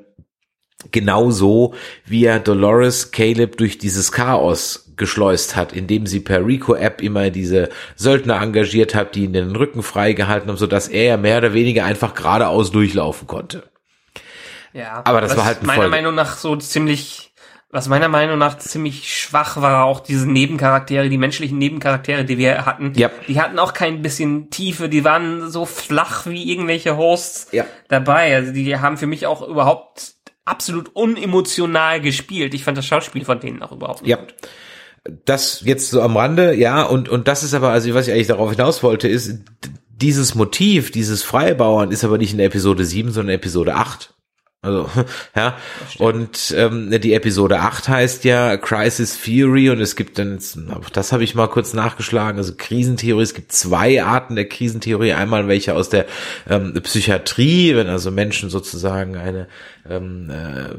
genauso 0.91 1.73
wie 2.05 2.25
er 2.25 2.39
Dolores 2.39 3.11
Caleb 3.11 3.57
durch 3.57 3.77
dieses 3.77 4.11
Chaos 4.11 4.91
geschleust 4.95 5.55
hat, 5.55 5.73
indem 5.73 6.07
sie 6.07 6.19
per 6.19 6.45
Rico-App 6.45 7.01
immer 7.01 7.29
diese 7.29 7.69
Söldner 7.95 8.41
engagiert 8.41 8.95
hat, 8.95 9.15
die 9.15 9.25
ihn 9.25 9.33
den 9.33 9.55
Rücken 9.55 9.83
freigehalten 9.83 10.49
haben, 10.49 10.57
sodass 10.57 10.87
er 10.87 11.03
ja 11.03 11.17
mehr 11.17 11.37
oder 11.37 11.53
weniger 11.53 11.85
einfach 11.85 12.15
geradeaus 12.15 12.71
durchlaufen 12.71 13.27
konnte. 13.27 13.63
Ja, 14.73 15.01
aber 15.05 15.21
das 15.21 15.37
war 15.37 15.45
halt 15.45 15.63
meiner 15.63 15.81
Folge. 15.81 15.91
Meinung 15.91 16.15
nach 16.15 16.37
so 16.37 16.55
ziemlich, 16.55 17.31
was 17.71 17.87
meiner 17.87 18.09
Meinung 18.09 18.37
nach 18.37 18.57
ziemlich 18.57 19.15
schwach 19.15 19.61
war, 19.61 19.85
auch 19.85 19.99
diese 19.99 20.29
Nebencharaktere, 20.29 21.09
die 21.09 21.17
menschlichen 21.17 21.57
Nebencharaktere, 21.57 22.25
die 22.25 22.37
wir 22.37 22.65
hatten. 22.65 22.93
Ja. 22.95 23.09
Die 23.27 23.39
hatten 23.39 23.57
auch 23.59 23.73
kein 23.73 24.01
bisschen 24.01 24.49
Tiefe, 24.49 24.89
die 24.89 25.03
waren 25.03 25.49
so 25.49 25.65
flach 25.65 26.25
wie 26.27 26.51
irgendwelche 26.51 26.97
Hosts 26.97 27.47
ja. 27.51 27.65
dabei. 27.87 28.35
Also 28.35 28.51
die 28.51 28.77
haben 28.77 28.97
für 28.97 29.07
mich 29.07 29.25
auch 29.25 29.47
überhaupt 29.47 30.16
absolut 30.47 30.95
unemotional 30.95 32.01
gespielt. 32.01 32.53
Ich 32.53 32.63
fand 32.63 32.77
das 32.77 32.85
Schauspiel 32.85 33.25
von 33.25 33.39
denen 33.39 33.61
auch 33.61 33.71
überhaupt 33.71 34.01
nicht 34.01 34.11
ja. 34.11 34.17
gut. 34.17 34.33
Das 35.25 35.61
jetzt 35.63 35.89
so 35.91 36.01
am 36.01 36.17
Rande, 36.17 36.53
ja, 36.55 36.83
und, 36.83 37.07
und 37.07 37.27
das 37.27 37.43
ist 37.43 37.53
aber, 37.53 37.69
also 37.69 37.93
was 37.93 38.07
ich 38.07 38.13
eigentlich 38.13 38.27
darauf 38.27 38.51
hinaus 38.51 38.83
wollte, 38.83 39.07
ist, 39.07 39.39
dieses 39.89 40.35
Motiv, 40.35 40.91
dieses 40.91 41.23
Freibauern 41.23 41.91
ist 41.91 42.03
aber 42.03 42.17
nicht 42.17 42.31
in 42.31 42.37
der 42.37 42.47
Episode 42.47 42.85
7, 42.85 43.11
sondern 43.11 43.29
in 43.29 43.35
Episode 43.35 43.75
8. 43.75 44.13
Also, 44.61 44.89
ja. 45.35 45.55
Und 45.97 46.53
ähm, 46.57 46.89
die 46.99 47.13
Episode 47.13 47.59
8 47.59 47.87
heißt 47.89 48.23
ja 48.23 48.57
Crisis 48.57 49.21
Theory 49.21 49.69
und 49.69 49.79
es 49.79 49.95
gibt 49.95 50.19
dann, 50.19 50.39
auch 50.71 50.89
das 50.89 51.11
habe 51.11 51.23
ich 51.23 51.35
mal 51.35 51.47
kurz 51.47 51.73
nachgeschlagen, 51.73 52.37
also 52.37 52.53
Krisentheorie, 52.57 53.23
es 53.23 53.33
gibt 53.33 53.51
zwei 53.51 54.03
Arten 54.03 54.35
der 54.35 54.49
Krisentheorie. 54.49 55.13
Einmal 55.13 55.47
welche 55.47 55.73
aus 55.73 55.89
der 55.89 56.05
ähm, 56.49 56.73
Psychiatrie, 56.73 57.75
wenn 57.75 57.87
also 57.87 58.11
Menschen 58.11 58.49
sozusagen 58.49 59.15
eine 59.15 59.47
ähm, 59.89 60.29
äh, 60.29 60.69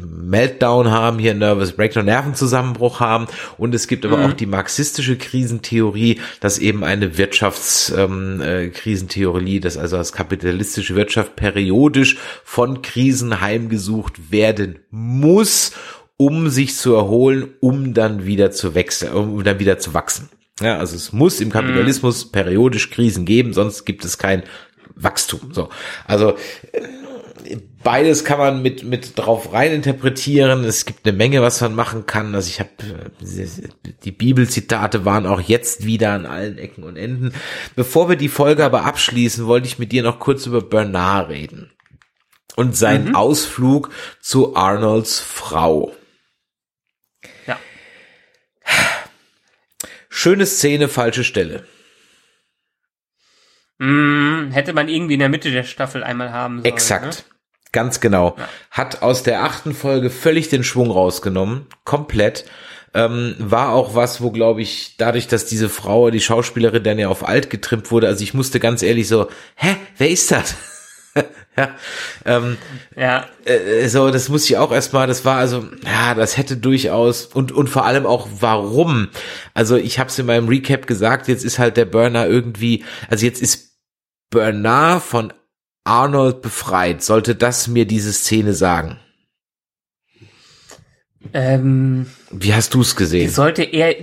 Meltdown 0.00 0.90
haben, 0.90 1.18
hier 1.18 1.34
Nervous 1.34 1.72
Breakdown, 1.72 2.06
Nervenzusammenbruch 2.06 3.00
haben. 3.00 3.26
Und 3.56 3.74
es 3.74 3.88
gibt 3.88 4.06
aber 4.06 4.18
mhm. 4.18 4.26
auch 4.26 4.32
die 4.32 4.46
marxistische 4.46 5.16
Krisentheorie, 5.16 6.20
dass 6.40 6.58
eben 6.58 6.84
eine 6.84 7.18
Wirtschaftskrisentheorie, 7.18 9.56
ähm, 9.56 9.58
äh, 9.58 9.60
dass 9.60 9.76
also 9.76 9.96
als 9.96 10.12
kapitalistische 10.12 10.94
Wirtschaft 10.96 11.36
periodisch 11.36 12.16
von 12.44 12.82
Krisen 12.82 13.40
heimgesucht 13.40 14.30
werden 14.30 14.80
muss, 14.90 15.72
um 16.16 16.48
sich 16.48 16.76
zu 16.76 16.94
erholen, 16.94 17.50
um 17.60 17.94
dann 17.94 18.26
wieder 18.26 18.50
zu 18.50 18.74
wechseln, 18.74 19.12
um 19.12 19.44
dann 19.44 19.60
wieder 19.60 19.78
zu 19.78 19.94
wachsen. 19.94 20.28
Ja, 20.60 20.78
also 20.78 20.96
es 20.96 21.12
muss 21.12 21.40
im 21.40 21.50
Kapitalismus 21.50 22.26
mhm. 22.26 22.32
periodisch 22.32 22.90
Krisen 22.90 23.24
geben, 23.24 23.52
sonst 23.52 23.84
gibt 23.84 24.04
es 24.04 24.18
kein 24.18 24.42
Wachstum. 24.96 25.52
So, 25.52 25.68
also 26.06 26.34
äh, 26.72 26.80
beides 27.82 28.24
kann 28.24 28.38
man 28.38 28.62
mit 28.62 28.84
mit 28.84 29.18
drauf 29.18 29.52
rein 29.52 29.72
interpretieren. 29.72 30.64
Es 30.64 30.84
gibt 30.84 31.06
eine 31.06 31.16
Menge, 31.16 31.42
was 31.42 31.60
man 31.60 31.74
machen 31.74 32.06
kann. 32.06 32.34
Also 32.34 32.48
ich 32.48 32.60
habe 32.60 32.70
die 34.04 34.12
Bibelzitate 34.12 35.04
waren 35.04 35.26
auch 35.26 35.40
jetzt 35.40 35.84
wieder 35.84 36.12
an 36.12 36.26
allen 36.26 36.58
Ecken 36.58 36.84
und 36.84 36.96
Enden. 36.96 37.32
Bevor 37.76 38.08
wir 38.08 38.16
die 38.16 38.28
Folge 38.28 38.64
aber 38.64 38.84
abschließen, 38.84 39.46
wollte 39.46 39.68
ich 39.68 39.78
mit 39.78 39.92
dir 39.92 40.02
noch 40.02 40.18
kurz 40.18 40.46
über 40.46 40.60
Bernard 40.60 41.30
reden 41.30 41.70
und 42.56 42.76
seinen 42.76 43.10
mhm. 43.10 43.14
Ausflug 43.14 43.90
zu 44.20 44.56
Arnolds 44.56 45.20
Frau. 45.20 45.94
Ja. 47.46 47.58
Schöne 50.08 50.46
Szene, 50.46 50.88
falsche 50.88 51.24
Stelle. 51.24 51.64
Mm, 53.78 54.50
hätte 54.50 54.72
man 54.72 54.88
irgendwie 54.88 55.14
in 55.14 55.20
der 55.20 55.28
Mitte 55.28 55.52
der 55.52 55.62
Staffel 55.62 56.02
einmal 56.02 56.32
haben 56.32 56.56
sollen. 56.56 56.64
Exakt. 56.64 57.04
Ne? 57.28 57.37
Ganz 57.72 58.00
genau. 58.00 58.34
Ja. 58.38 58.48
Hat 58.70 59.02
aus 59.02 59.22
der 59.22 59.44
achten 59.44 59.74
Folge 59.74 60.10
völlig 60.10 60.48
den 60.48 60.64
Schwung 60.64 60.90
rausgenommen. 60.90 61.66
Komplett. 61.84 62.44
Ähm, 62.94 63.34
war 63.38 63.72
auch 63.72 63.94
was, 63.94 64.22
wo 64.22 64.30
glaube 64.30 64.62
ich, 64.62 64.96
dadurch, 64.96 65.28
dass 65.28 65.44
diese 65.44 65.68
Frau, 65.68 66.10
die 66.10 66.20
Schauspielerin, 66.20 66.82
dann 66.82 66.98
ja 66.98 67.08
auf 67.08 67.28
alt 67.28 67.50
getrimmt 67.50 67.90
wurde, 67.90 68.06
also 68.06 68.22
ich 68.22 68.32
musste 68.32 68.60
ganz 68.60 68.82
ehrlich 68.82 69.08
so, 69.08 69.28
hä, 69.56 69.76
wer 69.98 70.08
ist 70.08 70.30
das? 70.30 70.54
ja, 71.56 71.70
ähm, 72.24 72.56
ja. 72.96 73.26
Äh, 73.44 73.88
so, 73.88 74.10
das 74.10 74.30
muss 74.30 74.48
ich 74.48 74.56
auch 74.56 74.72
erstmal, 74.72 75.06
das 75.06 75.26
war 75.26 75.36
also, 75.36 75.66
ja, 75.84 76.14
das 76.14 76.38
hätte 76.38 76.56
durchaus 76.56 77.26
und 77.26 77.52
und 77.52 77.68
vor 77.68 77.84
allem 77.84 78.06
auch 78.06 78.26
warum. 78.40 79.08
Also 79.52 79.76
ich 79.76 79.98
habe 79.98 80.08
es 80.08 80.18
in 80.18 80.26
meinem 80.26 80.48
Recap 80.48 80.86
gesagt, 80.86 81.28
jetzt 81.28 81.44
ist 81.44 81.58
halt 81.58 81.76
der 81.76 81.84
Burner 81.84 82.26
irgendwie, 82.26 82.84
also 83.10 83.26
jetzt 83.26 83.42
ist 83.42 83.76
Bernard 84.30 85.02
von 85.02 85.32
Arnold 85.88 86.42
befreit. 86.42 87.02
Sollte 87.02 87.34
das 87.34 87.66
mir 87.66 87.86
diese 87.86 88.12
Szene 88.12 88.52
sagen? 88.52 88.98
Ähm, 91.32 92.06
Wie 92.30 92.54
hast 92.54 92.74
du 92.74 92.82
es 92.82 92.94
gesehen? 92.94 93.26
Die 93.26 93.34
sollte 93.34 93.62
er, 93.62 93.94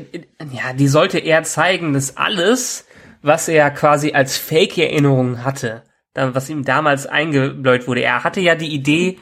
ja, 0.52 0.74
die 0.78 0.88
sollte 0.88 1.20
er 1.20 1.44
zeigen, 1.44 1.94
dass 1.94 2.18
alles, 2.18 2.86
was 3.22 3.48
er 3.48 3.70
quasi 3.72 4.12
als 4.12 4.38
Fake-Erinnerung 4.38 5.44
hatte, 5.44 5.84
was 6.14 6.50
ihm 6.50 6.64
damals 6.64 7.08
eingebläut 7.08 7.88
wurde, 7.88 8.02
er 8.02 8.24
hatte 8.24 8.42
ja 8.42 8.56
die 8.56 8.74
Idee, 8.74 9.18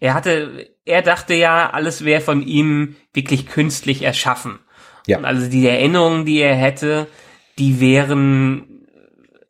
er 0.00 0.14
hatte, 0.14 0.68
er 0.84 1.02
dachte 1.02 1.34
ja, 1.34 1.70
alles 1.70 2.04
wäre 2.04 2.20
von 2.20 2.42
ihm 2.42 2.96
wirklich 3.12 3.46
künstlich 3.46 4.02
erschaffen. 4.02 4.58
Ja. 5.06 5.18
Und 5.18 5.24
also 5.24 5.48
die 5.48 5.66
Erinnerungen, 5.66 6.24
die 6.24 6.40
er 6.40 6.54
hätte, 6.54 7.06
die 7.58 7.80
wären 7.80 8.73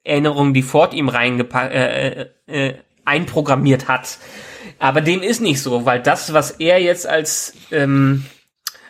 Erinnerungen, 0.05 0.55
die 0.55 0.63
Ford 0.63 0.95
ihm 0.95 1.09
reingepackt, 1.09 1.73
äh, 1.73 2.09
äh, 2.09 2.27
äh, 2.47 2.75
einprogrammiert 3.05 3.89
hat. 3.89 4.19
Aber 4.79 5.01
dem 5.01 5.23
ist 5.23 5.41
nicht 5.41 5.61
so, 5.61 5.87
weil 5.87 6.01
das, 6.01 6.33
was 6.33 6.53
er 6.53 6.81
jetzt 6.81 7.07
als 7.07 7.55
ähm, 7.71 8.25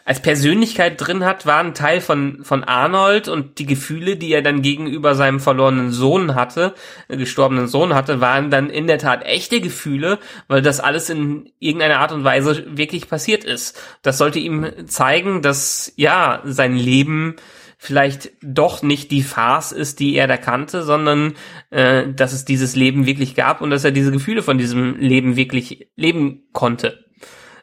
als 0.07 0.21
Persönlichkeit 0.21 1.01
drin 1.01 1.25
hat, 1.25 1.47
war 1.47 1.61
ein 1.61 1.73
Teil 1.73 2.01
von 2.01 2.45
von 2.45 2.63
Arnold 2.63 3.29
und 3.29 3.59
die 3.59 3.65
Gefühle, 3.65 4.17
die 4.17 4.33
er 4.33 4.43
dann 4.43 4.61
gegenüber 4.61 5.15
seinem 5.15 5.41
verlorenen 5.41 5.93
Sohn 5.93 6.35
hatte, 6.35 6.75
äh, 7.09 7.17
gestorbenen 7.17 7.69
Sohn 7.69 7.95
hatte, 7.95 8.21
waren 8.21 8.51
dann 8.51 8.69
in 8.69 8.87
der 8.87 8.99
Tat 8.99 9.25
echte 9.25 9.61
Gefühle, 9.61 10.19
weil 10.47 10.63
das 10.63 10.81
alles 10.81 11.09
in 11.09 11.51
irgendeiner 11.59 12.01
Art 12.01 12.13
und 12.13 12.25
Weise 12.25 12.65
wirklich 12.77 13.09
passiert 13.09 13.45
ist. 13.45 13.81
Das 14.03 14.19
sollte 14.19 14.39
ihm 14.39 14.67
zeigen, 14.87 15.41
dass 15.43 15.93
ja 15.97 16.43
sein 16.45 16.77
Leben 16.77 17.37
vielleicht 17.85 18.33
doch 18.43 18.83
nicht 18.83 19.11
die 19.11 19.23
Farce 19.23 19.73
ist, 19.73 20.01
die 20.01 20.17
er 20.17 20.27
da 20.27 20.39
kannte, 20.39 20.83
sondern 20.83 21.35
äh, 21.69 22.05
dass 22.09 22.33
es 22.33 22.47
dieses 22.47 22.77
Leben 22.77 23.05
wirklich 23.05 23.35
gab 23.35 23.61
und 23.61 23.69
dass 23.69 23.85
er 23.85 23.91
diese 23.91 24.11
Gefühle 24.11 24.43
von 24.43 24.57
diesem 24.57 24.97
Leben 24.97 25.37
wirklich 25.37 25.89
leben 25.95 26.45
konnte. 26.53 27.05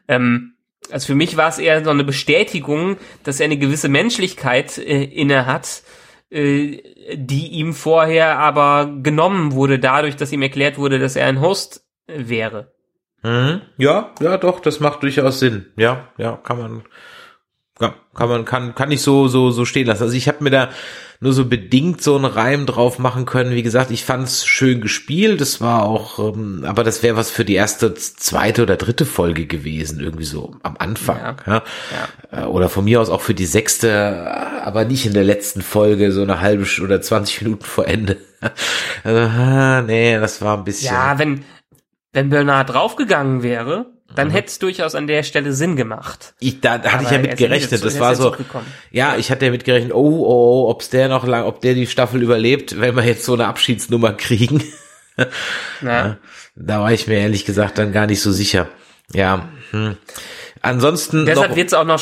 Ähm, 0.08 0.54
also 0.92 1.08
für 1.08 1.16
mich 1.16 1.38
war 1.38 1.50
es 1.50 1.58
eher 1.58 1.84
so 1.84 1.90
eine 1.90 2.04
Bestätigung, 2.04 2.98
dass 3.24 3.40
er 3.40 3.46
eine 3.46 3.58
gewisse 3.58 3.90
Menschlichkeit 3.90 4.78
äh, 4.78 5.04
inne 5.04 5.48
hat, 5.48 5.82
äh, 6.30 6.84
die 7.16 7.48
ihm 7.48 7.74
vorher 7.74 8.38
aber 8.38 8.92
genommen 9.02 9.54
wurde, 9.54 9.80
dadurch, 9.80 10.18
dass 10.18 10.32
ihm 10.32 10.44
erklärt 10.44 10.78
wurde, 10.78 11.00
dass 11.00 11.16
er 11.16 11.26
ein 11.26 11.42
Host 11.42 11.84
äh, 12.06 12.30
wäre. 12.30 12.74
Mhm. 13.24 13.62
Ja, 13.78 14.14
ja, 14.22 14.38
doch, 14.38 14.60
das 14.60 14.80
macht 14.80 15.02
durchaus 15.02 15.40
Sinn. 15.40 15.66
Ja, 15.78 16.10
ja, 16.18 16.38
kann 16.38 16.60
man, 16.60 16.84
ja, 17.82 17.96
kann 18.14 18.30
man, 18.30 18.46
kann, 18.46 18.76
kann 18.76 18.92
ich 18.92 19.02
so, 19.02 19.28
so, 19.28 19.52
so 19.52 19.66
stehen 19.66 19.88
lassen. 19.88 20.04
Also 20.04 20.16
ich 20.16 20.28
habe 20.28 20.44
mir 20.44 20.52
da 20.52 20.70
nur 21.20 21.34
so 21.34 21.46
bedingt 21.46 22.02
so 22.02 22.16
einen 22.16 22.26
Reim 22.26 22.66
drauf 22.66 22.98
machen 22.98 23.26
können. 23.26 23.54
Wie 23.54 23.62
gesagt, 23.62 23.92
ich 23.92 24.04
fand's 24.04 24.46
schön 24.46 24.82
gespielt. 24.82 25.40
Das 25.40 25.62
war 25.62 25.84
auch, 25.84 26.18
ähm, 26.20 26.64
aber 26.66 26.84
das 26.84 27.04
wäre 27.04 27.16
was 27.16 27.30
für 27.30 27.46
die 27.46 27.54
erste, 27.54 27.94
zweite 27.94 28.64
oder 28.64 28.76
dritte 28.76 29.06
Folge 29.06 29.46
gewesen, 29.46 30.00
irgendwie 30.00 30.26
so 30.26 30.56
am 30.64 30.78
Anfang. 30.78 31.18
Ja. 31.18 31.36
ja. 31.46 31.64
ja. 32.32 32.44
Äh, 32.44 32.46
oder 32.46 32.70
von 32.70 32.86
mir 32.86 33.00
aus 33.02 33.10
auch 33.10 33.22
für 33.22 33.36
die 33.36 33.46
sechste, 33.46 34.32
aber 34.64 34.84
nicht 34.86 35.06
in 35.06 35.14
der 35.14 35.24
letzten 35.24 35.62
Folge, 35.62 36.12
so 36.12 36.24
eine 36.24 36.42
halbe 36.42 36.66
oder 36.82 37.02
20 37.02 37.44
Minuten 37.44 37.66
vor 37.66 37.88
Ende. 37.88 38.18
also, 39.04 39.86
nee, 39.88 40.20
das 40.20 40.42
war 40.42 40.58
ein 40.58 40.64
bisschen. 40.64 40.94
Ja, 40.94 41.20
wenn, 41.20 41.44
wenn 42.14 42.30
Bernard 42.30 42.72
draufgegangen 42.72 43.44
wäre, 43.44 43.86
dann 44.16 44.30
mhm. 44.30 44.32
hätte 44.32 44.48
es 44.48 44.60
durchaus 44.60 44.96
an 44.96 45.08
der 45.08 45.24
Stelle 45.24 45.54
Sinn 45.54 45.76
gemacht. 45.76 46.34
Ich, 46.40 46.62
da, 46.62 46.78
da 46.78 46.94
hatte 46.94 47.04
ich 47.06 47.12
ja 47.12 47.18
mit 47.20 47.38
gerechnet. 47.38 47.84
Das 47.84 48.00
war 48.00 48.16
so, 48.16 48.36
ja, 48.92 49.16
ich 49.18 49.32
hatte 49.32 49.46
ja 49.46 49.52
mit 49.52 49.64
gerechnet, 49.64 49.94
oh, 49.94 49.98
oh, 49.98 50.66
oh, 50.66 50.70
ob's 50.70 50.90
der 50.90 51.08
noch 51.08 51.26
lang, 51.26 51.46
ob 51.46 51.62
der 51.62 51.74
die 51.74 51.88
Staffel 51.88 52.22
überlebt, 52.22 52.80
wenn 52.80 52.96
wir 52.96 53.04
jetzt 53.04 53.26
so 53.26 53.34
eine 53.34 53.48
Abschiedsnummer 53.48 54.14
kriegen. 54.14 54.64
ja. 55.82 56.18
Da 56.56 56.82
war 56.82 56.92
ich 56.92 57.08
mir 57.08 57.20
ehrlich 57.20 57.46
gesagt 57.46 57.78
dann 57.78 57.92
gar 57.92 58.08
nicht 58.08 58.22
so 58.22 58.32
sicher. 58.32 58.68
Ja. 59.14 59.50
Hm. 59.72 59.98
Ansonsten. 60.62 61.26
Deshalb 61.26 61.56
wird 61.56 61.68
es 61.68 61.74
auch 61.74 61.86
noch 61.86 62.02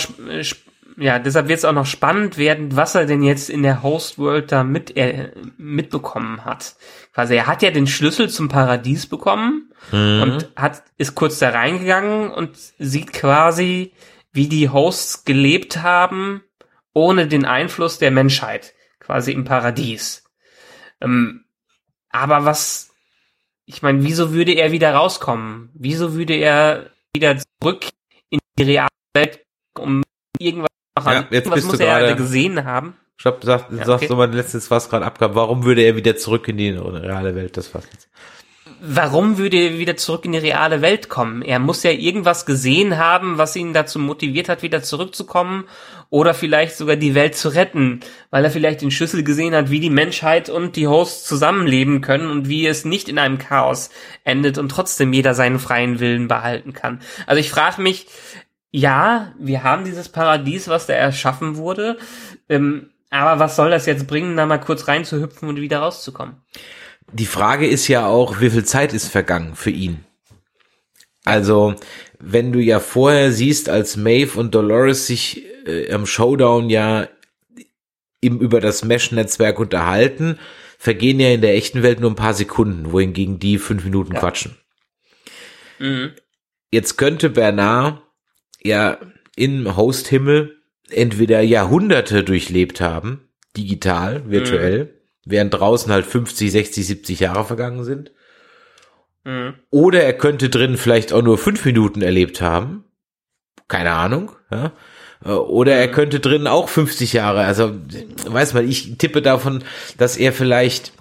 ja, 1.00 1.18
deshalb 1.18 1.48
wird 1.48 1.60
es 1.60 1.66
auch 1.66 1.74
noch 1.74 1.86
spannend 1.86 2.38
werden, 2.38 2.76
was 2.76 2.94
er 2.94 3.06
denn 3.06 3.24
jetzt 3.24 3.50
in 3.50 3.64
der 3.64 3.84
Host 3.84 4.18
World 4.18 4.52
da 4.52 4.64
mit, 4.64 4.98
äh, 4.98 5.32
mitbekommen 5.58 6.44
hat. 6.44 6.76
Quasi, 7.14 7.36
er 7.36 7.48
hat 7.48 7.62
ja 7.62 7.72
den 7.72 7.88
Schlüssel 7.88 8.30
zum 8.30 8.50
Paradies 8.50 9.08
bekommen 9.08 9.72
mhm. 9.92 10.22
und 10.22 10.52
hat, 10.56 10.84
ist 10.98 11.16
kurz 11.16 11.40
da 11.40 11.50
reingegangen 11.50 12.32
und 12.32 12.58
sieht 12.78 13.14
quasi, 13.14 13.94
wie 14.34 14.50
die 14.50 14.70
Hosts 14.70 15.24
gelebt 15.24 15.82
haben, 15.82 16.44
ohne 16.94 17.28
den 17.28 17.46
Einfluss 17.46 17.98
der 17.98 18.12
Menschheit, 18.12 18.74
quasi 19.00 19.32
im 19.32 19.46
Paradies. 19.46 20.26
Ähm, 21.00 21.46
aber 22.10 22.44
was, 22.44 22.92
ich 23.66 23.82
meine, 23.82 24.04
wieso 24.04 24.34
würde 24.34 24.54
er 24.54 24.72
wieder 24.74 24.94
rauskommen? 24.94 25.70
Wieso 25.74 26.14
würde 26.14 26.34
er 26.34 26.90
wieder 27.14 27.38
zurück 27.38 27.86
in 28.30 28.40
die 28.58 28.64
reale 28.64 28.90
Welt, 29.14 29.46
um 29.78 30.04
irgendwas 30.38 30.70
ja, 31.06 31.26
jetzt 31.30 31.52
bist 31.52 31.68
muss 31.68 31.78
du 31.78 31.86
er 31.86 32.16
gesehen 32.16 32.64
haben. 32.66 32.96
Stopp, 33.18 33.44
sag, 33.44 33.70
ja, 33.72 33.84
sagst 33.86 34.10
du 34.10 34.16
mal 34.16 34.34
letztes, 34.34 34.72
was 34.72 34.90
gerade 34.90 35.06
abgab. 35.06 35.36
Warum 35.36 35.66
würde 35.66 35.82
er 35.82 35.98
wieder 35.98 36.16
zurück 36.16 36.48
in 36.48 36.56
die 36.56 36.70
reale 36.70 37.36
Welt? 37.36 37.58
Das 37.58 37.74
war's 37.74 37.86
jetzt. 37.92 38.08
Warum 38.82 39.38
würde 39.38 39.58
er 39.58 39.78
wieder 39.78 39.98
zurück 39.98 40.24
in 40.24 40.32
die 40.32 40.38
reale 40.38 40.82
Welt 40.82 41.10
kommen? 41.10 41.42
Er 41.42 41.60
muss 41.60 41.84
ja 41.84 41.92
irgendwas 41.92 42.46
gesehen 42.46 42.98
haben, 42.98 43.38
was 43.38 43.58
ihn 43.58 43.74
dazu 43.74 44.00
motiviert 44.00 44.48
hat, 44.48 44.64
wieder 44.64 44.82
zurückzukommen 44.82 45.66
oder 46.10 46.34
vielleicht 46.34 46.78
sogar 46.78 46.96
die 46.96 47.14
Welt 47.14 47.36
zu 47.36 47.50
retten, 47.50 48.00
weil 48.30 48.46
er 48.46 48.52
vielleicht 48.52 48.82
den 48.82 48.92
Schlüssel 48.92 49.26
gesehen 49.26 49.54
hat, 49.54 49.70
wie 49.70 49.82
die 49.82 49.90
Menschheit 49.90 50.50
und 50.50 50.78
die 50.78 50.88
Hosts 50.88 51.26
zusammenleben 51.26 52.00
können 52.00 52.32
und 52.32 52.48
wie 52.48 52.66
es 52.68 52.86
nicht 52.86 53.10
in 53.10 53.20
einem 53.20 53.38
Chaos 53.38 53.90
endet 54.24 54.58
und 54.58 54.70
trotzdem 54.70 55.12
jeder 55.12 55.34
seinen 55.34 55.60
freien 55.60 56.00
Willen 56.00 56.30
behalten 56.30 56.72
kann. 56.72 57.02
Also 57.28 57.42
ich 57.42 57.50
frage 57.50 57.82
mich, 57.82 58.08
ja, 58.72 59.34
wir 59.40 59.64
haben 59.64 59.86
dieses 59.86 60.10
Paradies, 60.10 60.68
was 60.68 60.86
da 60.86 60.94
erschaffen 60.94 61.56
wurde. 61.56 61.98
Ähm, 62.48 62.92
aber 63.10 63.40
was 63.40 63.56
soll 63.56 63.72
das 63.72 63.86
jetzt 63.86 64.08
bringen, 64.08 64.38
da 64.38 64.46
mal 64.46 64.60
kurz 64.60 64.88
reinzuhüpfen 64.88 65.50
und 65.50 65.60
wieder 65.60 65.80
rauszukommen? 65.80 66.36
Die 67.12 67.26
Frage 67.26 67.68
ist 67.68 67.88
ja 67.88 68.06
auch, 68.06 68.40
wie 68.40 68.52
viel 68.52 68.66
Zeit 68.66 68.94
ist 68.94 69.08
vergangen 69.08 69.56
für 69.56 69.72
ihn? 69.72 70.06
Also, 71.26 71.76
wenn 72.20 72.52
du 72.52 72.60
ja 72.60 72.80
vorher 72.80 73.32
siehst, 73.32 73.70
als 73.70 73.98
Maeve 73.98 74.40
und 74.40 74.54
Dolores 74.54 75.08
sich 75.08 75.44
äh, 75.66 75.92
am 75.92 76.06
Showdown 76.06 76.70
ja 76.70 77.08
im, 78.22 78.40
über 78.40 78.62
das 78.62 78.84
Mesh-Netzwerk 78.84 79.60
unterhalten, 79.60 80.38
vergehen 80.78 81.20
ja 81.20 81.30
in 81.30 81.42
der 81.42 81.56
echten 81.56 81.82
Welt 81.82 82.00
nur 82.00 82.12
ein 82.12 82.16
paar 82.16 82.34
Sekunden, 82.34 82.92
wohingegen 82.92 83.40
die 83.40 83.58
fünf 83.58 83.84
Minuten 83.84 84.14
ja. 84.14 84.20
quatschen. 84.20 84.56
Mhm. 85.80 86.12
Jetzt 86.72 86.98
könnte 86.98 87.30
Bernard 87.30 88.04
ja 88.64 88.98
im 89.36 89.76
Host-Himmel 89.76 90.58
entweder 90.90 91.42
Jahrhunderte 91.42 92.24
durchlebt 92.24 92.82
haben, 92.82 93.30
digital, 93.56 94.30
virtuell, 94.30 94.86
mhm. 94.86 94.90
während 95.26 95.54
draußen 95.54 95.92
halt 95.92 96.06
50, 96.06 96.52
60, 96.52 96.88
70 96.88 97.20
Jahre 97.20 97.46
vergangen 97.46 97.84
sind. 97.84 98.12
Mhm. 99.24 99.56
Oder 99.70 100.04
er 100.04 100.14
könnte 100.14 100.50
drin 100.50 100.78
vielleicht 100.78 101.14
auch 101.14 101.22
nur 101.22 101.38
fünf 101.38 101.64
Minuten 101.66 102.02
erlebt 102.02 102.42
haben. 102.42 102.86
Keine 103.68 103.92
Ahnung. 103.92 104.32
Ja. 104.52 104.74
Oder 105.24 105.74
er 105.74 105.88
mhm. 105.88 105.92
könnte 105.92 106.20
drin 106.20 106.48
auch 106.48 106.70
50 106.70 107.14
Jahre. 107.14 107.42
Also, 107.42 107.76
weiß 108.26 108.54
man, 108.54 108.68
ich 108.68 108.98
tippe 108.98 109.22
davon, 109.22 109.64
dass 109.98 110.18
er 110.18 110.34
vielleicht 110.34 110.94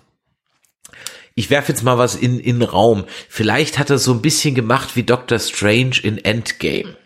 ich 1.35 1.51
werfe 1.51 1.71
jetzt 1.71 1.85
mal 1.85 1.99
was 1.99 2.17
in, 2.17 2.41
in 2.41 2.63
Raum. 2.63 3.05
Vielleicht 3.29 3.79
hat 3.79 3.91
er 3.91 3.99
so 3.99 4.13
ein 4.13 4.23
bisschen 4.23 4.57
gemacht 4.57 4.97
wie 4.97 5.05
Doctor 5.05 5.39
Strange 5.39 6.01
in 6.03 6.19
Endgame. 6.19 6.97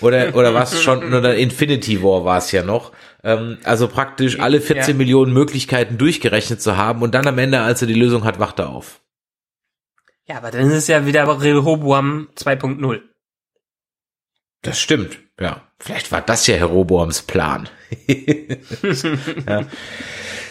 Oder, 0.00 0.34
oder 0.34 0.54
was 0.54 0.82
schon, 0.82 1.12
oder 1.12 1.34
Infinity 1.36 2.02
War 2.02 2.24
war 2.24 2.38
es 2.38 2.52
ja 2.52 2.62
noch. 2.62 2.92
Ähm, 3.24 3.58
also 3.64 3.88
praktisch 3.88 4.38
alle 4.38 4.60
14 4.60 4.94
ja. 4.94 4.94
Millionen 4.94 5.32
Möglichkeiten 5.32 5.98
durchgerechnet 5.98 6.62
zu 6.62 6.76
haben 6.76 7.02
und 7.02 7.14
dann 7.14 7.26
am 7.26 7.38
Ende, 7.38 7.60
als 7.60 7.82
er 7.82 7.88
die 7.88 7.94
Lösung 7.94 8.24
hat, 8.24 8.38
wacht 8.38 8.58
er 8.58 8.70
auf. 8.70 9.00
Ja, 10.26 10.36
aber 10.36 10.50
dann 10.50 10.66
ist 10.66 10.74
es 10.74 10.86
ja 10.88 11.06
wieder 11.06 11.26
Rehoboam 11.40 12.28
2.0. 12.36 13.00
Das 14.62 14.78
stimmt, 14.78 15.18
ja. 15.40 15.62
Vielleicht 15.80 16.12
war 16.12 16.20
das 16.20 16.46
ja 16.46 16.56
Jeroboams 16.56 17.22
Plan. 17.22 17.68
ja 19.46 19.64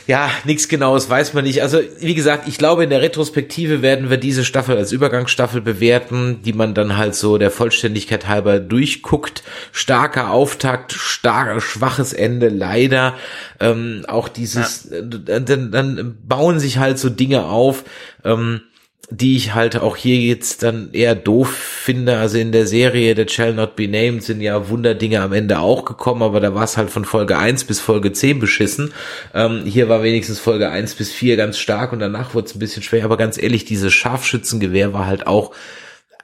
ja, 0.07 0.31
nichts 0.45 0.69
Genaues 0.69 1.09
weiß 1.09 1.33
man 1.33 1.43
nicht. 1.43 1.61
Also 1.61 1.79
wie 1.99 2.15
gesagt, 2.15 2.47
ich 2.47 2.57
glaube, 2.57 2.85
in 2.85 2.89
der 2.89 3.01
Retrospektive 3.01 3.81
werden 3.81 4.09
wir 4.09 4.15
diese 4.15 4.45
Staffel 4.45 4.77
als 4.77 4.93
Übergangsstaffel 4.93 5.59
bewerten, 5.59 6.39
die 6.43 6.53
man 6.53 6.73
dann 6.73 6.95
halt 6.95 7.13
so 7.13 7.37
der 7.37 7.51
Vollständigkeit 7.51 8.27
halber 8.27 8.59
durchguckt. 8.59 9.43
Starker 9.73 10.31
Auftakt, 10.31 10.93
stark, 10.93 11.61
schwaches 11.61 12.13
Ende, 12.13 12.47
leider. 12.47 13.15
Ähm, 13.59 14.05
auch 14.07 14.29
dieses, 14.29 14.89
ja. 14.89 14.99
äh, 14.99 15.41
dann, 15.41 15.71
dann 15.71 16.17
bauen 16.25 16.59
sich 16.61 16.77
halt 16.77 16.97
so 16.97 17.09
Dinge 17.09 17.43
auf. 17.43 17.83
Ähm, 18.23 18.61
die 19.09 19.37
ich 19.37 19.53
halt 19.55 19.77
auch 19.77 19.95
hier 19.95 20.17
jetzt 20.17 20.63
dann 20.63 20.89
eher 20.91 21.15
doof 21.15 21.49
finde. 21.49 22.17
Also 22.17 22.37
in 22.37 22.51
der 22.51 22.67
Serie 22.67 23.15
The 23.15 23.33
Shall 23.33 23.53
Not 23.53 23.77
Be 23.77 23.87
Named 23.87 24.21
sind 24.21 24.41
ja 24.41 24.69
Wunderdinge 24.69 25.21
am 25.21 25.31
Ende 25.31 25.59
auch 25.59 25.85
gekommen, 25.85 26.21
aber 26.21 26.41
da 26.41 26.53
war 26.53 26.65
es 26.65 26.75
halt 26.75 26.89
von 26.89 27.05
Folge 27.05 27.37
1 27.37 27.63
bis 27.63 27.79
Folge 27.79 28.11
10 28.11 28.39
beschissen. 28.39 28.93
Ähm, 29.33 29.63
hier 29.65 29.87
war 29.87 30.03
wenigstens 30.03 30.39
Folge 30.39 30.69
1 30.69 30.95
bis 30.95 31.13
4 31.13 31.37
ganz 31.37 31.57
stark 31.57 31.93
und 31.93 31.99
danach 31.99 32.33
wurde 32.33 32.47
es 32.47 32.55
ein 32.55 32.59
bisschen 32.59 32.83
schwer. 32.83 33.05
Aber 33.05 33.15
ganz 33.15 33.41
ehrlich, 33.41 33.63
dieses 33.63 33.93
Scharfschützengewehr 33.93 34.93
war 34.93 35.05
halt 35.05 35.25
auch, 35.25 35.53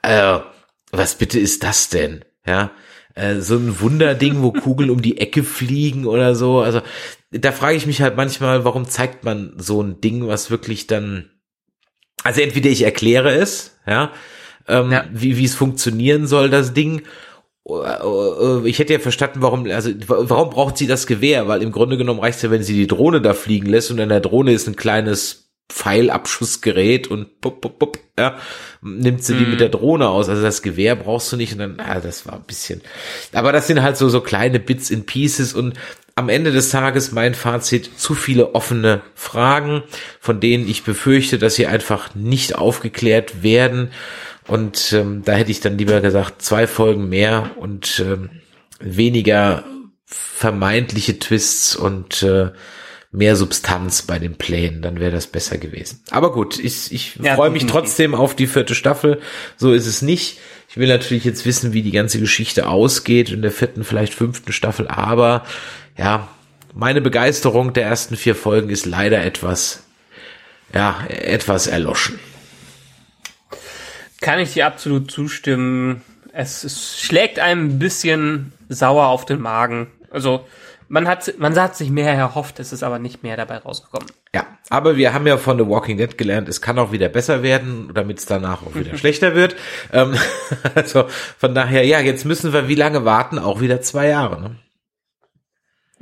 äh, 0.02 0.40
was 0.92 1.14
bitte 1.14 1.40
ist 1.40 1.64
das 1.64 1.88
denn? 1.88 2.22
Ja, 2.46 2.70
äh, 3.14 3.36
so 3.36 3.56
ein 3.56 3.80
Wunderding, 3.80 4.42
wo 4.42 4.52
Kugeln 4.52 4.90
um 4.90 5.00
die 5.00 5.18
Ecke 5.18 5.42
fliegen 5.42 6.04
oder 6.06 6.34
so. 6.34 6.60
Also 6.60 6.82
da 7.30 7.50
frage 7.50 7.76
ich 7.76 7.86
mich 7.86 8.02
halt 8.02 8.14
manchmal, 8.16 8.66
warum 8.66 8.86
zeigt 8.86 9.24
man 9.24 9.54
so 9.56 9.82
ein 9.82 10.02
Ding, 10.02 10.28
was 10.28 10.50
wirklich 10.50 10.86
dann 10.86 11.30
also 12.24 12.40
entweder 12.40 12.70
ich 12.70 12.82
erkläre 12.82 13.32
es, 13.32 13.76
ja, 13.86 14.10
ähm, 14.66 14.90
ja. 14.90 15.04
wie 15.12 15.36
wie 15.36 15.44
es 15.44 15.54
funktionieren 15.54 16.26
soll, 16.26 16.50
das 16.50 16.72
Ding. 16.72 17.02
Ich 18.64 18.78
hätte 18.78 18.92
ja 18.92 18.98
verstanden, 18.98 19.40
warum, 19.40 19.66
also 19.70 19.90
warum 20.06 20.50
braucht 20.50 20.76
sie 20.76 20.86
das 20.86 21.06
Gewehr? 21.06 21.48
Weil 21.48 21.62
im 21.62 21.72
Grunde 21.72 21.96
genommen 21.96 22.20
reicht 22.20 22.36
es 22.36 22.42
ja, 22.42 22.50
wenn 22.50 22.62
sie 22.62 22.74
die 22.74 22.86
Drohne 22.86 23.22
da 23.22 23.32
fliegen 23.32 23.66
lässt 23.66 23.90
und 23.90 23.98
in 23.98 24.10
der 24.10 24.20
Drohne 24.20 24.52
ist 24.52 24.66
ein 24.66 24.76
kleines 24.76 25.44
Pfeilabschussgerät 25.70 27.08
und 27.08 27.40
pup, 27.40 27.62
pup, 27.62 27.78
pup, 27.78 27.98
ja, 28.18 28.36
nimmt 28.82 29.24
sie 29.24 29.34
die 29.34 29.46
mit 29.46 29.60
der 29.60 29.68
mhm. 29.68 29.72
Drohne 29.72 30.08
aus. 30.08 30.28
Also 30.28 30.42
das 30.42 30.60
Gewehr 30.60 30.94
brauchst 30.94 31.32
du 31.32 31.36
nicht 31.36 31.52
und 31.54 31.58
dann, 31.58 31.80
ah, 31.80 32.00
das 32.00 32.26
war 32.26 32.34
ein 32.34 32.44
bisschen. 32.46 32.82
Aber 33.32 33.50
das 33.50 33.66
sind 33.66 33.82
halt 33.82 33.96
so, 33.96 34.10
so 34.10 34.20
kleine 34.20 34.60
Bits 34.60 34.90
in 34.90 35.06
Pieces 35.06 35.54
und 35.54 35.74
am 36.16 36.28
Ende 36.28 36.52
des 36.52 36.70
Tages 36.70 37.12
mein 37.12 37.34
Fazit, 37.34 37.98
zu 37.98 38.14
viele 38.14 38.54
offene 38.54 39.02
Fragen, 39.14 39.82
von 40.20 40.40
denen 40.40 40.68
ich 40.68 40.84
befürchte, 40.84 41.38
dass 41.38 41.56
sie 41.56 41.66
einfach 41.66 42.14
nicht 42.14 42.56
aufgeklärt 42.56 43.42
werden. 43.42 43.90
Und 44.46 44.92
ähm, 44.92 45.22
da 45.24 45.32
hätte 45.32 45.50
ich 45.50 45.60
dann 45.60 45.78
lieber 45.78 46.00
gesagt, 46.00 46.42
zwei 46.42 46.66
Folgen 46.66 47.08
mehr 47.08 47.50
und 47.56 48.02
ähm, 48.04 48.30
weniger 48.78 49.64
vermeintliche 50.04 51.18
Twists 51.18 51.74
und 51.74 52.22
äh, 52.22 52.50
mehr 53.10 53.36
Substanz 53.36 54.02
bei 54.02 54.18
den 54.18 54.34
Plänen, 54.34 54.82
dann 54.82 54.98
wäre 54.98 55.12
das 55.12 55.28
besser 55.28 55.56
gewesen. 55.56 56.00
Aber 56.10 56.32
gut, 56.32 56.58
ich, 56.58 56.92
ich 56.92 57.16
ja, 57.22 57.36
freue 57.36 57.50
mich 57.50 57.66
trotzdem 57.66 58.14
auf 58.14 58.34
die 58.34 58.48
vierte 58.48 58.74
Staffel. 58.74 59.20
So 59.56 59.72
ist 59.72 59.86
es 59.86 60.02
nicht. 60.02 60.38
Ich 60.68 60.76
will 60.76 60.88
natürlich 60.88 61.24
jetzt 61.24 61.46
wissen, 61.46 61.72
wie 61.72 61.82
die 61.82 61.92
ganze 61.92 62.18
Geschichte 62.18 62.66
ausgeht 62.66 63.30
in 63.30 63.42
der 63.42 63.52
vierten, 63.52 63.84
vielleicht 63.84 64.12
fünften 64.14 64.52
Staffel, 64.52 64.88
aber 64.88 65.44
ja, 65.96 66.28
meine 66.74 67.00
Begeisterung 67.00 67.72
der 67.72 67.84
ersten 67.86 68.16
vier 68.16 68.34
Folgen 68.34 68.70
ist 68.70 68.86
leider 68.86 69.24
etwas, 69.24 69.84
ja, 70.72 71.04
etwas 71.08 71.66
erloschen. 71.66 72.18
Kann 74.20 74.40
ich 74.40 74.54
dir 74.54 74.66
absolut 74.66 75.10
zustimmen. 75.10 76.02
Es, 76.32 76.64
es 76.64 77.00
schlägt 77.00 77.38
einem 77.38 77.68
ein 77.68 77.78
bisschen 77.78 78.52
sauer 78.68 79.06
auf 79.06 79.24
den 79.24 79.40
Magen. 79.40 79.88
Also, 80.10 80.46
man 80.88 81.06
hat, 81.08 81.34
man 81.38 81.54
hat 81.58 81.76
sich 81.76 81.90
mehr 81.90 82.12
erhofft, 82.12 82.60
es 82.60 82.72
ist 82.72 82.82
aber 82.82 82.98
nicht 82.98 83.22
mehr 83.22 83.36
dabei 83.36 83.58
rausgekommen. 83.58 84.08
Ja, 84.34 84.46
aber 84.68 84.96
wir 84.96 85.12
haben 85.12 85.26
ja 85.26 85.36
von 85.38 85.58
The 85.58 85.66
Walking 85.66 85.96
Dead 85.96 86.18
gelernt, 86.18 86.48
es 86.48 86.60
kann 86.60 86.78
auch 86.78 86.92
wieder 86.92 87.08
besser 87.08 87.42
werden, 87.42 87.90
damit 87.94 88.18
es 88.18 88.26
danach 88.26 88.62
auch 88.62 88.74
wieder 88.74 88.96
schlechter 88.98 89.34
wird. 89.34 89.56
Ähm, 89.92 90.16
also 90.74 91.04
von 91.38 91.54
daher, 91.54 91.84
ja, 91.84 92.00
jetzt 92.00 92.24
müssen 92.24 92.52
wir 92.52 92.68
wie 92.68 92.74
lange 92.74 93.04
warten? 93.04 93.38
Auch 93.38 93.60
wieder 93.60 93.80
zwei 93.80 94.08
Jahre. 94.08 94.40
Ne? 94.40 94.56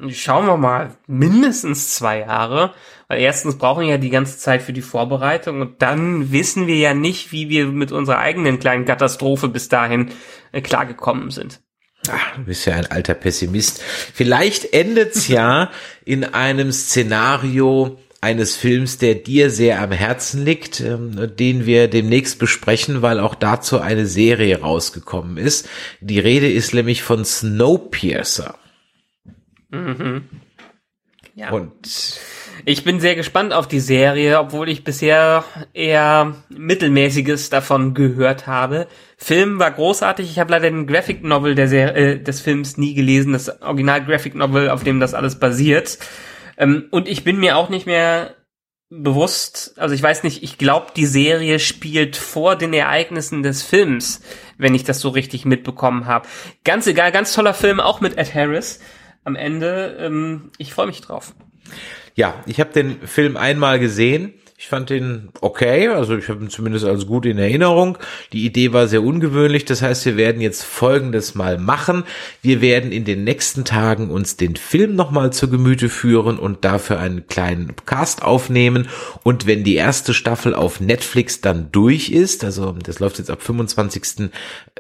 Schauen 0.09 0.47
wir 0.47 0.56
mal, 0.56 0.97
mindestens 1.06 1.94
zwei 1.94 2.20
Jahre, 2.20 2.73
weil 3.09 3.20
erstens 3.20 3.59
brauchen 3.59 3.82
wir 3.82 3.90
ja 3.90 3.98
die 3.98 4.10
ganze 4.10 4.39
Zeit 4.39 4.62
für 4.62 4.73
die 4.73 4.82
Vorbereitung 4.82 5.60
und 5.60 5.82
dann 5.82 6.32
wissen 6.32 6.66
wir 6.66 6.77
ja 6.77 6.94
nicht, 6.94 7.31
wie 7.31 7.48
wir 7.51 7.66
mit 7.66 7.93
unserer 7.93 8.19
eigenen 8.19 8.59
kleinen 8.59 8.85
Katastrophe 8.85 9.48
bis 9.48 9.69
dahin 9.69 10.10
äh, 10.51 10.62
klargekommen 10.62 11.31
sind. 11.31 11.60
Ach, 12.09 12.36
du 12.36 12.44
bist 12.44 12.66
ja 12.66 12.74
ein 12.74 12.90
alter 12.90 13.14
Pessimist. 13.14 13.82
Vielleicht 13.82 14.73
endet's 14.73 15.28
ja 15.28 15.70
in 16.05 16.24
einem 16.24 16.73
Szenario 16.73 17.98
eines 18.23 18.56
Films, 18.56 18.98
der 18.98 19.16
dir 19.16 19.51
sehr 19.51 19.82
am 19.82 19.93
Herzen 19.93 20.44
liegt, 20.44 20.81
ähm, 20.81 21.36
den 21.36 21.66
wir 21.66 21.89
demnächst 21.89 22.39
besprechen, 22.39 23.02
weil 23.02 23.20
auch 23.20 23.35
dazu 23.35 23.81
eine 23.81 24.06
Serie 24.06 24.60
rausgekommen 24.60 25.36
ist. 25.36 25.69
Die 26.01 26.20
Rede 26.20 26.51
ist 26.51 26.73
nämlich 26.73 27.02
von 27.02 27.24
Snowpiercer. 27.24 28.55
Mhm. 29.73 30.28
Ja. 31.35 31.51
Und 31.51 32.20
ich 32.65 32.85
bin 32.85 33.01
sehr 33.01 33.16
gespannt 33.16 33.53
auf 33.53 33.66
die 33.66 33.81
Serie, 33.81 34.39
obwohl 34.39 34.69
ich 34.69 34.85
bisher 34.85 35.44
eher 35.73 36.36
mittelmäßiges 36.51 37.51
davon 37.51 37.94
gehört 37.94 38.47
habe. 38.47 38.86
Film 39.16 39.59
war 39.59 39.70
großartig. 39.70 40.31
Ich 40.31 40.39
habe 40.39 40.53
leider 40.53 40.70
den 40.70 40.86
Graphic 40.86 41.24
Novel 41.24 41.55
der 41.55 41.69
Serie, 41.69 41.94
äh, 41.94 42.23
des 42.23 42.40
Films 42.40 42.77
nie 42.77 42.94
gelesen, 42.94 43.32
das 43.32 43.62
Original 43.62 44.05
Graphic 44.05 44.35
Novel, 44.35 44.69
auf 44.69 44.85
dem 44.85 45.01
das 45.01 45.15
alles 45.15 45.39
basiert. 45.39 45.99
Ähm, 46.59 46.86
und 46.90 47.09
ich 47.09 47.24
bin 47.24 47.40
mir 47.40 47.57
auch 47.57 47.70
nicht 47.70 47.86
mehr 47.86 48.35
bewusst, 48.90 49.73
also 49.78 49.94
ich 49.94 50.03
weiß 50.03 50.23
nicht, 50.23 50.43
ich 50.43 50.59
glaube, 50.59 50.89
die 50.94 51.07
Serie 51.07 51.59
spielt 51.59 52.15
vor 52.15 52.57
den 52.57 52.74
Ereignissen 52.74 53.43
des 53.43 53.62
Films, 53.62 54.20
wenn 54.59 54.74
ich 54.74 54.85
das 54.85 55.01
so 55.01 55.09
richtig 55.09 55.47
mitbekommen 55.47 56.05
habe. 56.05 56.28
Ganz 56.62 56.86
egal, 56.86 57.11
ganz 57.11 57.32
toller 57.32 57.55
Film, 57.55 57.81
auch 57.81 58.03
mit 58.03 58.19
Ed 58.19 58.35
Harris 58.35 58.81
am 59.24 59.36
Ende. 59.36 59.97
Ähm, 60.01 60.51
ich 60.59 60.73
freue 60.73 60.86
mich 60.86 61.01
drauf. 61.01 61.35
Ja, 62.15 62.43
ich 62.47 62.61
habe 62.61 62.73
den 62.73 63.07
Film 63.07 63.36
einmal 63.36 63.78
gesehen 63.78 64.35
ich 64.62 64.68
fand 64.68 64.90
den 64.90 65.30
okay, 65.40 65.89
also 65.89 66.16
ich 66.16 66.28
habe 66.28 66.44
ihn 66.44 66.48
zumindest 66.48 66.84
als 66.84 67.09
gut 67.09 67.26
in 67.26 67.36
Erinnerung. 67.36 67.98
Die 68.32 68.47
Idee 68.47 68.72
war 68.72 68.86
sehr 68.86 69.02
ungewöhnlich, 69.02 69.64
das 69.64 69.82
heißt, 69.82 70.06
wir 70.06 70.16
werden 70.16 70.40
jetzt 70.40 70.62
Folgendes 70.62 71.34
mal 71.34 71.59
machen. 71.59 72.05
Wir 72.43 72.60
werden 72.60 72.93
in 72.93 73.05
den 73.05 73.24
nächsten 73.24 73.64
Tagen 73.64 74.09
uns 74.09 74.36
den 74.36 74.55
Film 74.55 74.94
nochmal 74.94 75.32
zu 75.32 75.51
Gemüte 75.51 75.89
führen 75.89 76.39
und 76.39 76.64
dafür 76.64 77.01
einen 77.01 77.26
kleinen 77.26 77.74
Cast 77.86 78.22
aufnehmen. 78.22 78.86
Und 79.24 79.48
wenn 79.48 79.64
die 79.64 79.74
erste 79.74 80.14
Staffel 80.14 80.55
auf 80.55 80.78
Netflix 80.78 81.40
dann 81.40 81.72
durch 81.72 82.10
ist, 82.10 82.44
also 82.44 82.70
das 82.70 83.01
läuft 83.01 83.18
jetzt 83.18 83.32
ab 83.32 83.43
25. 83.43 84.30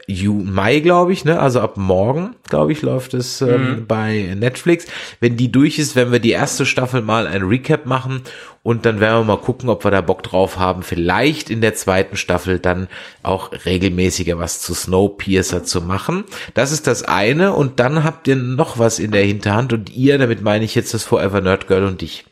Mai, 0.08 0.78
glaube 0.78 1.12
ich, 1.12 1.24
ne? 1.24 1.40
also 1.40 1.60
ab 1.60 1.76
morgen, 1.76 2.36
glaube 2.48 2.70
ich, 2.70 2.82
läuft 2.82 3.14
es 3.14 3.40
ähm, 3.40 3.48
mhm. 3.48 3.86
bei 3.88 4.32
Netflix. 4.38 4.86
Wenn 5.18 5.36
die 5.36 5.50
durch 5.50 5.80
ist, 5.80 5.96
werden 5.96 6.12
wir 6.12 6.20
die 6.20 6.30
erste 6.30 6.66
Staffel 6.66 7.02
mal 7.02 7.26
ein 7.26 7.42
Recap 7.42 7.84
machen 7.84 8.22
Und 8.64 8.86
dann 8.86 9.00
werden 9.00 9.20
wir 9.20 9.36
mal 9.36 9.42
gucken, 9.42 9.68
ob 9.68 9.82
wir 9.82 9.90
da 9.90 10.00
Bock 10.00 10.22
drauf 10.22 10.56
haben, 10.56 10.84
vielleicht 10.84 11.50
in 11.50 11.60
der 11.60 11.74
zweiten 11.74 12.16
Staffel 12.16 12.60
dann 12.60 12.86
auch 13.24 13.50
regelmäßiger 13.64 14.38
was 14.38 14.60
zu 14.60 14.72
Snowpiercer 14.72 15.64
zu 15.64 15.80
machen. 15.80 16.24
Das 16.54 16.70
ist 16.70 16.86
das 16.86 17.02
eine. 17.02 17.54
Und 17.54 17.80
dann 17.80 18.04
habt 18.04 18.28
ihr 18.28 18.36
noch 18.36 18.78
was 18.78 19.00
in 19.00 19.10
der 19.10 19.24
Hinterhand. 19.24 19.72
Und 19.72 19.90
ihr, 19.90 20.16
damit 20.18 20.42
meine 20.42 20.64
ich 20.64 20.76
jetzt 20.76 20.94
das 20.94 21.02
Forever 21.02 21.40
Nerd 21.40 21.66
Girl 21.66 21.84
und 21.84 22.02
dich. 22.02 22.24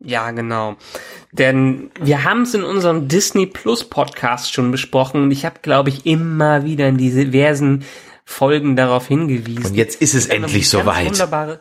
Ja, 0.00 0.32
genau. 0.32 0.76
Denn 1.30 1.90
wir 2.00 2.24
haben 2.24 2.42
es 2.42 2.54
in 2.54 2.64
unserem 2.64 3.06
Disney 3.06 3.46
Plus 3.46 3.84
Podcast 3.84 4.52
schon 4.52 4.70
besprochen 4.72 5.22
und 5.22 5.30
ich 5.30 5.44
habe, 5.44 5.60
glaube 5.62 5.88
ich, 5.88 6.04
immer 6.04 6.64
wieder 6.64 6.88
in 6.88 6.96
diese 6.96 7.24
diversen 7.24 7.84
Folgen 8.24 8.74
darauf 8.74 9.06
hingewiesen. 9.06 9.66
Und 9.66 9.74
jetzt 9.74 10.02
ist 10.02 10.14
es 10.14 10.26
endlich 10.26 10.68
soweit. 10.68 11.06
Wunderbare 11.06 11.60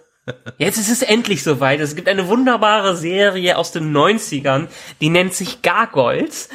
Jetzt 0.57 0.77
ist 0.77 0.89
es 0.89 1.01
endlich 1.01 1.43
soweit. 1.43 1.79
Es 1.79 1.95
gibt 1.95 2.07
eine 2.07 2.27
wunderbare 2.27 2.95
Serie 2.95 3.57
aus 3.57 3.71
den 3.71 3.95
90ern, 3.95 4.67
die 5.01 5.09
nennt 5.09 5.33
sich 5.33 5.61
Gargoyles. 5.61 6.49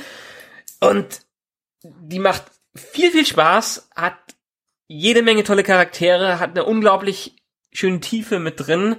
Und 0.81 1.21
die 1.83 2.19
macht 2.19 2.45
viel, 2.75 3.11
viel 3.11 3.27
Spaß, 3.27 3.91
hat 3.95 4.17
jede 4.87 5.23
Menge 5.23 5.45
tolle 5.45 5.63
Charaktere, 5.63 6.41
hat 6.41 6.51
eine 6.51 6.65
unglaublich 6.65 7.37
schöne 7.73 8.01
Tiefe 8.01 8.41
mit 8.41 8.55
drin, 8.59 8.97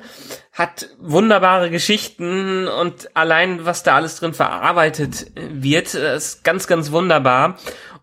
hat 0.54 0.90
wunderbare 0.98 1.70
Geschichten 1.70 2.68
und 2.70 3.16
allein 3.18 3.66
was 3.66 3.84
da 3.84 3.96
alles 3.96 4.16
drin 4.16 4.34
verarbeitet 4.34 5.32
wird, 5.36 5.94
ist 5.94 6.44
ganz, 6.46 6.68
ganz 6.68 6.92
wunderbar. 6.92 7.58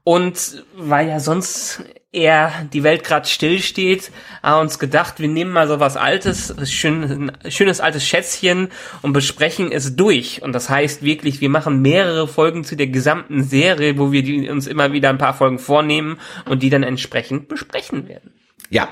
Und 0.05 0.65
weil 0.75 1.09
ja 1.09 1.21
sonst 1.21 1.83
eher 2.11 2.67
die 2.73 2.83
Welt 2.83 3.05
gerade 3.05 3.29
stillsteht, 3.29 4.11
haben 4.43 4.63
uns 4.63 4.79
gedacht, 4.79 5.21
wir 5.21 5.29
nehmen 5.29 5.53
mal 5.53 5.69
so 5.69 5.79
was 5.79 5.97
Altes, 5.97 6.55
schön, 6.71 7.33
schönes 7.49 7.81
altes 7.81 8.07
Schätzchen 8.07 8.69
und 9.03 9.13
besprechen 9.13 9.71
es 9.71 9.95
durch. 9.95 10.43
Und 10.43 10.53
das 10.53 10.71
heißt 10.71 11.03
wirklich, 11.03 11.41
wir 11.41 11.51
machen 11.51 11.83
mehrere 11.83 12.27
Folgen 12.27 12.65
zu 12.65 12.77
der 12.77 12.87
gesamten 12.87 13.45
Serie, 13.45 13.99
wo 13.99 14.11
wir 14.11 14.23
die, 14.23 14.49
uns 14.49 14.67
immer 14.67 14.93
wieder 14.93 15.11
ein 15.11 15.19
paar 15.19 15.35
Folgen 15.35 15.59
vornehmen 15.59 16.19
und 16.47 16.63
die 16.63 16.71
dann 16.71 16.83
entsprechend 16.83 17.49
besprechen 17.49 18.09
werden. 18.09 18.33
Ja, 18.71 18.89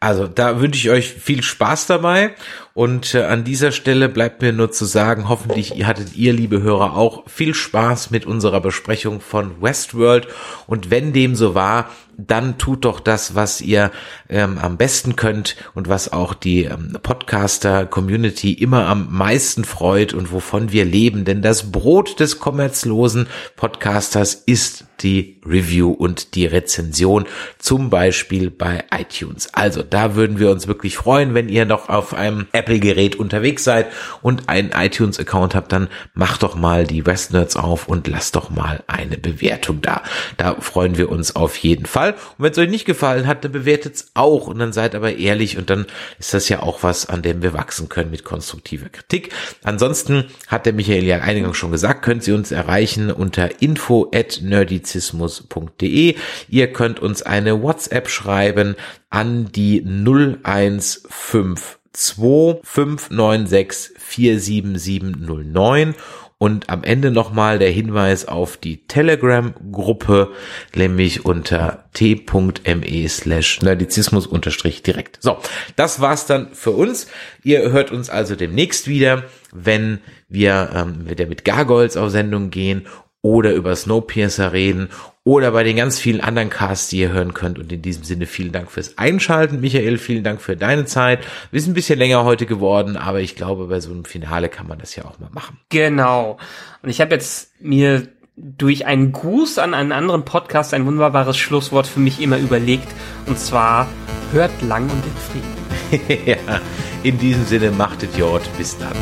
also 0.00 0.28
da 0.28 0.60
wünsche 0.60 0.78
ich 0.78 0.90
euch 0.90 1.12
viel 1.12 1.42
Spaß 1.42 1.86
dabei 1.86 2.34
und 2.78 3.12
äh, 3.16 3.24
an 3.24 3.42
dieser 3.42 3.72
Stelle 3.72 4.08
bleibt 4.08 4.40
mir 4.40 4.52
nur 4.52 4.70
zu 4.70 4.84
sagen, 4.84 5.28
hoffentlich 5.28 5.84
hattet 5.84 6.14
ihr, 6.14 6.32
liebe 6.32 6.62
Hörer, 6.62 6.96
auch 6.96 7.28
viel 7.28 7.52
Spaß 7.52 8.12
mit 8.12 8.24
unserer 8.24 8.60
Besprechung 8.60 9.20
von 9.20 9.60
Westworld 9.60 10.28
und 10.68 10.88
wenn 10.88 11.12
dem 11.12 11.34
so 11.34 11.56
war, 11.56 11.90
dann 12.18 12.58
tut 12.58 12.84
doch 12.84 12.98
das, 12.98 13.36
was 13.36 13.60
ihr 13.60 13.92
ähm, 14.28 14.58
am 14.58 14.76
besten 14.76 15.14
könnt 15.14 15.56
und 15.74 15.88
was 15.88 16.12
auch 16.12 16.34
die 16.34 16.64
ähm, 16.64 16.98
Podcaster-Community 17.00 18.52
immer 18.52 18.86
am 18.86 19.06
meisten 19.10 19.64
freut 19.64 20.14
und 20.14 20.32
wovon 20.32 20.72
wir 20.72 20.84
leben. 20.84 21.24
Denn 21.24 21.42
das 21.42 21.70
Brot 21.70 22.18
des 22.18 22.40
kommerzlosen 22.40 23.28
Podcasters 23.54 24.34
ist 24.34 24.86
die 25.00 25.40
Review 25.46 25.92
und 25.92 26.34
die 26.34 26.46
Rezension, 26.46 27.26
zum 27.58 27.88
Beispiel 27.88 28.50
bei 28.50 28.84
iTunes. 28.90 29.54
Also 29.54 29.84
da 29.84 30.16
würden 30.16 30.40
wir 30.40 30.50
uns 30.50 30.66
wirklich 30.66 30.96
freuen, 30.96 31.34
wenn 31.34 31.48
ihr 31.48 31.66
noch 31.66 31.88
auf 31.88 32.14
einem 32.14 32.48
Apple-Gerät 32.68 33.16
unterwegs 33.16 33.64
seid 33.64 33.86
und 34.20 34.48
einen 34.48 34.72
iTunes-Account 34.72 35.54
habt, 35.54 35.72
dann 35.72 35.88
macht 36.12 36.42
doch 36.42 36.54
mal 36.54 36.86
die 36.86 37.06
Westnerds 37.06 37.56
auf 37.56 37.88
und 37.88 38.06
lasst 38.06 38.36
doch 38.36 38.50
mal 38.50 38.82
eine 38.86 39.16
Bewertung 39.16 39.80
da. 39.80 40.02
Da 40.36 40.56
freuen 40.60 40.98
wir 40.98 41.08
uns 41.10 41.34
auf 41.34 41.56
jeden 41.56 41.86
Fall. 41.86 42.12
Und 42.12 42.44
wenn 42.44 42.52
es 42.52 42.58
euch 42.58 42.68
nicht 42.68 42.84
gefallen 42.84 43.26
hat, 43.26 43.42
dann 43.44 43.52
bewertet 43.52 43.94
es 43.96 44.10
auch 44.12 44.48
und 44.48 44.58
dann 44.58 44.74
seid 44.74 44.94
aber 44.94 45.16
ehrlich 45.16 45.56
und 45.56 45.70
dann 45.70 45.86
ist 46.18 46.34
das 46.34 46.50
ja 46.50 46.62
auch 46.62 46.82
was, 46.82 47.08
an 47.08 47.22
dem 47.22 47.42
wir 47.42 47.54
wachsen 47.54 47.88
können 47.88 48.10
mit 48.10 48.24
konstruktiver 48.24 48.90
Kritik. 48.90 49.32
Ansonsten 49.64 50.24
hat 50.46 50.66
der 50.66 50.74
Michael 50.74 51.04
ja 51.04 51.20
eingangs 51.20 51.56
schon 51.56 51.72
gesagt, 51.72 52.02
könnt 52.02 52.28
ihr 52.28 52.34
uns 52.34 52.52
erreichen 52.52 53.10
unter 53.10 53.62
info 53.62 54.10
at 54.14 54.40
nerdizismus.de. 54.42 56.16
Ihr 56.48 56.72
könnt 56.72 57.00
uns 57.00 57.22
eine 57.22 57.62
WhatsApp 57.62 58.10
schreiben 58.10 58.76
an 59.08 59.50
die 59.52 59.82
0152 59.82 61.77
596 61.94 63.92
47709 63.98 65.94
und 66.38 66.70
am 66.70 66.84
Ende 66.84 67.10
nochmal 67.10 67.58
der 67.58 67.70
Hinweis 67.70 68.26
auf 68.26 68.56
die 68.56 68.86
Telegram-Gruppe, 68.86 70.30
nämlich 70.74 71.24
unter 71.24 71.84
t.me 71.94 73.08
slash 73.08 73.60
nerdizismus 73.60 74.26
unterstrich 74.26 74.82
direkt. 74.84 75.18
So, 75.20 75.38
das 75.74 76.00
war's 76.00 76.26
dann 76.26 76.54
für 76.54 76.70
uns. 76.70 77.08
Ihr 77.42 77.72
hört 77.72 77.90
uns 77.90 78.08
also 78.08 78.36
demnächst 78.36 78.86
wieder, 78.86 79.24
wenn 79.52 79.98
wir 80.28 80.70
ähm, 80.74 81.10
wieder 81.10 81.26
mit 81.26 81.44
Gargoyles 81.44 81.96
auf 81.96 82.10
Sendung 82.10 82.50
gehen 82.50 82.86
oder 83.20 83.52
über 83.52 83.74
Snowpiercer 83.74 84.52
reden 84.52 84.90
oder 85.28 85.50
bei 85.50 85.62
den 85.62 85.76
ganz 85.76 85.98
vielen 85.98 86.22
anderen 86.22 86.48
Casts, 86.48 86.88
die 86.88 87.00
ihr 87.00 87.12
hören 87.12 87.34
könnt. 87.34 87.58
Und 87.58 87.70
in 87.70 87.82
diesem 87.82 88.02
Sinne 88.02 88.24
vielen 88.24 88.50
Dank 88.50 88.70
fürs 88.70 88.96
Einschalten. 88.96 89.60
Michael, 89.60 89.98
vielen 89.98 90.24
Dank 90.24 90.40
für 90.40 90.56
deine 90.56 90.86
Zeit. 90.86 91.18
Wir 91.50 91.60
sind 91.60 91.72
ein 91.72 91.74
bisschen 91.74 91.98
länger 91.98 92.24
heute 92.24 92.46
geworden, 92.46 92.96
aber 92.96 93.20
ich 93.20 93.36
glaube, 93.36 93.66
bei 93.66 93.78
so 93.80 93.90
einem 93.90 94.06
Finale 94.06 94.48
kann 94.48 94.66
man 94.66 94.78
das 94.78 94.96
ja 94.96 95.04
auch 95.04 95.18
mal 95.18 95.28
machen. 95.30 95.58
Genau. 95.68 96.38
Und 96.82 96.88
ich 96.88 97.02
habe 97.02 97.14
jetzt 97.14 97.52
mir 97.60 98.08
durch 98.36 98.86
einen 98.86 99.12
Gruß 99.12 99.58
an 99.58 99.74
einen 99.74 99.92
anderen 99.92 100.24
Podcast 100.24 100.72
ein 100.72 100.86
wunderbares 100.86 101.36
Schlusswort 101.36 101.86
für 101.86 102.00
mich 102.00 102.22
immer 102.22 102.38
überlegt. 102.38 102.88
Und 103.26 103.38
zwar, 103.38 103.86
hört 104.32 104.62
lang 104.62 104.84
und 104.84 105.02
in 105.04 106.00
Frieden. 106.08 106.24
ja, 106.48 106.60
in 107.02 107.18
diesem 107.18 107.44
Sinne, 107.44 107.70
machtet 107.70 108.16
Jord. 108.16 108.48
Bis 108.56 108.78
dann. 108.78 108.96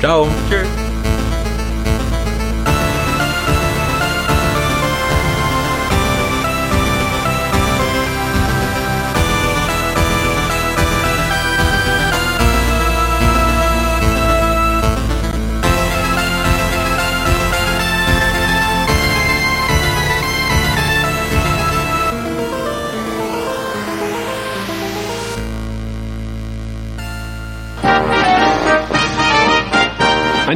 Ciao. 0.00 0.26
Tschüss. 0.48 0.95